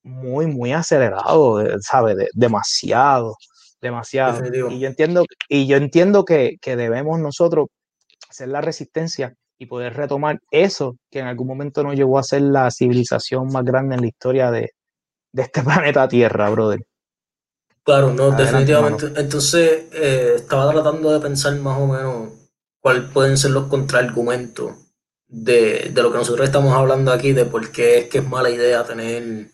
muy, 0.03 0.47
muy 0.47 0.73
acelerado, 0.73 1.63
¿sabes? 1.81 2.17
demasiado, 2.33 3.37
demasiado. 3.81 4.45
Y 4.71 4.81
yo 4.81 4.89
entiendo, 4.89 5.25
y 5.49 5.67
yo 5.67 5.77
entiendo 5.77 6.25
que, 6.25 6.57
que 6.61 6.77
debemos 6.77 7.19
nosotros 7.21 7.67
hacer 8.29 8.49
la 8.49 8.61
resistencia 8.61 9.35
y 9.59 9.67
poder 9.67 9.95
retomar 9.95 10.41
eso 10.51 10.97
que 11.11 11.19
en 11.19 11.27
algún 11.27 11.49
momento 11.49 11.83
nos 11.83 11.97
llevó 11.97 12.19
a 12.19 12.23
ser 12.23 12.43
la 12.43 12.71
civilización 12.71 13.49
más 13.53 13.65
grande 13.65 13.97
en 13.97 14.03
la 14.03 14.07
historia 14.07 14.51
de, 14.51 14.71
de 15.33 15.43
este 15.43 15.63
planeta 15.65 16.09
Tierra, 16.09 16.51
brother. 16.51 16.81
Claro, 17.83 18.13
no, 18.13 18.31
definitivamente. 18.33 19.07
Entonces, 19.17 19.87
eh, 19.93 20.35
estaba 20.37 20.71
tratando 20.73 21.11
de 21.11 21.21
pensar 21.21 21.55
más 21.57 21.79
o 21.81 21.87
menos 21.87 22.33
cuáles 22.81 23.05
pueden 23.11 23.39
ser 23.39 23.53
los 23.53 23.67
contraargumentos 23.69 24.73
de, 25.27 25.91
de, 25.93 26.03
lo 26.03 26.13
que 26.13 26.19
nosotros 26.19 26.47
estamos 26.47 26.75
hablando 26.75 27.13
aquí, 27.13 27.33
de 27.33 27.47
por 27.47 27.73
qué 27.73 27.99
es 27.99 28.09
que 28.09 28.19
es 28.19 28.29
mala 28.29 28.51
idea 28.51 28.85
tener 28.85 29.51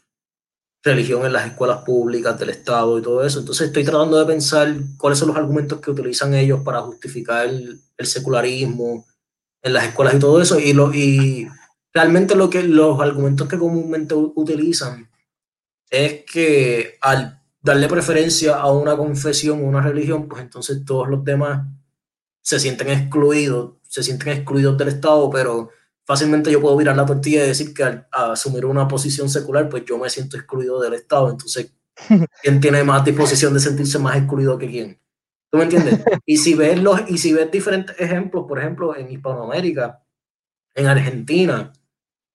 religión 0.84 1.24
en 1.24 1.32
las 1.32 1.46
escuelas 1.46 1.78
públicas 1.78 2.38
del 2.38 2.50
Estado 2.50 2.98
y 2.98 3.02
todo 3.02 3.24
eso. 3.24 3.40
Entonces, 3.40 3.68
estoy 3.68 3.84
tratando 3.84 4.18
de 4.18 4.26
pensar 4.26 4.76
cuáles 4.98 5.18
son 5.18 5.28
los 5.28 5.36
argumentos 5.36 5.80
que 5.80 5.90
utilizan 5.90 6.34
ellos 6.34 6.60
para 6.62 6.82
justificar 6.82 7.46
el, 7.46 7.80
secularismo 7.98 9.06
en 9.62 9.72
las 9.72 9.86
escuelas 9.86 10.14
y 10.14 10.18
todo 10.18 10.42
eso. 10.42 10.60
Y, 10.60 10.74
lo, 10.74 10.92
y 10.92 11.48
realmente 11.92 12.36
lo 12.36 12.50
que, 12.50 12.62
los 12.62 13.00
argumentos 13.00 13.48
que 13.48 13.58
comúnmente 13.58 14.14
utilizan 14.14 15.08
es 15.90 16.24
que 16.30 16.98
al 17.00 17.40
darle 17.62 17.88
preferencia 17.88 18.56
a 18.56 18.70
una 18.70 18.94
confesión 18.94 19.60
o 19.60 19.68
una 19.68 19.80
religión, 19.80 20.28
pues 20.28 20.42
entonces 20.42 20.84
todos 20.84 21.08
los 21.08 21.24
demás 21.24 21.66
se 22.42 22.60
sienten 22.60 22.90
excluidos, 22.90 23.76
se 23.88 24.02
sienten 24.02 24.36
excluidos 24.36 24.76
del 24.76 24.88
Estado, 24.88 25.30
pero 25.30 25.70
fácilmente 26.04 26.50
yo 26.50 26.60
puedo 26.60 26.76
mirar 26.76 26.96
la 26.96 27.06
tortilla 27.06 27.44
y 27.44 27.48
decir 27.48 27.74
que 27.74 27.82
al 27.82 28.06
asumir 28.12 28.66
una 28.66 28.86
posición 28.86 29.28
secular, 29.28 29.68
pues 29.68 29.84
yo 29.84 29.98
me 29.98 30.10
siento 30.10 30.36
excluido 30.36 30.80
del 30.80 30.94
Estado. 30.94 31.30
Entonces, 31.30 31.72
¿quién 32.42 32.60
tiene 32.60 32.84
más 32.84 33.04
disposición 33.04 33.54
de 33.54 33.60
sentirse 33.60 33.98
más 33.98 34.16
excluido 34.16 34.58
que 34.58 34.68
quién? 34.68 35.00
¿Tú 35.50 35.58
me 35.58 35.64
entiendes? 35.64 36.00
Y 36.26 36.36
si 36.38 36.54
ves, 36.54 36.82
los, 36.82 37.08
y 37.08 37.18
si 37.18 37.32
ves 37.32 37.50
diferentes 37.50 37.98
ejemplos, 37.98 38.44
por 38.48 38.58
ejemplo, 38.58 38.96
en 38.96 39.10
Hispanoamérica, 39.10 40.02
en 40.74 40.86
Argentina, 40.86 41.72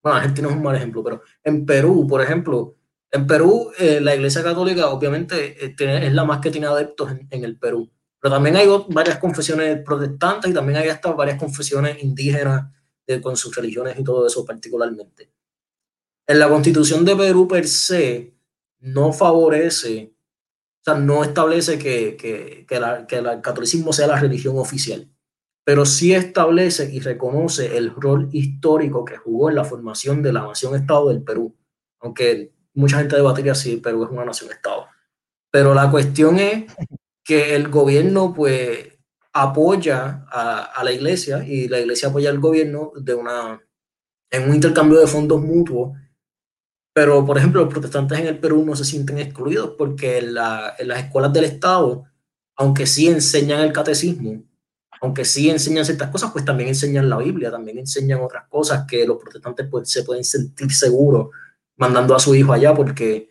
bueno, 0.02 0.18
Argentina 0.18 0.48
es 0.48 0.56
un 0.56 0.64
mal 0.64 0.76
ejemplo, 0.76 1.04
pero 1.04 1.22
en 1.44 1.66
Perú, 1.66 2.08
por 2.08 2.22
ejemplo, 2.22 2.76
en 3.12 3.28
Perú, 3.28 3.72
eh, 3.78 4.00
la 4.00 4.16
Iglesia 4.16 4.44
Católica 4.44 4.88
obviamente 4.90 5.66
eh, 5.66 5.76
es 5.78 6.14
la 6.14 6.24
más 6.24 6.40
que 6.40 6.52
tiene 6.52 6.68
adeptos 6.68 7.12
en, 7.30 7.44
el 7.44 7.58
Perú, 7.58 7.92
pero 8.22 8.36
también 8.36 8.56
hay 8.56 8.68
varias 8.90 9.18
confesiones 9.18 9.82
protestantes 9.84 10.52
y 10.52 10.54
también 10.54 10.78
hay 10.78 10.90
hasta 10.90 11.12
varias 11.12 11.38
confesiones 11.38 12.02
indígenas 12.04 12.72
con 13.22 13.36
sus 13.36 13.56
religiones 13.56 13.98
y 13.98 14.04
todo 14.04 14.28
eso 14.28 14.46
particularmente. 14.46 15.32
En 16.28 16.40
la 16.40 16.48
constitución 16.48 17.04
de 17.04 17.16
Perú 17.16 17.48
per 17.48 17.68
se 17.68 18.36
no 18.80 19.12
favorece, 19.12 20.14
o 20.82 20.84
sea, 20.84 20.94
no 20.94 21.24
establece 21.24 21.80
que, 21.80 22.16
que, 22.16 22.66
que, 22.68 23.06
que 23.08 23.16
el 23.18 23.42
catolicismo 23.42 23.92
sea 23.92 24.08
la 24.08 24.20
religión 24.20 24.58
oficial, 24.58 25.10
pero 25.64 25.86
sí 25.86 26.14
establece 26.14 26.94
y 26.94 27.00
reconoce 27.00 27.78
el 27.78 27.96
rol 27.96 28.30
histórico 28.32 29.04
que 29.04 29.18
jugó 29.18 29.50
en 29.50 29.56
la 29.56 29.66
formación 29.66 30.22
de 30.22 30.34
la 30.34 30.42
nación-estado 30.42 31.10
del 31.10 31.24
Perú, 31.24 31.56
aunque 32.00 32.54
mucha 32.74 33.00
gente 33.00 33.16
debatiría 33.16 33.56
si 33.56 33.78
Perú 33.78 34.04
es 34.04 34.12
una 34.12 34.26
nación-estado. 34.26 34.88
Pero 35.52 35.74
la 35.74 35.90
cuestión 35.90 36.40
es 36.40 36.72
que 37.24 37.56
el 37.56 37.70
gobierno, 37.70 38.34
pues, 38.34 38.99
apoya 39.34 40.26
a, 40.32 40.84
la 40.84 40.92
iglesia 40.92 41.46
y 41.46 41.68
la 41.68 41.80
iglesia 41.80 42.10
apoya 42.10 42.30
al 42.30 42.40
gobierno 42.40 42.92
de 42.96 43.14
una, 43.14 43.62
en 44.30 44.50
un 44.50 44.56
intercambio 44.56 45.00
de 45.00 45.08
fondos 45.08 45.42
mutuos. 45.42 45.98
Pero, 46.94 47.26
por 47.26 47.38
ejemplo, 47.38 47.62
los 47.64 47.72
protestantes 47.72 48.20
en 48.20 48.28
el 48.28 48.40
Perú 48.40 48.66
no 48.66 48.76
se 48.76 48.84
sienten 48.84 49.20
excluidos 49.20 49.76
porque 49.78 50.18
en, 50.18 50.34
las 50.34 50.80
escuelas 50.80 51.32
del 51.32 51.46
Estado, 51.46 52.06
aunque 52.56 52.86
sí 52.86 53.08
enseñan 53.08 53.62
el 53.62 53.72
catecismo, 53.72 54.44
aunque 55.02 55.24
sí 55.24 55.50
enseñan 55.50 55.86
ciertas 55.86 56.10
cosas, 56.10 56.32
pues 56.32 56.44
también 56.44 56.70
enseñan 56.70 57.10
la 57.10 57.18
Biblia, 57.18 57.52
también 57.52 57.78
enseñan 57.78 58.22
otras 58.22 58.48
cosas 58.50 58.86
que 58.88 59.06
los 59.06 59.18
protestantes 59.18 59.68
pues, 59.70 59.90
se 59.90 60.04
pueden 60.04 60.24
sentir 60.24 60.72
seguros 60.74 61.30
mandando 61.78 62.16
a 62.16 62.20
su 62.20 62.36
hijo 62.36 62.52
allá 62.52 62.74
porque 62.74 63.29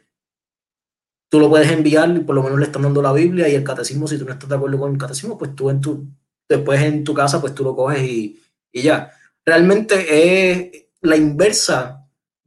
tú 1.29 1.41
lo 1.41 1.49
puedes 1.49 1.71
enviar 1.71 2.11
y 2.11 2.21
por 2.21 2.35
lo 2.35 2.43
menos 2.43 2.59
le 2.59 2.67
están 2.67 2.83
dando 2.83 3.03
la 3.03 3.13
Biblia 3.13 3.49
y 3.49 3.55
el 3.55 3.65
catecismo, 3.65 4.07
si 4.07 4.19
tú 4.19 4.25
no 4.25 4.33
estás 4.33 4.49
de 4.49 4.57
acuerdo 4.57 4.79
con 4.79 4.93
el 4.93 4.99
catecismo, 4.99 5.37
pues 5.37 5.55
tú 5.55 5.71
en 5.71 5.81
tu, 5.81 6.07
después 6.49 6.81
en 6.83 7.05
tu 7.05 7.15
casa, 7.15 7.41
pues 7.41 7.55
tú 7.55 7.65
lo 7.65 7.77
coges 7.77 8.03
y, 8.03 8.41
y 8.73 8.83
ya. 8.83 9.13
Realmente 9.45 10.07
es 10.09 10.87
la 11.01 11.17
inversa 11.17 11.99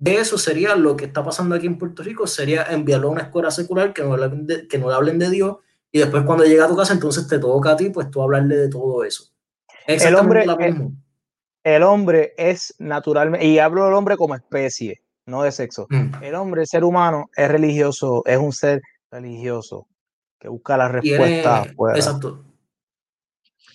de 0.02 0.16
eso 0.16 0.36
sería 0.40 0.76
lo 0.76 0.98
que 0.98 1.06
está 1.06 1.24
pasando 1.24 1.54
aquí 1.54 1.68
en 1.68 1.78
Puerto 1.78 2.02
Rico, 2.02 2.26
sería 2.26 2.64
enviarlo 2.64 3.10
a 3.10 3.12
una 3.12 3.22
escuela 3.22 3.52
secular 3.52 3.94
que 3.94 4.02
no, 4.02 4.18
le, 4.18 4.68
que 4.68 4.80
no 4.80 4.90
le 4.90 4.96
hablen 4.96 5.20
de 5.20 5.30
Dios 5.30 5.58
y 5.92 6.00
después 6.00 6.24
cuando 6.24 6.44
llega 6.44 6.66
a 6.66 6.68
tu 6.68 6.76
casa 6.76 6.94
entonces 6.94 7.28
te 7.28 7.38
toca 7.38 7.72
a 7.72 7.78
ti 7.78 7.92
pues 7.92 8.10
tú 8.10 8.20
hablarle 8.20 8.58
de 8.58 8.68
todo 8.68 9.04
eso. 9.04 9.26
El 9.86 10.16
hombre, 10.16 10.44
el, 10.44 10.92
el 11.64 11.84
hombre 11.84 12.34
es 12.36 12.74
naturalmente, 12.80 13.46
y 13.46 13.60
hablo 13.60 13.86
del 13.86 13.94
hombre 13.94 14.18
como 14.18 14.34
especie, 14.34 15.04
no 15.32 15.42
de 15.44 15.52
sexo. 15.52 15.88
Mm. 15.90 16.24
El 16.24 16.36
hombre, 16.36 16.62
el 16.62 16.68
ser 16.68 16.84
humano, 16.84 17.30
es 17.36 17.50
religioso, 17.50 18.22
es 18.26 18.38
un 18.38 18.54
ser 18.54 18.82
religioso 19.10 19.88
que 20.40 20.50
busca 20.50 20.78
la 20.78 20.88
respuesta 20.88 21.66
Exacto. 21.96 22.44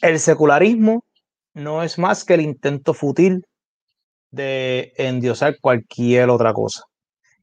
El 0.02 0.20
secularismo 0.20 1.04
no 1.54 1.82
es 1.82 1.98
más 1.98 2.24
que 2.24 2.34
el 2.34 2.42
intento 2.42 2.92
fútil 2.92 3.46
de 4.30 4.92
endiosar 4.96 5.57
cualquier 5.61 6.28
otra 6.28 6.52
cosa. 6.52 6.84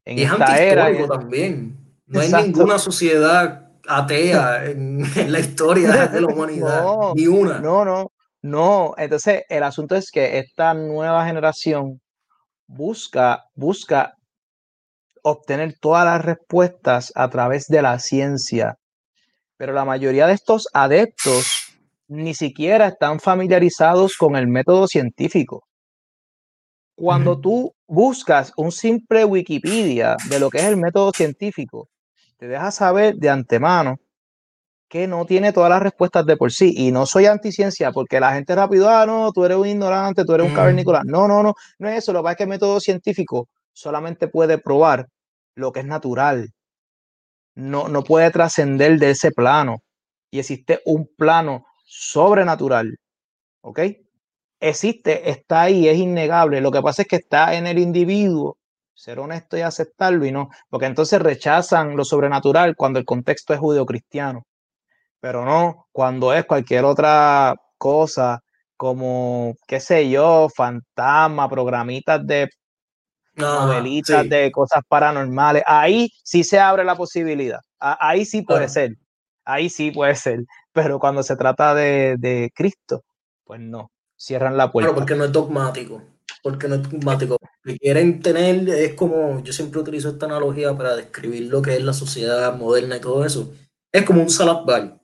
En 0.05 0.19
y 0.19 0.23
esta 0.23 0.61
era 0.61 1.07
también. 1.07 1.77
No 2.05 2.19
hay 2.19 2.31
ninguna 2.31 2.77
sociedad 2.77 3.71
atea 3.87 4.65
en, 4.65 5.31
la 5.31 5.39
historia 5.39 6.07
de 6.07 6.21
la 6.21 6.27
humanidad. 6.33 6.85
ni 7.15 7.25
una. 7.27 7.59
No, 7.59 7.83
no, 7.83 8.11
no. 8.41 8.93
Entonces, 8.97 9.43
el 9.49 9.63
asunto 9.63 9.95
es 9.95 10.11
que 10.11 10.37
esta 10.37 10.73
nueva 10.73 11.25
generación 11.25 12.01
busca, 12.67 13.45
busca 13.55 14.15
obtener 15.23 15.75
todas 15.79 16.05
las 16.05 16.23
respuestas 16.23 17.11
a 17.15 17.29
través 17.29 17.67
de 17.67 17.81
la 17.81 17.99
ciencia. 17.99 18.77
Pero 19.57 19.73
la 19.73 19.85
mayoría 19.85 20.27
de 20.27 20.33
estos 20.33 20.67
adeptos 20.73 21.73
ni 22.07 22.35
siquiera 22.35 22.87
están 22.87 23.19
familiarizados 23.19 24.17
con 24.17 24.35
el 24.35 24.47
método 24.47 24.87
científico. 24.87 25.63
Cuando 26.95 27.39
tú 27.39 27.73
buscas 27.87 28.53
un 28.55 28.71
simple 28.71 29.25
Wikipedia 29.25 30.15
de 30.29 30.39
lo 30.39 30.49
que 30.49 30.59
es 30.59 30.65
el 30.65 30.77
método 30.77 31.11
científico, 31.11 31.89
te 32.37 32.47
deja 32.47 32.71
saber 32.71 33.15
de 33.15 33.29
antemano 33.29 33.97
que 34.93 35.07
no 35.07 35.25
tiene 35.25 35.51
todas 35.51 35.71
las 35.71 35.81
respuestas 35.81 36.23
de 36.23 36.37
por 36.37 36.51
sí. 36.51 36.71
Y 36.77 36.91
no 36.91 37.07
soy 37.07 37.25
anticiencia 37.25 37.91
porque 37.91 38.19
la 38.19 38.33
gente 38.33 38.53
rápido, 38.53 38.87
ah, 38.87 39.07
no, 39.07 39.31
tú 39.31 39.43
eres 39.43 39.57
un 39.57 39.67
ignorante, 39.67 40.23
tú 40.23 40.35
eres 40.35 40.45
un 40.47 40.53
cavernícola. 40.53 41.01
No, 41.03 41.27
no, 41.27 41.41
no, 41.41 41.55
no 41.79 41.89
es 41.89 41.97
eso. 41.97 42.13
Lo 42.13 42.19
que 42.19 42.23
pasa 42.25 42.31
es 42.33 42.37
que 42.37 42.43
el 42.43 42.49
método 42.49 42.79
científico 42.79 43.49
solamente 43.73 44.27
puede 44.27 44.59
probar 44.59 45.07
lo 45.55 45.71
que 45.71 45.79
es 45.79 45.87
natural. 45.87 46.51
No, 47.55 47.87
no 47.87 48.03
puede 48.03 48.29
trascender 48.29 48.99
de 48.99 49.09
ese 49.09 49.31
plano. 49.31 49.79
Y 50.29 50.37
existe 50.37 50.79
un 50.85 51.09
plano 51.17 51.65
sobrenatural. 51.85 52.95
¿Ok? 53.61 53.79
Existe, 54.59 55.27
está 55.27 55.63
ahí, 55.63 55.87
es 55.87 55.97
innegable. 55.97 56.61
Lo 56.61 56.71
que 56.71 56.83
pasa 56.83 57.01
es 57.01 57.07
que 57.07 57.15
está 57.15 57.55
en 57.55 57.65
el 57.65 57.79
individuo 57.79 58.57
ser 58.93 59.17
honesto 59.19 59.57
y 59.57 59.61
aceptarlo 59.61 60.23
y 60.23 60.31
no, 60.31 60.49
porque 60.69 60.85
entonces 60.85 61.19
rechazan 61.19 61.95
lo 61.95 62.05
sobrenatural 62.05 62.75
cuando 62.75 62.99
el 62.99 63.05
contexto 63.05 63.55
es 63.55 63.59
judeocristiano 63.59 64.43
pero 65.23 65.45
no 65.45 65.87
cuando 65.93 66.33
es 66.33 66.43
cualquier 66.43 66.83
otra 66.83 67.55
cosa 67.77 68.43
como, 68.75 69.55
qué 69.65 69.79
sé 69.79 70.09
yo, 70.09 70.49
fantasma, 70.53 71.47
programitas 71.47 72.27
de 72.27 72.49
novelitas 73.33 74.27
de 74.27 74.51
cosas 74.51 74.83
paranormales. 74.85 75.63
Ahí 75.65 76.11
sí 76.25 76.43
se 76.43 76.59
abre 76.59 76.83
la 76.83 76.97
posibilidad. 76.97 77.61
Ahí 77.79 78.25
sí 78.25 78.41
puede 78.41 78.67
ser. 78.67 78.97
Ahí 79.45 79.69
sí 79.69 79.91
puede 79.91 80.13
ser. 80.15 80.43
Pero 80.73 80.99
cuando 80.99 81.23
se 81.23 81.37
trata 81.37 81.73
de, 81.73 82.17
de, 82.19 82.51
Cristo, 82.53 83.05
pues 83.45 83.61
no. 83.61 83.91
cierran 84.17 84.57
la 84.57 84.73
puerta. 84.73 84.89
Claro, 84.89 84.99
porque 84.99 85.15
no 85.15 85.23
es 85.23 85.31
dogmático. 85.31 86.01
Porque 86.41 86.67
no 86.67 86.75
es 86.75 86.83
dogmático. 86.83 87.37
Lo 87.61 87.71
que 87.71 87.79
quieren 87.79 88.21
tener 88.21 88.67
es 88.67 88.93
como, 88.95 89.41
yo 89.41 89.53
siempre 89.53 89.79
utilizo 89.79 90.09
esta 90.09 90.25
analogía 90.25 90.75
para 90.75 90.97
describir 90.97 91.43
lo 91.43 91.61
que 91.61 91.77
es 91.77 91.81
la 91.81 91.93
sociedad 91.93 92.57
moderna 92.57 92.97
y 92.97 92.99
todo 92.99 93.23
eso. 93.23 93.53
Es 93.89 94.03
como 94.03 94.21
un 94.21 94.29
salad 94.29 94.65
bar. 94.65 95.02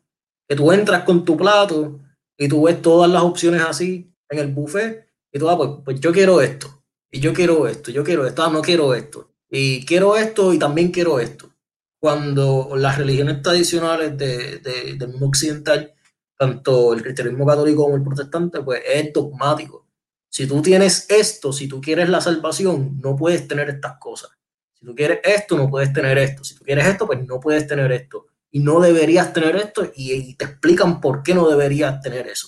Que 0.50 0.56
tú 0.56 0.72
entras 0.72 1.04
con 1.04 1.24
tu 1.24 1.38
plato 1.38 2.00
y 2.38 2.50
tú 2.50 2.64
ves 2.64 2.82
todas 2.82 3.10
las 3.10 3.22
opciones 3.22 3.62
así 3.62 4.12
en 4.30 4.39
el 4.39 4.47
buffet 4.47 5.08
y 5.32 5.39
tú, 5.39 5.50
ah, 5.50 5.84
pues, 5.86 6.00
yo 6.00 6.12
quiero 6.12 6.41
esto, 6.41 6.84
y 7.12 7.20
yo 7.20 7.34
quiero 7.34 7.68
esto, 7.68 7.91
yo 7.91 8.04
quiero 8.04 8.26
esto, 8.26 8.43
ah, 8.43 8.50
no 8.50 8.62
quiero 8.62 8.95
esto, 8.95 9.32
y 9.50 9.86
quiero 9.86 10.18
esto 10.18 10.54
y 10.54 10.60
también 10.60 10.91
quiero 10.91 11.20
esto. 11.20 11.52
Cuando 12.00 12.72
las 12.76 12.97
religiones 12.97 13.41
tradicionales 13.41 14.18
de, 14.18 14.60
del 14.97 15.10
mundo 15.10 15.28
occidental 15.28 15.93
tanto 16.39 16.93
el 16.93 17.04
cristianismo 17.04 17.45
católico 17.45 17.84
como 17.84 17.97
el 17.97 18.04
protestante, 18.04 18.62
pues 18.62 18.82
es 18.88 19.12
dogmático. 19.12 19.86
Si 20.30 20.47
tú 20.47 20.62
tienes 20.62 21.06
esto, 21.10 21.52
si 21.52 21.68
tú 21.68 21.82
quieres 21.82 22.08
la 22.08 22.22
salvación, 22.22 22.97
no 23.04 23.18
puedes 23.18 23.45
tener 23.45 23.70
estas 23.70 23.97
cosas. 24.00 24.32
Si 24.74 24.86
tú 24.86 24.95
quieres 24.95 25.20
esto, 25.22 25.58
no 25.58 25.70
puedes 25.70 25.91
tener 25.91 26.18
esto. 26.18 26.45
Si 26.45 26.56
tú 26.56 26.64
quieres 26.64 26.88
esto, 26.88 27.06
pues 27.06 27.28
no 27.28 27.41
puedes 27.41 27.68
tener 27.68 27.91
esto. 27.91 28.28
Y 28.52 28.60
no 28.62 28.80
deberías 28.80 29.32
tener 29.32 29.56
esto 29.56 29.91
y, 29.95 30.34
te 30.36 30.45
explican 30.45 31.02
por 31.02 31.24
qué 31.24 31.36
no 31.36 31.47
deberías 31.47 32.02
tener 32.02 32.28
eso. 32.28 32.47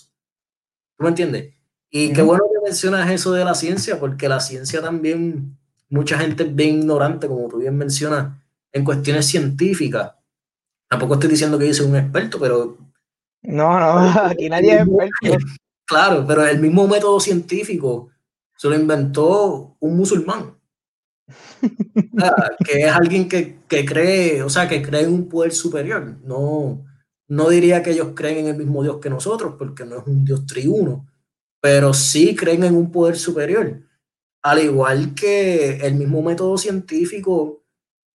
¿Tú 0.97 1.03
me 1.03 1.09
entiendes? 1.09 1.53
Y 1.89 2.13
qué 2.13 2.21
bueno 2.21 2.43
que 2.51 2.69
mencionas 2.69 3.09
eso 3.11 3.33
de 3.33 3.45
la 3.45 3.53
ciencia, 3.53 3.99
porque 3.99 4.29
la 4.29 4.39
ciencia 4.39 4.81
también, 4.81 5.57
mucha 5.89 6.17
gente 6.17 6.43
es 6.43 6.55
bien 6.55 6.79
ignorante, 6.79 7.27
como 7.27 7.47
tú 7.49 7.57
bien 7.57 7.77
mencionas, 7.77 8.37
en 8.71 8.83
cuestiones 8.83 9.27
científicas. 9.27 10.13
Tampoco 10.87 11.15
estoy 11.15 11.29
diciendo 11.29 11.59
que 11.59 11.67
yo 11.67 11.73
soy 11.73 11.87
un 11.87 11.97
experto, 11.97 12.39
pero 12.39 12.77
no, 13.43 13.79
no, 13.79 13.99
aquí 14.25 14.49
nadie 14.49 14.75
es 14.75 14.81
experto. 14.81 15.45
Claro, 15.85 16.25
pero 16.25 16.47
el 16.47 16.61
mismo 16.61 16.87
método 16.87 17.19
científico 17.19 18.11
se 18.55 18.69
lo 18.69 18.75
inventó 18.75 19.75
un 19.77 19.97
musulmán. 19.97 20.55
Que 22.65 22.81
es 22.81 22.91
alguien 22.91 23.27
que, 23.27 23.59
cree, 23.67 24.43
o 24.43 24.49
sea, 24.49 24.67
que 24.67 24.81
cree 24.81 25.03
en 25.03 25.13
un 25.13 25.29
poder 25.29 25.53
superior. 25.53 26.17
No, 26.23 26.85
no 27.27 27.49
diría 27.49 27.83
que 27.83 27.91
ellos 27.91 28.09
creen 28.15 28.39
en 28.39 28.47
el 28.47 28.57
mismo 28.57 28.83
Dios 28.83 28.99
que 29.01 29.09
nosotros, 29.09 29.55
porque 29.57 29.85
no 29.85 29.99
es 29.99 30.07
un 30.07 30.25
Dios 30.25 30.45
triuno, 30.45 31.07
pero 31.61 31.93
sí 31.93 32.35
creen 32.35 32.63
en 32.63 32.75
un 32.75 32.91
poder 32.91 33.17
superior. 33.17 33.81
Al 34.43 34.59
igual 34.63 35.13
que 35.13 35.77
el 35.77 35.95
mismo 35.95 36.21
método 36.21 36.57
científico 36.57 37.63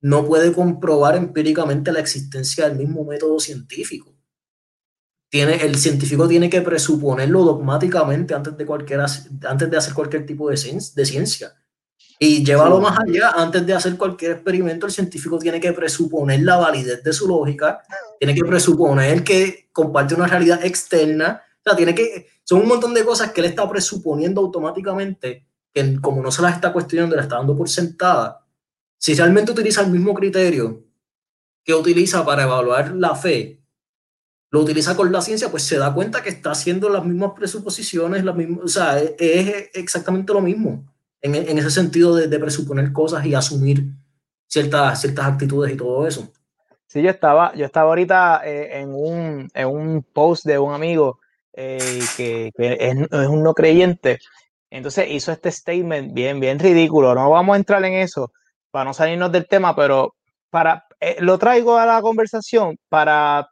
no 0.02 0.26
puede 0.26 0.54
comprobar 0.54 1.16
empíricamente 1.16 1.92
la 1.92 2.00
existencia 2.00 2.68
del 2.68 2.78
mismo 2.78 3.04
método 3.06 3.40
científico 3.40 4.14
el 5.34 5.76
científico 5.76 6.28
tiene 6.28 6.50
que 6.50 6.62
presuponerlo 6.62 7.44
dogmáticamente 7.44 8.36
antes 8.36 8.56
de, 8.56 8.68
antes 9.48 9.70
de 9.70 9.78
hacer 9.78 9.94
cualquier 9.94 10.26
tipo 10.26 10.50
de, 10.50 10.56
de 10.56 11.06
ciencia. 11.06 11.54
Y 12.26 12.42
llévalo 12.42 12.80
más 12.80 12.98
allá, 12.98 13.32
antes 13.32 13.66
de 13.66 13.74
hacer 13.74 13.98
cualquier 13.98 14.32
experimento, 14.32 14.86
el 14.86 14.94
científico 14.94 15.38
tiene 15.38 15.60
que 15.60 15.74
presuponer 15.74 16.42
la 16.42 16.56
validez 16.56 17.04
de 17.04 17.12
su 17.12 17.28
lógica, 17.28 17.84
tiene 18.18 18.34
que 18.34 18.46
presuponer 18.46 19.26
que 19.26 19.68
comparte 19.74 20.16
una 20.16 20.28
realidad 20.28 20.64
externa, 20.64 21.44
o 21.58 21.62
sea, 21.62 21.76
tiene 21.76 21.94
que, 21.94 22.28
son 22.46 22.62
un 22.62 22.70
montón 22.70 22.94
de 22.94 23.04
cosas 23.04 23.34
que 23.34 23.42
él 23.42 23.48
está 23.48 23.68
presuponiendo 23.68 24.40
automáticamente, 24.40 25.46
que 25.74 26.00
como 26.00 26.24
no 26.24 26.32
se 26.32 26.42
las 26.42 26.56
está 26.56 26.72
cuestionando, 26.72 27.18
le 27.18 27.24
está 27.24 27.36
dando 27.36 27.58
por 27.58 27.68
sentada. 27.68 28.48
Si 28.98 29.14
realmente 29.16 29.52
utiliza 29.52 29.82
el 29.82 29.92
mismo 29.92 30.14
criterio 30.14 30.82
que 31.62 31.74
utiliza 31.74 32.24
para 32.24 32.44
evaluar 32.44 32.96
la 32.96 33.16
fe, 33.16 33.62
lo 34.50 34.62
utiliza 34.62 34.96
con 34.96 35.12
la 35.12 35.22
ciencia, 35.22 35.52
pues 35.52 35.64
se 35.64 35.78
da 35.78 35.94
cuenta 35.94 36.24
que 36.24 36.30
está 36.30 36.52
haciendo 36.52 36.88
las 36.88 37.04
mismas 37.04 37.34
presuposiciones, 37.36 38.24
las 38.24 38.34
mismas, 38.38 38.64
o 38.64 38.68
sea, 38.70 38.98
es, 38.98 39.72
exactamente 39.74 40.32
lo 40.32 40.40
mismo 40.40 40.93
en, 41.24 41.36
en 41.36 41.58
ese 41.58 41.72
sentido 41.72 42.16
de, 42.16 42.28
de, 42.28 42.40
presuponer 42.40 42.92
cosas 42.92 43.26
y 43.26 43.34
asumir 43.34 43.86
ciertas, 44.48 45.02
ciertas 45.02 45.26
actitudes 45.26 45.74
y 45.74 45.78
todo 45.78 46.06
eso. 46.06 46.32
Sí, 46.86 47.02
yo 47.02 47.10
estaba, 47.10 47.56
yo 47.56 47.66
estaba 47.66 47.90
ahorita 47.90 48.42
eh, 48.46 48.82
en, 48.82 48.94
un, 48.94 49.50
en, 49.54 49.68
un, 49.68 50.04
post 50.04 50.46
de 50.46 50.60
un 50.60 50.74
amigo 50.74 51.20
eh, 51.54 52.00
que, 52.16 52.52
que 52.56 52.74
es, 52.74 52.98
es, 53.12 53.28
un 53.28 53.42
no 53.42 53.56
creyente, 53.56 54.20
entonces 54.70 55.10
hizo 55.10 55.32
este 55.32 55.52
statement 55.52 56.14
bien, 56.14 56.40
bien 56.40 56.60
ridículo, 56.60 57.16
no 57.16 57.30
vamos 57.30 57.56
a 57.56 57.58
entrar 57.58 57.84
en 57.86 57.94
eso 57.94 58.32
para 58.70 58.86
no 58.86 58.94
salirnos 58.94 59.32
del 59.32 59.48
tema, 59.48 59.76
pero 59.76 60.16
para, 60.50 60.86
eh, 61.00 61.18
lo 61.20 61.38
traigo 61.38 61.78
a 61.78 61.86
la 61.86 62.02
conversación 62.02 62.78
para 62.90 63.48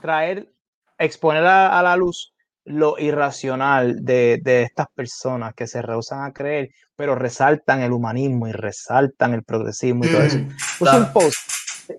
traer, 0.00 0.52
exponer 0.98 1.44
a, 1.44 1.82
la 1.82 1.96
luz 1.96 2.33
lo 2.64 2.98
irracional 2.98 4.04
de, 4.04 4.40
estas 4.44 4.86
personas 4.94 5.54
que 5.54 5.66
se 5.66 5.82
rehusan 5.82 6.24
a 6.24 6.32
creer, 6.32 6.70
pero 6.96 7.14
resaltan 7.14 7.82
el 7.82 7.92
humanismo 7.92 8.48
y 8.48 8.52
resaltan 8.52 9.34
el 9.34 9.44
progresismo 9.44 10.04
y 10.04 10.08
todo 10.08 10.22
eso. 10.22 10.38
Mm, 10.38 10.48
Puse 10.78 10.96
un 10.96 11.12
post, 11.12 11.36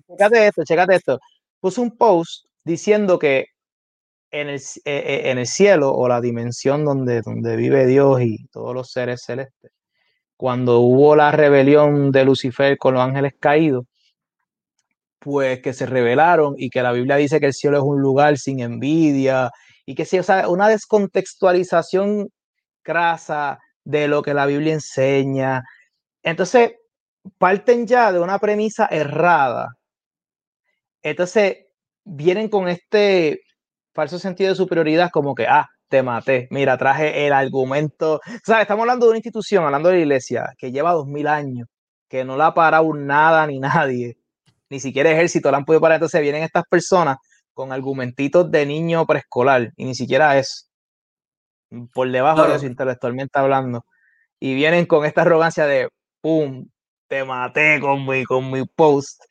chécate 0.08 0.46
esto, 0.48 0.64
chécate 0.64 0.94
esto. 0.96 1.20
Puse 1.60 1.80
un 1.80 1.96
post 1.96 2.46
diciendo 2.64 3.18
que 3.18 3.46
en 4.30 4.48
el, 4.48 4.56
eh, 4.56 4.80
eh, 4.84 5.30
en 5.30 5.38
el 5.38 5.46
cielo 5.46 5.92
o 5.92 6.08
la 6.08 6.20
dimensión 6.20 6.84
donde, 6.84 7.22
donde 7.22 7.56
vive 7.56 7.86
Dios 7.86 8.20
y 8.22 8.46
todos 8.48 8.74
los 8.74 8.90
seres 8.90 9.22
celestes, 9.24 9.70
cuando 10.36 10.80
hubo 10.80 11.16
la 11.16 11.30
rebelión 11.30 12.10
de 12.10 12.24
Lucifer 12.24 12.76
con 12.76 12.94
los 12.94 13.02
ángeles 13.02 13.34
caídos, 13.38 13.86
pues 15.18 15.60
que 15.60 15.72
se 15.72 15.86
revelaron 15.86 16.54
y 16.58 16.70
que 16.70 16.82
la 16.82 16.92
Biblia 16.92 17.16
dice 17.16 17.40
que 17.40 17.46
el 17.46 17.54
cielo 17.54 17.78
es 17.78 17.82
un 17.82 18.00
lugar 18.00 18.36
sin 18.38 18.60
envidia 18.60 19.50
y 19.86 19.94
que 19.94 20.04
sí, 20.04 20.18
o 20.18 20.22
sea, 20.22 20.48
una 20.48 20.68
descontextualización 20.68 22.28
crasa 22.82 23.58
de 23.84 24.08
lo 24.08 24.22
que 24.22 24.34
la 24.34 24.46
Biblia 24.46 24.74
enseña. 24.74 25.62
Entonces, 26.22 26.72
parten 27.38 27.86
ya 27.86 28.12
de 28.12 28.20
una 28.20 28.38
premisa 28.38 28.86
errada. 28.90 29.68
Entonces, 31.02 31.58
vienen 32.04 32.48
con 32.48 32.68
este 32.68 33.40
falso 33.94 34.18
sentido 34.18 34.50
de 34.50 34.56
superioridad 34.56 35.10
como 35.12 35.34
que, 35.34 35.46
ah, 35.46 35.66
te 35.88 36.02
maté. 36.02 36.48
Mira, 36.50 36.76
traje 36.78 37.26
el 37.26 37.32
argumento. 37.32 38.16
O 38.16 38.20
sea, 38.44 38.62
estamos 38.62 38.82
hablando 38.82 39.06
de 39.06 39.10
una 39.10 39.18
institución, 39.18 39.64
hablando 39.64 39.88
de 39.88 39.96
la 39.96 40.00
iglesia, 40.02 40.52
que 40.58 40.72
lleva 40.72 40.92
dos 40.92 41.06
mil 41.06 41.28
años, 41.28 41.68
que 42.08 42.24
no 42.24 42.36
la 42.36 42.48
ha 42.48 42.54
parado 42.54 42.92
nada 42.94 43.46
ni 43.46 43.60
nadie 43.60 44.16
ni 44.68 44.80
siquiera 44.80 45.10
ejército 45.10 45.50
la 45.50 45.58
han 45.58 45.64
podido 45.64 45.80
parar. 45.80 45.96
Entonces 45.96 46.20
vienen 46.20 46.42
estas 46.42 46.64
personas 46.68 47.16
con 47.56 47.72
argumentitos 47.72 48.50
de 48.50 48.66
niño 48.66 49.06
preescolar 49.06 49.72
y 49.76 49.86
ni 49.86 49.94
siquiera 49.94 50.36
es 50.38 50.70
por 51.94 52.12
debajo 52.12 52.46
de 52.46 52.54
eso 52.54 52.66
intelectualmente 52.66 53.38
hablando. 53.38 53.86
Y 54.38 54.54
vienen 54.54 54.84
con 54.84 55.06
esta 55.06 55.22
arrogancia 55.22 55.66
de, 55.66 55.88
¡pum! 56.20 56.68
Te 57.08 57.24
maté 57.24 57.80
con 57.80 58.06
mi, 58.06 58.24
con 58.24 58.50
mi 58.50 58.66
post. 58.66 59.22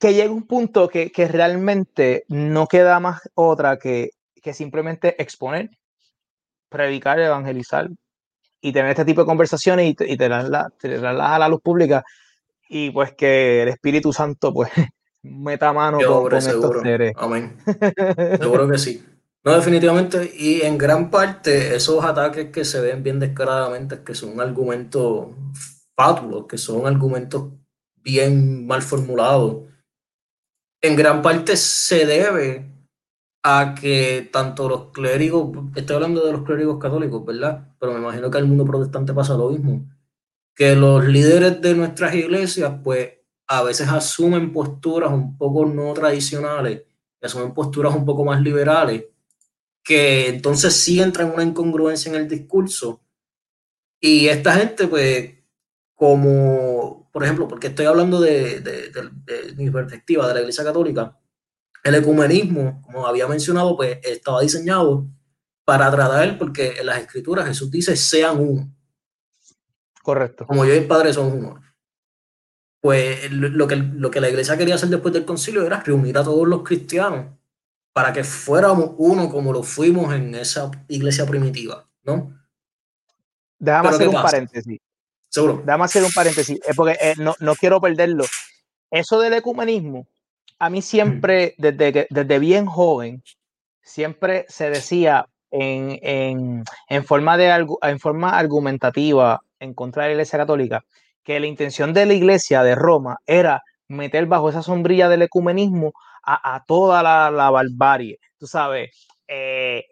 Que 0.00 0.14
llega 0.14 0.32
un 0.32 0.46
punto 0.46 0.88
que, 0.88 1.12
que 1.12 1.28
realmente 1.28 2.24
no 2.28 2.66
queda 2.66 2.98
más 3.00 3.20
otra 3.34 3.76
que, 3.78 4.10
que 4.42 4.54
simplemente 4.54 5.20
exponer, 5.22 5.68
predicar, 6.70 7.20
evangelizar 7.20 7.90
y 8.62 8.72
tener 8.72 8.92
este 8.92 9.04
tipo 9.04 9.20
de 9.20 9.26
conversaciones 9.26 9.86
y, 9.86 10.12
y 10.12 10.16
tenerlas 10.16 10.72
a 10.82 11.38
la 11.38 11.48
luz 11.48 11.60
pública 11.60 12.02
y 12.66 12.90
pues 12.92 13.12
que 13.12 13.62
el 13.62 13.68
Espíritu 13.68 14.10
Santo 14.10 14.54
pues 14.54 14.70
meta 15.24 15.72
mano 15.72 15.98
con, 15.98 16.34
estos 16.34 16.82
seres. 16.82 17.12
Amén. 17.16 17.56
Seguro 18.38 18.68
que 18.68 18.78
sí. 18.78 19.04
No, 19.44 19.52
definitivamente, 19.52 20.32
y 20.36 20.62
en 20.62 20.78
gran 20.78 21.10
parte 21.10 21.74
esos 21.74 22.02
ataques 22.04 22.50
que 22.50 22.64
se 22.64 22.80
ven 22.80 23.02
bien 23.02 23.20
descaradamente, 23.20 24.02
que 24.02 24.14
son 24.14 24.40
argumentos 24.40 25.28
fátulos, 25.96 26.46
que 26.46 26.56
son 26.56 26.86
argumentos 26.86 27.52
bien 28.02 28.66
mal 28.66 28.80
formulados, 28.80 29.64
en 30.80 30.96
gran 30.96 31.20
parte 31.20 31.56
se 31.56 32.06
debe 32.06 32.70
a 33.42 33.74
que 33.78 34.28
tanto 34.32 34.68
los 34.68 34.92
clérigos, 34.92 35.50
estoy 35.74 35.96
hablando 35.96 36.24
de 36.24 36.32
los 36.32 36.44
clérigos 36.44 36.78
católicos, 36.78 37.24
¿verdad? 37.26 37.74
Pero 37.78 37.92
me 37.92 37.98
imagino 37.98 38.30
que 38.30 38.38
al 38.38 38.46
mundo 38.46 38.64
protestante 38.64 39.12
pasa 39.12 39.34
lo 39.34 39.50
mismo 39.50 39.84
que 40.54 40.76
los 40.76 41.04
líderes 41.04 41.60
de 41.60 41.74
nuestras 41.74 42.14
iglesias, 42.14 42.74
pues 42.82 43.12
a 43.46 43.62
veces 43.62 43.88
asumen 43.88 44.52
posturas 44.52 45.12
un 45.12 45.36
poco 45.36 45.66
no 45.66 45.92
tradicionales, 45.92 46.82
asumen 47.20 47.54
posturas 47.54 47.94
un 47.94 48.04
poco 48.04 48.24
más 48.24 48.40
liberales, 48.40 49.04
que 49.82 50.28
entonces 50.28 50.74
sí 50.74 51.00
entran 51.00 51.28
en 51.28 51.34
una 51.34 51.42
incongruencia 51.42 52.10
en 52.10 52.16
el 52.16 52.28
discurso. 52.28 53.02
Y 54.00 54.28
esta 54.28 54.52
gente, 54.54 54.86
pues, 54.88 55.34
como, 55.94 57.08
por 57.12 57.24
ejemplo, 57.24 57.48
porque 57.48 57.68
estoy 57.68 57.86
hablando 57.86 58.20
de, 58.20 58.60
de 58.60 59.54
mi 59.56 59.70
perspectiva 59.70 60.28
de 60.28 60.34
la 60.34 60.40
Iglesia 60.40 60.64
Católica, 60.64 61.18
el 61.84 61.94
ecumenismo, 61.94 62.80
como 62.82 63.06
había 63.06 63.28
mencionado, 63.28 63.76
pues 63.76 63.98
estaba 64.02 64.40
diseñado 64.40 65.06
para 65.64 65.90
tratar, 65.90 66.38
porque 66.38 66.76
en 66.78 66.86
las 66.86 66.98
escrituras 66.98 67.46
Jesús 67.46 67.70
dice, 67.70 67.94
sean 67.96 68.40
uno. 68.40 68.74
Correcto. 70.02 70.46
Como 70.46 70.64
yo 70.64 70.74
y 70.74 70.78
el 70.78 70.86
Padre 70.86 71.12
son 71.12 71.32
uno. 71.32 71.63
Pues 72.84 73.32
lo 73.32 73.66
que, 73.66 73.76
lo 73.76 74.10
que 74.10 74.20
la 74.20 74.28
iglesia 74.28 74.58
quería 74.58 74.74
hacer 74.74 74.90
después 74.90 75.14
del 75.14 75.24
concilio 75.24 75.66
era 75.66 75.80
reunir 75.80 76.18
a 76.18 76.22
todos 76.22 76.46
los 76.46 76.62
cristianos 76.62 77.28
para 77.94 78.12
que 78.12 78.24
fuéramos 78.24 78.90
uno 78.98 79.30
como 79.30 79.54
lo 79.54 79.62
fuimos 79.62 80.12
en 80.12 80.34
esa 80.34 80.70
iglesia 80.88 81.24
primitiva, 81.24 81.88
¿no? 82.02 82.38
Déjame 83.58 83.88
hacer 83.88 84.08
un 84.08 84.14
paréntesis. 84.16 84.80
Seguro. 85.30 85.62
Déjame 85.64 85.84
hacer 85.84 86.04
un 86.04 86.12
paréntesis, 86.12 86.60
porque 86.76 86.98
eh, 87.00 87.14
no, 87.16 87.34
no, 87.40 87.54
quiero 87.54 87.80
perderlo. 87.80 88.26
Eso 88.90 89.18
del 89.18 89.32
ecumenismo, 89.32 90.06
a 90.58 90.68
mí 90.68 90.82
siempre, 90.82 91.54
desde, 91.56 91.90
que, 91.90 92.06
desde 92.10 92.38
bien 92.38 92.66
joven, 92.66 93.24
siempre 93.80 94.44
se 94.50 94.68
decía 94.68 95.26
en, 95.50 96.00
en, 96.02 96.64
en, 96.90 97.04
forma 97.06 97.38
de, 97.38 97.66
en 97.80 97.98
forma 97.98 98.38
argumentativa 98.38 99.42
en 99.58 99.72
contra 99.72 100.02
de 100.02 100.10
la 100.10 100.12
Iglesia 100.16 100.38
Católica 100.38 100.84
que 101.24 101.40
la 101.40 101.46
intención 101.46 101.92
de 101.92 102.06
la 102.06 102.14
Iglesia 102.14 102.62
de 102.62 102.74
Roma 102.74 103.16
era 103.26 103.62
meter 103.88 104.26
bajo 104.26 104.50
esa 104.50 104.62
sombrilla 104.62 105.08
del 105.08 105.22
ecumenismo 105.22 105.92
a, 106.22 106.54
a 106.54 106.64
toda 106.64 107.02
la, 107.02 107.30
la, 107.30 107.50
barbarie. 107.50 108.18
Tú 108.38 108.46
sabes, 108.46 108.90
eh, 109.26 109.84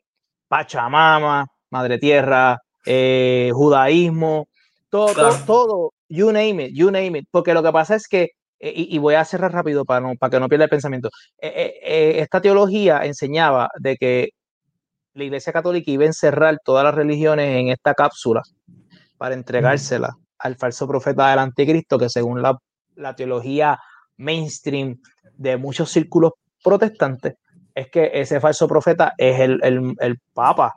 Pachamama, 0.48 1.46
Madre 1.70 1.98
Tierra, 1.98 2.58
eh, 2.86 3.50
judaísmo, 3.52 4.48
todo, 4.90 5.14
todo, 5.14 5.38
todo, 5.46 5.92
you 6.08 6.32
name 6.32 6.66
it, 6.66 6.74
you 6.74 6.90
name 6.90 7.18
it. 7.18 7.26
Porque 7.30 7.54
lo 7.54 7.62
que 7.62 7.72
pasa 7.72 7.94
es 7.94 8.06
que, 8.08 8.30
eh, 8.60 8.72
y, 8.74 8.94
y, 8.94 8.98
voy 8.98 9.14
a 9.14 9.24
cerrar 9.24 9.52
rápido 9.52 9.84
para, 9.84 10.00
no, 10.00 10.14
para 10.18 10.30
que 10.30 10.40
no 10.40 10.48
pierda 10.48 10.64
el 10.64 10.70
pensamiento, 10.70 11.10
esta 11.38 12.40
teología 12.40 13.04
enseñaba 13.04 13.70
de 13.78 13.96
que 13.96 14.28
la 15.14 15.24
Iglesia 15.24 15.52
Católica 15.52 15.90
iba 15.90 16.04
a 16.04 16.06
encerrar 16.06 16.58
todas 16.64 16.84
las 16.84 16.94
religiones 16.94 17.48
en 17.60 17.68
esta 17.68 17.94
cápsula 17.94 18.42
para 19.18 19.34
entregársela 19.34 20.16
al 20.43 20.57
falso 20.57 20.88
profeta 20.88 21.30
del 21.30 21.38
anticristo, 21.38 21.99
que 21.99 22.09
según 22.09 22.43
la, 22.43 22.59
la 22.97 23.14
teología 23.14 23.78
mainstream 24.16 25.01
de 25.36 25.57
muchos 25.57 25.90
círculos 25.90 26.32
protestantes, 26.62 27.34
es 27.74 27.90
que 27.90 28.11
ese 28.12 28.40
falso 28.40 28.68
profeta 28.68 29.14
es 29.16 29.40
el, 29.40 29.61
el, 29.62 29.95
el 29.99 30.18
Papa, 30.34 30.74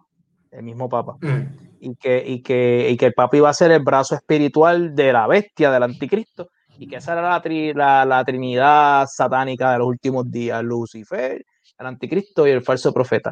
el 0.51 0.63
mismo 0.63 0.87
Papa. 0.87 1.17
Mm. 1.21 1.65
Y, 1.79 1.95
que, 1.95 2.23
y, 2.25 2.41
que, 2.41 2.89
y 2.89 2.97
que 2.97 3.07
el 3.07 3.13
Papa 3.13 3.37
iba 3.37 3.49
a 3.49 3.53
ser 3.53 3.71
el 3.71 3.83
brazo 3.83 4.15
espiritual 4.15 4.95
de 4.95 5.13
la 5.13 5.27
bestia, 5.27 5.71
del 5.71 5.83
anticristo, 5.83 6.49
y 6.77 6.87
que 6.87 6.97
esa 6.97 7.13
era 7.13 7.29
la, 7.29 7.41
tri, 7.41 7.73
la, 7.73 8.05
la 8.05 8.23
trinidad 8.23 9.07
satánica 9.11 9.71
de 9.71 9.79
los 9.79 9.87
últimos 9.87 10.29
días, 10.29 10.63
Lucifer, 10.63 11.43
el 11.77 11.85
anticristo 11.85 12.47
y 12.47 12.51
el 12.51 12.63
falso 12.63 12.93
profeta. 12.93 13.31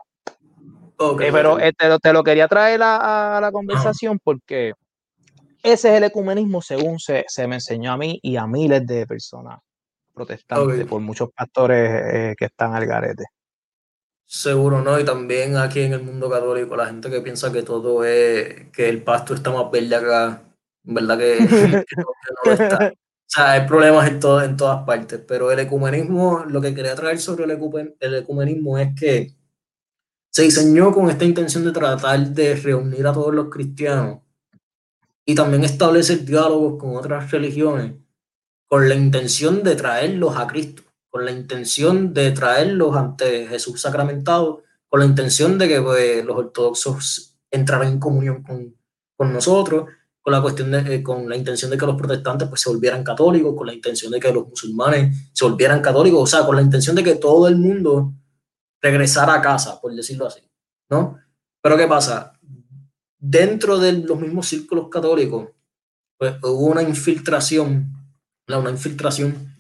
Okay, 0.98 1.30
eh, 1.30 1.32
pero 1.32 1.54
okay. 1.54 1.72
te, 1.72 2.00
te, 2.00 2.14
lo 2.14 2.24
quería 2.24 2.48
traer 2.48 2.82
a, 2.84 3.38
a 3.38 3.42
la 3.42 3.52
conversación 3.52 4.20
porque 4.24 4.74
ese 5.64 5.90
es 5.90 5.96
el 5.96 6.04
ecumenismo 6.04 6.62
según 6.62 7.00
se, 7.00 7.24
se, 7.28 7.48
me 7.48 7.56
enseñó 7.56 7.94
a 7.94 7.98
mí 7.98 8.20
y 8.22 8.36
a 8.36 8.46
miles 8.46 8.86
de 8.86 9.08
personas 9.08 9.60
protestantes 10.14 10.76
okay. 10.76 10.86
por 10.86 11.02
muchos 11.02 11.30
pastores 11.36 11.90
eh, 11.90 12.36
que 12.38 12.46
están 12.46 12.76
al 12.76 12.86
garete. 12.86 13.24
Seguro, 14.26 14.82
¿no? 14.82 15.00
Y 15.00 15.06
también 15.06 15.58
aquí 15.58 15.82
en 15.82 15.94
el 15.94 16.04
mundo 16.04 16.30
católico, 16.30 16.76
la 16.76 16.88
gente 16.88 17.10
que 17.10 17.22
piensa 17.22 17.52
que 17.52 17.64
todo 17.64 18.04
es, 18.04 18.72
que 18.72 18.90
el 18.90 19.04
pasto 19.04 19.34
está 19.34 19.52
más 19.52 19.70
verde 19.72 19.96
acá, 19.96 20.44
en 20.86 20.94
verdad 20.94 21.18
que, 21.18 21.38
que, 21.88 21.96
no, 21.98 22.06
que 22.44 22.50
no 22.50 22.52
está. 22.52 22.94
O 23.26 23.36
sea, 23.36 23.54
hay 23.54 23.66
problemas 23.66 24.08
en, 24.10 24.20
todo, 24.20 24.44
en 24.44 24.56
todas 24.56 24.86
partes, 24.86 25.20
pero 25.28 25.52
el 25.52 25.58
ecumenismo, 25.58 26.46
lo 26.48 26.62
que 26.62 26.76
quería 26.76 26.94
traer 26.94 27.18
sobre 27.20 27.46
el, 27.46 27.52
ecumen, 27.52 27.96
el 28.00 28.16
ecumenismo 28.16 28.78
es 28.78 28.90
que 28.94 29.34
se 30.30 30.44
diseñó 30.44 30.92
con 30.92 31.10
esta 31.10 31.26
intención 31.26 31.64
de 31.64 31.72
tratar 31.72 32.20
de 32.20 32.56
reunir 32.56 33.08
a 33.08 33.14
todos 33.14 33.34
los 33.34 33.50
cristianos 33.50 34.23
y 35.26 35.36
también 35.36 35.64
establecer 35.64 36.26
diálogos 36.26 36.80
con 36.80 36.96
otras 36.96 37.32
religiones 37.32 37.94
con 38.74 38.90
la 38.90 38.96
intención 38.96 39.62
de 39.62 39.76
traerlos 39.76 40.36
a 40.36 40.48
Cristo, 40.48 40.82
con 41.08 41.26
la 41.26 41.32
intención 41.32 42.12
de 42.12 42.32
traerlos 42.32 42.96
ante 42.96 43.46
Jesús 43.46 43.80
sacramentado, 43.80 44.64
con 44.90 45.00
la 45.00 45.06
intención 45.06 45.60
de 45.60 45.68
que 45.68 45.80
pues, 45.80 46.26
los 46.26 46.36
ortodoxos 46.36 47.38
entraran 47.52 47.90
en 47.90 48.00
comunión 48.00 48.42
con, 48.42 48.76
con 49.16 49.32
nosotros, 49.32 49.92
con 50.20 50.34
la 50.34 50.42
cuestión 50.42 50.72
de, 50.72 50.96
eh, 50.96 51.04
con 51.04 51.30
la 51.30 51.38
intención 51.38 51.70
de 51.70 51.78
que 51.78 51.86
los 51.86 51.96
protestantes 51.96 52.48
pues, 52.48 52.62
se 52.62 52.70
volvieran 52.72 53.04
católicos, 53.04 53.54
con 53.56 53.68
la 53.68 53.76
intención 53.76 54.12
de 54.12 54.20
que 54.20 54.34
los 54.34 54.48
musulmanes 54.48 55.30
se 55.32 55.46
volvieran 55.46 55.80
católicos, 55.80 56.24
o 56.24 56.26
sea, 56.26 56.44
con 56.44 56.56
la 56.56 56.64
intención 56.64 56.96
de 56.96 57.04
que 57.04 57.14
todo 57.14 57.48
el 57.48 57.58
mundo 57.58 58.12
regresara 58.82 59.36
a 59.36 59.42
casa, 59.42 59.80
por 59.80 59.94
decirlo 59.94 60.26
así, 60.26 60.42
¿no? 60.90 61.20
Pero 61.62 61.78
¿qué 61.78 61.86
pasa? 61.86 62.33
Dentro 63.24 63.80
de 63.80 63.94
los 63.94 64.20
mismos 64.20 64.48
círculos 64.48 64.90
católicos, 64.90 65.50
pues 66.18 66.36
hubo 66.44 66.66
una 66.66 66.84
infiltración, 66.84 67.94
una 68.48 68.70
infiltración 68.70 69.56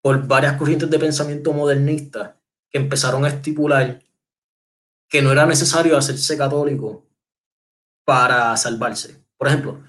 por 0.00 0.24
varias 0.28 0.56
corrientes 0.56 0.88
de 0.88 0.98
pensamiento 1.00 1.52
modernista 1.52 2.40
que 2.70 2.78
empezaron 2.78 3.24
a 3.24 3.28
estipular 3.28 4.00
que 5.08 5.20
no 5.20 5.32
era 5.32 5.46
necesario 5.46 5.96
hacerse 5.96 6.38
católico 6.38 7.06
para 8.04 8.56
salvarse. 8.56 9.24
Por 9.36 9.48
ejemplo, 9.48 9.82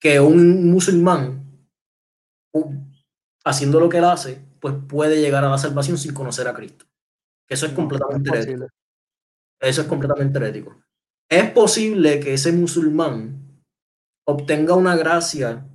que 0.00 0.18
un 0.18 0.70
musulmán, 0.70 1.68
haciendo 3.44 3.80
lo 3.80 3.88
que 3.90 3.98
él 3.98 4.04
hace, 4.04 4.42
pues 4.60 4.74
puede 4.88 5.20
llegar 5.20 5.44
a 5.44 5.50
la 5.50 5.58
salvación 5.58 5.98
sin 5.98 6.14
conocer 6.14 6.48
a 6.48 6.54
Cristo. 6.54 6.86
Eso 7.48 7.66
es 7.66 7.72
completamente 7.72 8.30
no, 8.30 8.36
herético. 8.36 8.66
Eso 9.60 9.82
es 9.82 9.86
completamente 9.86 10.38
herético. 10.38 10.82
Es 11.32 11.50
posible 11.50 12.20
que 12.20 12.34
ese 12.34 12.52
musulmán 12.52 13.64
obtenga 14.26 14.74
una 14.74 14.96
gracia 14.96 15.66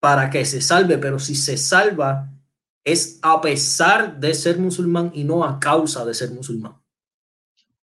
para 0.00 0.30
que 0.30 0.44
se 0.44 0.60
salve, 0.60 0.96
pero 0.96 1.18
si 1.18 1.34
se 1.34 1.56
salva 1.56 2.32
es 2.84 3.18
a 3.22 3.40
pesar 3.40 4.20
de 4.20 4.32
ser 4.32 4.60
musulmán 4.60 5.10
y 5.12 5.24
no 5.24 5.42
a 5.42 5.58
causa 5.58 6.04
de 6.04 6.14
ser 6.14 6.30
musulmán. 6.30 6.80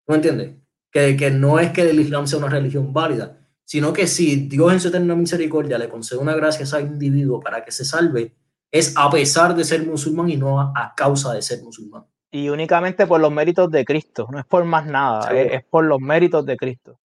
¿No 0.09 0.15
entiendes? 0.15 0.57
Que, 0.91 1.31
no 1.31 1.57
es 1.57 1.71
que 1.71 1.89
el 1.89 2.01
Islam 2.01 2.27
sea 2.27 2.39
una 2.39 2.49
religión 2.49 2.91
válida, 2.91 3.47
sino 3.63 3.93
que 3.93 4.05
si 4.05 4.35
Dios 4.49 4.73
en 4.73 4.81
su 4.81 4.89
eterna 4.89 5.15
misericordia 5.15 5.77
le 5.77 5.87
concede 5.87 6.19
una 6.19 6.35
gracia 6.35 6.59
a 6.59 6.63
ese 6.63 6.81
individuo 6.81 7.39
para 7.39 7.63
que 7.63 7.71
se 7.71 7.85
salve, 7.85 8.35
es 8.69 8.93
a 8.97 9.09
pesar 9.09 9.55
de 9.55 9.63
ser 9.63 9.87
musulmán 9.87 10.29
y 10.29 10.35
no 10.35 10.59
a 10.59 10.93
causa 10.97 11.33
de 11.33 11.41
ser 11.41 11.63
musulmán 11.63 12.05
y 12.31 12.49
únicamente 12.49 13.07
por 13.07 13.19
los 13.19 13.31
méritos 13.31 13.71
de 13.71 13.85
Cristo, 13.85 14.27
no 14.31 14.39
es 14.39 14.45
por 14.45 14.63
más 14.65 14.85
nada, 14.85 15.31
es, 15.31 15.53
es, 15.53 15.63
por 15.65 15.85
los 15.85 15.99
méritos 15.99 16.45
de 16.45 16.57
Cristo, 16.57 16.99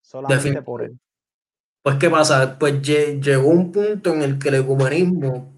solamente 0.00 0.62
por 0.62 0.82
él. 0.82 0.98
Pues, 1.82 1.96
¿qué 1.96 2.10
pasa? 2.10 2.58
Pues 2.58 2.82
llegó 2.82 3.48
un 3.48 3.72
punto 3.72 4.12
en 4.12 4.22
el 4.22 4.38
que 4.38 4.50
el 4.50 4.56
ecumenismo, 4.56 5.52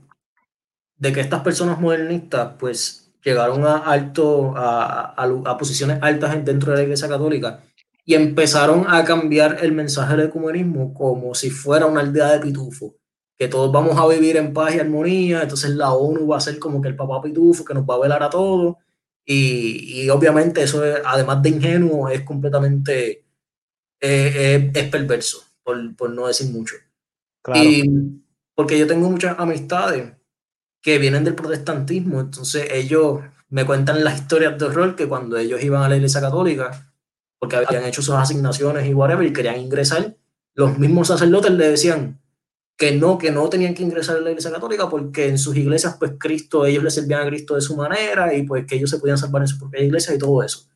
de 0.96 1.12
que 1.12 1.20
estas 1.20 1.40
personas 1.40 1.80
modernistas, 1.80 2.54
pues 2.58 3.12
llegaron 3.22 3.66
a, 3.66 3.78
alto, 3.78 4.56
a, 4.56 5.14
a, 5.16 5.24
a 5.24 5.58
posiciones 5.58 5.98
altas 6.00 6.44
dentro 6.44 6.72
de 6.72 6.78
la 6.78 6.82
Iglesia 6.84 7.08
Católica 7.08 7.60
y 8.04 8.14
empezaron 8.14 8.86
a 8.88 9.04
cambiar 9.04 9.58
el 9.60 9.72
mensaje 9.72 10.16
del 10.16 10.26
ecumenismo 10.26 10.94
como 10.94 11.34
si 11.34 11.50
fuera 11.50 11.86
una 11.86 12.00
aldea 12.00 12.32
de 12.32 12.40
pitufo, 12.40 12.96
que 13.36 13.48
todos 13.48 13.70
vamos 13.70 13.98
a 13.98 14.06
vivir 14.08 14.36
en 14.36 14.52
paz 14.52 14.74
y 14.74 14.80
armonía, 14.80 15.42
entonces 15.42 15.70
la 15.70 15.92
ONU 15.92 16.26
va 16.26 16.38
a 16.38 16.40
ser 16.40 16.58
como 16.58 16.80
que 16.80 16.88
el 16.88 16.96
papá 16.96 17.20
pitufo 17.20 17.64
que 17.64 17.74
nos 17.74 17.84
va 17.84 17.96
a 17.96 18.00
velar 18.00 18.22
a 18.22 18.30
todos 18.30 18.76
y, 19.24 20.02
y 20.02 20.10
obviamente 20.10 20.62
eso, 20.62 20.84
es, 20.84 21.00
además 21.04 21.42
de 21.42 21.50
ingenuo, 21.50 22.08
es 22.08 22.22
completamente 22.22 23.24
eh, 24.00 24.70
es 24.74 24.88
perverso, 24.88 25.44
por, 25.62 25.94
por, 25.96 26.10
no 26.10 26.26
decir 26.26 26.50
mucho. 26.50 26.76
Claro. 27.42 27.62
Y 27.62 28.22
porque 28.54 28.78
yo 28.78 28.86
tengo 28.86 29.08
muchas 29.10 29.38
amistades 29.38 30.12
que 30.82 30.98
vienen 30.98 31.24
del 31.24 31.34
protestantismo, 31.34 32.20
entonces 32.20 32.68
ellos 32.72 33.20
me 33.50 33.66
cuentan 33.66 34.02
las 34.04 34.20
historias 34.20 34.58
de 34.58 34.64
horror 34.64 34.96
que 34.96 35.08
cuando 35.08 35.36
ellos 35.36 35.62
iban 35.62 35.82
a 35.82 35.88
la 35.88 35.96
iglesia 35.96 36.20
católica, 36.20 36.92
porque 37.38 37.56
habían 37.56 37.84
hecho 37.84 38.02
sus 38.02 38.14
asignaciones 38.14 38.86
y 38.86 38.94
whatever, 38.94 39.26
y 39.26 39.32
querían 39.32 39.58
ingresar, 39.58 40.16
los 40.54 40.78
mismos 40.78 41.08
sacerdotes 41.08 41.52
le 41.52 41.70
decían, 41.70 42.20
que 42.80 42.92
no, 42.92 43.18
que 43.18 43.30
no 43.30 43.46
tenían 43.50 43.74
que 43.74 43.82
ingresar 43.82 44.16
a 44.16 44.20
la 44.20 44.30
iglesia 44.30 44.50
católica 44.50 44.88
porque 44.88 45.28
en 45.28 45.36
sus 45.36 45.54
iglesias, 45.54 45.96
pues 45.98 46.12
Cristo, 46.18 46.64
ellos 46.64 46.82
le 46.82 46.90
servían 46.90 47.20
a 47.20 47.26
Cristo 47.26 47.54
de 47.54 47.60
su 47.60 47.76
manera 47.76 48.32
y 48.32 48.44
pues 48.44 48.64
que 48.64 48.76
ellos 48.76 48.88
se 48.88 48.98
podían 48.98 49.18
salvar 49.18 49.42
en 49.42 49.48
su 49.48 49.58
propia 49.58 49.82
iglesia 49.82 50.14
y 50.14 50.18
todo 50.18 50.42
eso. 50.42 50.66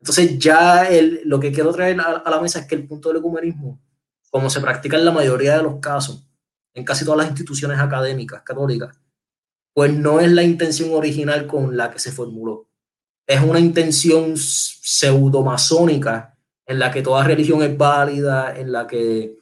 Entonces 0.00 0.38
ya 0.38 0.88
el, 0.88 1.20
lo 1.26 1.38
que 1.38 1.52
quiero 1.52 1.70
traer 1.70 2.00
a, 2.00 2.22
a, 2.24 2.30
la 2.30 2.40
mesa 2.40 2.60
es 2.60 2.66
que 2.66 2.76
el 2.76 2.88
punto 2.88 3.10
del 3.10 3.18
ecumenismo, 3.18 3.78
como 4.30 4.48
se 4.48 4.62
practica 4.62 4.96
en 4.96 5.04
la 5.04 5.10
mayoría 5.10 5.58
de 5.58 5.62
los 5.62 5.80
casos, 5.80 6.26
en 6.72 6.82
casi 6.82 7.04
todas 7.04 7.18
las 7.18 7.28
instituciones 7.28 7.78
académicas 7.78 8.40
católicas, 8.40 8.98
pues 9.74 9.92
no 9.92 10.18
es 10.18 10.32
la 10.32 10.42
intención 10.42 10.94
original 10.94 11.46
con 11.46 11.76
la 11.76 11.90
que 11.90 11.98
se 11.98 12.10
formuló. 12.10 12.70
Es 13.26 13.42
una 13.42 13.60
intención 13.60 14.34
pseudo-masónica 14.34 16.38
en 16.64 16.78
la 16.78 16.90
que 16.90 17.02
toda 17.02 17.22
religión 17.22 17.62
es 17.62 17.76
válida, 17.76 18.58
en 18.58 18.72
la 18.72 18.86
que 18.86 19.39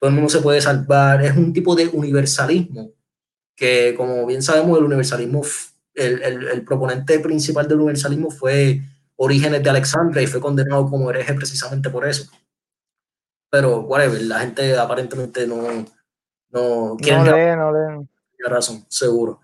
todo 0.00 0.08
el 0.08 0.16
mundo 0.16 0.30
se 0.30 0.40
puede 0.40 0.60
salvar, 0.60 1.22
es 1.22 1.36
un 1.36 1.52
tipo 1.52 1.76
de 1.76 1.86
universalismo 1.88 2.92
que 3.54 3.94
como 3.94 4.24
bien 4.26 4.42
sabemos 4.42 4.78
el 4.78 4.84
universalismo, 4.84 5.42
el, 5.94 6.22
el, 6.22 6.48
el 6.48 6.64
proponente 6.64 7.20
principal 7.20 7.68
del 7.68 7.80
universalismo 7.80 8.30
fue 8.30 8.80
Orígenes 9.16 9.62
de 9.62 9.68
Alexandria 9.68 10.22
y 10.22 10.26
fue 10.26 10.40
condenado 10.40 10.88
como 10.88 11.10
hereje 11.10 11.34
precisamente 11.34 11.90
por 11.90 12.08
eso. 12.08 12.30
Pero, 13.50 13.80
whatever, 13.80 14.22
la 14.22 14.40
gente 14.40 14.78
aparentemente 14.78 15.46
no, 15.46 15.60
no. 16.48 16.96
No 16.96 16.96
lee, 16.96 17.56
no 17.56 17.70
lee. 17.70 18.08
Tiene 18.34 18.48
razón, 18.48 18.86
seguro. 18.88 19.40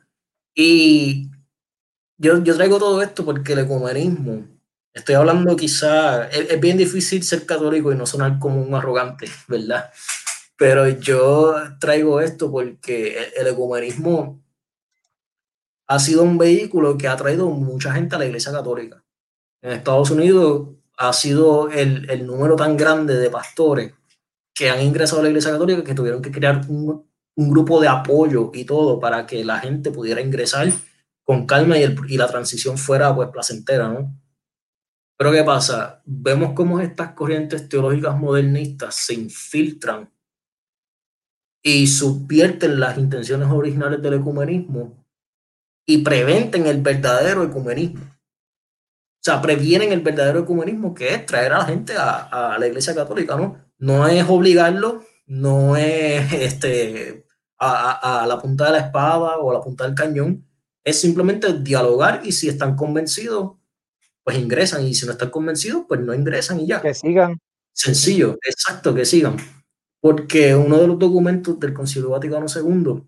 Y 0.55 1.31
yo, 2.17 2.43
yo 2.43 2.57
traigo 2.57 2.79
todo 2.79 3.03
esto 3.03 3.23
porque 3.23 3.53
el 3.53 3.59
ecumenismo 3.59 4.57
Estoy 4.97 5.15
hablando 5.15 5.55
quizá, 5.57 6.27
es, 6.29 6.59
bien 6.59 6.79
difícil 6.79 7.23
ser 7.23 7.45
católico 7.45 7.93
y 7.93 7.97
no 7.97 8.07
sonar 8.07 8.39
como 8.39 8.63
un 8.63 8.75
arrogante, 8.75 9.29
¿verdad? 9.47 9.91
Pero 10.57 10.89
yo 10.89 11.55
traigo 11.79 12.21
esto 12.21 12.51
porque 12.51 13.31
el, 13.37 13.47
ecumenismo 13.47 14.43
ha 15.87 15.99
sido 15.99 16.23
un 16.23 16.39
vehículo 16.39 16.97
que 16.97 17.09
ha 17.09 17.17
traído 17.17 17.49
mucha 17.51 17.93
gente 17.93 18.17
a 18.17 18.19
la 18.19 18.27
Iglesia 18.27 18.53
Católica. 18.53 19.05
En 19.63 19.73
Estados 19.73 20.11
Unidos 20.11 20.69
ha 20.97 21.13
sido 21.13 21.71
el, 21.71 22.09
el 22.11 22.27
número 22.27 22.57
tan 22.57 22.77
grande 22.77 23.17
de 23.17 23.31
pastores 23.31 23.93
que 24.55 24.71
han 24.71 24.81
ingresado 24.81 25.21
a 25.21 25.25
la 25.25 25.29
Iglesia 25.29 25.53
Católica 25.53 25.85
que 25.85 25.95
tuvieron 25.95 26.23
que 26.23 26.33
crear 26.33 26.63
un, 26.69 27.07
un 27.37 27.51
grupo 27.51 27.81
de 27.81 27.89
apoyo 27.89 28.51
y 28.55 28.65
todo 28.65 28.99
para 28.99 29.27
que 29.27 29.45
la 29.45 29.59
gente 29.59 29.91
pudiera 29.91 30.23
ingresar 30.23 30.73
con 31.23 31.47
calma 31.47 31.79
y, 31.79 31.83
el, 31.83 31.97
y 32.09 32.17
la 32.17 32.27
transición 32.29 32.79
fuera 32.79 33.15
pues 33.15 33.29
placentera, 33.29 33.89
¿no? 33.89 34.19
Pero 35.19 35.33
¿qué 35.33 35.45
pasa? 35.45 36.03
Vemos 36.05 36.53
cómo 36.55 36.81
estas 36.81 37.13
corrientes 37.13 37.69
teológicas 37.69 38.17
modernistas 38.17 38.95
se 38.95 39.15
infiltran 39.15 40.11
y 41.67 41.89
subvierten 41.89 42.79
las 42.79 42.97
intenciones 42.97 43.49
originales 43.51 44.01
del 44.01 44.15
ecumenismo 44.15 45.05
y 45.85 45.99
preventen 45.99 46.65
el 46.65 46.81
verdadero 46.81 47.43
ecumenismo. 47.43 48.05
O 48.05 49.21
sea, 49.21 49.43
previenen 49.43 49.91
el 49.91 50.01
verdadero 50.01 50.39
ecumenismo 50.39 50.95
que 50.95 51.13
es 51.13 51.27
traer 51.27 51.53
a 51.53 51.59
la 51.59 51.65
gente 51.65 51.97
a, 51.97 52.55
a 52.55 52.59
la 52.61 52.69
Iglesia 52.69 52.95
Católica, 52.95 53.35
¿no? 53.35 53.59
No 53.79 54.07
es 54.07 54.25
obligarlo, 54.29 55.03
no 55.27 55.77
es 55.77 56.33
este, 56.35 57.27
a, 57.59 58.23
a, 58.23 58.27
la 58.29 58.39
punta 58.39 58.67
de 58.67 58.71
la 58.71 58.79
espada 58.79 59.39
o 59.39 59.51
a 59.51 59.55
la 59.55 59.61
punta 59.61 59.83
del 59.87 59.97
cañón, 59.97 60.47
es 60.85 61.01
simplemente 61.01 61.53
dialogar 61.53 62.21
y 62.23 62.31
si 62.31 62.49
están 62.49 62.77
convencidos, 62.77 63.55
pues 64.23 64.39
ingresan 64.39 64.87
y 64.87 64.95
si 64.95 65.05
no 65.05 65.11
están 65.11 65.31
convencidos, 65.31 65.83
pues 65.89 65.99
no 65.99 66.15
ingresan 66.15 66.61
y 66.61 66.69
ya. 66.69 66.81
Que 66.81 66.95
sigan. 66.95 67.41
Sencillo, 67.73 68.39
exacto, 68.45 68.95
que 68.95 69.05
sigan. 69.05 69.37
Porque 70.07 70.55
uno 70.55 70.79
de 70.79 70.87
los 70.87 71.01
documentos 71.01 71.59
del 71.59 71.75
Concilio 71.75 72.11
Vaticano 72.11 72.47
II 72.47 73.03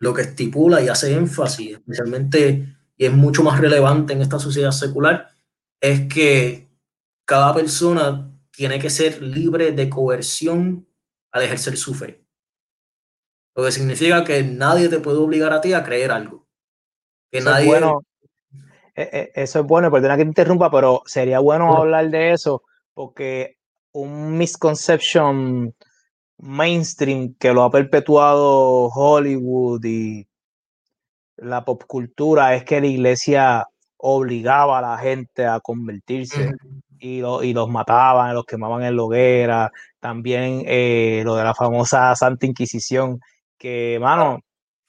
lo 0.00 0.12
que 0.12 0.20
estipula 0.20 0.82
y 0.82 0.88
hace 0.88 1.14
énfasis, 1.14 1.78
especialmente, 1.78 2.76
y 2.94 3.06
es 3.06 3.10
mucho 3.10 3.42
más 3.42 3.58
relevante 3.58 4.12
en 4.12 4.20
esta 4.20 4.38
sociedad 4.38 4.70
secular, 4.70 5.30
es 5.80 6.12
que 6.12 6.68
cada 7.24 7.54
persona 7.54 8.30
tiene 8.50 8.78
que 8.78 8.90
ser 8.90 9.22
libre 9.22 9.72
de 9.72 9.88
coerción 9.88 10.86
al 11.32 11.44
ejercer 11.44 11.78
su 11.78 11.94
fe. 11.94 12.22
Lo 13.54 13.64
que 13.64 13.72
significa 13.72 14.22
que 14.22 14.42
nadie 14.42 14.90
te 14.90 15.00
puede 15.00 15.16
obligar 15.16 15.54
a 15.54 15.62
ti 15.62 15.72
a 15.72 15.84
creer 15.84 16.10
algo. 16.10 16.46
Que 17.30 17.40
nadie, 17.40 17.64
bueno. 17.66 18.02
E, 18.94 19.32
e, 19.34 19.42
eso 19.42 19.60
es 19.60 19.66
bueno, 19.66 19.90
perdona 19.90 20.18
que 20.18 20.24
te 20.24 20.28
interrumpa, 20.28 20.70
pero 20.70 21.02
sería 21.06 21.38
bueno 21.38 21.74
hablar 21.74 22.10
de 22.10 22.32
eso 22.32 22.62
porque 22.92 23.56
un 23.92 24.36
misconception 24.36 25.74
mainstream 26.38 27.34
que 27.38 27.52
lo 27.52 27.62
ha 27.62 27.70
perpetuado 27.70 28.88
Hollywood 28.88 29.84
y 29.84 30.26
la 31.36 31.64
popcultura 31.64 32.54
es 32.54 32.64
que 32.64 32.80
la 32.80 32.86
iglesia 32.86 33.66
obligaba 33.98 34.78
a 34.78 34.82
la 34.82 34.98
gente 34.98 35.46
a 35.46 35.60
convertirse 35.60 36.52
y, 36.98 37.18
y, 37.18 37.52
los 37.52 37.68
mataban, 37.68 38.34
los 38.34 38.44
quemaban 38.44 38.82
en 38.84 38.96
la 38.96 39.02
hoguera. 39.02 39.72
También 40.00 40.62
eh, 40.66 41.22
lo 41.24 41.36
de 41.36 41.44
la 41.44 41.54
famosa 41.54 42.14
Santa 42.14 42.46
Inquisición, 42.46 43.20
que, 43.58 43.98
mano, 44.00 44.40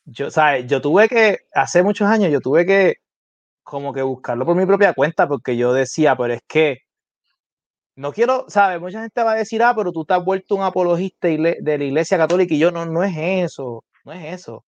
yo, 0.06 0.32
¿sabes? 0.32 0.68
yo 0.68 0.82
tuve 0.82 1.10
que, 1.10 1.40
hace 1.54 1.84
muchos 1.84 2.08
años, 2.08 2.32
yo 2.32 2.40
tuve 2.42 2.66
que 2.66 2.96
como 3.64 3.94
que 3.94 4.02
buscarlo 4.02 4.46
por 4.46 4.56
mi 4.56 4.66
propia 4.66 4.94
cuenta, 4.94 5.28
porque 5.28 5.58
yo 5.58 5.74
decía, 5.74 6.16
pero 6.16 6.34
es 6.34 6.42
que 6.48 6.80
no 7.98 8.14
quiero, 8.14 8.46
¿sabes? 8.48 8.80
Mucha 8.80 9.02
gente 9.02 9.24
va 9.24 9.34
a 9.34 9.36
decir, 9.36 9.64
ah, 9.64 9.74
pero 9.76 9.92
tú 9.92 10.06
te 10.06 10.14
has 10.14 10.24
vuelto 10.24 10.56
un 10.56 10.64
apologista 10.64 11.28
de 11.28 11.78
la 11.78 11.84
Iglesia 11.84 12.18
Católica 12.18 12.54
y 12.54 12.60
yo 12.60 12.72
no, 12.72 12.86
no 12.86 13.04
es 13.04 13.16
eso, 13.18 13.84
no 14.06 14.14
es 14.14 14.36
eso. 14.42 14.66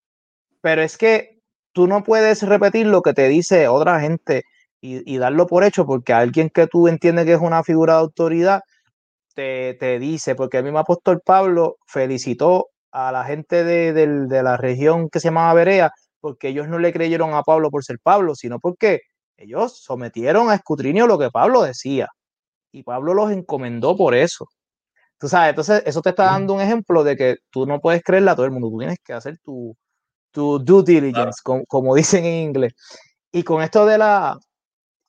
Pero 0.62 0.82
es 0.82 0.98
que 0.98 1.40
tú 1.72 1.86
no 1.86 2.02
puedes 2.04 2.42
repetir 2.42 2.86
lo 2.86 3.02
que 3.02 3.14
te 3.14 3.28
dice 3.28 3.68
otra 3.68 4.00
gente 4.00 4.44
y, 4.80 5.18
darlo 5.18 5.46
por 5.46 5.64
hecho, 5.64 5.86
porque 5.86 6.12
alguien 6.12 6.50
que 6.50 6.66
tú 6.68 6.88
entiendes 6.88 7.26
que 7.26 7.34
es 7.34 7.40
una 7.40 7.64
figura 7.64 7.94
de 7.94 8.00
autoridad 8.00 8.62
te, 9.34 9.74
te 9.74 9.98
dice, 9.98 10.34
porque 10.34 10.58
el 10.58 10.64
mismo 10.64 10.78
apóstol 10.80 11.20
Pablo 11.24 11.76
felicitó 11.86 12.68
a 12.92 13.12
la 13.12 13.24
gente 13.24 13.64
de, 13.64 13.92
de, 13.92 14.26
de 14.26 14.42
la 14.42 14.56
región 14.56 15.10
que 15.10 15.20
se 15.20 15.28
llamaba 15.28 15.54
Berea 15.54 15.92
porque 16.20 16.48
ellos 16.48 16.68
no 16.68 16.78
le 16.78 16.92
creyeron 16.92 17.34
a 17.34 17.42
Pablo 17.42 17.70
por 17.70 17.84
ser 17.84 17.98
Pablo, 18.02 18.34
sino 18.34 18.58
porque 18.58 19.00
ellos 19.36 19.80
sometieron 19.82 20.50
a 20.50 20.54
escrutinio 20.54 21.06
lo 21.06 21.18
que 21.18 21.30
Pablo 21.30 21.62
decía. 21.62 22.08
Y 22.72 22.82
Pablo 22.82 23.14
los 23.14 23.30
encomendó 23.30 23.96
por 23.96 24.14
eso. 24.14 24.46
Tú 25.18 25.28
sabes, 25.28 25.50
entonces 25.50 25.82
eso 25.84 26.00
te 26.00 26.10
está 26.10 26.24
dando 26.24 26.54
un 26.54 26.60
ejemplo 26.60 27.02
de 27.02 27.16
que 27.16 27.36
tú 27.50 27.66
no 27.66 27.80
puedes 27.80 28.02
creerle 28.02 28.30
a 28.30 28.36
todo 28.36 28.46
el 28.46 28.52
mundo, 28.52 28.70
tú 28.70 28.78
tienes 28.78 28.98
que 29.04 29.12
hacer 29.12 29.38
tu, 29.38 29.76
tu 30.30 30.58
due 30.60 30.84
diligence, 30.84 31.40
como, 31.42 31.94
dicen 31.96 32.24
en 32.24 32.48
inglés. 32.48 32.74
Y 33.32 33.42
con 33.42 33.62
esto 33.62 33.84
de 33.84 33.98
la, 33.98 34.38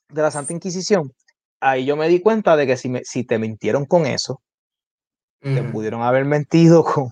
de 0.08 0.22
la 0.22 0.30
Santa 0.30 0.52
Inquisición, 0.52 1.12
ahí 1.60 1.84
yo 1.84 1.96
me 1.96 2.08
di 2.08 2.20
cuenta 2.20 2.56
de 2.56 2.66
que 2.66 2.76
si, 2.76 2.88
me, 2.88 3.04
si 3.04 3.24
te 3.24 3.38
mintieron 3.38 3.84
con 3.86 4.06
eso, 4.06 4.40
te 5.40 5.62
pudieron 5.62 6.02
haber 6.02 6.26
mentido 6.26 6.84
con 6.84 7.08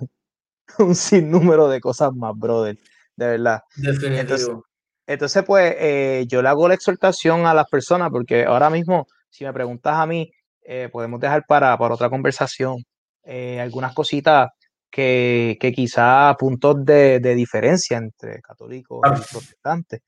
un 0.78 0.94
sinnúmero 0.94 1.68
de 1.68 1.80
cosas 1.80 2.12
más, 2.14 2.36
brother 2.36 2.76
de 3.18 3.26
verdad. 3.26 3.62
Entonces, 5.06 5.42
pues 5.44 5.74
eh, 5.78 6.24
yo 6.28 6.40
le 6.40 6.48
hago 6.48 6.68
la 6.68 6.74
exhortación 6.74 7.46
a 7.46 7.54
las 7.54 7.68
personas 7.68 8.10
porque 8.10 8.44
ahora 8.44 8.70
mismo, 8.70 9.06
si 9.28 9.44
me 9.44 9.52
preguntas 9.52 9.96
a 9.96 10.06
mí, 10.06 10.30
eh, 10.70 10.90
podemos 10.92 11.18
dejar 11.18 11.46
para, 11.46 11.78
para 11.78 11.94
otra 11.94 12.10
conversación 12.10 12.84
eh, 13.24 13.58
algunas 13.58 13.94
cositas 13.94 14.50
que, 14.90 15.56
que 15.58 15.72
quizá 15.72 16.36
puntos 16.38 16.84
de, 16.84 17.20
de, 17.20 17.34
diferencia 17.34 17.96
entre 17.96 18.42
católicos 18.42 19.00
y 19.02 19.32
protestantes. 19.32 20.02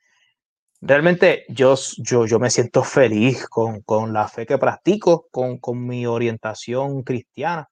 Realmente 0.83 1.47
yo, 1.49 1.77
yo, 1.97 2.27
yo 2.27 2.39
me 2.39 2.51
siento 2.51 2.83
feliz 2.85 3.47
con, 3.49 3.81
con 3.81 4.13
la 4.13 4.29
fe 4.29 4.45
que 4.45 4.59
practico, 4.59 5.29
con, 5.31 5.57
con 5.57 5.87
mi 5.87 6.05
orientación 6.05 7.05
cristiana 7.05 7.67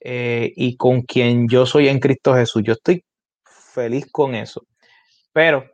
y 0.00 0.76
con 0.76 1.02
quien 1.02 1.48
yo 1.48 1.66
soy 1.66 1.88
en 1.88 1.98
Cristo 1.98 2.34
Jesús. 2.34 2.62
Yo 2.64 2.74
estoy 2.74 3.04
feliz 3.74 4.06
con 4.12 4.36
eso. 4.36 4.62
Pero 5.32 5.64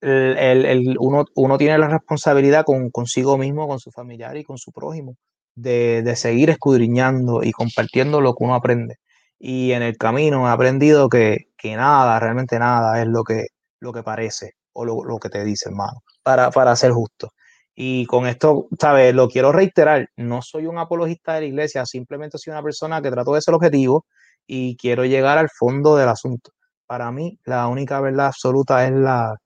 el, 0.00 0.64
el, 0.66 0.96
uno, 1.00 1.24
uno, 1.34 1.58
tiene 1.58 1.78
la 1.78 1.88
responsabilidad 1.88 2.64
con 2.64 2.90
consigo 2.90 3.36
mismo, 3.36 3.66
con 3.66 3.80
su 3.80 3.90
familiar 3.90 4.36
y 4.36 4.44
con 4.44 4.56
su 4.56 4.70
prójimo, 4.70 5.16
de, 5.54 6.02
de, 6.02 6.16
seguir 6.16 6.50
escudriñando 6.50 7.42
y 7.42 7.52
compartiendo 7.52 8.20
lo 8.20 8.34
que 8.34 8.44
uno 8.44 8.54
aprende. 8.54 8.96
Y 9.38 9.72
en 9.72 9.82
el 9.82 9.96
camino 9.96 10.46
he 10.48 10.50
aprendido 10.50 11.08
que, 11.08 11.48
que 11.56 11.76
nada, 11.76 12.18
realmente 12.20 12.58
nada 12.58 13.00
es 13.00 13.08
lo 13.08 13.24
que, 13.24 13.46
lo 13.80 13.92
que 13.92 14.02
parece 14.02 14.54
o 14.72 14.84
lo, 14.84 15.04
lo, 15.04 15.18
que 15.18 15.28
te 15.30 15.44
dice, 15.44 15.68
hermano, 15.70 16.02
para, 16.22 16.50
para 16.50 16.76
ser 16.76 16.92
justo. 16.92 17.32
Y 17.74 18.06
con 18.06 18.26
esto, 18.26 18.68
¿sabes? 18.78 19.14
Lo 19.14 19.28
quiero 19.28 19.52
reiterar, 19.52 20.08
no 20.16 20.42
soy 20.42 20.66
un 20.66 20.78
apologista 20.78 21.34
de 21.34 21.40
la 21.42 21.46
iglesia, 21.46 21.86
simplemente 21.86 22.38
soy 22.38 22.52
una 22.52 22.62
persona 22.62 23.00
que 23.02 23.10
trato 23.10 23.34
de 23.34 23.42
ser 23.42 23.54
objetivo 23.54 24.06
y 24.46 24.76
quiero 24.76 25.04
llegar 25.04 25.38
al 25.38 25.48
fondo 25.50 25.96
del 25.96 26.08
asunto 26.08 26.52
para 26.90 27.12
mí 27.12 27.38
la 27.44 27.68
única 27.68 28.00
verdad 28.00 28.26
absoluta 28.26 28.84
es 28.84 28.90
la, 28.90 29.36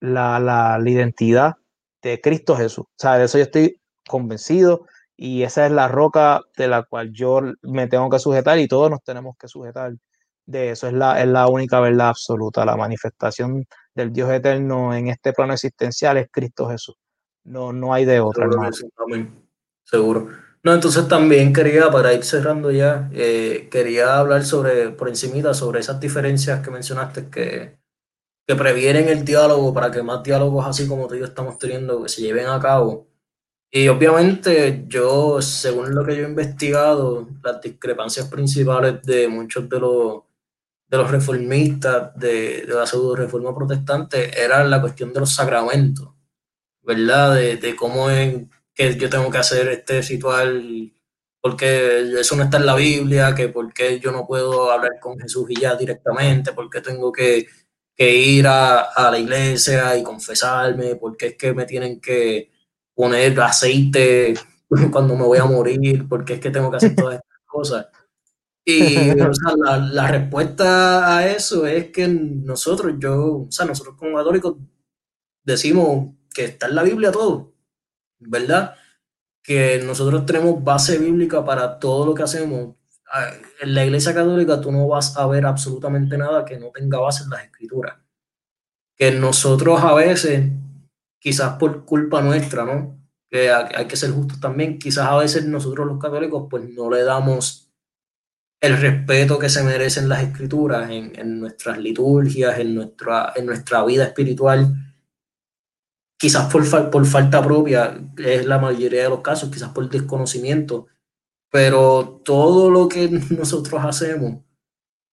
la, 0.00 0.38
la, 0.38 0.78
identidad 0.84 1.54
de 2.02 2.20
Cristo 2.20 2.54
Jesús. 2.54 2.84
O 3.02 3.08
de 3.12 3.24
eso 3.24 3.38
yo 3.38 3.44
estoy 3.44 3.80
convencido 4.06 4.84
y 5.16 5.42
esa 5.42 5.66
es 5.66 5.72
la 5.72 5.88
roca 5.88 6.42
de 6.56 6.68
la 6.68 6.82
cual 6.82 7.12
yo 7.12 7.40
me 7.62 7.86
tengo 7.88 8.10
que 8.10 8.18
sujetar 8.18 8.58
y 8.58 8.68
todos 8.68 8.90
nos 8.90 9.02
tenemos 9.02 9.36
que 9.38 9.48
sujetar 9.48 9.94
de 10.44 10.70
eso. 10.70 10.86
Es 10.86 10.92
la, 10.92 11.20
es 11.20 11.28
la 11.28 11.48
única 11.48 11.80
verdad 11.80 12.08
absoluta. 12.08 12.64
La 12.64 12.76
manifestación 12.76 13.66
del 13.94 14.12
Dios 14.12 14.30
eterno 14.30 14.94
en 14.94 15.08
este 15.08 15.32
plano 15.32 15.54
existencial 15.54 16.18
es 16.18 16.28
Cristo 16.30 16.68
Jesús. 16.68 16.96
No, 17.44 17.72
no 17.72 17.94
hay 17.94 18.04
de 18.04 18.20
otra. 18.20 18.46
Seguro. 18.72 19.26
Seguro. 19.84 20.28
No, 20.62 20.74
entonces 20.74 21.06
también 21.06 21.52
quería, 21.52 21.90
para 21.90 22.12
ir 22.12 22.24
cerrando 22.24 22.72
ya, 22.72 23.08
eh, 23.12 23.68
quería 23.70 24.18
hablar 24.18 24.44
sobre, 24.44 24.90
por 24.90 25.08
encimita, 25.08 25.54
sobre 25.54 25.78
esas 25.78 26.00
diferencias 26.00 26.60
que 26.60 26.72
mencionaste 26.72 27.30
que, 27.30 27.78
que 28.46 28.56
previenen 28.56 29.08
el 29.08 29.24
diálogo 29.24 29.72
para 29.72 29.92
que 29.92 30.02
más 30.02 30.24
diálogos 30.24 30.66
así 30.66 30.88
como 30.88 31.06
tú 31.06 31.14
y 31.14 31.20
yo 31.20 31.24
estamos 31.24 31.56
teniendo 31.58 32.02
que 32.02 32.08
se 32.08 32.20
lleven 32.20 32.46
a 32.46 32.58
cabo. 32.58 33.06
Y 33.76 33.88
obviamente 33.88 34.84
yo, 34.88 35.42
según 35.42 35.94
lo 35.94 36.02
que 36.02 36.16
yo 36.16 36.24
he 36.24 36.28
investigado, 36.30 37.28
las 37.44 37.60
discrepancias 37.60 38.26
principales 38.26 39.02
de 39.02 39.28
muchos 39.28 39.68
de 39.68 39.78
los, 39.78 40.22
de 40.88 40.96
los 40.96 41.10
reformistas 41.10 42.18
de, 42.18 42.64
de 42.64 42.74
la 42.74 42.86
pseudo 42.86 43.14
reforma 43.14 43.54
protestante 43.54 44.30
era 44.42 44.64
la 44.64 44.80
cuestión 44.80 45.12
de 45.12 45.20
los 45.20 45.34
sacramentos, 45.34 46.08
¿verdad? 46.80 47.34
De, 47.34 47.58
de 47.58 47.76
cómo 47.76 48.10
en 48.10 48.50
que 48.74 48.96
yo 48.96 49.10
tengo 49.10 49.30
que 49.30 49.38
hacer 49.38 49.68
este 49.68 50.00
ritual 50.00 50.90
porque 51.42 52.18
eso 52.18 52.34
no 52.34 52.44
está 52.44 52.56
en 52.56 52.64
la 52.64 52.76
Biblia, 52.76 53.34
que 53.34 53.50
porque 53.50 54.00
yo 54.00 54.10
no 54.10 54.26
puedo 54.26 54.70
hablar 54.72 54.92
con 55.02 55.18
Jesús 55.18 55.50
y 55.50 55.60
ya 55.60 55.76
directamente, 55.76 56.54
porque 56.54 56.80
tengo 56.80 57.12
que, 57.12 57.46
que 57.94 58.16
ir 58.16 58.46
a, 58.46 58.80
a, 58.84 59.10
la 59.10 59.18
iglesia 59.18 59.94
y 59.98 60.02
confesarme, 60.02 60.96
porque 60.96 61.26
es 61.26 61.36
que 61.36 61.52
me 61.52 61.66
tienen 61.66 62.00
que, 62.00 62.55
poner 62.96 63.40
aceite 63.40 64.34
cuando 64.90 65.14
me 65.14 65.22
voy 65.22 65.38
a 65.38 65.44
morir, 65.44 66.08
porque 66.08 66.34
es 66.34 66.40
que 66.40 66.50
tengo 66.50 66.70
que 66.70 66.78
hacer 66.78 66.96
todas 66.96 67.14
estas 67.16 67.38
cosas. 67.46 67.86
Y 68.64 69.14
la, 69.14 69.76
la, 69.78 70.08
respuesta 70.08 71.16
a 71.16 71.28
eso 71.28 71.66
es 71.66 71.92
que 71.92 72.08
nosotros, 72.08 72.94
yo, 72.98 73.42
o 73.42 73.46
sea, 73.48 73.64
nosotros 73.64 73.94
como 73.96 74.16
católicos 74.16 74.56
decimos 75.44 76.16
que 76.34 76.46
está 76.46 76.66
en 76.66 76.74
la 76.74 76.82
Biblia 76.82 77.12
todo, 77.12 77.54
¿verdad? 78.18 78.74
Que 79.40 79.80
nosotros 79.84 80.26
tenemos 80.26 80.64
base 80.64 80.98
bíblica 80.98 81.44
para 81.44 81.78
todo 81.78 82.06
lo 82.06 82.14
que 82.14 82.24
hacemos. 82.24 82.74
Ah, 83.12 83.30
en 83.60 83.72
la 83.72 83.84
iglesia 83.84 84.12
católica 84.12 84.60
tú 84.60 84.72
no 84.72 84.88
vas 84.88 85.16
a 85.16 85.28
ver 85.28 85.46
absolutamente 85.46 86.18
nada 86.18 86.44
que 86.44 86.58
no 86.58 86.70
tenga 86.74 86.98
base 86.98 87.22
en 87.22 87.30
las 87.30 87.44
escrituras. 87.44 87.96
Que 88.96 89.12
nosotros 89.12 89.80
a 89.80 89.94
veces, 89.94 90.50
quizás 91.26 91.58
por 91.58 91.84
culpa 91.84 92.22
nuestra, 92.22 92.64
¿no? 92.64 93.00
Que 93.28 93.50
hay 93.50 93.86
que 93.88 93.96
ser 93.96 94.12
justos 94.12 94.38
también, 94.38 94.78
quizás 94.78 95.08
a 95.08 95.16
veces 95.16 95.44
nosotros 95.44 95.84
los 95.84 95.98
católicos 95.98 96.46
pues 96.48 96.62
no 96.72 96.88
le 96.88 97.02
damos 97.02 97.68
el 98.60 98.80
respeto 98.80 99.36
que 99.36 99.48
se 99.48 99.64
merecen 99.64 100.08
las 100.08 100.22
escrituras 100.22 100.88
en, 100.88 101.40
nuestras 101.40 101.78
liturgias, 101.78 102.60
en 102.60 102.76
nuestra, 102.76 103.32
en 103.34 103.44
nuestra 103.44 103.84
vida 103.84 104.04
espiritual, 104.04 104.72
quizás 106.16 106.48
por, 106.48 106.90
por 106.92 107.04
falta 107.04 107.42
propia, 107.42 107.98
es 108.18 108.46
la 108.46 108.60
mayoría 108.60 109.02
de 109.02 109.08
los 109.08 109.20
casos, 109.20 109.50
quizás 109.50 109.70
por 109.70 109.90
desconocimiento, 109.90 110.86
pero 111.50 112.22
todo 112.24 112.70
lo 112.70 112.88
que 112.88 113.08
nosotros 113.36 113.84
hacemos, 113.84 114.44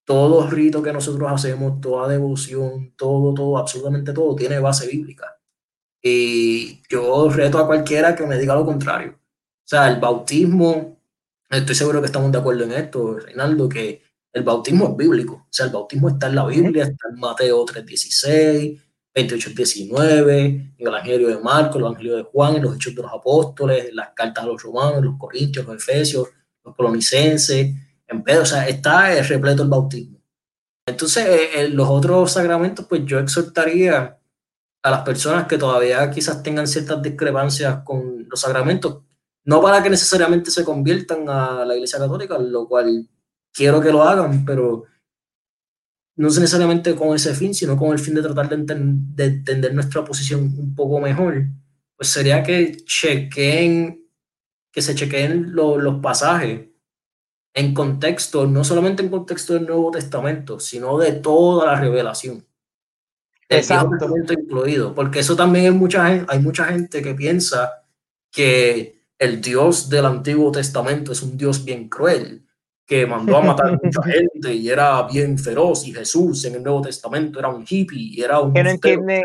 todo 0.06 0.48
rito 0.48 0.84
que 0.84 0.94
nosotros 0.94 1.32
hacemos, 1.32 1.82
toda 1.82 2.08
devoción, 2.08 2.94
todo, 2.96 3.34
todo, 3.34 3.58
absolutamente 3.58 4.14
todo, 4.14 4.36
tiene 4.36 4.60
base 4.60 4.88
bíblica. 4.88 5.40
Y 6.04 6.82
yo 6.90 7.30
reto 7.30 7.58
a 7.58 7.66
cualquiera 7.66 8.16
que 8.16 8.28
me 8.28 8.38
diga 8.38 8.56
lo 8.56 8.66
contrario. 8.66 9.14
O 9.14 9.68
sea, 9.68 9.90
el 9.90 10.00
bautismo 10.00 10.94
Estoy 11.58 11.76
seguro 11.76 12.02
que 12.02 12.08
estamos 12.08 12.32
de 12.32 12.40
acuerdo 12.40 12.64
en 12.64 12.72
esto, 12.72 13.20
Reinaldo, 13.20 13.70
que 13.70 14.02
el 14.32 14.44
bautismo 14.44 14.90
es 14.90 14.98
bíblico. 14.98 15.34
O 15.34 15.48
sea, 15.52 15.68
el 15.68 15.72
bautismo 15.72 16.10
está 16.10 16.28
en 16.28 16.36
la 16.36 16.48
Biblia, 16.48 16.84
está 16.84 17.10
en 17.10 17.20
Mateo 17.20 17.64
3.16, 17.64 18.82
28.19, 19.14 20.30
en 20.32 20.74
el 20.80 20.88
Evangelio 20.88 21.28
de 21.28 21.38
Marcos, 21.38 21.76
el 21.76 21.84
Evangelio 21.84 22.16
de 22.18 22.24
Juan, 22.24 22.56
en 22.56 22.64
los 22.64 22.76
Hechos 22.76 22.96
de 22.96 23.04
los 23.04 23.14
Apóstoles, 23.14 23.94
las 23.94 24.10
cartas 24.16 24.44
a 24.44 24.48
los 24.48 24.64
romanos, 24.64 25.04
los 25.04 25.18
corintios, 25.20 25.64
los 25.68 25.76
efesios, 25.76 26.28
los 26.64 26.76
colonicenses, 26.76 27.76
en 28.08 28.24
Pedro, 28.24 28.42
o 28.42 28.46
sea, 28.48 28.68
está 28.68 29.22
repleto 29.22 29.62
el 29.62 29.70
bautismo. 29.70 30.20
Entonces, 30.88 31.52
en 31.54 31.76
los 31.76 31.88
otros 31.88 32.32
sacramentos, 32.32 32.88
pues 32.90 33.06
yo 33.06 33.20
exhortaría 33.20 34.18
a 34.84 34.92
las 34.92 35.02
personas 35.02 35.48
que 35.48 35.58
todavía 35.58 36.12
quizás 36.12 36.44
tengan 36.44 36.68
ciertas 36.68 37.02
discrepancias 37.02 37.84
con 37.84 38.28
los 38.30 38.40
sacramentos, 38.40 39.02
no 39.46 39.62
para 39.62 39.82
que 39.82 39.90
necesariamente 39.90 40.52
se 40.52 40.66
conviertan 40.66 41.28
a 41.30 41.66
la 41.66 41.76
Iglesia 41.76 42.00
Católica, 42.00 42.38
lo 42.38 42.68
cual 42.68 43.08
quiero 43.54 43.80
que 43.80 43.92
lo 43.92 44.04
hagan, 44.04 44.44
pero 44.46 44.86
no 46.16 46.28
necesariamente 46.28 46.96
con 46.96 47.16
ese 47.16 47.34
fin, 47.34 47.54
sino 47.54 47.78
con 47.78 47.94
el 47.94 48.00
fin 48.00 48.14
de 48.16 48.22
tratar 48.22 48.50
de, 48.50 48.56
entender 49.26 49.74
nuestra 49.74 50.04
posición 50.04 50.42
un 50.58 50.76
poco 50.76 51.00
mejor, 51.00 51.46
pues 51.96 52.10
sería 52.10 52.44
que 52.44 52.78
chequen, 52.86 54.06
que 54.72 54.82
se 54.82 54.96
chequeen 54.96 55.56
los 55.56 56.02
pasajes 56.02 56.68
en 57.54 57.74
contexto, 57.74 58.48
no 58.48 58.64
solamente 58.64 59.02
en 59.02 59.10
contexto 59.10 59.54
del 59.54 59.66
Nuevo 59.66 59.92
Testamento, 59.92 60.60
sino 60.60 60.98
de 60.98 61.14
toda 61.14 61.68
la 61.68 61.80
revelación. 61.80 62.46
Exacto. 63.50 64.08
incluido, 64.32 64.94
porque 64.96 65.20
eso 65.20 65.36
también 65.36 65.66
es 65.66 65.74
mucha 65.74 66.06
hay 66.06 66.40
mucha 66.40 66.66
gente 66.66 67.02
que 67.02 67.14
piensa 67.14 67.84
que 68.32 69.04
el 69.20 69.42
Dios 69.42 69.90
del 69.90 70.06
Antiguo 70.06 70.52
Testamento 70.52 71.12
es 71.12 71.22
un 71.22 71.38
Dios 71.38 71.64
bien 71.64 71.88
cruel, 71.88 72.46
que 72.86 73.06
mandó 73.06 73.38
a 73.38 73.42
matar 73.42 73.68
a 73.70 73.80
mucha 73.82 74.02
gente 74.04 74.54
y 74.54 74.70
era 74.70 75.04
bien 75.04 75.38
feroz, 75.38 75.88
y 75.88 75.94
Jesús 75.94 76.44
en 76.46 76.56
el 76.56 76.64
Nuevo 76.64 76.82
Testamento 76.82 77.40
era 77.40 77.48
un 77.48 77.66
hippie 77.68 78.16
y 78.16 78.22
era 78.22 78.40
un... 78.42 78.54
Que 78.54 78.64
no, 78.64 78.70
entienden, 78.70 79.24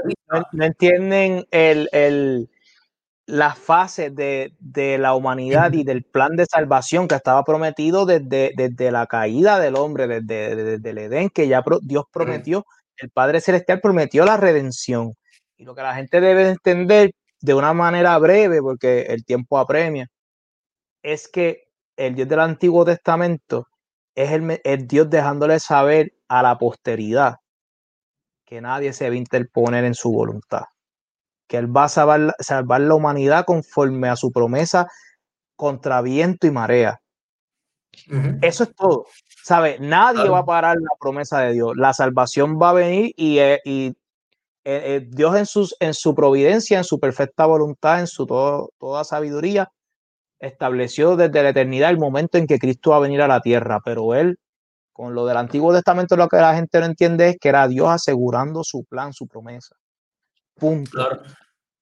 no, 0.53 0.64
entienden 0.64 1.47
el, 1.51 1.89
el, 1.93 2.49
la 3.27 3.55
fase 3.55 4.11
de, 4.11 4.55
de, 4.61 4.99
la 4.99 5.14
humanidad 5.14 5.73
y 5.73 5.83
del 5.83 6.05
plan 6.05 6.37
de 6.37 6.47
salvación 6.47 7.09
que 7.09 7.16
estaba 7.16 7.45
prometido 7.45 8.07
desde, 8.07 8.53
desde 8.57 8.93
la 8.93 9.07
caída 9.07 9.59
del 9.59 9.77
hombre, 9.77 10.07
desde, 10.07 10.55
desde, 10.55 10.91
el 10.91 10.99
Edén, 10.99 11.31
que 11.31 11.49
ya 11.49 11.64
Dios 11.83 12.05
prometió, 12.12 12.66
el 12.99 13.11
Padre 13.11 13.40
Celestial 13.40 13.80
prometió 13.80 14.24
la 14.24 14.36
redención. 14.36 15.14
Y 15.57 15.64
lo 15.64 15.74
que 15.74 15.82
la 15.82 15.94
gente 15.94 16.20
debe 16.20 16.49
entender 16.49 17.12
de 17.40 17.55
una 17.55 17.72
manera 17.72 18.18
breve, 18.18 18.61
porque 18.61 19.03
el 19.03 19.24
tiempo 19.24 19.59
apremia, 19.59 20.09
es 21.03 21.28
que 21.28 21.68
el 21.96 22.14
Dios 22.14 22.28
del 22.28 22.40
Antiguo 22.40 22.84
Testamento 22.84 23.66
es 24.14 24.32
el, 24.32 24.86
Dios 24.86 25.09
dejándole 25.11 25.61
saber 25.61 26.12
a 26.28 26.42
la 26.42 26.59
posteridad 26.59 27.36
que 28.44 28.61
nadie 28.61 28.92
se 28.92 29.09
va 29.09 29.14
a 29.14 29.18
interponer 29.18 29.84
en 29.84 29.94
su 29.94 30.11
voluntad, 30.11 30.64
que 31.46 31.59
Él 31.59 31.74
va 31.76 31.84
a 31.84 31.88
salvar, 31.88 32.34
salvar 32.38 32.80
la 32.80 32.94
humanidad 32.94 33.44
conforme 33.44 34.09
a 34.09 34.16
su 34.16 34.32
promesa 34.32 34.88
contra 35.55 36.01
viento 36.03 36.46
y 36.46 36.51
marea. 36.51 36.99
Eso 38.42 38.64
es 38.64 38.74
todo. 38.74 39.07
¿Sabe? 39.49 39.78
Nadie 39.80 40.28
va 40.28 40.40
a 40.40 40.44
parar 40.44 40.76
la 40.76 40.90
promesa 41.01 41.40
de 41.40 41.55
Dios. 41.55 41.74
La 41.74 41.94
salvación 41.94 42.59
va 42.61 42.68
a 42.68 42.74
venir 42.74 43.14
y, 43.16 43.38
eh, 43.38 43.59
y 43.64 43.86
eh, 43.86 43.94
eh, 44.84 45.09
Dios 45.09 45.34
en, 45.36 45.46
sus, 45.46 45.74
en 45.80 45.94
su 45.94 46.14
providencia, 46.14 46.76
en 46.76 46.84
su 46.84 47.01
perfecta 47.01 47.46
voluntad, 47.46 48.01
en 48.01 48.09
su 48.09 48.26
toda 48.26 49.05
sabiduría, 49.05 49.72
estableció 50.38 51.16
desde 51.16 51.42
la 51.42 51.49
eternidad 51.49 51.88
el 51.88 51.96
momento 51.96 52.36
en 52.36 52.46
que 52.46 52.59
Cristo 52.59 52.90
va 52.90 52.96
a 52.96 53.01
venir 53.01 53.22
a 53.22 53.26
la 53.26 53.40
tierra, 53.40 53.80
pero 53.82 54.14
él, 54.14 54.38
con 54.92 55.14
lo 55.14 55.24
del 55.24 55.38
Antiguo 55.38 55.72
Testamento, 55.72 56.14
lo 56.14 56.28
que 56.28 56.36
la 56.36 56.55
gente 56.55 56.78
no 56.80 56.84
entiende 56.84 57.30
es 57.30 57.38
que 57.40 57.49
era 57.49 57.66
Dios 57.68 57.88
asegurando 57.88 58.62
su 58.64 58.84
plan, 58.84 59.14
su 59.14 59.26
promesa. 59.26 59.76
Punto. 60.57 61.09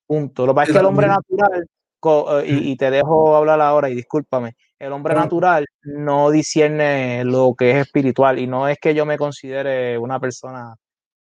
Punto. 0.07 0.47
Lo 0.47 0.53
que 0.53 0.55
pasa 0.55 0.71
es 0.71 0.73
que 0.73 0.79
el 0.79 0.87
hombre 0.87 1.09
natural, 1.09 1.67
y, 2.47 2.71
y, 2.71 2.77
te 2.77 2.93
dejo 2.93 3.35
hablar 3.35 3.61
ahora 3.61 3.91
y 3.91 3.97
discúlpame, 3.97 4.55
el 4.79 4.93
hombre 4.93 5.15
natural 5.15 5.67
no 5.83 6.31
discierne 6.31 7.25
lo 7.25 7.55
que 7.57 7.71
es 7.71 7.77
espiritual 7.87 8.39
y 8.39 8.47
no 8.47 8.69
es 8.69 8.79
que 8.79 8.95
yo 8.95 9.07
me 9.07 9.17
considere 9.17 9.97
una 9.99 10.21
persona 10.21 10.75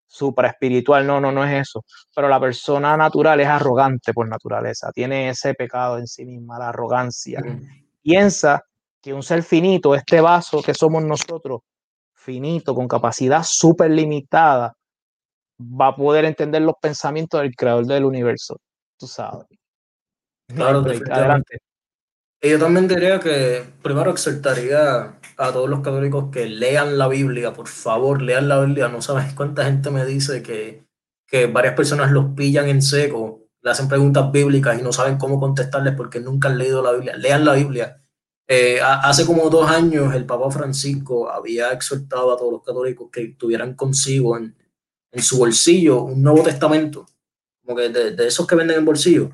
super 0.07 0.45
espiritual, 0.47 1.07
no, 1.07 1.21
no, 1.21 1.31
no 1.31 1.45
es 1.45 1.69
eso. 1.69 1.85
Pero 2.15 2.29
la 2.29 2.41
persona 2.41 2.97
natural 2.97 3.41
es 3.41 3.47
arrogante 3.47 4.13
por 4.13 4.29
naturaleza, 4.29 4.91
tiene 4.93 5.31
ese 5.31 5.55
pecado 5.55 5.99
en 5.99 6.07
sí 6.07 6.25
misma, 6.25 6.59
la 6.59 6.69
arrogancia. 6.69 7.41
Piensa 8.03 8.63
que 9.01 9.15
un 9.15 9.23
ser 9.23 9.43
finito, 9.43 9.95
este 9.95 10.21
vaso 10.21 10.63
que 10.63 10.75
somos 10.75 11.03
nosotros, 11.05 11.61
finito, 12.13 12.75
con 12.75 12.89
capacidad 12.89 13.43
súper 13.45 13.91
limitada, 13.91 14.75
va 15.61 15.89
a 15.89 15.97
poder 15.97 16.25
entender 16.25 16.63
los 16.63 16.75
pensamientos 16.81 17.41
del 17.41 17.55
creador 17.55 17.87
del 17.87 18.05
universo. 18.05 18.61
Tú 18.99 19.07
sabes. 19.07 19.47
Claro, 20.47 20.81
adelante. 21.11 21.61
Y 22.43 22.51
yo 22.51 22.59
también 22.59 22.88
diría 22.88 23.20
que 23.20 23.64
primero 23.82 24.11
exhortaría 24.11 25.18
a 25.36 25.53
todos 25.53 25.68
los 25.68 25.80
católicos 25.80 26.30
que 26.32 26.47
lean 26.47 26.97
la 26.97 27.07
Biblia, 27.07 27.53
por 27.53 27.68
favor, 27.68 28.22
lean 28.22 28.49
la 28.49 28.61
Biblia. 28.61 28.88
No 28.88 29.03
sabes 29.03 29.34
cuánta 29.34 29.64
gente 29.64 29.91
me 29.91 30.07
dice 30.07 30.43
que, 30.43 30.86
que 31.26 31.47
varias 31.47 31.74
personas 31.74 32.11
los 32.11 32.34
pillan 32.34 32.68
en 32.68 32.80
seco, 32.80 33.47
le 33.62 33.70
hacen 33.70 33.88
preguntas 33.88 34.32
bíblicas 34.32 34.78
y 34.78 34.82
no 34.82 34.91
saben 34.91 35.18
cómo 35.18 35.38
contestarles 35.38 35.95
porque 35.95 36.18
nunca 36.20 36.49
han 36.49 36.57
leído 36.57 36.82
la 36.82 36.93
Biblia. 36.93 37.14
Lean 37.16 37.45
la 37.45 37.53
Biblia. 37.55 38.03
Eh, 38.49 38.80
hace 38.82 39.26
como 39.26 39.51
dos 39.51 39.70
años 39.70 40.14
el 40.14 40.24
Papa 40.24 40.51
Francisco 40.51 41.30
había 41.30 41.72
exhortado 41.72 42.32
a 42.32 42.38
todos 42.38 42.53
los 42.53 42.62
católicos 42.64 43.11
que 43.12 43.34
tuvieran 43.38 43.74
consigo 43.74 44.38
en, 44.38 44.57
en 45.12 45.22
su 45.22 45.38
bolsillo 45.38 46.05
un 46.05 46.22
Nuevo 46.22 46.43
Testamento, 46.43 47.07
como 47.62 47.76
que 47.76 47.91
de, 47.91 48.12
de 48.12 48.26
esos 48.26 48.47
que 48.47 48.57
venden 48.57 48.78
en 48.78 48.84
bolsillo 48.84 49.30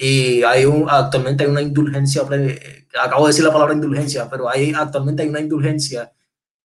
y 0.00 0.44
hay 0.44 0.64
un, 0.64 0.86
actualmente 0.88 1.42
hay 1.42 1.50
una 1.50 1.60
indulgencia, 1.60 2.22
acabo 2.22 3.26
de 3.26 3.30
decir 3.30 3.44
la 3.44 3.52
palabra 3.52 3.74
indulgencia, 3.74 4.30
pero 4.30 4.48
hay, 4.48 4.72
actualmente 4.72 5.24
hay 5.24 5.28
una 5.28 5.40
indulgencia 5.40 6.12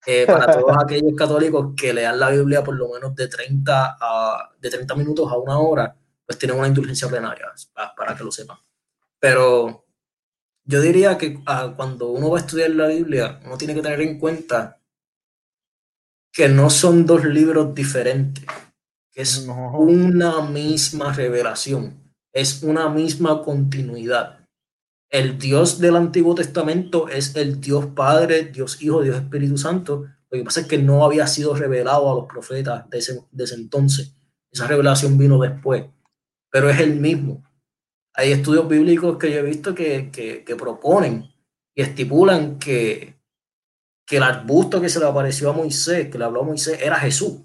eh, 0.05 0.27
para 0.27 0.53
todos 0.59 0.77
aquellos 0.79 1.15
católicos 1.17 1.73
que 1.75 1.95
lean 1.95 2.19
la 2.19 2.29
Biblia 2.29 2.63
por 2.63 2.75
lo 2.75 2.89
menos 2.93 3.15
de 3.15 3.27
30, 3.27 3.97
a, 3.99 4.51
de 4.59 4.69
30 4.69 4.93
minutos 4.93 5.31
a 5.31 5.37
una 5.37 5.57
hora, 5.57 5.95
pues 6.23 6.37
tienen 6.37 6.59
una 6.59 6.67
indulgencia 6.67 7.07
plenaria, 7.07 7.47
para, 7.97 8.15
que 8.15 8.23
lo 8.23 8.31
sepan. 8.31 8.57
Pero 9.17 9.83
yo 10.65 10.79
diría 10.79 11.17
que 11.17 11.41
ah, 11.47 11.73
cuando 11.75 12.11
uno 12.11 12.29
va 12.29 12.37
a 12.37 12.41
estudiar 12.41 12.69
la 12.69 12.85
Biblia, 12.85 13.39
uno 13.45 13.57
tiene 13.57 13.73
que 13.73 13.81
tener 13.81 14.01
en 14.01 14.19
cuenta 14.19 14.79
que 16.31 16.49
no 16.49 16.69
son 16.69 17.07
dos 17.07 17.25
libros 17.25 17.73
diferentes, 17.73 18.45
que 19.11 19.23
es 19.23 19.47
una 19.47 20.41
misma 20.41 21.11
revelación 21.11 22.02
es 22.33 22.63
una 22.63 22.89
misma 22.89 23.43
continuidad. 23.43 24.39
El 25.09 25.37
Dios 25.37 25.79
del 25.79 25.95
Antiguo 25.95 26.33
Testamento 26.33 27.07
es 27.07 27.35
el 27.35 27.61
Dios 27.61 27.85
Padre, 27.95 28.45
Dios 28.45 28.81
Hijo, 28.81 29.03
Dios 29.03 29.17
Espíritu 29.17 29.57
Santo. 29.57 30.07
Lo 30.29 30.37
que 30.39 30.43
pasa 30.43 30.61
es 30.61 30.67
que 30.67 30.79
no 30.79 31.05
había 31.05 31.27
sido 31.27 31.55
revelado 31.55 32.11
a 32.11 32.15
los 32.15 32.25
profetas 32.25 32.89
de 32.89 32.97
ese, 32.97 33.23
entonces. 33.53 34.15
Esa 34.51 34.67
revelación 34.67 35.17
vino 35.17 35.39
después, 35.39 35.85
pero 36.51 36.69
es 36.69 36.79
el 36.79 36.99
mismo. 36.99 37.43
hay 38.15 38.31
estudios 38.31 38.67
bíblicos 38.67 39.17
que 39.17 39.31
yo 39.31 39.39
he 39.39 39.43
visto 39.43 39.73
que, 39.73 40.11
que, 40.11 40.43
que 40.43 40.55
proponen 40.55 41.31
y 41.75 41.81
estipulan 41.81 42.59
que, 42.59 43.19
que 44.05 44.17
el 44.17 44.23
arbusto 44.23 44.81
que 44.81 44.89
se 44.89 44.99
le 44.99 45.05
apareció 45.05 45.49
a 45.49 45.53
Moisés, 45.53 46.09
que 46.09 46.17
le 46.17 46.25
habló 46.25 46.41
a 46.41 46.45
Moisés, 46.45 46.79
era 46.81 46.99
Jesús. 46.99 47.41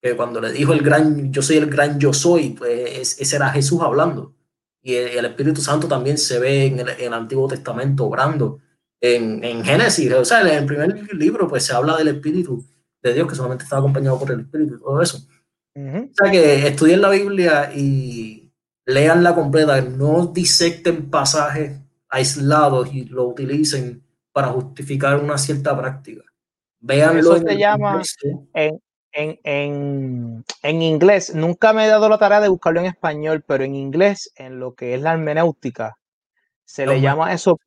Que 0.00 0.16
cuando 0.16 0.40
le 0.40 0.52
dijo 0.52 0.72
el 0.72 0.82
gran, 0.82 1.32
yo 1.32 1.42
soy 1.42 1.56
el 1.56 1.66
gran 1.66 1.98
yo 1.98 2.12
soy, 2.12 2.50
pues 2.50 3.20
ese 3.20 3.36
era 3.36 3.50
Jesús 3.50 3.80
hablando. 3.82 4.34
Y 4.82 4.94
el, 4.94 5.24
Espíritu 5.26 5.60
Santo 5.60 5.86
también 5.86 6.16
se 6.16 6.38
ve 6.38 6.66
en 6.66 6.80
el, 6.80 6.88
en 6.88 7.00
el 7.00 7.14
Antiguo 7.14 7.46
Testamento 7.48 8.06
obrando. 8.06 8.60
En, 9.00 9.44
en, 9.44 9.64
Génesis, 9.64 10.12
o 10.12 10.24
sea, 10.24 10.40
en 10.40 10.58
el 10.58 10.66
primer 10.66 11.14
libro, 11.14 11.48
pues 11.48 11.64
se 11.64 11.74
habla 11.74 11.96
del 11.96 12.08
Espíritu 12.08 12.64
de 13.02 13.14
Dios, 13.14 13.28
que 13.28 13.34
solamente 13.34 13.64
estaba 13.64 13.80
acompañado 13.80 14.18
por 14.18 14.30
el 14.30 14.40
Espíritu 14.40 14.76
y 14.76 14.78
todo 14.78 15.00
eso. 15.02 15.18
O 15.74 16.08
sea, 16.12 16.30
que 16.30 16.66
estudien 16.66 17.00
la 17.00 17.10
Biblia 17.10 17.70
y 17.74 18.52
leanla 18.84 19.34
completa, 19.34 19.80
no 19.80 20.26
disecten 20.26 21.10
pasajes 21.10 21.78
aislados 22.08 22.92
y 22.92 23.04
lo 23.04 23.28
utilicen 23.28 24.02
para 24.32 24.48
justificar 24.48 25.18
una 25.18 25.38
cierta 25.38 25.76
práctica. 25.78 26.22
Veanlo. 26.80 27.36
Eso 27.36 27.46
se 27.46 27.58
llama 27.58 28.02
en, 28.54 28.80
en, 29.12 29.38
en, 29.44 30.44
en, 30.62 30.82
inglés. 30.82 31.34
Nunca 31.34 31.72
me 31.72 31.84
he 31.84 31.88
dado 31.88 32.08
la 32.08 32.18
tarea 32.18 32.40
de 32.40 32.48
buscarlo 32.48 32.80
en 32.80 32.86
español, 32.86 33.44
pero 33.46 33.64
en 33.64 33.74
inglés, 33.74 34.32
en 34.36 34.60
lo 34.60 34.74
que 34.74 34.94
es 34.94 35.02
la 35.02 35.12
hermenéutica, 35.12 35.96
se 36.64 36.86
le 36.86 37.00
llama 37.00 37.32
eso. 37.32 37.58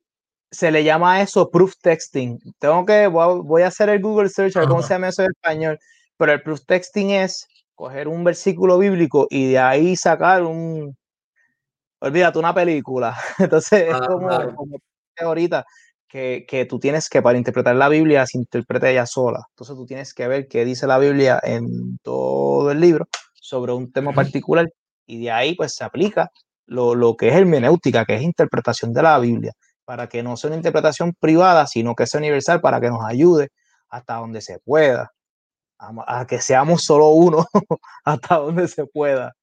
Se 0.50 0.70
le 0.70 0.84
llama 0.84 1.20
eso 1.20 1.50
proof 1.50 1.74
texting. 1.82 2.38
Tengo 2.58 2.86
que, 2.86 3.06
voy 3.08 3.62
a, 3.62 3.66
hacer 3.66 3.88
el 3.88 4.00
Google 4.00 4.28
search 4.28 4.56
a 4.56 4.60
ver 4.60 4.68
cómo 4.68 4.82
se 4.82 4.94
llama 4.94 5.08
eso 5.08 5.22
en 5.22 5.30
español. 5.30 5.78
Pero 6.16 6.32
el 6.32 6.42
proof 6.42 6.60
texting 6.64 7.10
es 7.10 7.46
coger 7.74 8.06
un 8.06 8.22
versículo 8.22 8.78
bíblico 8.78 9.26
y 9.30 9.50
de 9.50 9.58
ahí 9.58 9.96
sacar 9.96 10.44
un, 10.44 10.96
olvídate, 12.00 12.38
una 12.38 12.54
película. 12.54 13.16
Entonces 13.38 13.88
es 13.88 13.94
ah, 13.94 14.06
como, 14.06 14.28
como 14.54 14.78
ahorita, 15.18 15.64
que, 16.14 16.46
que, 16.46 16.64
tú 16.64 16.78
tienes 16.78 17.08
que, 17.08 17.22
para 17.22 17.36
interpretar 17.36 17.74
la 17.74 17.88
Biblia, 17.88 18.24
se 18.24 18.38
interpreta 18.38 18.88
ella 18.88 19.04
sola. 19.04 19.48
Entonces 19.50 19.74
tú 19.74 19.84
tienes 19.84 20.14
que 20.14 20.28
ver 20.28 20.46
qué 20.46 20.64
dice 20.64 20.86
la 20.86 20.98
Biblia 21.00 21.40
en 21.42 21.98
todo 22.04 22.70
el 22.70 22.78
libro 22.78 23.08
sobre 23.34 23.72
un 23.72 23.90
tema 23.90 24.12
particular 24.12 24.68
y 25.06 25.24
de 25.24 25.32
ahí 25.32 25.56
pues 25.56 25.74
se 25.74 25.82
aplica 25.82 26.30
lo, 26.66 26.94
lo 26.94 27.16
que 27.16 27.30
es 27.30 27.34
hermenéutica, 27.34 28.04
que 28.04 28.14
es 28.14 28.22
interpretación 28.22 28.92
de 28.92 29.02
la 29.02 29.18
Biblia, 29.18 29.54
para 29.84 30.08
que 30.08 30.22
no 30.22 30.36
sea 30.36 30.50
una 30.50 30.56
interpretación 30.56 31.14
privada, 31.18 31.66
sino 31.66 31.96
que 31.96 32.06
sea 32.06 32.20
universal, 32.20 32.60
para 32.60 32.80
que 32.80 32.90
nos 32.90 33.04
ayude 33.04 33.48
hasta 33.88 34.14
donde 34.14 34.40
se 34.40 34.60
pueda, 34.60 35.10
a, 35.80 36.20
a 36.20 36.26
que 36.28 36.40
seamos 36.40 36.84
solo 36.84 37.08
uno, 37.08 37.44
hasta 38.04 38.36
donde 38.36 38.68
se 38.68 38.86
pueda. 38.86 39.34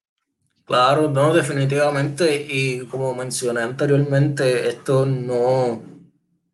Claro, 0.64 1.10
no, 1.10 1.34
definitivamente. 1.34 2.48
Y 2.50 2.86
como 2.86 3.14
mencioné 3.14 3.60
anteriormente, 3.60 4.70
esto 4.70 5.06
no, 5.06 5.82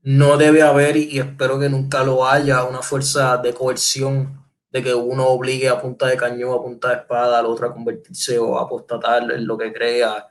no 0.08 0.38
debe 0.38 0.62
haber, 0.62 0.96
y 0.96 1.20
espero 1.20 1.60
que 1.60 1.68
nunca 1.68 2.02
lo 2.02 2.26
haya, 2.26 2.64
una 2.64 2.82
fuerza 2.82 3.36
de 3.38 3.54
coerción 3.54 4.42
de 4.72 4.82
que 4.82 4.94
uno 4.94 5.28
obligue 5.28 5.68
a 5.68 5.82
punta 5.82 6.08
de 6.08 6.16
cañón, 6.16 6.54
a 6.54 6.62
punta 6.64 6.88
de 6.88 6.96
espada 6.96 7.40
al 7.40 7.46
otro 7.46 7.68
a 7.68 7.74
convertirse 7.74 8.40
o 8.40 8.58
a 8.58 8.64
apostatar 8.64 9.30
en 9.30 9.46
lo 9.46 9.58
que 9.58 9.74
crea, 9.74 10.26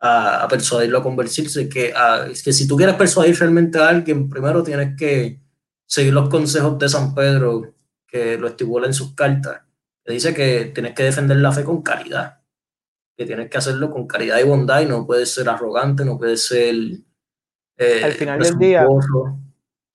a, 0.00 0.48
persuadirlo 0.50 0.98
a 0.98 1.02
convertirse. 1.04 1.68
Que, 1.68 1.94
es 2.28 2.42
que 2.42 2.52
si 2.52 2.66
tú 2.66 2.76
quieres 2.76 2.96
persuadir 2.96 3.38
realmente 3.38 3.78
a 3.78 3.88
alguien, 3.88 4.28
primero 4.28 4.64
tienes 4.64 4.96
que 4.98 5.40
seguir 5.86 6.12
los 6.12 6.28
consejos 6.28 6.76
de 6.80 6.88
San 6.88 7.14
Pedro, 7.14 7.74
que 8.08 8.36
lo 8.36 8.48
estipula 8.48 8.88
en 8.88 8.94
sus 8.94 9.14
cartas. 9.14 9.60
Que 10.04 10.12
dice 10.12 10.34
que 10.34 10.72
tienes 10.74 10.92
que 10.92 11.04
defender 11.04 11.36
la 11.36 11.52
fe 11.52 11.62
con 11.62 11.82
caridad 11.82 12.40
que 13.16 13.26
tienes 13.26 13.50
que 13.50 13.58
hacerlo 13.58 13.90
con 13.90 14.06
caridad 14.06 14.38
y 14.38 14.44
bondad 14.44 14.80
y 14.80 14.86
no 14.86 15.06
puedes 15.06 15.34
ser 15.34 15.46
arrogante, 15.50 16.06
no 16.06 16.16
puedes 16.16 16.42
ser... 16.42 16.74
Eh, 17.80 18.04
al 18.04 18.12
final 18.12 18.38
del 18.38 18.58
día... 18.58 18.86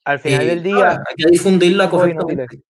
Al 0.06 0.20
final 0.20 0.48
del 0.48 0.64
día... 0.64 1.04
hay 1.08 1.16
que 1.16 1.30
difundirla 1.30 1.90
correctamente. 1.90 2.62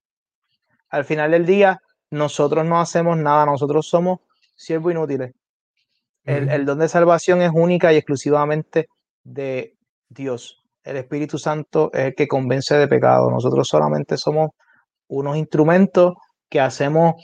Al 0.89 1.05
final 1.05 1.31
del 1.31 1.45
día, 1.45 1.81
nosotros 2.11 2.65
no 2.65 2.79
hacemos 2.79 3.17
nada, 3.17 3.45
nosotros 3.45 3.87
somos 3.87 4.19
siervos 4.55 4.91
inútiles. 4.91 5.33
El, 6.23 6.49
el, 6.49 6.65
don 6.65 6.79
de 6.79 6.89
salvación 6.89 7.41
es 7.41 7.51
única 7.53 7.93
y 7.93 7.97
exclusivamente 7.97 8.87
de 9.23 9.75
Dios. 10.09 10.61
El 10.83 10.97
Espíritu 10.97 11.37
Santo 11.37 11.91
es 11.93 12.01
el 12.01 12.15
que 12.15 12.27
convence 12.27 12.75
de 12.75 12.87
pecado. 12.87 13.29
Nosotros 13.31 13.67
solamente 13.67 14.17
somos 14.17 14.49
unos 15.07 15.37
instrumentos 15.37 16.13
que 16.49 16.59
hacemos 16.59 17.15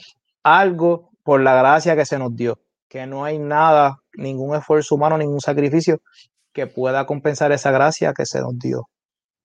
algo 0.42 1.10
por 1.22 1.40
la 1.40 1.54
gracia 1.54 1.96
que 1.96 2.06
se 2.06 2.18
nos 2.18 2.34
dio 2.34 2.58
que 2.92 3.06
no 3.06 3.24
hay 3.24 3.38
nada, 3.38 3.96
ningún 4.18 4.54
esfuerzo 4.54 4.96
humano, 4.96 5.16
ningún 5.16 5.40
sacrificio 5.40 6.02
que 6.52 6.66
pueda 6.66 7.06
compensar 7.06 7.52
esa 7.52 7.70
gracia 7.70 8.12
que 8.12 8.26
se 8.26 8.40
nos 8.40 8.58
dio. 8.58 8.88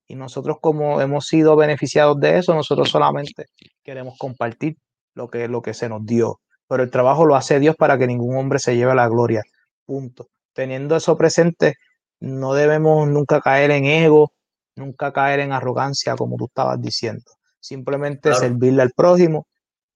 Y 0.07 0.15
nosotros 0.15 0.57
como 0.61 1.01
hemos 1.01 1.25
sido 1.25 1.55
beneficiados 1.55 2.19
de 2.19 2.37
eso, 2.37 2.53
nosotros 2.53 2.89
solamente 2.89 3.45
queremos 3.83 4.17
compartir 4.17 4.77
lo 5.13 5.29
que, 5.29 5.47
lo 5.47 5.61
que 5.61 5.73
se 5.73 5.89
nos 5.89 6.05
dio. 6.05 6.39
Pero 6.67 6.83
el 6.83 6.91
trabajo 6.91 7.25
lo 7.25 7.35
hace 7.35 7.59
Dios 7.59 7.75
para 7.75 7.97
que 7.97 8.07
ningún 8.07 8.37
hombre 8.37 8.59
se 8.59 8.75
lleve 8.75 8.95
la 8.95 9.07
gloria. 9.07 9.41
Punto. 9.85 10.27
Teniendo 10.53 10.95
eso 10.95 11.17
presente, 11.17 11.75
no 12.19 12.53
debemos 12.53 13.07
nunca 13.07 13.41
caer 13.41 13.71
en 13.71 13.85
ego, 13.85 14.31
nunca 14.75 15.11
caer 15.11 15.39
en 15.39 15.51
arrogancia, 15.51 16.15
como 16.15 16.37
tú 16.37 16.45
estabas 16.45 16.81
diciendo. 16.81 17.31
Simplemente 17.59 18.33
servirle 18.33 18.81
al 18.81 18.91
prójimo 18.91 19.47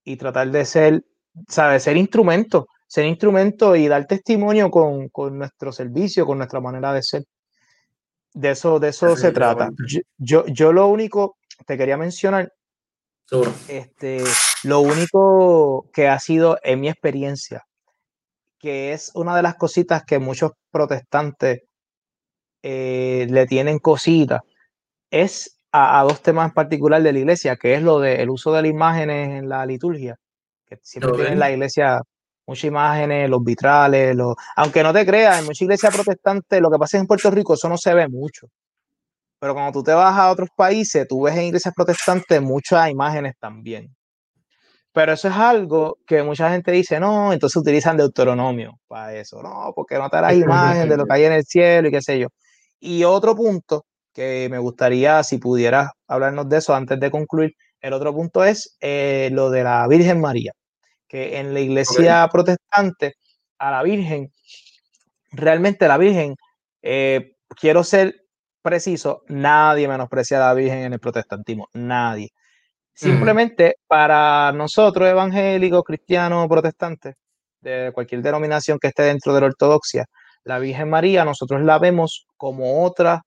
y 0.03 0.17
tratar 0.17 0.49
de 0.51 0.65
ser, 0.65 1.03
¿sabes? 1.47 1.83
Ser 1.83 1.97
instrumento 1.97 2.67
ser 2.91 3.05
instrumento 3.05 3.73
y 3.77 3.87
dar 3.87 4.05
testimonio 4.05 4.69
con, 4.69 5.07
con, 5.07 5.37
nuestro 5.37 5.71
servicio, 5.71 6.25
con 6.25 6.39
nuestra 6.39 6.59
manera 6.59 6.91
de 6.91 7.01
ser. 7.01 7.23
De 8.33 8.51
eso, 8.51 8.81
de 8.81 8.89
eso 8.89 9.15
se 9.15 9.31
trata. 9.31 9.69
Yo, 10.17 10.45
yo, 10.47 10.73
lo 10.73 10.87
único, 10.87 11.37
te 11.65 11.77
quería 11.77 11.95
mencionar, 11.95 12.51
este, 13.69 14.21
lo 14.63 14.81
único 14.81 15.89
que 15.93 16.09
ha 16.09 16.19
sido 16.19 16.59
en 16.63 16.81
mi 16.81 16.89
experiencia, 16.89 17.65
que 18.59 18.91
es 18.91 19.11
una 19.15 19.37
de 19.37 19.43
las 19.43 19.55
cositas 19.55 20.03
que 20.03 20.19
muchos 20.19 20.51
protestantes 20.69 21.61
eh, 22.61 23.25
le 23.29 23.47
tienen 23.47 23.79
cositas, 23.79 24.41
es 25.09 25.61
a, 25.71 26.03
dos 26.03 26.21
temas 26.21 26.49
en 26.49 26.55
particular 26.55 27.01
de 27.01 27.13
la 27.13 27.19
iglesia, 27.19 27.55
que 27.55 27.73
es 27.73 27.81
lo 27.81 28.01
del 28.01 28.29
uso 28.29 28.51
de 28.51 28.63
las 28.63 28.71
imágenes 28.71 29.29
en 29.29 29.47
la 29.47 29.65
liturgia, 29.65 30.17
que 30.65 30.77
siempre 30.81 31.13
tienen 31.13 31.39
la 31.39 31.51
iglesia 31.51 32.01
muchas 32.45 32.65
imágenes, 32.65 33.29
los 33.29 33.43
vitrales, 33.43 34.15
los... 34.15 34.35
aunque 34.55 34.83
no 34.83 34.93
te 34.93 35.05
creas, 35.05 35.39
en 35.39 35.45
muchas 35.45 35.61
iglesias 35.61 35.93
protestantes, 35.93 36.61
lo 36.61 36.69
que 36.69 36.77
pasa 36.77 36.97
es 36.97 37.01
en 37.01 37.07
Puerto 37.07 37.31
Rico, 37.31 37.53
eso 37.53 37.69
no 37.69 37.77
se 37.77 37.93
ve 37.93 38.07
mucho. 38.07 38.47
Pero 39.39 39.53
cuando 39.53 39.71
tú 39.71 39.83
te 39.83 39.93
vas 39.93 40.17
a 40.17 40.29
otros 40.29 40.49
países, 40.55 41.07
tú 41.07 41.23
ves 41.23 41.35
en 41.35 41.45
iglesias 41.45 41.73
protestantes 41.75 42.41
muchas 42.41 42.89
imágenes 42.89 43.35
también. 43.39 43.95
Pero 44.93 45.13
eso 45.13 45.29
es 45.29 45.35
algo 45.35 45.97
que 46.05 46.21
mucha 46.21 46.51
gente 46.51 46.71
dice, 46.71 46.99
no, 46.99 47.33
entonces 47.33 47.55
utilizan 47.55 47.97
Deuteronomio 47.97 48.79
para 48.87 49.15
eso. 49.15 49.41
No, 49.41 49.71
porque 49.75 49.97
no 49.97 50.09
te 50.09 50.21
las 50.21 50.33
imágenes 50.35 50.89
de 50.89 50.97
lo 50.97 51.05
que 51.05 51.13
hay 51.13 51.23
en 51.25 51.33
el 51.33 51.45
cielo 51.45 51.87
y 51.87 51.91
qué 51.91 52.01
sé 52.01 52.19
yo. 52.19 52.27
Y 52.79 53.03
otro 53.03 53.35
punto 53.35 53.85
que 54.13 54.47
me 54.51 54.59
gustaría, 54.59 55.23
si 55.23 55.37
pudieras 55.37 55.89
hablarnos 56.07 56.49
de 56.49 56.57
eso 56.57 56.75
antes 56.75 56.99
de 56.99 57.09
concluir, 57.09 57.55
el 57.79 57.93
otro 57.93 58.13
punto 58.13 58.43
es 58.43 58.77
eh, 58.81 59.29
lo 59.31 59.49
de 59.49 59.63
la 59.63 59.87
Virgen 59.87 60.21
María 60.21 60.53
que 61.11 61.37
en 61.39 61.53
la 61.53 61.59
iglesia 61.59 62.25
protestante 62.31 63.15
a 63.59 63.69
la 63.69 63.83
Virgen, 63.83 64.31
realmente 65.33 65.85
la 65.89 65.97
Virgen, 65.97 66.35
eh, 66.81 67.33
quiero 67.49 67.83
ser 67.83 68.15
preciso, 68.61 69.23
nadie 69.27 69.89
menosprecia 69.89 70.37
a 70.37 70.47
la 70.47 70.53
Virgen 70.53 70.79
en 70.79 70.93
el 70.93 71.01
protestantismo, 71.01 71.67
nadie. 71.73 72.29
Simplemente 72.93 73.75
para 73.87 74.53
nosotros, 74.53 75.09
evangélicos, 75.09 75.83
cristianos, 75.83 76.47
protestantes, 76.47 77.15
de 77.59 77.91
cualquier 77.93 78.21
denominación 78.21 78.79
que 78.79 78.87
esté 78.87 79.03
dentro 79.03 79.33
de 79.33 79.41
la 79.41 79.47
ortodoxia, 79.47 80.05
la 80.45 80.59
Virgen 80.59 80.89
María, 80.89 81.25
nosotros 81.25 81.61
la 81.61 81.77
vemos 81.77 82.25
como 82.37 82.85
otra, 82.85 83.23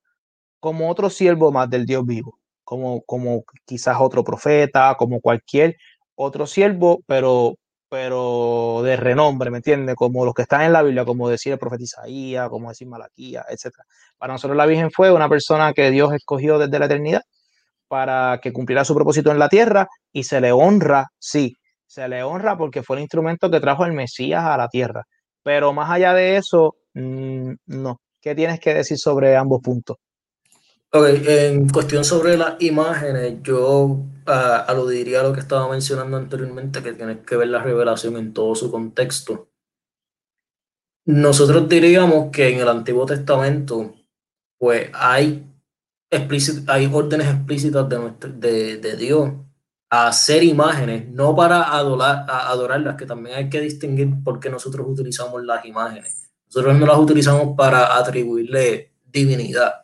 como 0.59 0.89
otro 0.89 1.11
siervo 1.11 1.53
más 1.53 1.69
del 1.69 1.85
Dios 1.85 2.07
vivo, 2.07 2.39
como, 2.65 3.03
como 3.03 3.45
quizás 3.67 3.99
otro 4.01 4.25
profeta, 4.25 4.95
como 4.99 5.21
cualquier 5.21 5.77
otro 6.15 6.47
siervo, 6.47 7.01
pero 7.07 7.57
pero 7.95 8.83
de 8.83 8.97
renombre, 8.97 9.53
¿me 9.53 9.59
entiendes? 9.59 9.95
Como 9.95 10.25
los 10.25 10.35
que 10.35 10.43
están 10.43 10.63
en 10.63 10.73
la 10.73 10.83
Biblia, 10.83 11.05
como 11.05 11.29
decir 11.29 11.53
el 11.53 11.61
profeta 11.61 11.85
Isaías, 11.85 12.49
como 12.49 12.69
decir 12.69 12.89
Malaquía, 12.89 13.45
etc. 13.49 13.71
Para 14.19 14.33
nosotros 14.33 14.57
la 14.57 14.67
Virgen 14.67 14.91
fue 14.91 15.13
una 15.13 15.29
persona 15.29 15.73
que 15.73 15.93
Dios 15.93 16.13
escogió 16.13 16.59
desde 16.59 16.77
la 16.81 16.87
eternidad 16.87 17.23
para 17.87 18.41
que 18.43 18.53
cumpliera 18.53 18.85
su 18.85 18.97
propósito 18.97 19.31
en 19.31 19.39
la 19.39 19.49
tierra 19.49 19.87
y 20.13 20.25
se 20.25 20.41
le 20.41 20.51
honra, 20.51 21.07
sí, 21.21 21.55
se 21.87 22.09
le 22.09 22.25
honra 22.25 22.59
porque 22.59 22.83
fue 22.83 22.97
el 22.97 23.03
instrumento 23.03 23.49
que 23.49 23.61
trajo 23.61 23.85
el 23.85 23.93
Mesías 23.93 24.43
a 24.43 24.57
la 24.57 24.67
tierra. 24.67 25.05
Pero 25.45 25.73
más 25.73 25.89
allá 25.89 26.15
de 26.15 26.37
eso, 26.37 26.75
mm, 26.95 27.53
no. 27.67 28.01
¿Qué 28.21 28.35
tienes 28.35 28.59
que 28.59 28.75
decir 28.75 28.99
sobre 28.99 29.37
ambos 29.37 29.61
puntos? 29.63 29.99
Ok, 30.97 31.07
en 31.27 31.69
cuestión 31.71 32.05
sobre 32.05 32.37
las 32.37 32.55
imágenes, 32.63 33.43
yo 33.43 33.83
uh, 33.85 34.31
aludiría 34.69 35.21
a 35.21 35.23
lo 35.25 35.33
que 35.33 35.41
estaba 35.41 35.69
mencionando 35.69 36.17
anteriormente, 36.17 36.85
que 36.85 36.93
tienes 36.93 37.19
que 37.27 37.37
ver 37.37 37.49
la 37.49 37.61
revelación 37.61 38.17
en 38.17 38.33
todo 38.33 38.55
su 38.55 38.71
contexto. 38.71 39.49
nosotros 41.07 41.69
diríamos 41.69 42.31
que 42.31 42.49
en 42.49 42.61
el 42.61 42.69
Antiguo 42.69 43.07
Testamento, 43.07 43.93
pues 44.57 44.89
hay, 44.95 45.45
hay 46.69 46.91
órdenes 46.93 47.27
explícitas 47.27 47.89
de, 47.89 48.79
de, 48.79 48.97
Dios 48.97 49.33
a 49.91 50.07
hacer 50.09 50.45
imágenes, 50.45 51.09
no 51.09 51.35
para 51.35 51.75
adorar, 51.77 52.25
a 52.29 52.51
adorarlas, 52.51 52.97
que 52.97 53.07
también 53.07 53.37
hay 53.37 53.51
que 53.51 53.61
distinguir 53.61 54.23
por 54.23 54.39
qué 54.39 54.49
nosotros 54.49 54.87
utilizamos 54.89 55.45
las 55.45 55.65
imágenes. 55.65 56.31
Nosotros 56.47 56.79
no 56.79 56.87
las 56.87 56.99
utilizamos 56.99 57.57
para 57.57 57.97
atribuirle 57.97 58.93
divinidad. 59.05 59.84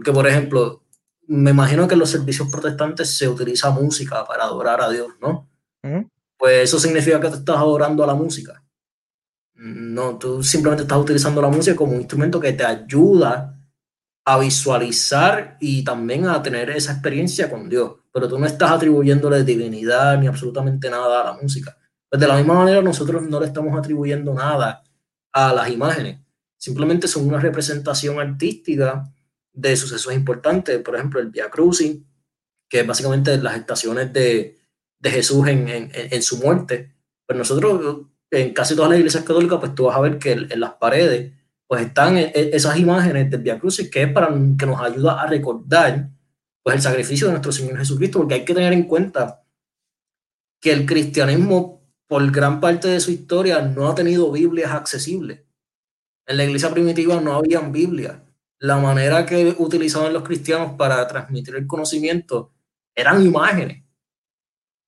Porque, 0.00 0.12
por 0.12 0.26
ejemplo, 0.26 0.82
me 1.26 1.50
imagino 1.50 1.86
que 1.86 1.92
en 1.92 2.00
los 2.00 2.08
servicios 2.08 2.48
protestantes 2.50 3.10
se 3.10 3.28
utiliza 3.28 3.68
música 3.68 4.24
para 4.24 4.44
adorar 4.44 4.80
a 4.80 4.88
Dios, 4.88 5.08
¿no? 5.20 5.46
Pues 6.38 6.64
eso 6.64 6.78
significa 6.78 7.20
que 7.20 7.28
tú 7.28 7.34
estás 7.34 7.58
adorando 7.58 8.02
a 8.02 8.06
la 8.06 8.14
música. 8.14 8.64
No, 9.56 10.16
tú 10.16 10.42
simplemente 10.42 10.84
estás 10.84 10.96
utilizando 10.96 11.42
la 11.42 11.48
música 11.48 11.76
como 11.76 11.92
un 11.92 11.98
instrumento 11.98 12.40
que 12.40 12.54
te 12.54 12.64
ayuda 12.64 13.60
a 14.24 14.38
visualizar 14.38 15.58
y 15.60 15.84
también 15.84 16.26
a 16.26 16.42
tener 16.42 16.70
esa 16.70 16.92
experiencia 16.92 17.50
con 17.50 17.68
Dios, 17.68 17.96
pero 18.10 18.26
tú 18.26 18.38
no 18.38 18.46
estás 18.46 18.70
atribuyéndole 18.70 19.44
divinidad 19.44 20.18
ni 20.18 20.28
absolutamente 20.28 20.88
nada 20.88 21.20
a 21.20 21.24
la 21.34 21.42
música. 21.42 21.76
Pues 22.08 22.18
de 22.18 22.26
la 22.26 22.38
misma 22.38 22.54
manera 22.54 22.80
nosotros 22.80 23.22
no 23.24 23.38
le 23.38 23.48
estamos 23.48 23.78
atribuyendo 23.78 24.32
nada 24.32 24.82
a 25.30 25.52
las 25.52 25.68
imágenes, 25.68 26.20
simplemente 26.56 27.06
son 27.06 27.28
una 27.28 27.38
representación 27.38 28.18
artística 28.18 29.12
de 29.60 29.76
sucesos 29.76 30.12
importantes, 30.12 30.78
por 30.80 30.96
ejemplo 30.96 31.20
el 31.20 31.28
Via 31.28 31.50
Crucis, 31.50 31.98
que 32.68 32.80
es 32.80 32.86
básicamente 32.86 33.36
las 33.38 33.56
estaciones 33.56 34.12
de, 34.12 34.58
de 34.98 35.10
Jesús 35.10 35.46
en, 35.48 35.90
en, 35.92 36.22
su 36.22 36.38
muerte. 36.38 36.94
Pues 37.26 37.36
nosotros 37.36 38.06
en 38.30 38.54
casi 38.54 38.76
todas 38.76 38.90
las 38.90 38.98
iglesias 38.98 39.24
católicas, 39.24 39.58
pues 39.58 39.74
tú 39.74 39.84
vas 39.84 39.96
a 39.96 40.00
ver 40.00 40.18
que 40.18 40.32
en, 40.32 40.60
las 40.60 40.74
paredes, 40.74 41.32
pues 41.66 41.82
están 41.82 42.16
e, 42.16 42.32
e, 42.34 42.50
esas 42.54 42.78
imágenes 42.78 43.30
del 43.30 43.42
Via 43.42 43.58
Crucis, 43.58 43.90
que 43.90 44.02
es 44.02 44.12
para 44.12 44.28
que 44.28 44.66
nos 44.66 44.80
ayuda 44.80 45.20
a 45.20 45.26
recordar, 45.26 46.10
pues 46.62 46.76
el 46.76 46.82
sacrificio 46.82 47.26
de 47.26 47.32
nuestro 47.32 47.52
Señor 47.52 47.78
Jesucristo, 47.78 48.18
porque 48.18 48.34
hay 48.34 48.44
que 48.44 48.54
tener 48.54 48.72
en 48.72 48.84
cuenta 48.84 49.42
que 50.60 50.72
el 50.72 50.86
cristianismo, 50.86 51.82
por 52.06 52.30
gran 52.30 52.60
parte 52.60 52.88
de 52.88 53.00
su 53.00 53.10
historia, 53.10 53.62
no 53.62 53.88
ha 53.88 53.94
tenido 53.94 54.30
Biblias 54.30 54.72
accesibles. 54.72 55.40
En 56.26 56.36
la 56.36 56.44
iglesia 56.44 56.70
primitiva 56.70 57.20
no 57.20 57.34
habían 57.34 57.72
Biblias. 57.72 58.18
La 58.60 58.76
manera 58.76 59.26
que 59.26 59.54
utilizaban 59.58 60.12
los 60.12 60.22
cristianos 60.22 60.72
para 60.76 61.06
transmitir 61.08 61.56
el 61.56 61.66
conocimiento 61.66 62.52
eran 62.94 63.24
imágenes. 63.24 63.82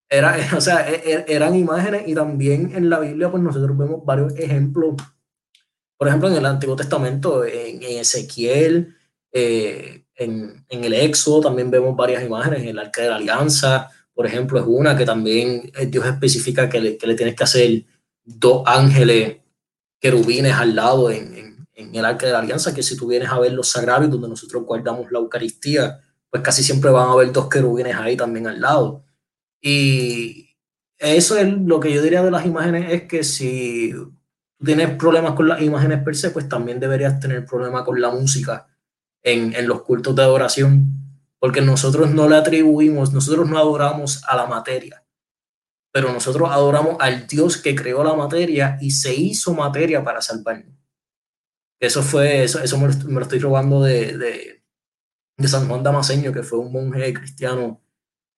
Era, 0.09 0.37
o 0.57 0.61
sea, 0.61 0.89
e, 0.91 0.95
e, 1.05 1.25
eran 1.29 1.55
imágenes 1.55 2.03
y 2.07 2.15
también 2.15 2.73
en 2.75 2.91
la 2.91 3.01
Biblia 3.01 3.31
pues 3.31 3.43
nosotros 3.43 3.77
vemos 3.77 4.05
varios 4.05 4.35
ejemplos. 4.39 4.97
Por 5.97 6.09
ejemplo, 6.09 6.29
en 6.29 6.37
el 6.37 6.47
Antiguo 6.47 6.77
Testamento, 6.77 7.45
en, 7.45 7.83
Ezequiel, 7.83 8.95
eh, 9.33 10.05
en, 10.17 10.65
en, 10.69 10.85
el 10.85 10.93
Éxodo 10.93 11.41
también 11.41 11.71
vemos 11.71 11.97
varias 11.97 12.23
imágenes. 12.23 12.63
En 12.63 12.69
el 12.69 12.79
Arca 12.79 13.03
de 13.03 13.09
la 13.09 13.17
Alianza, 13.17 13.89
por 14.15 14.27
ejemplo, 14.27 14.59
es 14.59 14.67
una 14.67 14.97
que 14.97 15.07
también 15.07 15.73
eh, 15.75 15.87
Dios 15.87 16.05
especifica 16.05 16.69
que 16.69 16.81
le, 16.81 16.99
que 16.99 17.07
le 17.07 17.15
tienes 17.15 17.35
que 17.35 17.45
hacer 17.45 17.85
dos 18.25 18.63
ángeles 18.67 19.39
querubines 19.99 20.53
al 20.55 20.75
lado 20.75 21.11
en, 21.75 21.95
el 21.95 22.05
Arca 22.05 22.27
de 22.27 22.33
la 22.33 22.41
Alianza, 22.41 22.75
que 22.75 22.83
si 22.83 22.97
tú 22.97 23.09
vienes 23.09 23.29
a 23.29 23.39
ver 23.39 23.53
los 23.53 23.69
sagrados 23.69 24.11
donde 24.11 24.29
nosotros 24.29 24.65
guardamos 24.65 25.11
la 25.11 25.19
Eucaristía, 25.19 26.01
pues 26.31 26.43
casi 26.43 26.63
siempre 26.63 26.91
van 26.91 27.09
a 27.09 27.13
haber 27.13 27.33
dos 27.33 27.49
querubines 27.49 27.97
ahí 27.97 28.17
también 28.17 28.47
al 28.47 28.61
lado. 28.61 29.05
Y 29.61 30.57
eso 30.99 31.37
es 31.37 31.53
lo 31.53 31.81
que 31.81 31.93
yo 31.93 32.03
diría 32.03 32.23
de 32.23 32.31
las 32.31 32.47
imágenes, 32.47 32.93
es 32.93 33.03
que 33.03 33.25
si 33.25 33.93
tienes 34.65 34.97
problemas 34.97 35.35
con 35.35 35.49
las 35.49 35.61
imágenes 35.61 36.03
per 36.03 36.17
se, 36.17 36.31
pues 36.31 36.49
también 36.49 36.81
deberías 36.81 37.21
tener 37.21 37.45
problemas 37.45 37.83
con 37.85 38.01
la 38.01 38.11
música 38.11 38.69
en, 39.23 39.55
en 39.55 39.69
los 39.69 39.83
cultos 39.83 40.15
de 40.15 40.23
adoración, 40.23 41.03
porque 41.39 41.61
nosotros 41.61 42.11
no 42.11 42.29
le 42.29 42.37
atribuimos, 42.37 43.13
nosotros 43.13 43.49
no 43.49 43.59
adoramos 43.59 44.23
a 44.27 44.37
la 44.37 44.47
materia, 44.47 45.05
pero 45.93 46.13
nosotros 46.13 46.49
adoramos 46.51 46.97
al 47.01 47.27
Dios 47.27 47.57
que 47.57 47.75
creó 47.75 48.03
la 48.05 48.15
materia 48.15 48.79
y 48.81 48.93
se 48.93 49.15
hizo 49.15 49.53
materia 49.55 50.03
para 50.03 50.23
salvarnos. 50.23 50.82
Eso 51.83 52.01
fue, 52.01 52.45
eso, 52.45 52.61
eso 52.63 52.79
me, 52.79 52.87
lo, 52.87 53.21
estoy 53.23 53.41
robando 53.41 53.83
de, 53.83 54.17
de, 54.17 54.63
de 55.37 55.49
San 55.49 55.67
Juan 55.67 55.83
Damaseño, 55.83 56.33
que 56.33 56.45
fue 56.45 56.61
un 56.61 56.71
monje 56.71 57.13
cristiano 57.13 57.83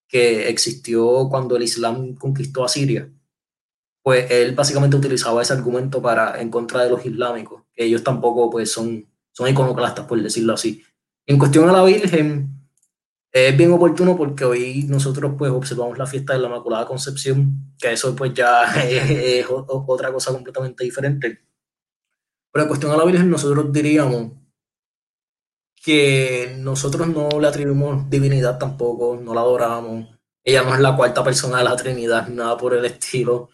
que 0.08 0.48
existió 0.48 1.28
cuando 1.28 1.54
el 1.56 1.62
Islam 1.62 2.14
conquistó 2.14 2.64
a 2.64 2.68
Siria, 2.68 3.12
pues 4.02 4.30
él 4.30 4.54
básicamente 4.54 4.96
utilizaba 4.96 5.42
ese 5.42 5.52
argumento 5.52 6.00
para 6.00 6.40
en 6.40 6.48
contra 6.48 6.84
de 6.84 6.90
los 6.90 7.04
islámicos, 7.04 7.64
que 7.74 7.84
ellos 7.84 8.02
tampoco 8.02 8.48
pues 8.48 8.72
son, 8.72 9.06
son 9.32 9.48
iconoclastas, 9.48 10.06
por 10.06 10.22
decirlo 10.22 10.54
así. 10.54 10.82
En 11.26 11.38
cuestión 11.38 11.68
a 11.68 11.72
la 11.72 11.84
Virgen, 11.84 12.48
es 13.30 13.54
bien 13.58 13.72
oportuno 13.72 14.16
porque 14.16 14.46
hoy 14.46 14.84
nosotros 14.84 15.34
pues 15.36 15.50
observamos 15.50 15.98
la 15.98 16.06
fiesta 16.06 16.32
de 16.32 16.38
la 16.38 16.48
Inmaculada 16.48 16.86
Concepción, 16.86 17.74
que 17.78 17.92
eso 17.92 18.16
pues 18.16 18.32
ya 18.32 18.64
es, 18.88 19.44
otra 19.50 20.10
cosa 20.10 20.32
completamente 20.32 20.82
diferente. 20.82 21.44
Pero 22.54 22.62
en 22.62 22.68
cuestión 22.68 22.92
a 22.92 22.96
la 22.96 23.04
Virgen 23.04 23.28
nosotros 23.28 23.72
diríamos 23.72 24.30
que 25.74 26.54
nosotros 26.60 27.08
no 27.08 27.28
le 27.40 27.48
atribuimos 27.48 28.08
divinidad 28.08 28.58
tampoco, 28.58 29.18
no 29.20 29.34
la 29.34 29.40
adoramos. 29.40 30.06
Ella 30.44 30.62
no 30.62 30.72
es 30.72 30.80
la 30.80 30.94
cuarta 30.94 31.24
persona 31.24 31.58
de 31.58 31.64
la 31.64 31.74
Trinidad, 31.74 32.28
nada 32.28 32.56
por 32.56 32.74
el 32.74 32.84
estilo. 32.84 33.50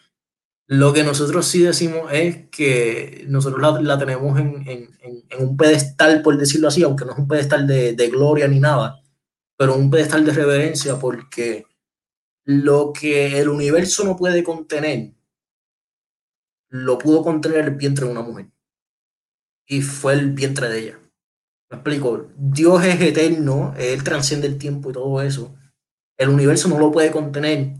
Lo 0.66 0.92
que 0.92 1.02
nosotros 1.02 1.46
sí 1.46 1.62
decimos 1.62 2.12
es 2.12 2.50
que 2.50 3.24
nosotros 3.26 3.62
la, 3.62 3.80
la 3.80 3.98
tenemos 3.98 4.38
en, 4.38 4.68
en, 4.68 4.90
en, 5.00 5.48
un 5.48 5.56
pedestal, 5.56 6.20
por 6.20 6.36
decirlo 6.36 6.68
así, 6.68 6.82
aunque 6.82 7.06
no 7.06 7.12
es 7.12 7.18
un 7.18 7.26
pedestal 7.26 7.66
de, 7.66 7.94
de 7.94 8.08
gloria 8.10 8.48
ni 8.48 8.60
nada, 8.60 9.00
pero 9.56 9.76
un 9.76 9.90
pedestal 9.90 10.26
de 10.26 10.34
reverencia 10.34 10.98
porque 10.98 11.64
lo 12.44 12.92
que 12.92 13.40
el 13.40 13.48
universo 13.48 14.04
no 14.04 14.14
puede 14.14 14.44
contener, 14.44 15.14
lo 16.68 16.98
pudo 16.98 17.22
contener 17.22 17.60
el 17.64 17.74
vientre 17.76 18.04
de 18.04 18.12
una 18.12 18.22
mujer. 18.22 18.50
Y 19.70 19.82
fue 19.82 20.14
el 20.14 20.32
vientre 20.32 20.68
de 20.68 20.78
ella. 20.80 20.98
Me 21.70 21.76
explico, 21.76 22.28
Dios 22.36 22.84
es 22.84 23.00
eterno, 23.00 23.72
Él 23.78 24.02
transciende 24.02 24.48
el 24.48 24.58
tiempo 24.58 24.90
y 24.90 24.92
todo 24.92 25.22
eso. 25.22 25.54
El 26.18 26.30
universo 26.30 26.68
no 26.68 26.76
lo 26.76 26.90
puede 26.90 27.12
contener, 27.12 27.76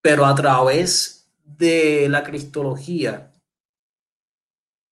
pero 0.00 0.24
a 0.24 0.36
través 0.36 1.28
de 1.42 2.08
la 2.08 2.22
cristología, 2.22 3.32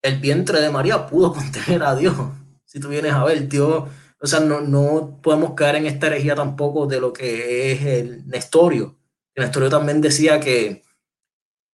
el 0.03 0.19
vientre 0.19 0.61
de 0.61 0.71
María 0.71 1.07
pudo 1.07 1.33
contener 1.35 1.85
a 1.85 1.95
Dios. 1.95 2.17
Si 2.65 2.81
tú 2.81 2.89
vienes 2.89 3.13
a 3.13 3.23
ver, 3.23 3.49
Dios, 3.49 3.89
o 4.21 4.27
sea, 4.27 4.41
no, 4.41 4.61
no 4.63 5.21
podemos 5.23 5.55
caer 5.55 5.77
en 5.77 5.87
esta 5.87 6.09
herejía 6.09 6.35
tampoco 6.35 6.89
de 6.89 7.01
lo 7.01 7.13
que 7.13 7.71
es 7.71 7.83
el 7.83 8.27
Nestorio. 8.27 8.99
El 9.37 9.45
Nestorio 9.45 9.71
también 9.71 10.01
decía 10.01 10.41
que, 10.41 10.83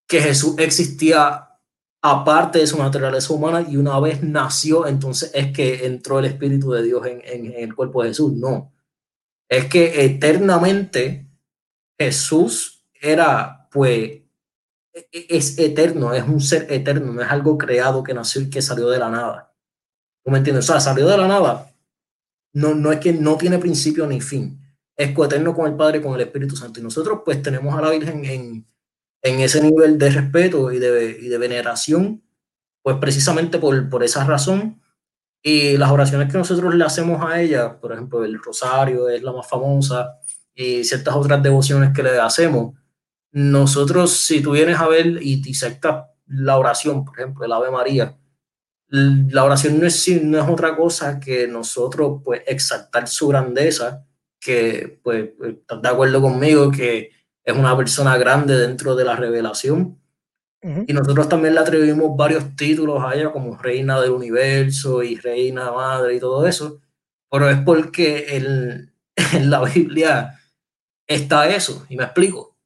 que 0.07 0.21
Jesús 0.21 0.57
existía 0.59 1.49
aparte 2.03 2.59
de 2.59 2.67
su 2.67 2.77
naturaleza 2.77 3.33
humana 3.33 3.65
y 3.67 3.77
una 3.77 3.99
vez 4.01 4.23
nació, 4.23 4.89
entonces 4.89 5.31
es 5.35 5.53
que 5.53 5.87
entró 5.87 6.19
el 6.19 6.25
Espíritu 6.25 6.73
de 6.73 6.83
Dios 6.83 7.07
en, 7.07 7.55
el 7.57 7.75
cuerpo 7.75 8.03
de 8.03 8.09
Jesús. 8.09 8.33
No, 8.33 8.73
es 9.49 9.67
que 9.67 10.05
eternamente 10.05 11.29
Jesús 11.97 12.85
era, 12.93 13.69
pues, 13.71 14.21
e, 14.93 15.09
e, 15.13 15.27
es 15.29 15.59
eterno, 15.59 16.13
es 16.13 16.25
un 16.25 16.41
ser 16.41 16.67
eterno, 16.73 17.13
no 17.13 17.23
es 17.23 17.31
algo 17.31 17.57
creado 17.57 18.03
que 18.03 18.15
nació 18.15 18.43
y 18.43 18.51
que 18.51 18.63
salió 18.63 18.89
de 18.89 18.99
la 18.99 19.09
nada. 19.09 19.55
¿Tú 20.25 20.31
me 20.33 20.39
entiendes? 20.39 20.69
O 20.69 20.73
sea, 20.73 20.81
salió 20.81 21.07
de 21.07 21.17
la 21.17 21.29
nada. 21.29 21.73
No, 22.55 22.75
no 22.75 22.93
es 22.93 22.99
que 22.99 23.13
no 23.13 23.37
tiene 23.37 23.59
principio 23.59 24.07
ni 24.07 24.21
fin. 24.21 24.61
Es 24.97 25.13
coeterno 25.13 25.55
con 25.55 25.71
el 25.71 25.77
Padre, 25.77 26.03
con 26.03 26.15
el 26.15 26.21
Espíritu 26.21 26.57
Santo. 26.57 26.81
Y 26.81 26.83
nosotros, 26.83 27.21
pues, 27.25 27.43
tenemos 27.43 27.77
a 27.77 27.81
la 27.81 27.91
Virgen 27.91 28.25
en, 28.25 28.72
en 29.23 29.41
ese 29.41 29.63
nivel 29.63 29.99
de 29.99 30.11
respeto 30.11 30.73
y 30.73 30.79
de, 30.79 31.19
y 31.21 31.29
de 31.29 31.39
veneración, 31.39 32.23
pues 32.83 32.97
precisamente 32.99 33.59
por, 33.59 33.89
por, 33.89 34.03
esa 34.03 34.25
razón. 34.25 34.81
Y 35.43 35.77
las 35.77 35.91
oraciones 35.91 36.31
que 36.31 36.39
nosotros 36.39 36.75
le 36.75 36.85
hacemos 36.85 37.25
a 37.25 37.41
ella, 37.41 37.81
por 37.81 37.93
ejemplo, 37.93 38.25
el 38.25 38.39
rosario 38.39 39.09
es 39.09 39.23
la 39.23 39.33
más 39.33 39.49
famosa 39.49 40.19
y 40.55 40.85
ciertas 40.85 41.15
otras 41.15 41.43
devociones 41.43 41.93
que 41.95 42.03
le 42.03 42.19
hacemos, 42.19 42.75
nosotros 43.33 44.13
si 44.13 44.43
tú 44.43 44.53
vienes 44.53 44.79
a 44.79 44.89
ver 44.89 45.19
y 45.21 45.41
te 45.41 45.51
la 46.27 46.59
oración, 46.59 47.05
por 47.05 47.19
ejemplo, 47.19 47.45
el 47.45 47.53
Ave 47.53 47.71
María, 47.71 48.17
la 48.89 49.45
oración 49.45 49.81
no 49.81 49.87
es, 49.87 50.23
no 50.23 50.39
es 50.39 50.49
otra 50.49 50.77
cosa 50.77 51.19
que 51.19 51.49
nosotros 51.49 52.21
pues 52.23 52.43
exaltar 52.47 53.09
su 53.09 53.29
grandeza, 53.29 54.05
que 54.39 55.01
pues 55.03 55.31
estás 55.43 55.81
de 55.81 55.89
acuerdo 55.89 56.21
conmigo 56.21 56.71
que 56.71 57.11
es 57.45 57.57
una 57.57 57.77
persona 57.77 58.17
grande 58.17 58.57
dentro 58.57 58.95
de 58.95 59.05
la 59.05 59.17
revelación. 59.17 59.99
Y 60.87 60.93
nosotros 60.93 61.29
también 61.29 61.55
le 61.55 61.61
atribuimos 61.61 62.17
varios 62.17 62.55
títulos 62.55 63.03
a 63.03 63.17
ella, 63.17 63.33
como 63.33 63.57
Reina 63.57 64.01
del 64.01 64.13
Universo 64.13 65.03
y 65.03 65.17
Reina 65.17 65.73
Madre 65.73 66.15
y 66.15 66.21
todo 66.21 66.47
eso, 66.47 66.81
pero 67.29 67.51
es 67.51 67.59
porque 67.63 68.37
en, 68.37 68.95
en 69.33 69.51
la 69.51 69.65
Biblia 69.65 70.39
está 71.09 71.49
eso, 71.49 71.85
y 71.89 71.97
me 71.97 72.05
explico. 72.05 72.57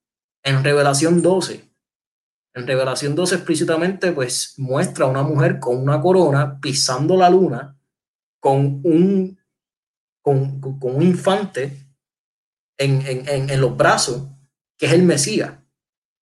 En 0.44 0.62
Revelación 0.62 1.22
12, 1.22 1.64
En 2.54 2.66
Revelación 2.66 3.14
2 3.14 3.32
explícitamente 3.32 4.12
pues 4.12 4.54
muestra 4.58 5.06
a 5.06 5.08
una 5.08 5.22
mujer 5.22 5.58
con 5.58 5.78
una 5.78 5.98
corona 6.00 6.60
pisando 6.60 7.16
la 7.16 7.30
luna 7.30 7.76
con 8.46 8.80
un, 8.84 9.38
con, 10.22 10.60
un 10.62 11.02
infante 11.02 11.84
en, 12.78 13.04
en, 13.04 13.50
en, 13.50 13.60
los 13.60 13.76
brazos, 13.76 14.28
que 14.76 14.86
es 14.86 14.92
el 14.92 15.02
Mesías. 15.02 15.54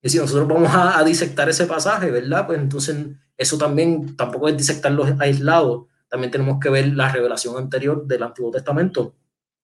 Y 0.01 0.09
si 0.09 0.17
nosotros 0.17 0.47
vamos 0.47 0.69
a, 0.69 0.99
a, 0.99 1.03
disectar 1.03 1.49
ese 1.49 1.65
pasaje, 1.65 2.11
¿verdad? 2.11 2.45
Pues 2.45 2.59
entonces 2.59 2.95
eso 3.37 3.57
también 3.57 4.15
tampoco 4.15 4.47
es 4.47 4.57
disectarlo 4.57 5.05
aislado, 5.19 5.87
también 6.07 6.31
tenemos 6.31 6.59
que 6.59 6.69
ver 6.69 6.87
la 6.87 7.11
revelación 7.11 7.57
anterior 7.57 8.05
del 8.05 8.23
Antiguo 8.23 8.51
Testamento. 8.51 9.15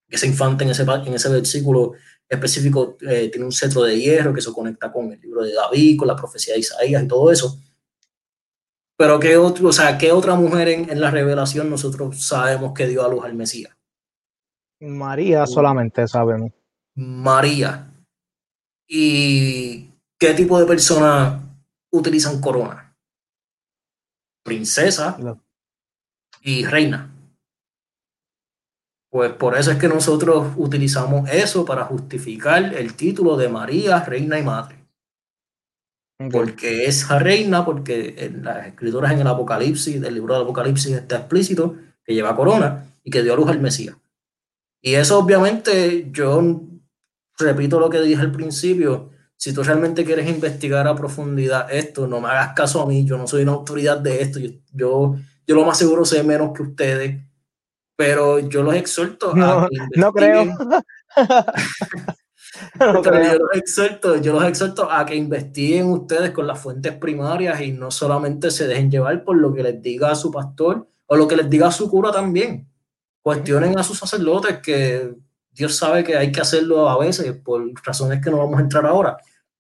Ese 0.10 0.28
infante 0.28 0.64
en 0.64 0.72
ese, 0.72 0.84
en 0.84 1.14
ese 1.14 1.30
versículo 1.30 1.94
específico 2.28 2.98
eh, 3.02 3.30
tiene 3.30 3.46
un 3.46 3.52
cetro 3.52 3.84
de 3.84 4.00
hierro 4.00 4.34
que 4.34 4.42
se 4.42 4.52
conecta 4.52 4.92
con 4.92 5.12
el 5.12 5.22
libro 5.22 5.44
de 5.44 5.54
David, 5.54 5.98
con 5.98 6.08
la 6.08 6.16
profecía 6.16 6.54
de 6.54 6.62
Isaías 6.62 7.04
y 7.04 7.08
todo 7.08 7.32
eso. 7.32 7.60
Pero 8.98 9.20
¿qué, 9.20 9.38
otro, 9.38 9.70
o 9.70 9.74
sea, 9.74 9.98
¿qué 9.98 10.12
otra 10.12 10.36
mujer 10.36 10.70
en, 10.70 10.90
en 10.90 11.02
la 11.02 11.12
revelación 11.12 11.70
nosotros 11.70 12.24
sabemos 12.24 12.74
que 12.74 12.88
dio 12.88 13.04
a 13.04 13.10
luz 13.10 13.24
al 13.26 13.34
Mesías? 13.34 13.76
María 14.80 15.46
solamente 15.46 16.08
sabemos. 16.08 16.52
María. 16.96 17.91
¿Y 18.94 19.90
qué 20.20 20.34
tipo 20.34 20.60
de 20.60 20.66
personas 20.66 21.42
utilizan 21.94 22.42
corona? 22.42 22.94
Princesa, 24.44 25.18
y 26.42 26.66
reina. 26.66 27.10
Pues 29.10 29.32
por 29.32 29.58
eso 29.58 29.72
es 29.72 29.78
que 29.78 29.88
nosotros 29.88 30.54
utilizamos 30.58 31.30
eso 31.30 31.64
para 31.64 31.86
justificar 31.86 32.74
el 32.74 32.96
título 32.96 33.38
de 33.38 33.48
María, 33.48 34.04
reina 34.04 34.38
y 34.38 34.44
madre. 34.44 34.76
Porque 36.30 36.84
es 36.84 37.08
reina, 37.08 37.64
porque 37.64 38.16
en 38.18 38.44
las 38.44 38.68
escrituras 38.68 39.14
en 39.14 39.22
el 39.22 39.28
Apocalipsis, 39.28 40.02
del 40.02 40.16
libro 40.16 40.34
del 40.34 40.44
Apocalipsis 40.44 40.92
está 40.92 41.20
explícito 41.20 41.78
que 42.04 42.14
lleva 42.14 42.36
corona 42.36 42.92
y 43.06 43.10
que 43.10 43.24
dio 43.24 43.34
a 43.34 43.38
luz 43.38 43.48
al 43.48 43.62
Mesías. 43.62 43.96
Y 44.82 44.96
eso 44.96 45.18
obviamente, 45.18 46.10
yo 46.12 46.42
repito 47.42 47.80
lo 47.80 47.90
que 47.90 48.02
dije 48.02 48.22
al 48.22 48.32
principio, 48.32 49.10
si 49.36 49.54
tú 49.54 49.64
realmente 49.64 50.06
quieres 50.06 50.30
investigar 50.30 50.88
a 50.88 50.96
profundidad 50.96 51.72
esto, 51.72 52.08
no 52.08 52.22
me 52.22 52.30
hagas 52.30 52.54
caso 52.54 52.82
a 52.82 52.86
mí, 52.86 53.06
yo 53.06 53.18
no 53.18 53.28
soy 53.28 53.44
una 53.44 53.54
autoridad 53.54 53.98
de 53.98 54.22
esto, 54.22 54.40
yo 54.72 55.16
yo 55.52 55.56
lo 55.56 55.66
más 55.66 55.78
seguro 55.78 56.06
sé 56.06 56.24
menos 56.24 56.52
que 56.56 56.64
ustedes, 56.64 57.22
pero 57.98 58.40
yo 58.40 58.64
los 58.64 58.74
exhorto 58.76 59.32
a 59.36 59.68
que 59.70 60.00
No 60.00 60.14
creo. 60.14 60.46
no 62.80 63.02
creo. 63.02 63.34
Yo, 63.34 63.40
los 63.40 63.56
exhorto, 63.56 64.16
yo 64.22 64.34
los 64.34 64.46
exhorto 64.46 64.90
a 64.90 65.06
que 65.06 65.16
investiguen 65.16 65.88
ustedes 65.88 66.32
con 66.32 66.48
las 66.48 66.58
fuentes 66.60 66.94
primarias 66.94 67.60
y 67.62 67.74
no 67.74 67.92
solamente 67.92 68.50
se 68.50 68.68
dejen 68.68 68.90
llevar 68.92 69.24
por 69.26 69.36
lo 69.36 69.54
que 69.54 69.64
les 69.64 69.82
diga 69.82 70.16
su 70.16 70.32
pastor 70.32 70.88
o 71.06 71.16
lo 71.18 71.28
que 71.28 71.36
les 71.36 71.50
diga 71.50 71.70
su 71.72 71.90
cura 71.90 72.12
también. 72.12 72.70
Cuestionen 73.22 73.78
a 73.78 73.84
sus 73.84 74.00
sacerdotes 74.00 74.60
que 74.60 75.16
Dios 75.52 75.76
sabe 75.76 76.04
que 76.04 76.16
hay 76.16 76.32
que 76.32 76.42
hacerlo 76.42 76.90
a 76.90 76.98
veces 76.98 77.32
por 77.34 77.64
razones 77.84 78.22
que 78.22 78.32
no 78.32 78.38
vamos 78.38 78.58
a 78.60 78.64
entrar 78.64 78.86
ahora. 78.86 79.18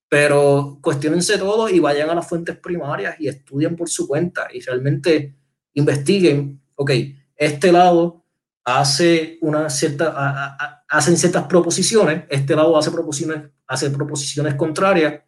Pero 0.10 0.80
cuestionense 0.82 1.38
todo 1.38 1.70
y 1.70 1.80
vayan 1.80 2.10
a 2.10 2.16
las 2.16 2.28
fuentes 2.28 2.58
primarias 2.58 3.16
y 3.20 3.28
estudien 3.28 3.76
por 3.76 3.90
su 3.90 4.08
cuenta 4.08 4.48
y 4.54 4.60
realmente 4.62 5.36
investiguen, 5.74 6.62
ok, 6.76 6.92
este 7.36 7.72
lado 7.72 8.26
hace 8.64 9.38
una 9.42 9.70
cierta, 9.70 10.58
hacen 10.88 11.18
ciertas 11.18 11.46
proposiciones, 11.46 12.26
este 12.30 12.56
lado 12.56 12.78
hace 12.78 12.92
proposiciones, 12.92 13.50
hace 13.68 13.90
proposiciones 13.90 14.56
contrarias, 14.56 15.22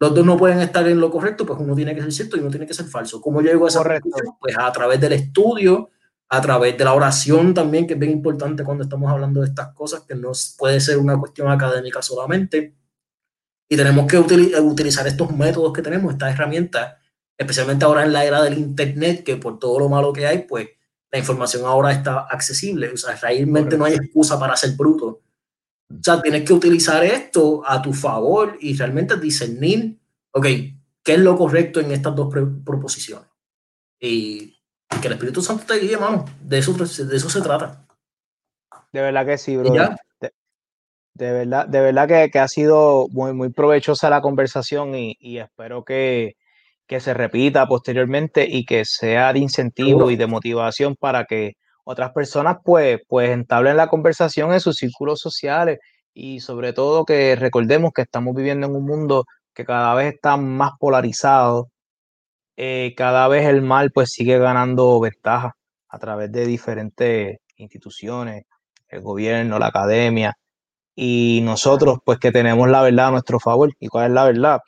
los 0.00 0.14
dos 0.14 0.24
no 0.24 0.36
pueden 0.36 0.60
estar 0.60 0.86
en 0.86 1.00
lo 1.00 1.10
correcto, 1.10 1.44
pues 1.44 1.58
uno 1.58 1.74
tiene 1.74 1.94
que 1.94 2.02
ser 2.02 2.12
cierto 2.12 2.36
y 2.36 2.40
uno 2.40 2.50
tiene 2.50 2.66
que 2.66 2.74
ser 2.74 2.86
falso. 2.86 3.20
¿Cómo 3.20 3.40
llego 3.40 3.64
a 3.64 3.68
esa 3.68 3.82
conclusión? 3.82 4.36
Pues 4.38 4.56
a 4.56 4.70
través 4.70 5.00
del 5.00 5.12
estudio, 5.14 5.90
a 6.30 6.40
través 6.40 6.76
de 6.76 6.84
la 6.84 6.92
oración 6.92 7.54
también, 7.54 7.86
que 7.86 7.94
es 7.94 7.98
bien 7.98 8.12
importante 8.12 8.62
cuando 8.62 8.84
estamos 8.84 9.10
hablando 9.10 9.40
de 9.40 9.46
estas 9.46 9.74
cosas, 9.74 10.02
que 10.02 10.14
no 10.14 10.32
puede 10.58 10.80
ser 10.80 10.98
una 10.98 11.18
cuestión 11.18 11.50
académica 11.50 12.02
solamente. 12.02 12.74
Y 13.68 13.76
tenemos 13.76 14.06
que 14.06 14.18
utilizar 14.18 15.06
estos 15.06 15.30
métodos 15.34 15.72
que 15.72 15.82
tenemos, 15.82 16.12
estas 16.12 16.34
herramientas, 16.34 16.96
especialmente 17.36 17.84
ahora 17.84 18.04
en 18.04 18.12
la 18.12 18.24
era 18.24 18.42
del 18.42 18.58
Internet, 18.58 19.24
que 19.24 19.36
por 19.36 19.58
todo 19.58 19.78
lo 19.78 19.88
malo 19.88 20.12
que 20.12 20.26
hay, 20.26 20.42
pues 20.42 20.68
la 21.10 21.18
información 21.18 21.64
ahora 21.64 21.92
está 21.92 22.20
accesible. 22.20 22.90
O 22.90 22.96
sea, 22.96 23.14
realmente 23.16 23.78
no 23.78 23.84
hay 23.84 23.94
excusa 23.94 24.38
para 24.38 24.56
ser 24.56 24.72
bruto. 24.72 25.22
O 25.90 26.02
sea, 26.02 26.20
tienes 26.20 26.44
que 26.44 26.52
utilizar 26.52 27.02
esto 27.04 27.62
a 27.66 27.80
tu 27.80 27.94
favor 27.94 28.58
y 28.60 28.76
realmente 28.76 29.16
discernir, 29.16 29.98
ok, 30.32 30.46
qué 31.02 31.14
es 31.14 31.20
lo 31.20 31.36
correcto 31.38 31.80
en 31.80 31.92
estas 31.92 32.14
dos 32.14 32.32
proposiciones. 32.64 33.28
Y, 33.98 34.57
que 35.00 35.06
el 35.06 35.14
Espíritu 35.14 35.42
Santo 35.42 35.64
te 35.66 35.78
guíe, 35.78 35.94
hermano. 35.94 36.24
De 36.40 36.58
eso, 36.58 36.72
de 36.72 37.16
eso 37.16 37.30
se 37.30 37.40
trata. 37.40 37.84
De 38.92 39.00
verdad 39.00 39.26
que 39.26 39.38
sí, 39.38 39.56
bro. 39.56 39.72
De, 41.14 41.32
verdad, 41.32 41.66
de 41.66 41.80
verdad 41.80 42.06
que, 42.06 42.30
que, 42.30 42.38
ha 42.38 42.46
sido 42.46 43.08
muy, 43.10 43.32
muy 43.32 43.50
provechosa 43.50 44.08
la 44.08 44.20
conversación 44.20 44.94
y, 44.94 45.16
y 45.18 45.38
espero 45.38 45.84
que, 45.84 46.36
que 46.86 47.00
se 47.00 47.12
repita 47.12 47.66
posteriormente 47.68 48.46
y 48.48 48.64
que 48.64 48.84
sea 48.84 49.32
de 49.32 49.40
incentivo 49.40 50.10
y 50.10 50.16
de 50.16 50.26
motivación 50.26 50.96
para 50.96 51.24
que 51.24 51.54
otras 51.84 52.12
personas 52.12 52.58
pues, 52.64 53.00
pues 53.08 53.30
entablen 53.30 53.76
la 53.76 53.88
conversación 53.88 54.52
en 54.52 54.60
sus 54.60 54.76
círculos 54.76 55.20
sociales 55.20 55.78
y 56.14 56.40
sobre 56.40 56.72
todo 56.72 57.04
que 57.04 57.36
recordemos 57.36 57.92
que 57.94 58.02
estamos 58.02 58.34
viviendo 58.34 58.66
en 58.66 58.74
un 58.76 58.84
mundo 58.84 59.24
que 59.54 59.64
cada 59.64 59.94
vez 59.94 60.14
está 60.14 60.36
más 60.36 60.72
polarizado, 60.78 61.68
eh, 62.60 62.92
cada 62.96 63.28
vez 63.28 63.46
el 63.46 63.62
mal 63.62 63.92
pues 63.92 64.10
sigue 64.10 64.36
ganando 64.36 64.98
ventaja 64.98 65.56
a 65.88 65.98
través 66.00 66.32
de 66.32 66.44
diferentes 66.44 67.38
instituciones, 67.56 68.46
el 68.88 69.00
gobierno, 69.00 69.60
la 69.60 69.68
academia 69.68 70.36
y 70.96 71.40
nosotros 71.44 71.98
pues 72.04 72.18
que 72.18 72.32
tenemos 72.32 72.68
la 72.68 72.82
verdad 72.82 73.06
a 73.06 73.10
nuestro 73.12 73.38
favor. 73.38 73.72
¿Y 73.78 73.86
cuál 73.86 74.06
es 74.06 74.12
la 74.12 74.24
verdad? 74.24 74.60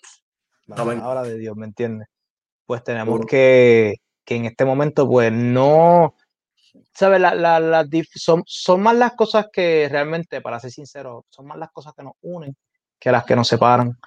la 0.69 0.77
palabra 0.77 1.25
de 1.25 1.37
Dios, 1.37 1.57
¿me 1.57 1.67
entiendes? 1.67 2.07
Pues 2.65 2.85
tenemos 2.85 3.27
que, 3.27 3.97
que, 4.25 4.37
en 4.37 4.45
este 4.45 4.65
momento, 4.65 5.09
pues 5.09 5.33
no, 5.33 6.15
¿sabes? 6.95 7.21
La, 7.21 7.35
la, 7.35 7.89
son, 8.15 8.45
son 8.47 8.83
más 8.83 8.95
las 8.95 9.15
cosas 9.17 9.49
que 9.53 9.89
realmente, 9.91 10.41
para 10.41 10.61
ser 10.61 10.71
sincero, 10.71 11.25
son 11.29 11.49
más 11.49 11.59
las 11.59 11.73
cosas 11.73 11.93
que 11.97 12.05
nos 12.05 12.13
unen 12.23 12.57
que 13.01 13.11
las 13.11 13.25
que 13.25 13.35
nos 13.35 13.49
separan. 13.49 13.99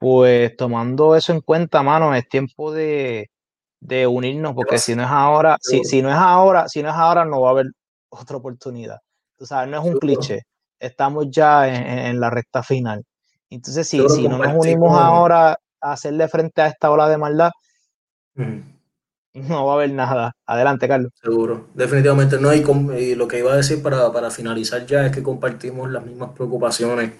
Pues 0.00 0.56
tomando 0.56 1.14
eso 1.14 1.34
en 1.34 1.42
cuenta, 1.42 1.82
mano, 1.82 2.14
es 2.14 2.26
tiempo 2.26 2.72
de, 2.72 3.30
de 3.80 4.06
unirnos, 4.06 4.54
porque 4.54 4.78
si 4.78 4.96
no 4.96 5.02
es 5.02 5.10
ahora, 5.10 5.58
si, 5.60 5.84
si, 5.84 6.00
no 6.00 6.08
es 6.08 6.16
ahora, 6.16 6.68
si 6.68 6.82
no 6.82 6.88
es 6.88 6.94
ahora, 6.94 7.26
no 7.26 7.42
va 7.42 7.48
a 7.48 7.52
haber 7.52 7.66
otra 8.08 8.38
oportunidad. 8.38 8.96
Tú 9.36 9.44
sabes, 9.44 9.70
no 9.70 9.78
es 9.78 9.84
un 9.84 9.98
cliché. 9.98 10.40
Estamos 10.78 11.26
ya 11.30 11.68
en, 11.68 11.86
en 11.86 12.18
la 12.18 12.30
recta 12.30 12.62
final. 12.62 13.04
Entonces, 13.50 13.86
si, 13.86 14.00
si 14.08 14.26
no 14.26 14.38
nos 14.38 14.54
unimos 14.54 14.98
ahora 14.98 15.58
a 15.82 15.92
hacerle 15.92 16.28
frente 16.28 16.62
a 16.62 16.68
esta 16.68 16.90
ola 16.90 17.06
de 17.06 17.18
maldad, 17.18 17.50
no 19.34 19.66
va 19.66 19.72
a 19.72 19.74
haber 19.74 19.92
nada. 19.92 20.32
Adelante, 20.46 20.88
Carlos. 20.88 21.12
Seguro, 21.20 21.68
definitivamente 21.74 22.40
no. 22.40 22.54
Y, 22.54 23.14
lo 23.16 23.28
que 23.28 23.38
iba 23.38 23.52
a 23.52 23.56
decir 23.56 23.82
para, 23.82 24.10
para, 24.12 24.30
finalizar 24.30 24.86
ya 24.86 25.04
es 25.04 25.12
que 25.12 25.22
compartimos 25.22 25.90
las 25.90 26.06
mismas 26.06 26.30
preocupaciones 26.30 27.12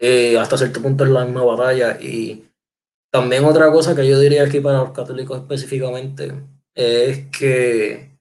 eh, 0.00 0.38
hasta 0.38 0.56
cierto 0.58 0.82
punto 0.82 1.04
en 1.04 1.14
la 1.14 1.24
misma 1.24 1.44
batalla. 1.44 1.98
Y 2.00 2.46
también 3.10 3.44
otra 3.44 3.70
cosa 3.70 3.94
que 3.94 4.08
yo 4.08 4.18
diría 4.18 4.44
aquí 4.44 4.60
para 4.60 4.78
los 4.78 4.92
católicos 4.92 5.38
específicamente 5.38 6.32
es 6.74 7.26
que 7.28 8.18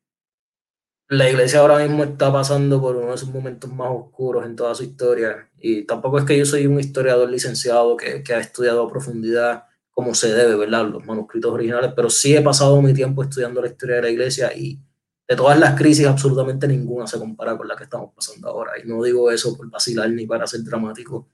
la 1.08 1.30
iglesia 1.30 1.60
ahora 1.62 1.80
mismo 1.80 2.04
está 2.04 2.32
pasando 2.32 2.80
por 2.80 2.96
uno 2.96 3.12
de 3.12 3.18
sus 3.18 3.30
momentos 3.30 3.72
más 3.72 3.90
oscuros 3.92 4.46
en 4.46 4.56
toda 4.56 4.76
su 4.76 4.84
historia. 4.84 5.50
Y 5.58 5.84
tampoco 5.84 6.20
es 6.20 6.26
que 6.26 6.38
yo 6.38 6.46
soy 6.46 6.68
un 6.68 6.80
historiador 6.80 7.30
licenciado 7.30 7.98
que, 7.98 8.22
que 8.24 8.34
ha 8.34 8.40
estudiado 8.40 8.84
a 8.84 8.90
profundidad 8.90 9.64
como 9.90 10.14
se 10.14 10.34
debe, 10.34 10.56
¿verdad? 10.56 10.88
Los 10.88 11.06
manuscritos 11.06 11.52
originales, 11.52 11.92
pero 11.96 12.10
sí 12.10 12.36
he 12.36 12.42
pasado 12.42 12.82
mi 12.82 12.94
tiempo 12.94 13.24
estudiando 13.24 13.62
la 13.62 13.68
historia 13.68 13.98
de 13.98 14.02
la 14.04 14.10
iglesia 14.10 14.56
y 14.56 14.80
de 15.28 15.36
todas 15.36 15.60
las 15.60 15.78
crisis 15.78 16.08
absolutamente 16.08 16.68
ninguna 16.68 17.06
se 17.06 17.20
compara 17.20 17.58
con 17.58 17.68
la 17.68 17.76
que 17.76 17.84
estamos 17.84 18.12
pasando 18.16 18.48
ahora. 18.50 18.74
Y 18.84 18.88
no 18.88 19.04
digo 19.04 19.30
eso 19.30 19.56
por 19.58 19.70
vacilar 19.70 20.10
ni 20.10 20.26
para 20.26 20.48
ser 20.48 20.64
dramático. 20.64 21.28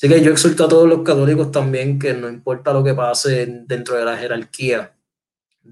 Así 0.00 0.08
que 0.08 0.22
yo 0.22 0.32
exhorto 0.32 0.64
a 0.64 0.68
todos 0.68 0.88
los 0.88 1.02
católicos 1.02 1.52
también 1.52 1.98
que 1.98 2.14
no 2.14 2.30
importa 2.30 2.72
lo 2.72 2.82
que 2.82 2.94
pase 2.94 3.44
dentro 3.66 3.96
de 3.96 4.06
la 4.06 4.16
jerarquía, 4.16 4.96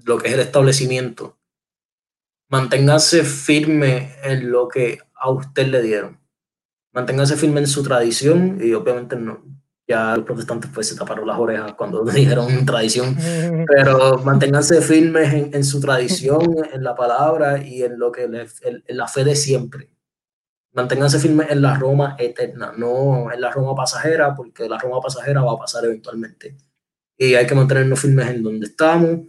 lo 0.05 0.19
que 0.19 0.27
es 0.27 0.35
el 0.35 0.41
establecimiento, 0.41 1.39
manténganse 2.47 3.23
firme 3.23 4.11
en 4.23 4.51
lo 4.51 4.67
que 4.67 4.99
a 5.15 5.31
usted 5.31 5.65
le 5.69 5.81
dieron. 5.81 6.19
Manténganse 6.91 7.37
firme 7.37 7.61
en 7.61 7.65
su 7.65 7.81
tradición 7.81 8.59
y 8.61 8.71
obviamente 8.73 9.15
no, 9.15 9.41
ya 9.87 10.15
los 10.15 10.25
protestantes 10.25 10.69
pues 10.71 10.87
se 10.89 10.95
taparon 10.95 11.25
las 11.25 11.39
orejas 11.39 11.73
cuando 11.73 12.03
dijeron 12.05 12.67
tradición, 12.67 13.17
pero 13.67 14.19
manténganse 14.19 14.79
firmes 14.83 15.33
en, 15.51 15.63
su 15.63 15.81
tradición, 15.81 16.55
en 16.71 16.83
la 16.83 16.93
palabra 16.93 17.65
y 17.65 17.81
en 17.81 17.97
lo 17.97 18.11
que 18.11 18.25
en, 18.25 18.83
la 18.89 19.07
fe 19.07 19.23
de 19.23 19.35
siempre. 19.35 19.89
Manténganse 20.73 21.19
firmes 21.19 21.49
en 21.49 21.61
la 21.61 21.75
Roma 21.75 22.15
eterna, 22.19 22.73
no 22.77 23.31
en 23.31 23.41
la 23.41 23.51
Roma 23.51 23.75
pasajera, 23.75 24.35
porque 24.35 24.69
la 24.69 24.77
Roma 24.77 25.01
pasajera 25.01 25.41
va 25.41 25.53
a 25.53 25.57
pasar 25.57 25.85
eventualmente. 25.85 26.55
y 27.17 27.35
hay 27.35 27.45
que 27.47 27.55
mantenernos 27.55 27.99
firmes 27.99 28.29
en 28.29 28.43
donde 28.43 28.67
estamos. 28.67 29.21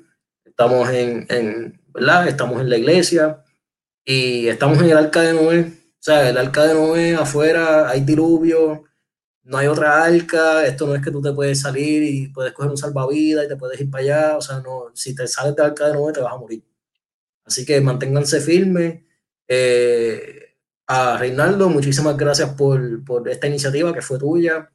Estamos 0.45 0.89
en, 0.91 1.27
en 1.29 1.81
¿verdad? 1.93 2.29
Estamos 2.29 2.61
en 2.61 2.71
la 2.71 2.77
iglesia 2.77 3.43
y 4.05 4.49
estamos 4.49 4.79
en 4.79 4.91
el 4.91 4.99
arca 4.99 5.23
de 5.23 5.35
Noé. 5.35 5.61
O 5.61 6.03
sea, 6.03 6.29
el 6.29 6.39
arca 6.39 6.65
de 6.67 6.75
Noé 6.75 7.15
afuera 7.15 7.89
hay 7.89 8.03
diluvio, 8.03 8.85
no 9.43 9.59
hay 9.59 9.67
otra 9.67 10.05
arca, 10.05 10.67
esto 10.67 10.87
no 10.87 10.95
es 10.95 11.03
que 11.03 11.11
tú 11.11 11.21
te 11.21 11.33
puedes 11.33 11.61
salir 11.61 12.03
y 12.03 12.29
puedes 12.29 12.53
coger 12.53 12.71
un 12.71 12.77
salvavidas 12.77 13.47
y 13.47 13.49
te 13.49 13.57
puedes 13.57 13.81
ir 13.81 13.91
para 13.91 14.05
allá, 14.05 14.37
o 14.37 14.41
sea, 14.41 14.61
no, 14.61 14.91
si 14.95 15.15
te 15.15 15.27
sales 15.27 15.57
del 15.57 15.67
arca 15.67 15.89
de 15.89 15.95
Noé 15.95 16.13
te 16.13 16.21
vas 16.21 16.33
a 16.33 16.39
morir. 16.39 16.65
Así 17.45 17.65
que 17.67 17.81
manténganse 17.81 18.41
firmes. 18.41 19.03
Eh, 19.49 20.50
a 20.93 21.17
Reinaldo, 21.17 21.69
muchísimas 21.69 22.17
gracias 22.17 22.51
por, 22.55 23.05
por, 23.05 23.29
esta 23.29 23.47
iniciativa 23.47 23.95
que 23.95 24.03
fue 24.03 24.19
tuya 24.19 24.73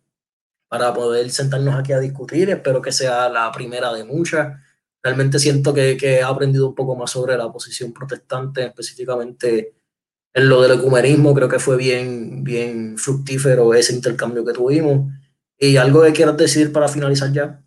para 0.70 0.94
poder 0.94 1.30
sentarnos 1.30 1.76
aquí 1.76 1.92
a 1.92 2.00
discutir. 2.00 2.50
Espero 2.50 2.82
que 2.82 2.94
sea 2.94 3.28
la 3.28 3.52
primera 3.52 3.92
de 3.92 4.06
muchas. 4.06 4.58
Realmente 5.04 5.40
siento 5.40 5.74
que, 5.74 5.98
que 5.98 6.20
he 6.20 6.24
aprendido 6.24 6.70
un 6.70 6.76
poco 6.76 6.96
más 6.96 7.12
sobre 7.12 7.36
la 7.36 7.52
posición 7.52 7.92
protestante, 7.92 8.66
específicamente 8.66 9.76
en 10.34 10.48
lo 10.48 10.62
del 10.62 10.80
ecumenismo. 10.80 11.34
Creo 11.34 11.50
que 11.50 11.60
fue 11.60 11.76
bien, 11.76 12.46
bien 12.46 12.98
fructífero 12.98 13.74
ese 13.74 13.94
intercambio 13.94 14.46
que 14.46 14.54
tuvimos. 14.54 15.12
¿Y 15.60 15.76
algo 15.76 16.02
que 16.02 16.14
quieras 16.14 16.38
decir 16.38 16.72
para 16.72 16.88
finalizar 16.88 17.30
ya? 17.34 17.62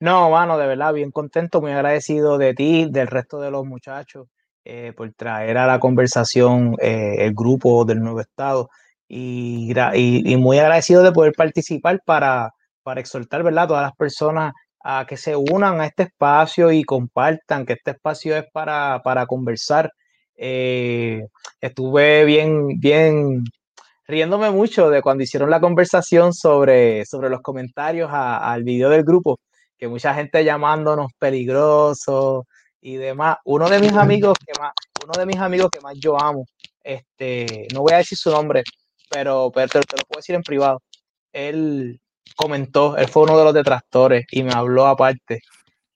No, 0.00 0.30
mano, 0.30 0.56
de 0.56 0.66
verdad, 0.66 0.94
bien 0.94 1.10
contento, 1.10 1.60
muy 1.60 1.72
agradecido 1.72 2.38
de 2.38 2.54
ti, 2.54 2.88
del 2.90 3.08
resto 3.08 3.42
de 3.42 3.50
los 3.50 3.66
muchachos. 3.66 4.26
Eh, 4.64 4.92
por 4.94 5.10
traer 5.14 5.56
a 5.56 5.66
la 5.66 5.80
conversación 5.80 6.76
eh, 6.80 7.16
el 7.20 7.32
grupo 7.32 7.86
del 7.86 8.00
nuevo 8.00 8.20
Estado 8.20 8.68
y, 9.08 9.72
y, 9.94 10.36
muy 10.36 10.58
agradecido 10.58 11.02
de 11.02 11.12
poder 11.12 11.32
participar 11.32 12.02
para, 12.04 12.52
para 12.82 13.00
exhortar 13.00 13.42
¿verdad? 13.42 13.64
a 13.64 13.68
todas 13.68 13.82
las 13.84 13.96
personas 13.96 14.52
a 14.80 15.06
que 15.06 15.16
se 15.16 15.34
unan 15.36 15.80
a 15.80 15.86
este 15.86 16.04
espacio 16.04 16.70
y 16.72 16.84
compartan, 16.84 17.64
que 17.66 17.74
este 17.74 17.92
espacio 17.92 18.36
es 18.36 18.44
para, 18.52 19.00
para 19.02 19.26
conversar. 19.26 19.90
Eh, 20.36 21.22
estuve 21.60 22.24
bien, 22.24 22.78
bien 22.78 23.44
riéndome 24.06 24.50
mucho 24.50 24.90
de 24.90 25.02
cuando 25.02 25.24
hicieron 25.24 25.50
la 25.50 25.60
conversación 25.60 26.32
sobre, 26.32 27.04
sobre 27.06 27.30
los 27.30 27.40
comentarios 27.42 28.10
al 28.12 28.64
video 28.64 28.90
del 28.90 29.04
grupo, 29.04 29.38
que 29.78 29.88
mucha 29.88 30.14
gente 30.14 30.44
llamándonos 30.44 31.12
peligrosos, 31.18 32.44
y 32.80 32.96
demás. 32.96 33.38
Uno 33.44 33.68
de 33.68 33.80
mis 33.80 33.92
amigos 33.92 34.36
que 34.38 34.58
más, 34.60 34.72
uno 35.02 35.12
de 35.18 35.26
mis 35.26 35.36
amigos 35.36 35.70
que 35.70 35.80
más 35.80 35.94
yo 35.98 36.20
amo, 36.20 36.44
este, 36.82 37.68
no 37.74 37.82
voy 37.82 37.92
a 37.92 37.98
decir 37.98 38.16
su 38.16 38.30
nombre, 38.30 38.62
pero, 39.10 39.50
pero 39.54 39.68
te, 39.68 39.78
lo 39.78 39.84
puedo 40.08 40.18
decir 40.18 40.34
en 40.34 40.42
privado. 40.42 40.80
Él 41.32 42.00
comentó, 42.36 42.96
él 42.96 43.08
fue 43.08 43.24
uno 43.24 43.38
de 43.38 43.44
los 43.44 43.54
detractores 43.54 44.26
y 44.30 44.42
me 44.42 44.52
habló 44.52 44.86
aparte. 44.86 45.40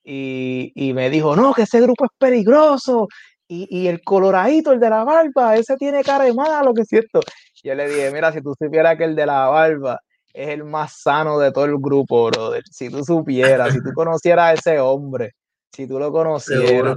Y, 0.04 0.72
y 0.74 0.92
me 0.94 1.10
dijo, 1.10 1.36
no, 1.36 1.54
que 1.54 1.62
ese 1.62 1.80
grupo 1.80 2.04
es 2.04 2.10
peligroso. 2.18 3.08
Y, 3.48 3.68
y, 3.70 3.86
el 3.88 4.02
coloradito, 4.02 4.72
el 4.72 4.80
de 4.80 4.90
la 4.90 5.04
barba, 5.04 5.56
ese 5.56 5.76
tiene 5.76 6.02
cara 6.02 6.24
de 6.24 6.32
malo, 6.32 6.72
que 6.72 6.82
es 6.82 6.88
cierto. 6.88 7.20
Yo 7.62 7.74
le 7.74 7.88
dije, 7.88 8.10
mira, 8.10 8.32
si 8.32 8.40
tú 8.40 8.54
supieras 8.58 8.96
que 8.96 9.04
el 9.04 9.14
de 9.14 9.26
la 9.26 9.46
barba 9.48 10.00
es 10.32 10.48
el 10.48 10.64
más 10.64 11.00
sano 11.02 11.38
de 11.38 11.52
todo 11.52 11.66
el 11.66 11.76
grupo, 11.78 12.30
brother. 12.30 12.62
Si 12.70 12.88
tú 12.88 13.04
supieras, 13.04 13.72
si 13.72 13.82
tú 13.82 13.92
conocieras 13.94 14.44
a 14.46 14.52
ese 14.54 14.80
hombre, 14.80 15.32
si 15.74 15.86
tú 15.86 15.98
lo 15.98 16.12
conocieras. 16.12 16.96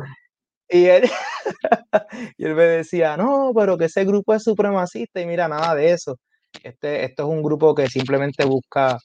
Y 0.68 0.86
él, 0.86 1.04
y 2.38 2.46
él 2.46 2.56
me 2.56 2.64
decía, 2.64 3.18
no, 3.18 3.52
pero 3.56 3.78
que 3.78 3.86
ese 3.86 4.04
grupo 4.04 4.34
es 4.34 4.44
supremacista 4.44 5.22
y 5.22 5.26
mira, 5.26 5.48
nada 5.48 5.76
de 5.76 5.92
eso. 5.92 6.18
Este, 6.64 7.06
esto 7.06 7.24
es 7.24 7.30
un 7.30 7.44
grupo 7.44 7.76
que 7.76 7.88
simplemente 7.88 8.46
busca 8.46 8.98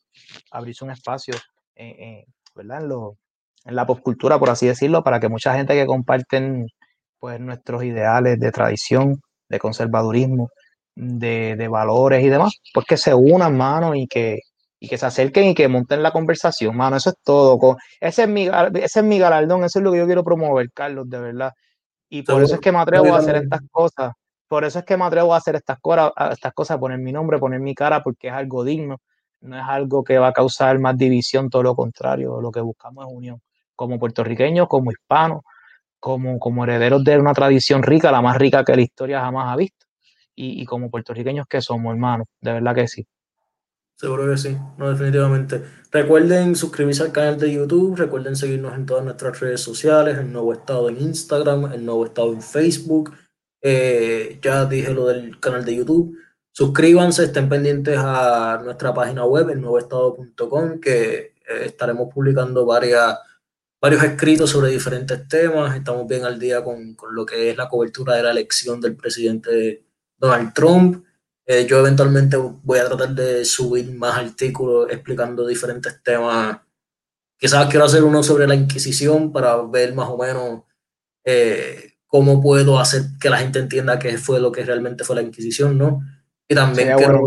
abrirse 0.51 0.85
un 0.85 0.93
espacio 0.93 1.35
¿verdad? 2.55 2.83
En, 2.83 2.89
lo, 2.89 3.17
en 3.65 3.75
la 3.75 3.87
popcultura, 3.87 4.39
por 4.39 4.51
así 4.51 4.67
decirlo, 4.67 5.03
para 5.03 5.21
que 5.21 5.29
mucha 5.29 5.55
gente 5.55 5.75
que 5.75 5.87
comparten 5.87 6.67
pues, 7.19 7.41
nuestros 7.41 7.85
ideales 7.85 8.39
de 8.39 8.53
tradición, 8.53 9.21
de 9.49 9.59
conservadurismo, 9.59 10.51
de, 10.95 11.57
de 11.57 11.69
valores 11.69 12.23
y 12.25 12.29
demás, 12.29 12.53
pues 12.75 12.87
que 12.87 12.97
se 12.97 13.15
unan, 13.15 13.57
mano, 13.57 13.95
y 13.95 14.07
que, 14.07 14.41
y 14.83 14.89
que 14.89 14.97
se 14.97 15.07
acerquen 15.07 15.49
y 15.49 15.55
que 15.55 15.69
monten 15.69 16.03
la 16.03 16.11
conversación, 16.11 16.75
mano, 16.75 16.97
eso 16.97 17.11
es 17.11 17.17
todo. 17.23 17.77
Ese 18.01 18.23
es 18.23 18.29
mi, 18.29 18.49
ese 18.49 19.01
es 19.01 19.05
mi 19.05 19.19
galardón, 19.19 19.63
eso 19.63 19.79
es 19.79 19.85
lo 19.85 19.93
que 19.93 19.99
yo 19.99 20.07
quiero 20.07 20.25
promover, 20.25 20.73
Carlos, 20.73 21.09
de 21.09 21.21
verdad. 21.21 21.53
Y 22.09 22.23
por 22.23 22.43
eso 22.43 22.55
es 22.55 22.61
que 22.61 22.73
me 22.73 22.79
atrevo 22.79 23.15
a 23.15 23.19
hacer 23.19 23.37
estas 23.37 23.61
cosas. 23.71 24.13
Por 24.49 24.65
eso 24.65 24.79
es 24.81 24.85
que 24.87 24.97
me 24.97 25.05
atrevo 25.05 25.35
a 25.35 25.37
hacer 25.37 25.55
estas 25.55 25.79
cosas, 25.81 26.11
estas 26.33 26.55
cosas, 26.55 26.79
poner 26.79 26.99
mi 26.99 27.13
nombre, 27.13 27.39
poner 27.39 27.61
mi 27.61 27.75
cara, 27.75 28.03
porque 28.03 28.29
es 28.29 28.33
algo 28.33 28.65
digno. 28.65 28.97
No 29.43 29.57
es 29.57 29.65
algo 29.65 30.03
que 30.03 30.19
va 30.19 30.29
a 30.29 30.33
causar 30.33 30.79
más 30.79 30.97
división, 30.97 31.51
todo 31.51 31.63
lo 31.63 31.77
contrario. 31.77 32.41
Lo 32.41 32.51
que 32.51 32.61
buscamos 32.61 33.07
es 33.07 33.13
unión. 33.15 33.41
Como 33.77 33.99
puertorriqueños, 33.99 34.67
como 34.67 34.91
hispanos, 34.91 35.43
como, 36.01 36.39
como 36.39 36.65
herederos 36.65 37.05
de 37.05 37.19
una 37.19 37.35
tradición 37.35 37.83
rica, 37.83 38.11
la 38.11 38.23
más 38.23 38.37
rica 38.39 38.65
que 38.65 38.75
la 38.75 38.83
historia 38.83 39.21
jamás 39.21 39.53
ha 39.53 39.57
visto. 39.57 39.87
Y, 40.35 40.63
y 40.63 40.65
como 40.65 40.91
puertorriqueños 40.91 41.47
que 41.47 41.61
somos, 41.61 41.93
hermanos, 41.93 42.27
de 42.41 42.55
verdad 42.55 42.75
que 42.75 42.89
sí. 42.89 43.07
Seguro 44.01 44.31
que 44.31 44.39
sí, 44.39 44.57
no, 44.79 44.89
definitivamente. 44.89 45.63
Recuerden 45.91 46.57
suscribirse 46.57 47.03
al 47.03 47.13
canal 47.13 47.39
de 47.39 47.53
YouTube, 47.53 47.99
recuerden 47.99 48.35
seguirnos 48.35 48.75
en 48.75 48.87
todas 48.87 49.05
nuestras 49.05 49.39
redes 49.41 49.61
sociales, 49.61 50.17
el 50.17 50.33
nuevo 50.33 50.55
estado 50.55 50.89
en 50.89 51.03
Instagram, 51.03 51.71
el 51.75 51.85
nuevo 51.85 52.07
estado 52.07 52.33
en 52.33 52.41
Facebook. 52.41 53.13
Eh, 53.61 54.39
ya 54.41 54.65
dije 54.65 54.95
lo 54.95 55.07
del 55.07 55.39
canal 55.39 55.67
de 55.67 55.77
YouTube. 55.77 56.17
Suscríbanse, 56.51 57.25
estén 57.25 57.51
pendientes 57.51 57.99
a 57.99 58.63
nuestra 58.65 58.95
página 58.95 59.27
web, 59.27 59.51
el 59.51 59.63
estado.com, 59.79 60.81
que 60.81 61.17
eh, 61.19 61.35
estaremos 61.67 62.09
publicando 62.11 62.65
varias, 62.65 63.19
varios 63.83 64.03
escritos 64.03 64.49
sobre 64.49 64.71
diferentes 64.71 65.29
temas. 65.29 65.77
Estamos 65.77 66.07
bien 66.09 66.25
al 66.25 66.39
día 66.39 66.65
con, 66.65 66.95
con 66.95 67.15
lo 67.15 67.27
que 67.27 67.51
es 67.51 67.57
la 67.59 67.69
cobertura 67.69 68.17
de 68.17 68.23
la 68.23 68.31
elección 68.31 68.81
del 68.81 68.97
presidente 68.97 69.85
Donald 70.17 70.55
Trump. 70.55 71.05
Eh, 71.53 71.67
yo 71.67 71.81
eventualmente 71.81 72.37
voy 72.37 72.79
a 72.79 72.87
tratar 72.87 73.09
de 73.09 73.45
subir 73.45 73.93
más 73.93 74.17
artículos 74.17 74.87
explicando 74.89 75.45
diferentes 75.45 76.01
temas. 76.01 76.61
Quizás 77.37 77.67
quiero 77.69 77.87
hacer 77.87 78.05
uno 78.05 78.23
sobre 78.23 78.47
la 78.47 78.55
Inquisición 78.55 79.33
para 79.33 79.61
ver 79.63 79.93
más 79.93 80.09
o 80.11 80.17
menos 80.17 80.63
eh, 81.25 81.95
cómo 82.07 82.41
puedo 82.41 82.79
hacer 82.79 83.03
que 83.21 83.29
la 83.29 83.39
gente 83.39 83.59
entienda 83.59 83.99
qué 83.99 84.17
fue 84.17 84.39
lo 84.39 84.53
que 84.53 84.65
realmente 84.65 85.03
fue 85.03 85.17
la 85.17 85.23
Inquisición, 85.23 85.77
¿no? 85.77 86.01
Y 86.47 86.55
también 86.55 86.97
quiero, 86.97 87.27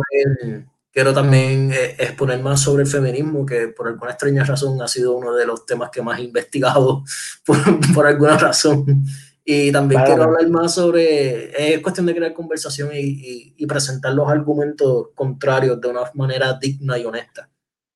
quiero, 0.89 1.13
también 1.13 1.73
eh, 1.73 1.97
exponer 1.99 2.41
más 2.41 2.61
sobre 2.61 2.83
el 2.83 2.89
feminismo, 2.89 3.45
que 3.45 3.67
por 3.67 3.89
alguna 3.89 4.11
extraña 4.11 4.45
razón 4.45 4.81
ha 4.81 4.87
sido 4.87 5.17
uno 5.17 5.35
de 5.35 5.45
los 5.45 5.65
temas 5.65 5.89
que 5.89 6.01
más 6.01 6.17
he 6.19 6.23
investigado 6.23 7.03
por, 7.45 7.57
por 7.93 8.07
alguna 8.07 8.37
razón. 8.37 9.03
Y 9.45 9.71
también 9.73 10.01
quiero 10.05 10.23
hablar 10.23 10.47
más 10.49 10.73
sobre, 10.73 11.73
es 11.73 11.81
cuestión 11.81 12.05
de 12.05 12.15
crear 12.15 12.33
conversación 12.33 12.91
y, 12.93 13.53
y, 13.57 13.65
presentar 13.65 14.13
los 14.13 14.29
argumentos 14.29 15.09
contrarios 15.13 15.81
de 15.81 15.89
una 15.89 16.01
manera 16.13 16.57
digna 16.61 16.97
y 16.97 17.03
honesta. 17.03 17.49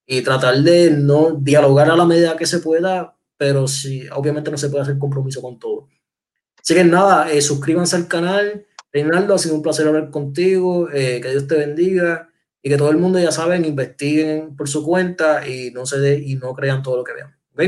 Y 0.05 0.21
tratar 0.21 0.57
de 0.57 0.91
no 0.91 1.37
dialogar 1.39 1.89
a 1.89 1.95
la 1.95 2.05
medida 2.05 2.35
que 2.35 2.45
se 2.45 2.59
pueda, 2.59 3.15
pero 3.37 3.65
sí, 3.67 4.05
obviamente 4.13 4.51
no 4.51 4.57
se 4.57 4.69
puede 4.69 4.83
hacer 4.83 4.97
compromiso 4.97 5.41
con 5.41 5.57
todo. 5.57 5.87
Así 6.61 6.73
que 6.73 6.83
nada, 6.83 7.31
eh, 7.31 7.41
suscríbanse 7.41 7.95
al 7.95 8.09
canal. 8.09 8.65
Reinaldo, 8.91 9.33
ha 9.33 9.37
sido 9.37 9.55
un 9.55 9.61
placer 9.61 9.87
hablar 9.87 10.09
contigo. 10.11 10.89
Eh, 10.91 11.21
que 11.21 11.29
Dios 11.29 11.47
te 11.47 11.55
bendiga 11.55 12.29
y 12.61 12.69
que 12.69 12.77
todo 12.77 12.89
el 12.89 12.97
mundo, 12.97 13.19
ya 13.19 13.31
saben, 13.31 13.63
investiguen 13.63 14.55
por 14.57 14.67
su 14.67 14.83
cuenta 14.83 15.47
y 15.47 15.71
no 15.71 15.85
se 15.85 15.99
de, 15.99 16.19
y 16.19 16.35
no 16.35 16.53
crean 16.53 16.83
todo 16.83 16.97
lo 16.97 17.03
que 17.05 17.13
vean. 17.13 17.37
¿Ok? 17.53 17.61